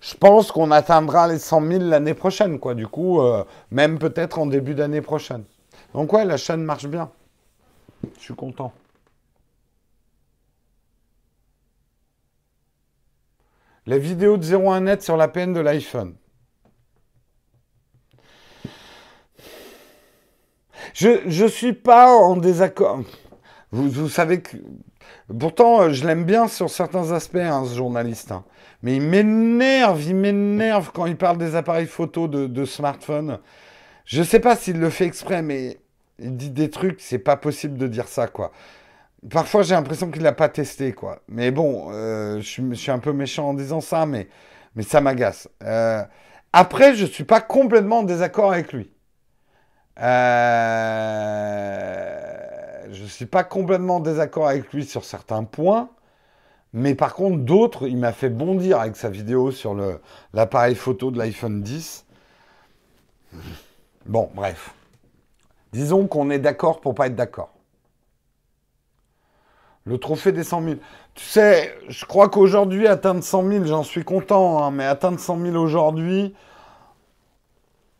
Je 0.00 0.14
pense 0.14 0.52
qu'on 0.52 0.70
atteindra 0.70 1.26
les 1.26 1.38
100 1.38 1.66
000 1.66 1.84
l'année 1.84 2.14
prochaine, 2.14 2.58
quoi. 2.60 2.74
Du 2.74 2.86
coup, 2.86 3.20
euh, 3.20 3.44
même 3.70 3.98
peut-être 3.98 4.38
en 4.38 4.46
début 4.46 4.74
d'année 4.74 5.00
prochaine. 5.00 5.44
Donc 5.94 6.12
ouais, 6.12 6.24
la 6.24 6.36
chaîne 6.36 6.62
marche 6.62 6.86
bien. 6.86 7.10
Je 8.18 8.20
suis 8.20 8.34
content. 8.34 8.72
Les 13.86 13.98
vidéos 13.98 14.36
de 14.36 14.44
01 14.44 14.80
net 14.80 15.02
sur 15.02 15.16
la 15.16 15.28
PN 15.28 15.52
de 15.52 15.60
l'iPhone. 15.60 16.14
Je 20.92 21.20
je 21.26 21.46
suis 21.46 21.72
pas 21.72 22.14
en 22.14 22.36
désaccord. 22.36 23.00
Vous 23.70 24.08
savez 24.08 24.40
que 24.40 24.56
pourtant 25.38 25.82
euh, 25.82 25.90
je 25.90 26.06
l'aime 26.06 26.24
bien 26.24 26.48
sur 26.48 26.70
certains 26.70 27.12
aspects, 27.12 27.36
hein, 27.36 27.64
ce 27.66 27.74
journaliste. 27.76 28.32
hein. 28.32 28.44
Mais 28.82 28.96
il 28.96 29.02
m'énerve, 29.02 30.02
il 30.02 30.16
m'énerve 30.16 30.90
quand 30.92 31.06
il 31.06 31.16
parle 31.16 31.38
des 31.38 31.56
appareils 31.56 31.86
photo 31.86 32.28
de, 32.28 32.46
de 32.46 32.64
smartphone. 32.64 33.38
Je 34.04 34.22
sais 34.22 34.40
pas 34.40 34.54
s'il 34.56 34.78
le 34.78 34.90
fait 34.90 35.06
exprès, 35.06 35.42
mais 35.42 35.78
il 36.18 36.36
dit 36.36 36.50
des 36.50 36.70
trucs, 36.70 37.00
c'est 37.00 37.18
pas 37.18 37.36
possible 37.36 37.76
de 37.78 37.86
dire 37.86 38.08
ça, 38.08 38.26
quoi. 38.26 38.52
Parfois, 39.30 39.62
j'ai 39.62 39.74
l'impression 39.74 40.10
qu'il 40.10 40.22
l'a 40.22 40.32
pas 40.32 40.48
testé, 40.48 40.92
quoi. 40.92 41.20
Mais 41.28 41.50
bon, 41.50 41.88
euh, 41.90 42.40
je, 42.40 42.74
suis 42.74 42.90
un 42.90 42.98
peu 42.98 43.12
méchant 43.12 43.48
en 43.50 43.54
disant 43.54 43.80
ça, 43.80 44.06
mais, 44.06 44.28
ça 44.82 45.00
m'agace. 45.00 45.48
Euh, 45.64 46.02
après, 46.52 46.94
je 46.94 47.06
suis 47.06 47.24
pas 47.24 47.40
complètement 47.40 48.00
en 48.00 48.02
désaccord 48.04 48.52
avec 48.52 48.72
lui. 48.72 48.90
Je 52.92 53.04
suis 53.04 53.26
pas 53.26 53.44
complètement 53.44 53.96
en 53.96 54.00
désaccord 54.00 54.48
avec 54.48 54.72
lui 54.72 54.84
sur 54.84 55.04
certains 55.04 55.44
points, 55.44 55.88
mais 56.72 56.94
par 56.94 57.14
contre, 57.14 57.38
d'autres, 57.38 57.88
il 57.88 57.96
m'a 57.96 58.12
fait 58.12 58.28
bondir 58.28 58.80
avec 58.80 58.96
sa 58.96 59.08
vidéo 59.08 59.50
sur 59.50 59.74
l'appareil 60.34 60.74
photo 60.74 61.10
de 61.10 61.18
l'iPhone 61.18 61.62
10. 61.62 62.04
Bon, 64.06 64.30
bref. 64.34 64.74
Disons 65.72 66.06
qu'on 66.06 66.30
est 66.30 66.38
d'accord 66.38 66.80
pour 66.80 66.94
pas 66.94 67.06
être 67.06 67.16
d'accord. 67.16 67.52
Le 69.84 69.98
trophée 69.98 70.32
des 70.32 70.42
100 70.42 70.62
000. 70.62 70.76
Tu 71.14 71.24
sais, 71.24 71.74
je 71.88 72.04
crois 72.04 72.28
qu'aujourd'hui, 72.28 72.88
atteindre 72.88 73.22
100 73.22 73.48
000, 73.48 73.64
j'en 73.66 73.82
suis 73.82 74.04
content, 74.04 74.62
hein, 74.62 74.70
mais 74.70 74.84
atteindre 74.84 75.20
100 75.20 75.40
000 75.40 75.56
aujourd'hui, 75.56 76.34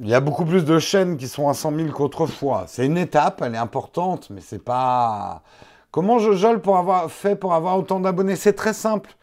il 0.00 0.08
y 0.08 0.14
a 0.14 0.20
beaucoup 0.20 0.44
plus 0.44 0.64
de 0.64 0.78
chaînes 0.78 1.16
qui 1.16 1.26
sont 1.26 1.48
à 1.48 1.54
100 1.54 1.74
000 1.74 1.88
qu'autrefois. 1.90 2.64
C'est 2.68 2.84
une 2.84 2.98
étape, 2.98 3.42
elle 3.42 3.54
est 3.54 3.58
importante, 3.58 4.28
mais 4.30 4.40
c'est 4.42 4.62
pas. 4.62 5.42
Comment 5.90 6.18
je 6.18 6.32
jole 6.32 6.60
pour 6.60 6.76
avoir 6.76 7.10
fait 7.10 7.36
pour 7.36 7.54
avoir 7.54 7.78
autant 7.78 8.00
d'abonnés? 8.00 8.36
C'est 8.36 8.52
très 8.52 8.74
simple. 8.74 9.16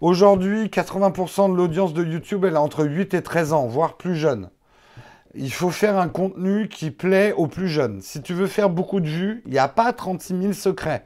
Aujourd'hui, 0.00 0.66
80% 0.66 1.50
de 1.50 1.56
l'audience 1.56 1.94
de 1.94 2.04
YouTube, 2.04 2.44
elle 2.44 2.56
a 2.56 2.60
entre 2.60 2.84
8 2.84 3.14
et 3.14 3.22
13 3.22 3.52
ans, 3.54 3.66
voire 3.66 3.96
plus 3.96 4.14
jeune. 4.14 4.50
Il 5.34 5.52
faut 5.52 5.70
faire 5.70 5.98
un 5.98 6.08
contenu 6.08 6.68
qui 6.68 6.90
plaît 6.90 7.32
aux 7.32 7.46
plus 7.46 7.68
jeunes. 7.68 8.00
Si 8.02 8.22
tu 8.22 8.34
veux 8.34 8.46
faire 8.46 8.70
beaucoup 8.70 9.00
de 9.00 9.08
vues, 9.08 9.42
il 9.46 9.52
n'y 9.52 9.58
a 9.58 9.68
pas 9.68 9.92
36 9.92 10.40
000 10.40 10.52
secrets. 10.52 11.04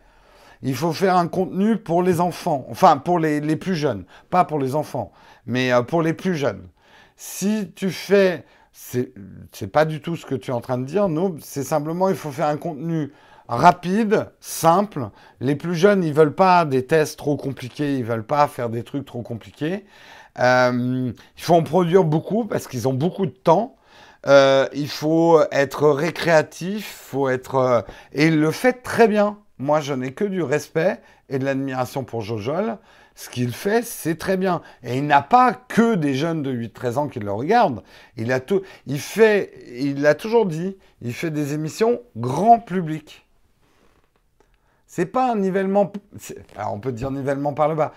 Il 0.62 0.74
faut 0.74 0.92
faire 0.92 1.16
un 1.16 1.28
contenu 1.28 1.76
pour 1.76 2.02
les 2.02 2.20
enfants, 2.20 2.66
enfin 2.70 2.96
pour 2.96 3.18
les, 3.18 3.40
les 3.40 3.56
plus 3.56 3.74
jeunes, 3.74 4.04
pas 4.30 4.44
pour 4.44 4.58
les 4.58 4.74
enfants, 4.76 5.10
mais 5.44 5.72
euh, 5.72 5.82
pour 5.82 6.02
les 6.02 6.12
plus 6.12 6.36
jeunes. 6.36 6.68
Si 7.16 7.72
tu 7.74 7.90
fais, 7.90 8.44
c'est 8.72 9.66
pas 9.70 9.84
du 9.84 10.00
tout 10.00 10.16
ce 10.16 10.26
que 10.26 10.34
tu 10.34 10.50
es 10.50 10.54
en 10.54 10.60
train 10.60 10.78
de 10.78 10.84
dire, 10.84 11.08
non, 11.08 11.36
c'est 11.40 11.62
simplement 11.62 12.08
il 12.08 12.16
faut 12.16 12.30
faire 12.30 12.48
un 12.48 12.56
contenu 12.56 13.12
rapide, 13.48 14.30
simple. 14.40 15.10
Les 15.40 15.56
plus 15.56 15.74
jeunes, 15.74 16.02
ils 16.02 16.14
veulent 16.14 16.34
pas 16.34 16.64
des 16.64 16.86
tests 16.86 17.18
trop 17.18 17.36
compliqués, 17.36 17.98
ils 17.98 18.04
veulent 18.04 18.24
pas 18.24 18.48
faire 18.48 18.70
des 18.70 18.82
trucs 18.82 19.04
trop 19.04 19.22
compliqués. 19.22 19.84
Euh, 20.38 21.12
il 21.36 21.42
faut 21.42 21.54
en 21.54 21.62
produire 21.62 22.04
beaucoup 22.04 22.46
parce 22.46 22.66
qu'ils 22.66 22.88
ont 22.88 22.94
beaucoup 22.94 23.26
de 23.26 23.32
temps. 23.32 23.76
Euh, 24.26 24.68
il 24.72 24.88
faut 24.88 25.40
être 25.50 25.88
récréatif, 25.90 26.86
faut 27.10 27.28
être 27.28 27.56
euh, 27.56 27.82
et 28.12 28.28
il 28.28 28.40
le 28.40 28.50
fait 28.50 28.82
très 28.82 29.08
bien. 29.08 29.38
Moi, 29.58 29.80
je 29.80 29.92
n'ai 29.92 30.12
que 30.12 30.24
du 30.24 30.42
respect 30.42 31.00
et 31.28 31.38
de 31.38 31.44
l'admiration 31.44 32.04
pour 32.04 32.22
Jojol. 32.22 32.78
Ce 33.14 33.28
qu'il 33.28 33.52
fait, 33.52 33.84
c'est 33.84 34.16
très 34.16 34.36
bien. 34.36 34.62
Et 34.82 34.98
il 34.98 35.06
n'a 35.06 35.22
pas 35.22 35.52
que 35.52 35.94
des 35.94 36.14
jeunes 36.14 36.42
de 36.42 36.52
8-13 36.52 36.96
ans 36.96 37.08
qui 37.08 37.20
le 37.20 37.32
regardent. 37.32 37.82
Il 38.16 38.32
a 38.32 38.40
tout, 38.40 38.62
fait, 38.96 39.52
il 39.74 40.00
l'a 40.00 40.14
toujours 40.14 40.46
dit, 40.46 40.78
il 41.02 41.12
fait 41.12 41.30
des 41.30 41.52
émissions 41.52 42.00
grand 42.16 42.58
public. 42.58 43.26
C'est 44.86 45.06
pas 45.06 45.32
un 45.32 45.36
nivellement, 45.36 45.92
alors 46.56 46.74
on 46.74 46.80
peut 46.80 46.92
dire 46.92 47.10
nivellement 47.10 47.54
par 47.54 47.68
le 47.68 47.74
bas. 47.74 47.92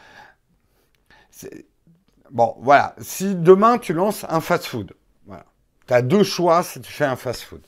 Bon, 2.31 2.55
voilà. 2.59 2.95
Si 2.99 3.35
demain 3.35 3.77
tu 3.77 3.93
lances 3.93 4.25
un 4.29 4.39
fast-food. 4.39 4.93
Tu 5.87 5.93
as 5.93 6.01
deux 6.01 6.23
choix 6.23 6.63
si 6.63 6.81
tu 6.81 6.91
fais 6.91 7.05
un 7.05 7.15
fast-food. 7.15 7.61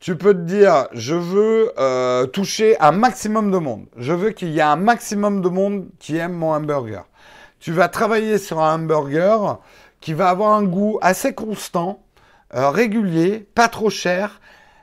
Tu 0.00 0.16
peux 0.16 0.32
te 0.32 0.40
dire, 0.40 0.88
je 0.92 1.14
veux 1.14 1.72
euh, 1.78 2.24
toucher 2.24 2.80
un 2.80 2.90
maximum 2.90 3.50
de 3.50 3.58
monde. 3.58 3.84
Je 3.98 4.14
veux 4.14 4.30
qu'il 4.30 4.48
y 4.48 4.58
ait 4.58 4.62
un 4.62 4.76
maximum 4.76 5.42
de 5.42 5.50
monde 5.50 5.88
qui 5.98 6.16
aime 6.16 6.32
mon 6.32 6.52
hamburger. 6.52 7.04
Tu 7.58 7.72
vas 7.72 7.88
travailler 7.88 8.38
sur 8.38 8.60
un 8.60 8.76
hamburger 8.76 9.58
qui 10.00 10.14
va 10.14 10.30
avoir 10.30 10.54
un 10.54 10.62
goût 10.62 10.98
assez 11.02 11.34
constant, 11.34 12.02
euh, 12.54 12.70
régulier, 12.70 13.40
pas 13.54 13.68
trop 13.68 13.90
cher, 13.90 14.40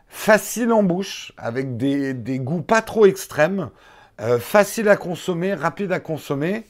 facile 0.07 0.71
en 0.71 0.83
bouche, 0.83 1.33
avec 1.35 1.77
des, 1.77 2.13
goûts 2.37 2.61
pas 2.61 2.83
trop 2.83 3.07
extrêmes, 3.07 3.71
euh, 4.21 4.37
facile 4.37 4.87
à 4.87 4.97
consommer, 4.97 5.55
rapide 5.55 5.91
à 5.91 5.99
consommer. 5.99 6.63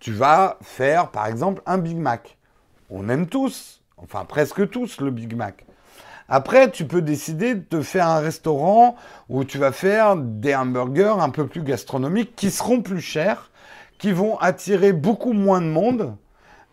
Tu 0.00 0.12
vas 0.12 0.56
faire, 0.62 1.10
par 1.10 1.26
exemple, 1.26 1.60
un 1.66 1.76
Big 1.76 1.98
Mac. 1.98 2.38
On 2.88 3.10
aime 3.10 3.26
tous, 3.26 3.82
enfin 3.98 4.24
presque 4.24 4.70
tous, 4.70 5.02
le 5.02 5.10
Big 5.10 5.36
Mac. 5.36 5.66
Après, 6.34 6.70
tu 6.70 6.86
peux 6.86 7.02
décider 7.02 7.54
de 7.54 7.82
faire 7.82 8.08
un 8.08 8.20
restaurant 8.20 8.96
où 9.28 9.44
tu 9.44 9.58
vas 9.58 9.70
faire 9.70 10.16
des 10.16 10.54
hamburgers 10.54 11.16
un 11.20 11.28
peu 11.28 11.46
plus 11.46 11.62
gastronomiques 11.62 12.34
qui 12.34 12.50
seront 12.50 12.80
plus 12.80 13.02
chers, 13.02 13.50
qui 13.98 14.12
vont 14.12 14.38
attirer 14.38 14.94
beaucoup 14.94 15.34
moins 15.34 15.60
de 15.60 15.66
monde, 15.66 16.16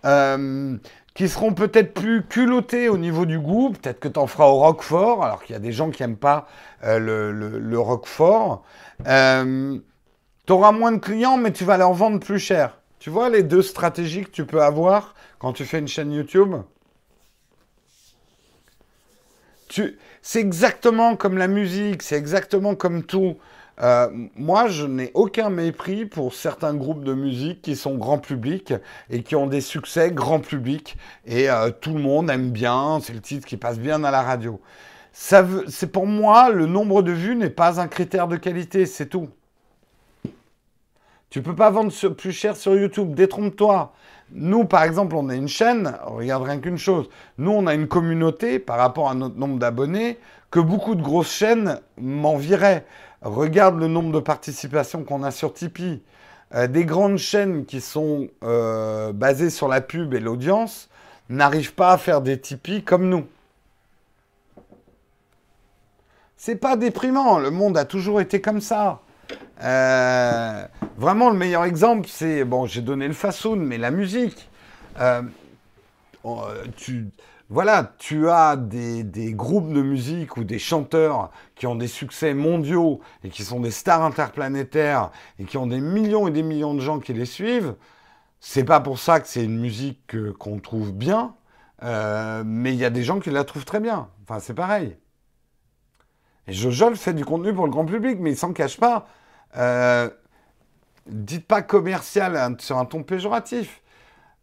euh, 0.05 0.77
qui 1.13 1.27
seront 1.27 1.53
peut-être 1.53 1.93
plus 1.93 2.23
culottés 2.23 2.87
au 2.87 2.97
niveau 2.97 3.25
du 3.25 3.37
goût. 3.37 3.71
Peut-être 3.71 3.99
que 3.99 4.07
tu 4.07 4.17
en 4.17 4.27
feras 4.27 4.45
au 4.45 4.59
Roquefort, 4.59 5.25
alors 5.25 5.43
qu'il 5.43 5.51
y 5.51 5.57
a 5.57 5.61
des 5.61 5.73
gens 5.73 5.89
qui 5.89 6.03
n'aiment 6.03 6.15
pas 6.15 6.47
euh, 6.85 6.97
le 6.97 7.79
Roquefort. 7.81 8.63
Euh, 9.07 9.77
tu 10.47 10.53
auras 10.53 10.71
moins 10.71 10.93
de 10.93 10.99
clients, 10.99 11.35
mais 11.35 11.51
tu 11.51 11.65
vas 11.65 11.75
leur 11.75 11.91
vendre 11.91 12.21
plus 12.21 12.39
cher. 12.39 12.79
Tu 12.99 13.09
vois 13.09 13.27
les 13.27 13.43
deux 13.43 13.61
stratégies 13.61 14.23
que 14.23 14.31
tu 14.31 14.45
peux 14.45 14.61
avoir 14.61 15.15
quand 15.37 15.51
tu 15.51 15.65
fais 15.65 15.79
une 15.79 15.89
chaîne 15.89 16.13
YouTube? 16.13 16.55
C'est 20.21 20.39
exactement 20.39 21.15
comme 21.15 21.37
la 21.37 21.47
musique, 21.47 22.03
c'est 22.03 22.17
exactement 22.17 22.75
comme 22.75 23.03
tout. 23.03 23.37
Euh, 23.81 24.09
moi, 24.35 24.67
je 24.67 24.85
n'ai 24.85 25.11
aucun 25.13 25.49
mépris 25.49 26.05
pour 26.05 26.33
certains 26.33 26.73
groupes 26.73 27.03
de 27.03 27.13
musique 27.13 27.61
qui 27.61 27.75
sont 27.75 27.95
grand 27.95 28.17
public 28.17 28.73
et 29.09 29.23
qui 29.23 29.35
ont 29.35 29.47
des 29.47 29.61
succès 29.61 30.11
grand 30.11 30.39
public 30.39 30.97
et 31.25 31.49
euh, 31.49 31.71
tout 31.71 31.93
le 31.93 32.01
monde 32.01 32.29
aime 32.29 32.51
bien. 32.51 32.99
C'est 33.01 33.13
le 33.13 33.21
titre 33.21 33.45
qui 33.45 33.57
passe 33.57 33.79
bien 33.79 34.03
à 34.03 34.11
la 34.11 34.21
radio. 34.21 34.59
C'est 35.11 35.91
pour 35.91 36.05
moi 36.05 36.49
le 36.49 36.65
nombre 36.65 37.01
de 37.01 37.11
vues 37.11 37.35
n'est 37.35 37.49
pas 37.49 37.79
un 37.81 37.87
critère 37.87 38.27
de 38.27 38.37
qualité, 38.37 38.85
c'est 38.85 39.07
tout. 39.07 39.29
Tu 41.29 41.41
peux 41.41 41.55
pas 41.55 41.69
vendre 41.69 41.91
plus 42.09 42.31
cher 42.31 42.55
sur 42.57 42.75
YouTube, 42.75 43.13
détrompe-toi. 43.13 43.93
Nous, 44.31 44.65
par 44.65 44.83
exemple, 44.83 45.15
on 45.15 45.29
a 45.29 45.35
une 45.35 45.47
chaîne, 45.47 45.95
regarde 46.03 46.43
rien 46.43 46.59
qu'une 46.59 46.77
chose. 46.77 47.09
Nous, 47.37 47.51
on 47.51 47.65
a 47.67 47.73
une 47.73 47.87
communauté 47.87 48.59
par 48.59 48.77
rapport 48.77 49.09
à 49.09 49.15
notre 49.15 49.37
nombre 49.37 49.57
d'abonnés 49.57 50.17
que 50.51 50.59
beaucoup 50.59 50.95
de 50.95 51.01
grosses 51.01 51.31
chaînes 51.31 51.79
m'envieraient. 51.99 52.85
Regarde 53.21 53.79
le 53.79 53.87
nombre 53.87 54.11
de 54.11 54.19
participations 54.19 55.03
qu'on 55.03 55.23
a 55.23 55.31
sur 55.31 55.53
Tipeee. 55.53 56.01
Euh, 56.55 56.67
des 56.67 56.85
grandes 56.85 57.17
chaînes 57.17 57.65
qui 57.65 57.81
sont 57.81 58.27
euh, 58.43 59.13
basées 59.13 59.49
sur 59.49 59.67
la 59.67 59.81
pub 59.81 60.13
et 60.13 60.19
l'audience 60.19 60.89
n'arrivent 61.29 61.75
pas 61.75 61.91
à 61.91 61.97
faire 61.97 62.21
des 62.21 62.39
Tipeee 62.39 62.83
comme 62.83 63.07
nous. 63.09 63.25
C'est 66.37 66.55
pas 66.55 66.77
déprimant, 66.77 67.37
le 67.37 67.51
monde 67.51 67.77
a 67.77 67.85
toujours 67.85 68.21
été 68.21 68.41
comme 68.41 68.61
ça. 68.61 69.01
Euh, 69.63 70.65
Vraiment, 70.97 71.29
le 71.29 71.37
meilleur 71.37 71.63
exemple, 71.63 72.09
c'est, 72.09 72.43
bon, 72.43 72.65
j'ai 72.65 72.81
donné 72.81 73.07
le 73.07 73.13
fasoun, 73.13 73.63
mais 73.63 73.77
la 73.77 73.89
musique. 73.89 74.49
Euh, 74.99 75.21
voilà, 77.49 77.93
tu 77.97 78.29
as 78.29 78.57
des, 78.57 79.03
des, 79.03 79.33
groupes 79.33 79.71
de 79.71 79.81
musique 79.81 80.35
ou 80.35 80.43
des 80.43 80.59
chanteurs 80.59 81.31
qui 81.55 81.67
ont 81.67 81.75
des 81.75 81.87
succès 81.87 82.33
mondiaux 82.33 82.99
et 83.23 83.29
qui 83.29 83.43
sont 83.43 83.61
des 83.61 83.71
stars 83.71 84.03
interplanétaires 84.03 85.11
et 85.39 85.45
qui 85.45 85.57
ont 85.57 85.67
des 85.67 85.79
millions 85.79 86.27
et 86.27 86.31
des 86.31 86.43
millions 86.43 86.73
de 86.73 86.81
gens 86.81 86.99
qui 86.99 87.13
les 87.13 87.25
suivent. 87.25 87.75
C'est 88.41 88.65
pas 88.65 88.81
pour 88.81 88.99
ça 88.99 89.21
que 89.21 89.27
c'est 89.27 89.43
une 89.45 89.57
musique 89.57 90.15
qu'on 90.37 90.59
trouve 90.59 90.91
bien, 90.93 91.35
euh, 91.83 92.43
mais 92.45 92.73
il 92.73 92.79
y 92.79 92.85
a 92.85 92.89
des 92.89 93.03
gens 93.03 93.19
qui 93.19 93.31
la 93.31 93.45
trouvent 93.45 93.65
très 93.65 93.79
bien. 93.79 94.09
Enfin, 94.23 94.39
c'est 94.39 94.53
pareil. 94.53 94.97
Et 96.47 96.53
Jojol 96.53 96.95
fait 96.97 97.13
du 97.13 97.23
contenu 97.23 97.53
pour 97.53 97.65
le 97.65 97.71
grand 97.71 97.85
public, 97.85 98.17
mais 98.19 98.31
il 98.31 98.37
s'en 98.37 98.53
cache 98.53 98.77
pas. 98.77 99.07
Euh, 99.57 100.09
dites 101.07 101.47
pas 101.47 101.61
commercial 101.61 102.55
sur 102.59 102.77
un 102.77 102.85
ton 102.85 103.03
péjoratif. 103.03 103.81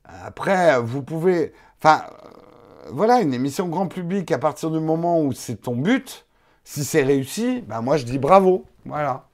Après, 0.04 0.80
vous 0.80 1.02
pouvez. 1.02 1.52
Enfin, 1.78 2.04
euh, 2.08 2.90
voilà, 2.92 3.20
une 3.20 3.34
émission 3.34 3.68
grand 3.68 3.88
public, 3.88 4.30
à 4.32 4.38
partir 4.38 4.70
du 4.70 4.80
moment 4.80 5.20
où 5.20 5.32
c'est 5.32 5.56
ton 5.56 5.76
but, 5.76 6.26
si 6.64 6.84
c'est 6.84 7.02
réussi, 7.02 7.62
ben 7.66 7.80
moi 7.82 7.96
je 7.96 8.04
dis 8.04 8.18
bravo. 8.18 8.64
Voilà. 8.84 9.25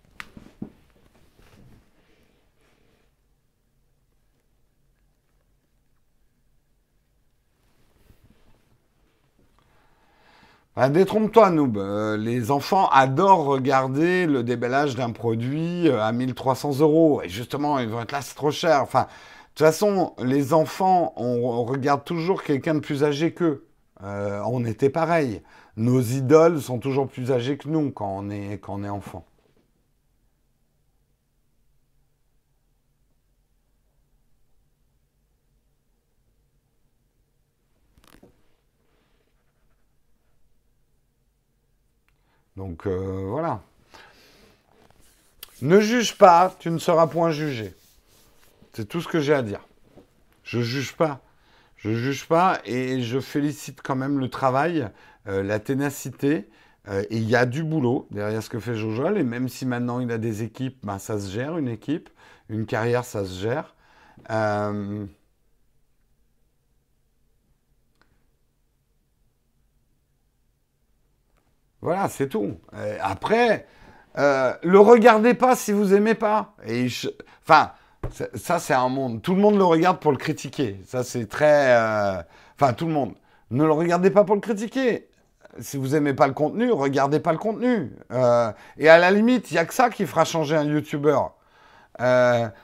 Ah, 10.74 10.89
détrompe-toi, 10.89 11.51
Noob. 11.51 11.77
Euh, 11.77 12.16
les 12.16 12.51
enfants 12.51 12.89
adorent 12.89 13.44
regarder 13.44 14.24
le 14.27 14.43
déballage 14.43 14.94
d'un 14.94 15.11
produit 15.11 15.86
euh, 15.86 16.03
à 16.03 16.12
1300 16.12 16.81
euros. 16.81 17.20
Et 17.23 17.28
justement, 17.28 17.78
ils 17.78 17.89
vont 17.90 18.01
être 18.01 18.12
là, 18.12 18.23
c'est 18.23 18.35
trop 18.35 18.51
cher. 18.51 18.81
Enfin, 18.81 19.03
de 19.03 19.07
toute 19.55 19.66
façon, 19.66 20.15
les 20.19 20.55
enfants, 20.55 21.12
on, 21.16 21.62
regarde 21.65 22.05
toujours 22.05 22.43
quelqu'un 22.43 22.74
de 22.74 22.81
plus 22.81 23.05
âgé 23.05 23.35
qu'eux. 23.35 23.66
Euh, 24.03 24.40
on 24.47 24.65
était 24.65 24.89
pareil. 24.89 25.43
Nos 25.77 26.01
idoles 26.01 26.61
sont 26.62 26.78
toujours 26.78 27.07
plus 27.07 27.31
âgées 27.32 27.59
que 27.59 27.69
nous 27.69 27.90
quand 27.90 28.11
on 28.11 28.31
est, 28.31 28.59
quand 28.59 28.77
on 28.77 28.85
est 28.85 28.89
enfant. 28.89 29.27
Donc 42.57 42.87
euh, 42.87 43.27
voilà. 43.29 43.62
Ne 45.61 45.81
juge 45.81 46.16
pas, 46.19 46.55
tu 46.59 46.70
ne 46.70 46.79
seras 46.79 47.07
point 47.07 47.31
jugé. 47.31 47.74
C'est 48.73 48.89
tout 48.89 49.01
ce 49.01 49.09
que 49.09 49.20
j'ai 49.20 49.35
à 49.35 49.43
dire. 49.43 49.61
Je 50.43 50.61
juge 50.61 50.95
pas. 50.95 51.20
Je 51.77 51.95
juge 51.95 52.27
pas 52.27 52.61
et 52.65 53.01
je 53.03 53.20
félicite 53.20 53.81
quand 53.83 53.97
même 53.97 54.19
le 54.19 54.29
travail, 54.29 54.89
euh, 55.29 55.43
la 55.43 55.59
ténacité. 55.59 56.49
Euh, 56.89 57.03
et 57.11 57.19
il 57.19 57.29
y 57.29 57.37
a 57.37 57.47
du 57.47 57.62
boulot 57.62 58.09
derrière 58.11 58.43
ce 58.43 58.51
que 58.51 58.59
fait 58.59 58.74
Jojol. 58.74 59.19
Et 59.19 59.23
même 59.23 59.49
si 59.49 59.66
maintenant 59.66 60.01
il 60.01 60.11
a 60.11 60.19
des 60.19 60.43
équipes, 60.43 60.79
ben, 60.85 60.99
ça 60.99 61.19
se 61.19 61.31
gère 61.31 61.59
une 61.59 61.69
équipe. 61.69 62.11
Une 62.49 62.66
carrière, 62.66 63.05
ça 63.05 63.24
se 63.24 63.41
gère. 63.41 63.74
Voilà, 71.83 72.09
c'est 72.09 72.29
tout. 72.29 72.57
après, 73.01 73.67
euh, 74.19 74.53
le 74.63 74.79
regardez 74.79 75.35
pas 75.35 75.57
si 75.57 75.73
vous 75.73 75.95
aimez 75.95 76.15
pas. 76.15 76.55
Et 76.67 76.87
enfin, 77.45 77.73
ça 78.35 78.59
c'est 78.59 78.75
un 78.75 78.89
monde. 78.89 79.23
Tout 79.23 79.35
le 79.35 79.41
monde 79.41 79.57
le 79.57 79.65
regarde 79.65 79.99
pour 80.01 80.13
le 80.13 80.19
critiquer. 80.19 80.81
Ça 80.87 81.05
c'est 81.05 81.27
très, 81.27 81.77
euh, 81.77 82.23
enfin 82.59 82.73
tout 82.73 82.87
le 82.87 82.93
monde. 82.93 83.15
Ne 83.51 83.65
le 83.65 83.73
regardez 83.73 84.11
pas 84.11 84.25
pour 84.25 84.35
le 84.35 84.41
critiquer. 84.41 85.09
Si 85.61 85.77
vous 85.77 85.95
aimez 85.95 86.15
pas 86.15 86.27
le 86.27 86.33
contenu, 86.33 86.73
regardez 86.73 87.21
pas 87.21 87.33
le 87.33 87.39
contenu. 87.39 87.93
Euh, 88.11 88.51
et 88.79 88.89
à 88.89 88.99
la 88.99 89.11
limite, 89.11 89.51
il 89.51 89.55
y 89.55 89.59
a 89.59 89.67
que 89.67 89.75
ça 89.75 89.91
qui 89.91 90.07
fera 90.07 90.25
changer 90.25 90.57
un 90.57 90.65
YouTuber. 90.65 91.19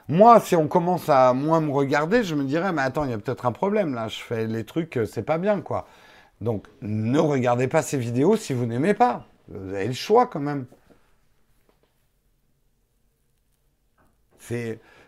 moi, 0.08 0.40
si 0.40 0.56
on 0.56 0.68
commence 0.68 1.08
à 1.08 1.34
moins 1.34 1.60
me 1.60 1.70
regarder, 1.70 2.24
je 2.24 2.34
me 2.34 2.44
dirais, 2.44 2.72
mais 2.72 2.82
attends, 2.82 3.04
il 3.04 3.10
y 3.10 3.14
a 3.14 3.18
peut-être 3.18 3.44
un 3.46 3.52
problème 3.52 3.94
là. 3.94 4.08
Je 4.08 4.20
fais 4.20 4.46
les 4.46 4.64
trucs, 4.64 4.98
c'est 5.10 5.22
pas 5.22 5.38
bien 5.38 5.60
quoi. 5.60 5.86
Donc, 6.40 6.66
ne 6.82 7.18
regardez 7.18 7.68
pas 7.68 7.82
ces 7.82 7.98
vidéos 7.98 8.36
si 8.36 8.52
vous 8.52 8.66
n'aimez 8.66 8.94
pas. 8.94 9.26
Vous 9.48 9.74
avez 9.74 9.86
le 9.86 9.92
choix 9.92 10.26
quand 10.26 10.40
même. 10.40 10.66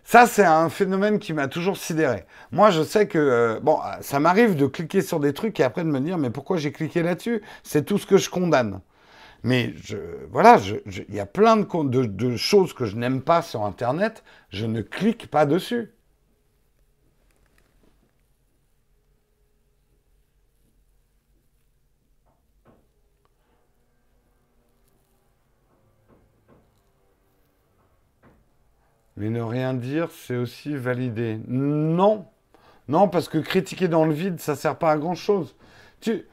Ça, 0.05 0.27
c'est 0.27 0.44
un 0.44 0.69
phénomène 0.69 1.19
qui 1.19 1.32
m'a 1.32 1.48
toujours 1.48 1.77
sidéré. 1.77 2.24
Moi, 2.52 2.70
je 2.70 2.82
sais 2.82 3.07
que, 3.07 3.19
euh, 3.19 3.61
bon, 3.61 3.78
ça 4.01 4.19
m'arrive 4.20 4.57
de 4.57 4.66
cliquer 4.66 5.02
sur 5.02 5.20
des 5.20 5.32
trucs 5.32 5.61
et 5.61 5.62
après 5.62 5.85
de 5.85 5.89
me 5.89 6.01
dire, 6.01 6.19
mais 6.19 6.31
pourquoi 6.31 6.57
j'ai 6.57 6.73
cliqué 6.73 7.02
là-dessus? 7.02 7.43
C'est 7.62 7.85
tout 7.85 7.97
ce 7.97 8.07
que 8.07 8.16
je 8.16 8.28
condamne. 8.28 8.81
Mais 9.43 9.74
voilà, 10.31 10.59
il 11.09 11.15
y 11.15 11.20
a 11.20 11.27
plein 11.27 11.57
de 11.57 12.36
choses 12.36 12.74
que 12.74 12.85
je 12.85 12.97
n'aime 12.97 13.23
pas 13.23 13.40
sur 13.40 13.65
Internet, 13.65 14.23
je 14.51 14.66
ne 14.66 14.82
clique 14.82 15.31
pas 15.31 15.47
dessus. 15.47 15.93
Mais 29.20 29.28
ne 29.28 29.42
rien 29.42 29.74
dire, 29.74 30.09
c'est 30.10 30.36
aussi 30.36 30.74
valider. 30.74 31.38
Non. 31.47 32.24
Non, 32.88 33.06
parce 33.06 33.28
que 33.28 33.36
critiquer 33.36 33.86
dans 33.86 34.06
le 34.06 34.14
vide, 34.14 34.40
ça 34.40 34.56
sert 34.56 34.76
pas 34.76 34.92
à 34.92 34.97
grand 34.97 35.14
chose. 35.14 35.55
Tu... 36.01 36.24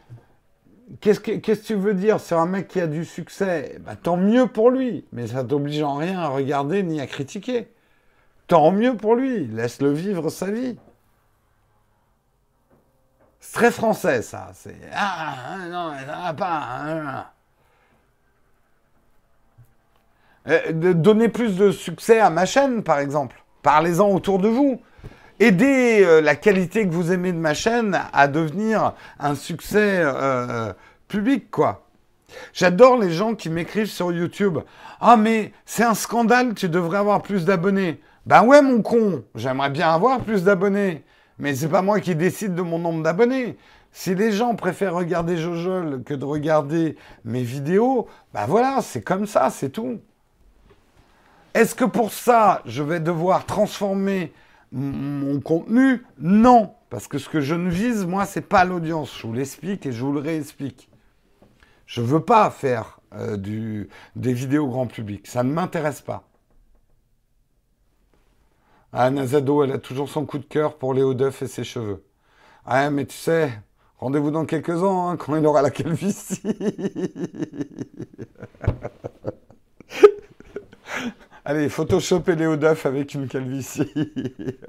Qu'est-ce 1.02 1.20
que, 1.20 1.32
qu'est-ce 1.32 1.64
que 1.64 1.68
tu 1.68 1.76
veux 1.76 1.94
dire? 1.94 2.22
C'est 2.22 2.36
un 2.36 2.46
mec 2.46 2.70
qui 2.70 2.80
a 2.80 2.88
du 2.88 3.04
succès. 3.04 3.78
Bah, 3.82 3.98
tant 3.98 4.16
mieux 4.16 4.48
pour 4.48 4.72
lui. 4.72 5.06
Mais 5.12 5.28
ça 5.28 5.44
t'oblige 5.44 5.84
en 5.84 5.96
rien 5.96 6.18
à 6.18 6.30
regarder 6.30 6.82
ni 6.82 7.02
à 7.02 7.08
critiquer. 7.08 7.68
Tant 8.48 8.72
mieux 8.72 8.96
pour 8.96 9.16
lui. 9.16 9.48
Laisse-le 9.48 9.92
vivre 9.92 10.30
sa 10.30 10.50
vie. 10.50 10.78
C'est 13.42 13.52
très 13.52 13.72
français, 13.72 14.22
ça. 14.22 14.52
C'est 14.54 14.78
Ah, 14.94 15.58
non, 15.70 15.92
ça 16.08 16.22
va 16.22 16.34
pas. 16.34 16.62
Hein. 16.62 17.26
Euh, 20.50 20.72
de 20.72 20.94
donner 20.94 21.28
plus 21.28 21.58
de 21.58 21.72
succès 21.72 22.20
à 22.20 22.30
ma 22.30 22.46
chaîne, 22.46 22.84
par 22.84 23.00
exemple. 23.00 23.44
Parlez-en 23.64 24.10
autour 24.10 24.40
de 24.40 24.48
vous. 24.48 24.82
Aidez 25.40 26.04
euh, 26.04 26.22
la 26.22 26.36
qualité 26.36 26.88
que 26.88 26.94
vous 26.94 27.12
aimez 27.12 27.34
de 27.34 27.38
ma 27.38 27.54
chaîne 27.54 28.00
à 28.14 28.28
devenir 28.28 28.94
un 29.20 29.36
succès 29.36 30.00
euh, 30.02 30.72
public, 31.08 31.52
quoi. 31.52 31.84
J'adore 32.54 32.98
les 32.98 33.12
gens 33.12 33.36
qui 33.36 33.50
m'écrivent 33.50 33.90
sur 33.90 34.12
YouTube. 34.12 34.60
Ah, 35.00 35.18
mais 35.18 35.52
c'est 35.66 35.84
un 35.84 35.94
scandale, 35.94 36.54
tu 36.54 36.70
devrais 36.70 36.98
avoir 36.98 37.22
plus 37.22 37.46
d'abonnés. 37.46 38.02
Ben 38.26 38.44
ouais, 38.44 38.62
mon 38.62 38.82
con, 38.82 39.24
j'aimerais 39.36 39.70
bien 39.70 39.90
avoir 39.90 40.20
plus 40.22 40.44
d'abonnés. 40.44 41.04
Mais 41.40 41.56
c'est 41.56 41.70
pas 41.70 41.82
moi 41.82 42.00
qui 42.00 42.16
décide 42.16 42.56
de 42.56 42.62
mon 42.62 42.80
nombre 42.80 43.04
d'abonnés. 43.04 43.58
Si 43.92 44.16
les 44.16 44.32
gens 44.32 44.56
préfèrent 44.56 44.96
regarder 44.96 45.38
Jojol 45.38 46.04
que 46.04 46.14
de 46.14 46.26
regarder 46.26 46.98
mes 47.24 47.44
vidéos, 47.44 48.08
ben 48.34 48.46
voilà, 48.46 48.80
c'est 48.82 49.02
comme 49.02 49.26
ça, 49.28 49.50
c'est 49.50 49.70
tout. 49.70 50.00
Est-ce 51.58 51.74
que 51.74 51.86
pour 51.86 52.14
ça, 52.14 52.62
je 52.66 52.84
vais 52.84 53.00
devoir 53.00 53.48
transformer 53.48 54.32
mon 54.72 55.40
contenu? 55.40 56.06
Non, 56.20 56.76
parce 56.92 57.08
que 57.08 57.18
ce 57.18 57.30
que 57.30 57.42
je 57.42 57.56
ne 57.56 57.72
vise, 57.72 58.06
moi, 58.06 58.28
c'est 58.28 58.42
pas 58.42 58.64
l'audience. 58.64 59.18
Je 59.18 59.26
vous 59.26 59.34
l'explique 59.34 59.88
et 59.88 59.92
je 59.92 60.06
vous 60.06 60.12
le 60.12 60.20
réexplique. 60.20 60.88
Je 61.88 62.02
ne 62.02 62.06
veux 62.06 62.20
pas 62.20 62.52
faire 62.52 63.00
euh, 63.16 63.38
des 63.38 64.34
vidéos 64.34 64.68
grand 64.68 64.86
public. 64.86 65.26
Ça 65.26 65.42
ne 65.42 65.52
m'intéresse 65.52 66.02
pas. 66.02 66.28
Ah, 68.94 69.10
Nazado, 69.10 69.64
elle 69.64 69.72
a 69.72 69.80
toujours 69.80 70.10
son 70.10 70.28
coup 70.28 70.38
de 70.38 70.46
cœur 70.46 70.78
pour 70.78 70.94
Léo 70.94 71.16
Duff 71.16 71.42
et 71.42 71.48
ses 71.48 71.64
cheveux. 71.64 72.04
Ah, 72.68 72.92
mais 72.92 73.08
tu 73.08 73.18
sais, 73.18 73.52
rendez-vous 73.98 74.30
dans 74.30 74.46
quelques 74.46 74.84
ans, 74.84 75.10
hein, 75.10 75.18
quand 75.18 75.36
il 75.36 75.46
aura 75.48 75.64
la 75.64 75.72
calvitie. 75.72 76.44
Allez, 81.50 81.70
photoshopper 81.70 82.36
Léo 82.36 82.58
Duff 82.58 82.86
avec 82.86 83.14
une 83.14 83.30
calvitie. 83.30 83.90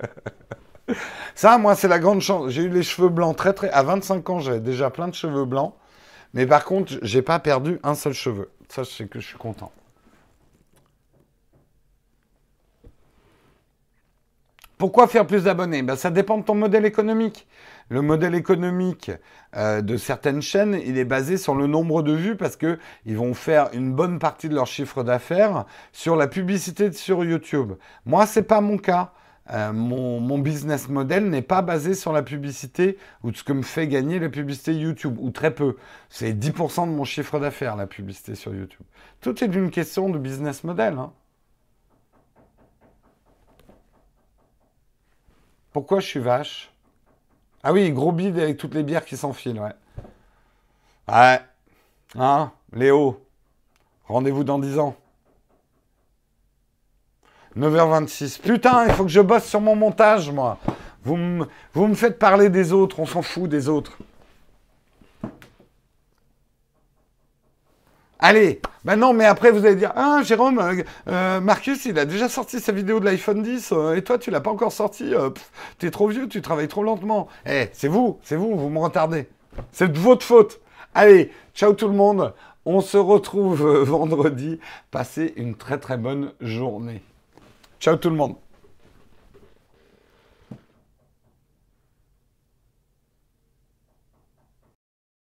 Ça, 1.35 1.59
moi, 1.59 1.75
c'est 1.75 1.89
la 1.89 1.99
grande 1.99 2.21
chance. 2.21 2.51
J'ai 2.51 2.63
eu 2.63 2.69
les 2.69 2.85
cheveux 2.85 3.09
blancs 3.09 3.37
très, 3.37 3.53
très. 3.53 3.69
À 3.71 3.83
25 3.83 4.31
ans, 4.31 4.39
j'avais 4.39 4.61
déjà 4.61 4.89
plein 4.89 5.09
de 5.09 5.15
cheveux 5.15 5.45
blancs. 5.45 5.75
Mais 6.35 6.47
par 6.47 6.65
contre, 6.65 6.93
j'ai 7.03 7.21
pas 7.21 7.41
perdu 7.41 7.81
un 7.83 7.97
seul 7.97 8.13
cheveu. 8.13 8.53
Ça, 8.69 8.85
c'est 8.85 9.11
que 9.11 9.19
je 9.19 9.27
suis 9.27 9.39
content. 9.39 9.73
Pourquoi 14.77 15.09
faire 15.09 15.27
plus 15.27 15.43
d'abonnés? 15.43 15.83
Ben, 15.83 15.97
Ça 15.97 16.13
dépend 16.13 16.39
de 16.39 16.45
ton 16.45 16.55
modèle 16.55 16.87
économique. 16.87 17.49
Le 17.91 18.03
modèle 18.03 18.35
économique 18.35 19.11
euh, 19.57 19.81
de 19.81 19.97
certaines 19.97 20.43
chaînes, 20.43 20.79
il 20.85 20.99
est 20.99 21.07
basé 21.07 21.39
sur 21.39 21.55
le 21.55 21.67
nombre 21.67 22.03
de 22.03 22.13
vues 22.13 22.37
parce 22.37 22.57
qu'ils 22.57 22.79
vont 23.17 23.33
faire 23.33 23.71
une 23.73 23.95
bonne 23.95 24.19
partie 24.19 24.49
de 24.49 24.55
leur 24.55 24.67
chiffre 24.67 25.03
d'affaires 25.03 25.65
sur 25.93 26.15
la 26.15 26.27
publicité 26.27 26.93
sur 26.93 27.25
YouTube. 27.25 27.73
Moi, 28.05 28.27
ce 28.27 28.41
n'est 28.41 28.47
pas 28.47 28.61
mon 28.61 28.77
cas. 28.77 29.13
Euh, 29.51 29.73
mon, 29.73 30.21
mon, 30.21 30.39
business 30.39 30.91
model 30.91 31.31
n'est 31.31 31.41
pas 31.41 31.63
basé 31.63 31.95
sur 31.95 32.13
la 32.13 32.23
publicité 32.23 32.99
ou 33.23 33.31
de 33.31 33.37
ce 33.37 33.43
que 33.43 33.55
me 33.55 33.63
fait 33.63 33.89
gagner 33.89 34.19
la 34.19 34.29
publicité 34.29 34.75
YouTube, 34.75 35.17
ou 35.19 35.31
très 35.31 35.55
peu. 35.55 35.77
C'est 36.11 36.35
10% 36.35 36.87
de 36.87 36.93
mon 36.93 37.05
chiffre 37.05 37.41
d'affaires, 37.41 37.75
la 37.75 37.87
publicité 37.87 38.35
sur 38.35 38.55
YouTube. 38.55 38.85
Tout 39.23 39.43
est 39.43 39.47
une 39.47 39.71
question 39.71 40.11
de 40.11 40.19
business 40.19 40.65
model. 40.65 40.99
Hein. 40.99 41.13
Pourquoi 45.73 46.01
je 46.01 46.07
suis 46.07 46.21
vache? 46.21 46.71
Ah 47.63 47.73
oui, 47.73 47.91
gros 47.91 48.13
bide 48.13 48.39
avec 48.39 48.57
toutes 48.57 48.75
les 48.75 48.83
bières 48.83 49.05
qui 49.05 49.17
s'enfilent, 49.17 49.61
ouais. 49.61 49.75
Ouais. 51.09 51.41
Hein 52.17 52.53
Léo 52.73 53.25
Rendez-vous 54.07 54.45
dans 54.45 54.59
10 54.59 54.79
ans. 54.79 54.97
9h26. 57.57 58.41
Putain, 58.41 58.87
il 58.87 58.93
faut 58.93 59.05
que 59.05 59.11
je 59.11 59.21
bosse 59.21 59.45
sur 59.45 59.61
mon 59.61 59.75
montage, 59.75 60.31
moi. 60.31 60.59
Vous 61.03 61.17
me, 61.17 61.47
vous 61.75 61.87
me 61.87 61.95
faites 61.95 62.19
parler 62.19 62.49
des 62.49 62.73
autres, 62.73 63.01
on 63.01 63.07
s'en 63.07 63.23
fout 63.23 63.49
des 63.49 63.69
autres. 63.69 63.99
Allez, 68.21 68.61
maintenant, 68.83 69.13
mais 69.13 69.27
après 69.27 69.53
vous 69.53 69.65
allez 69.65 69.77
dire, 69.77 69.93
ah 69.95 70.23
Jérôme, 70.25 70.59
euh, 70.59 70.83
euh, 71.09 71.41
Marcus, 71.41 71.85
il 71.85 72.01
a 72.01 72.05
déjà 72.05 72.29
sorti 72.29 72.59
sa 72.59 72.73
vidéo 72.73 72.99
de 72.99 73.05
l'iPhone 73.05 73.45
10, 73.45 73.71
euh, 73.71 73.95
et 73.95 74.03
toi 74.03 74.19
tu 74.19 74.33
l'as 74.33 74.41
pas 74.41 74.51
encore 74.51 74.73
sorti, 74.73 75.13
t'es 75.79 75.93
trop 75.93 76.09
vieux, 76.09 76.27
tu 76.27 76.43
travailles 76.43 76.67
trop 76.67 76.83
lentement. 76.83 77.29
Eh, 77.47 77.69
c'est 77.73 77.87
vous, 77.87 78.19
c'est 78.25 78.35
vous, 78.35 78.57
vous 78.57 78.71
me 78.71 78.81
retardez. 78.81 79.29
C'est 79.71 79.93
de 79.93 79.99
votre 79.99 80.27
faute. 80.27 80.61
Allez, 80.95 81.31
ciao 81.55 81.75
tout 81.75 81.87
le 81.87 81.95
monde, 81.95 82.35
on 82.65 82.81
se 82.81 82.97
retrouve 82.97 83.65
vendredi, 83.83 84.59
passez 84.91 85.33
une 85.37 85.55
très 85.55 85.79
très 85.79 85.97
bonne 85.97 86.33
journée. 86.41 87.03
Ciao 87.79 87.95
tout 87.95 88.11
le 88.11 88.17
monde. 88.17 88.35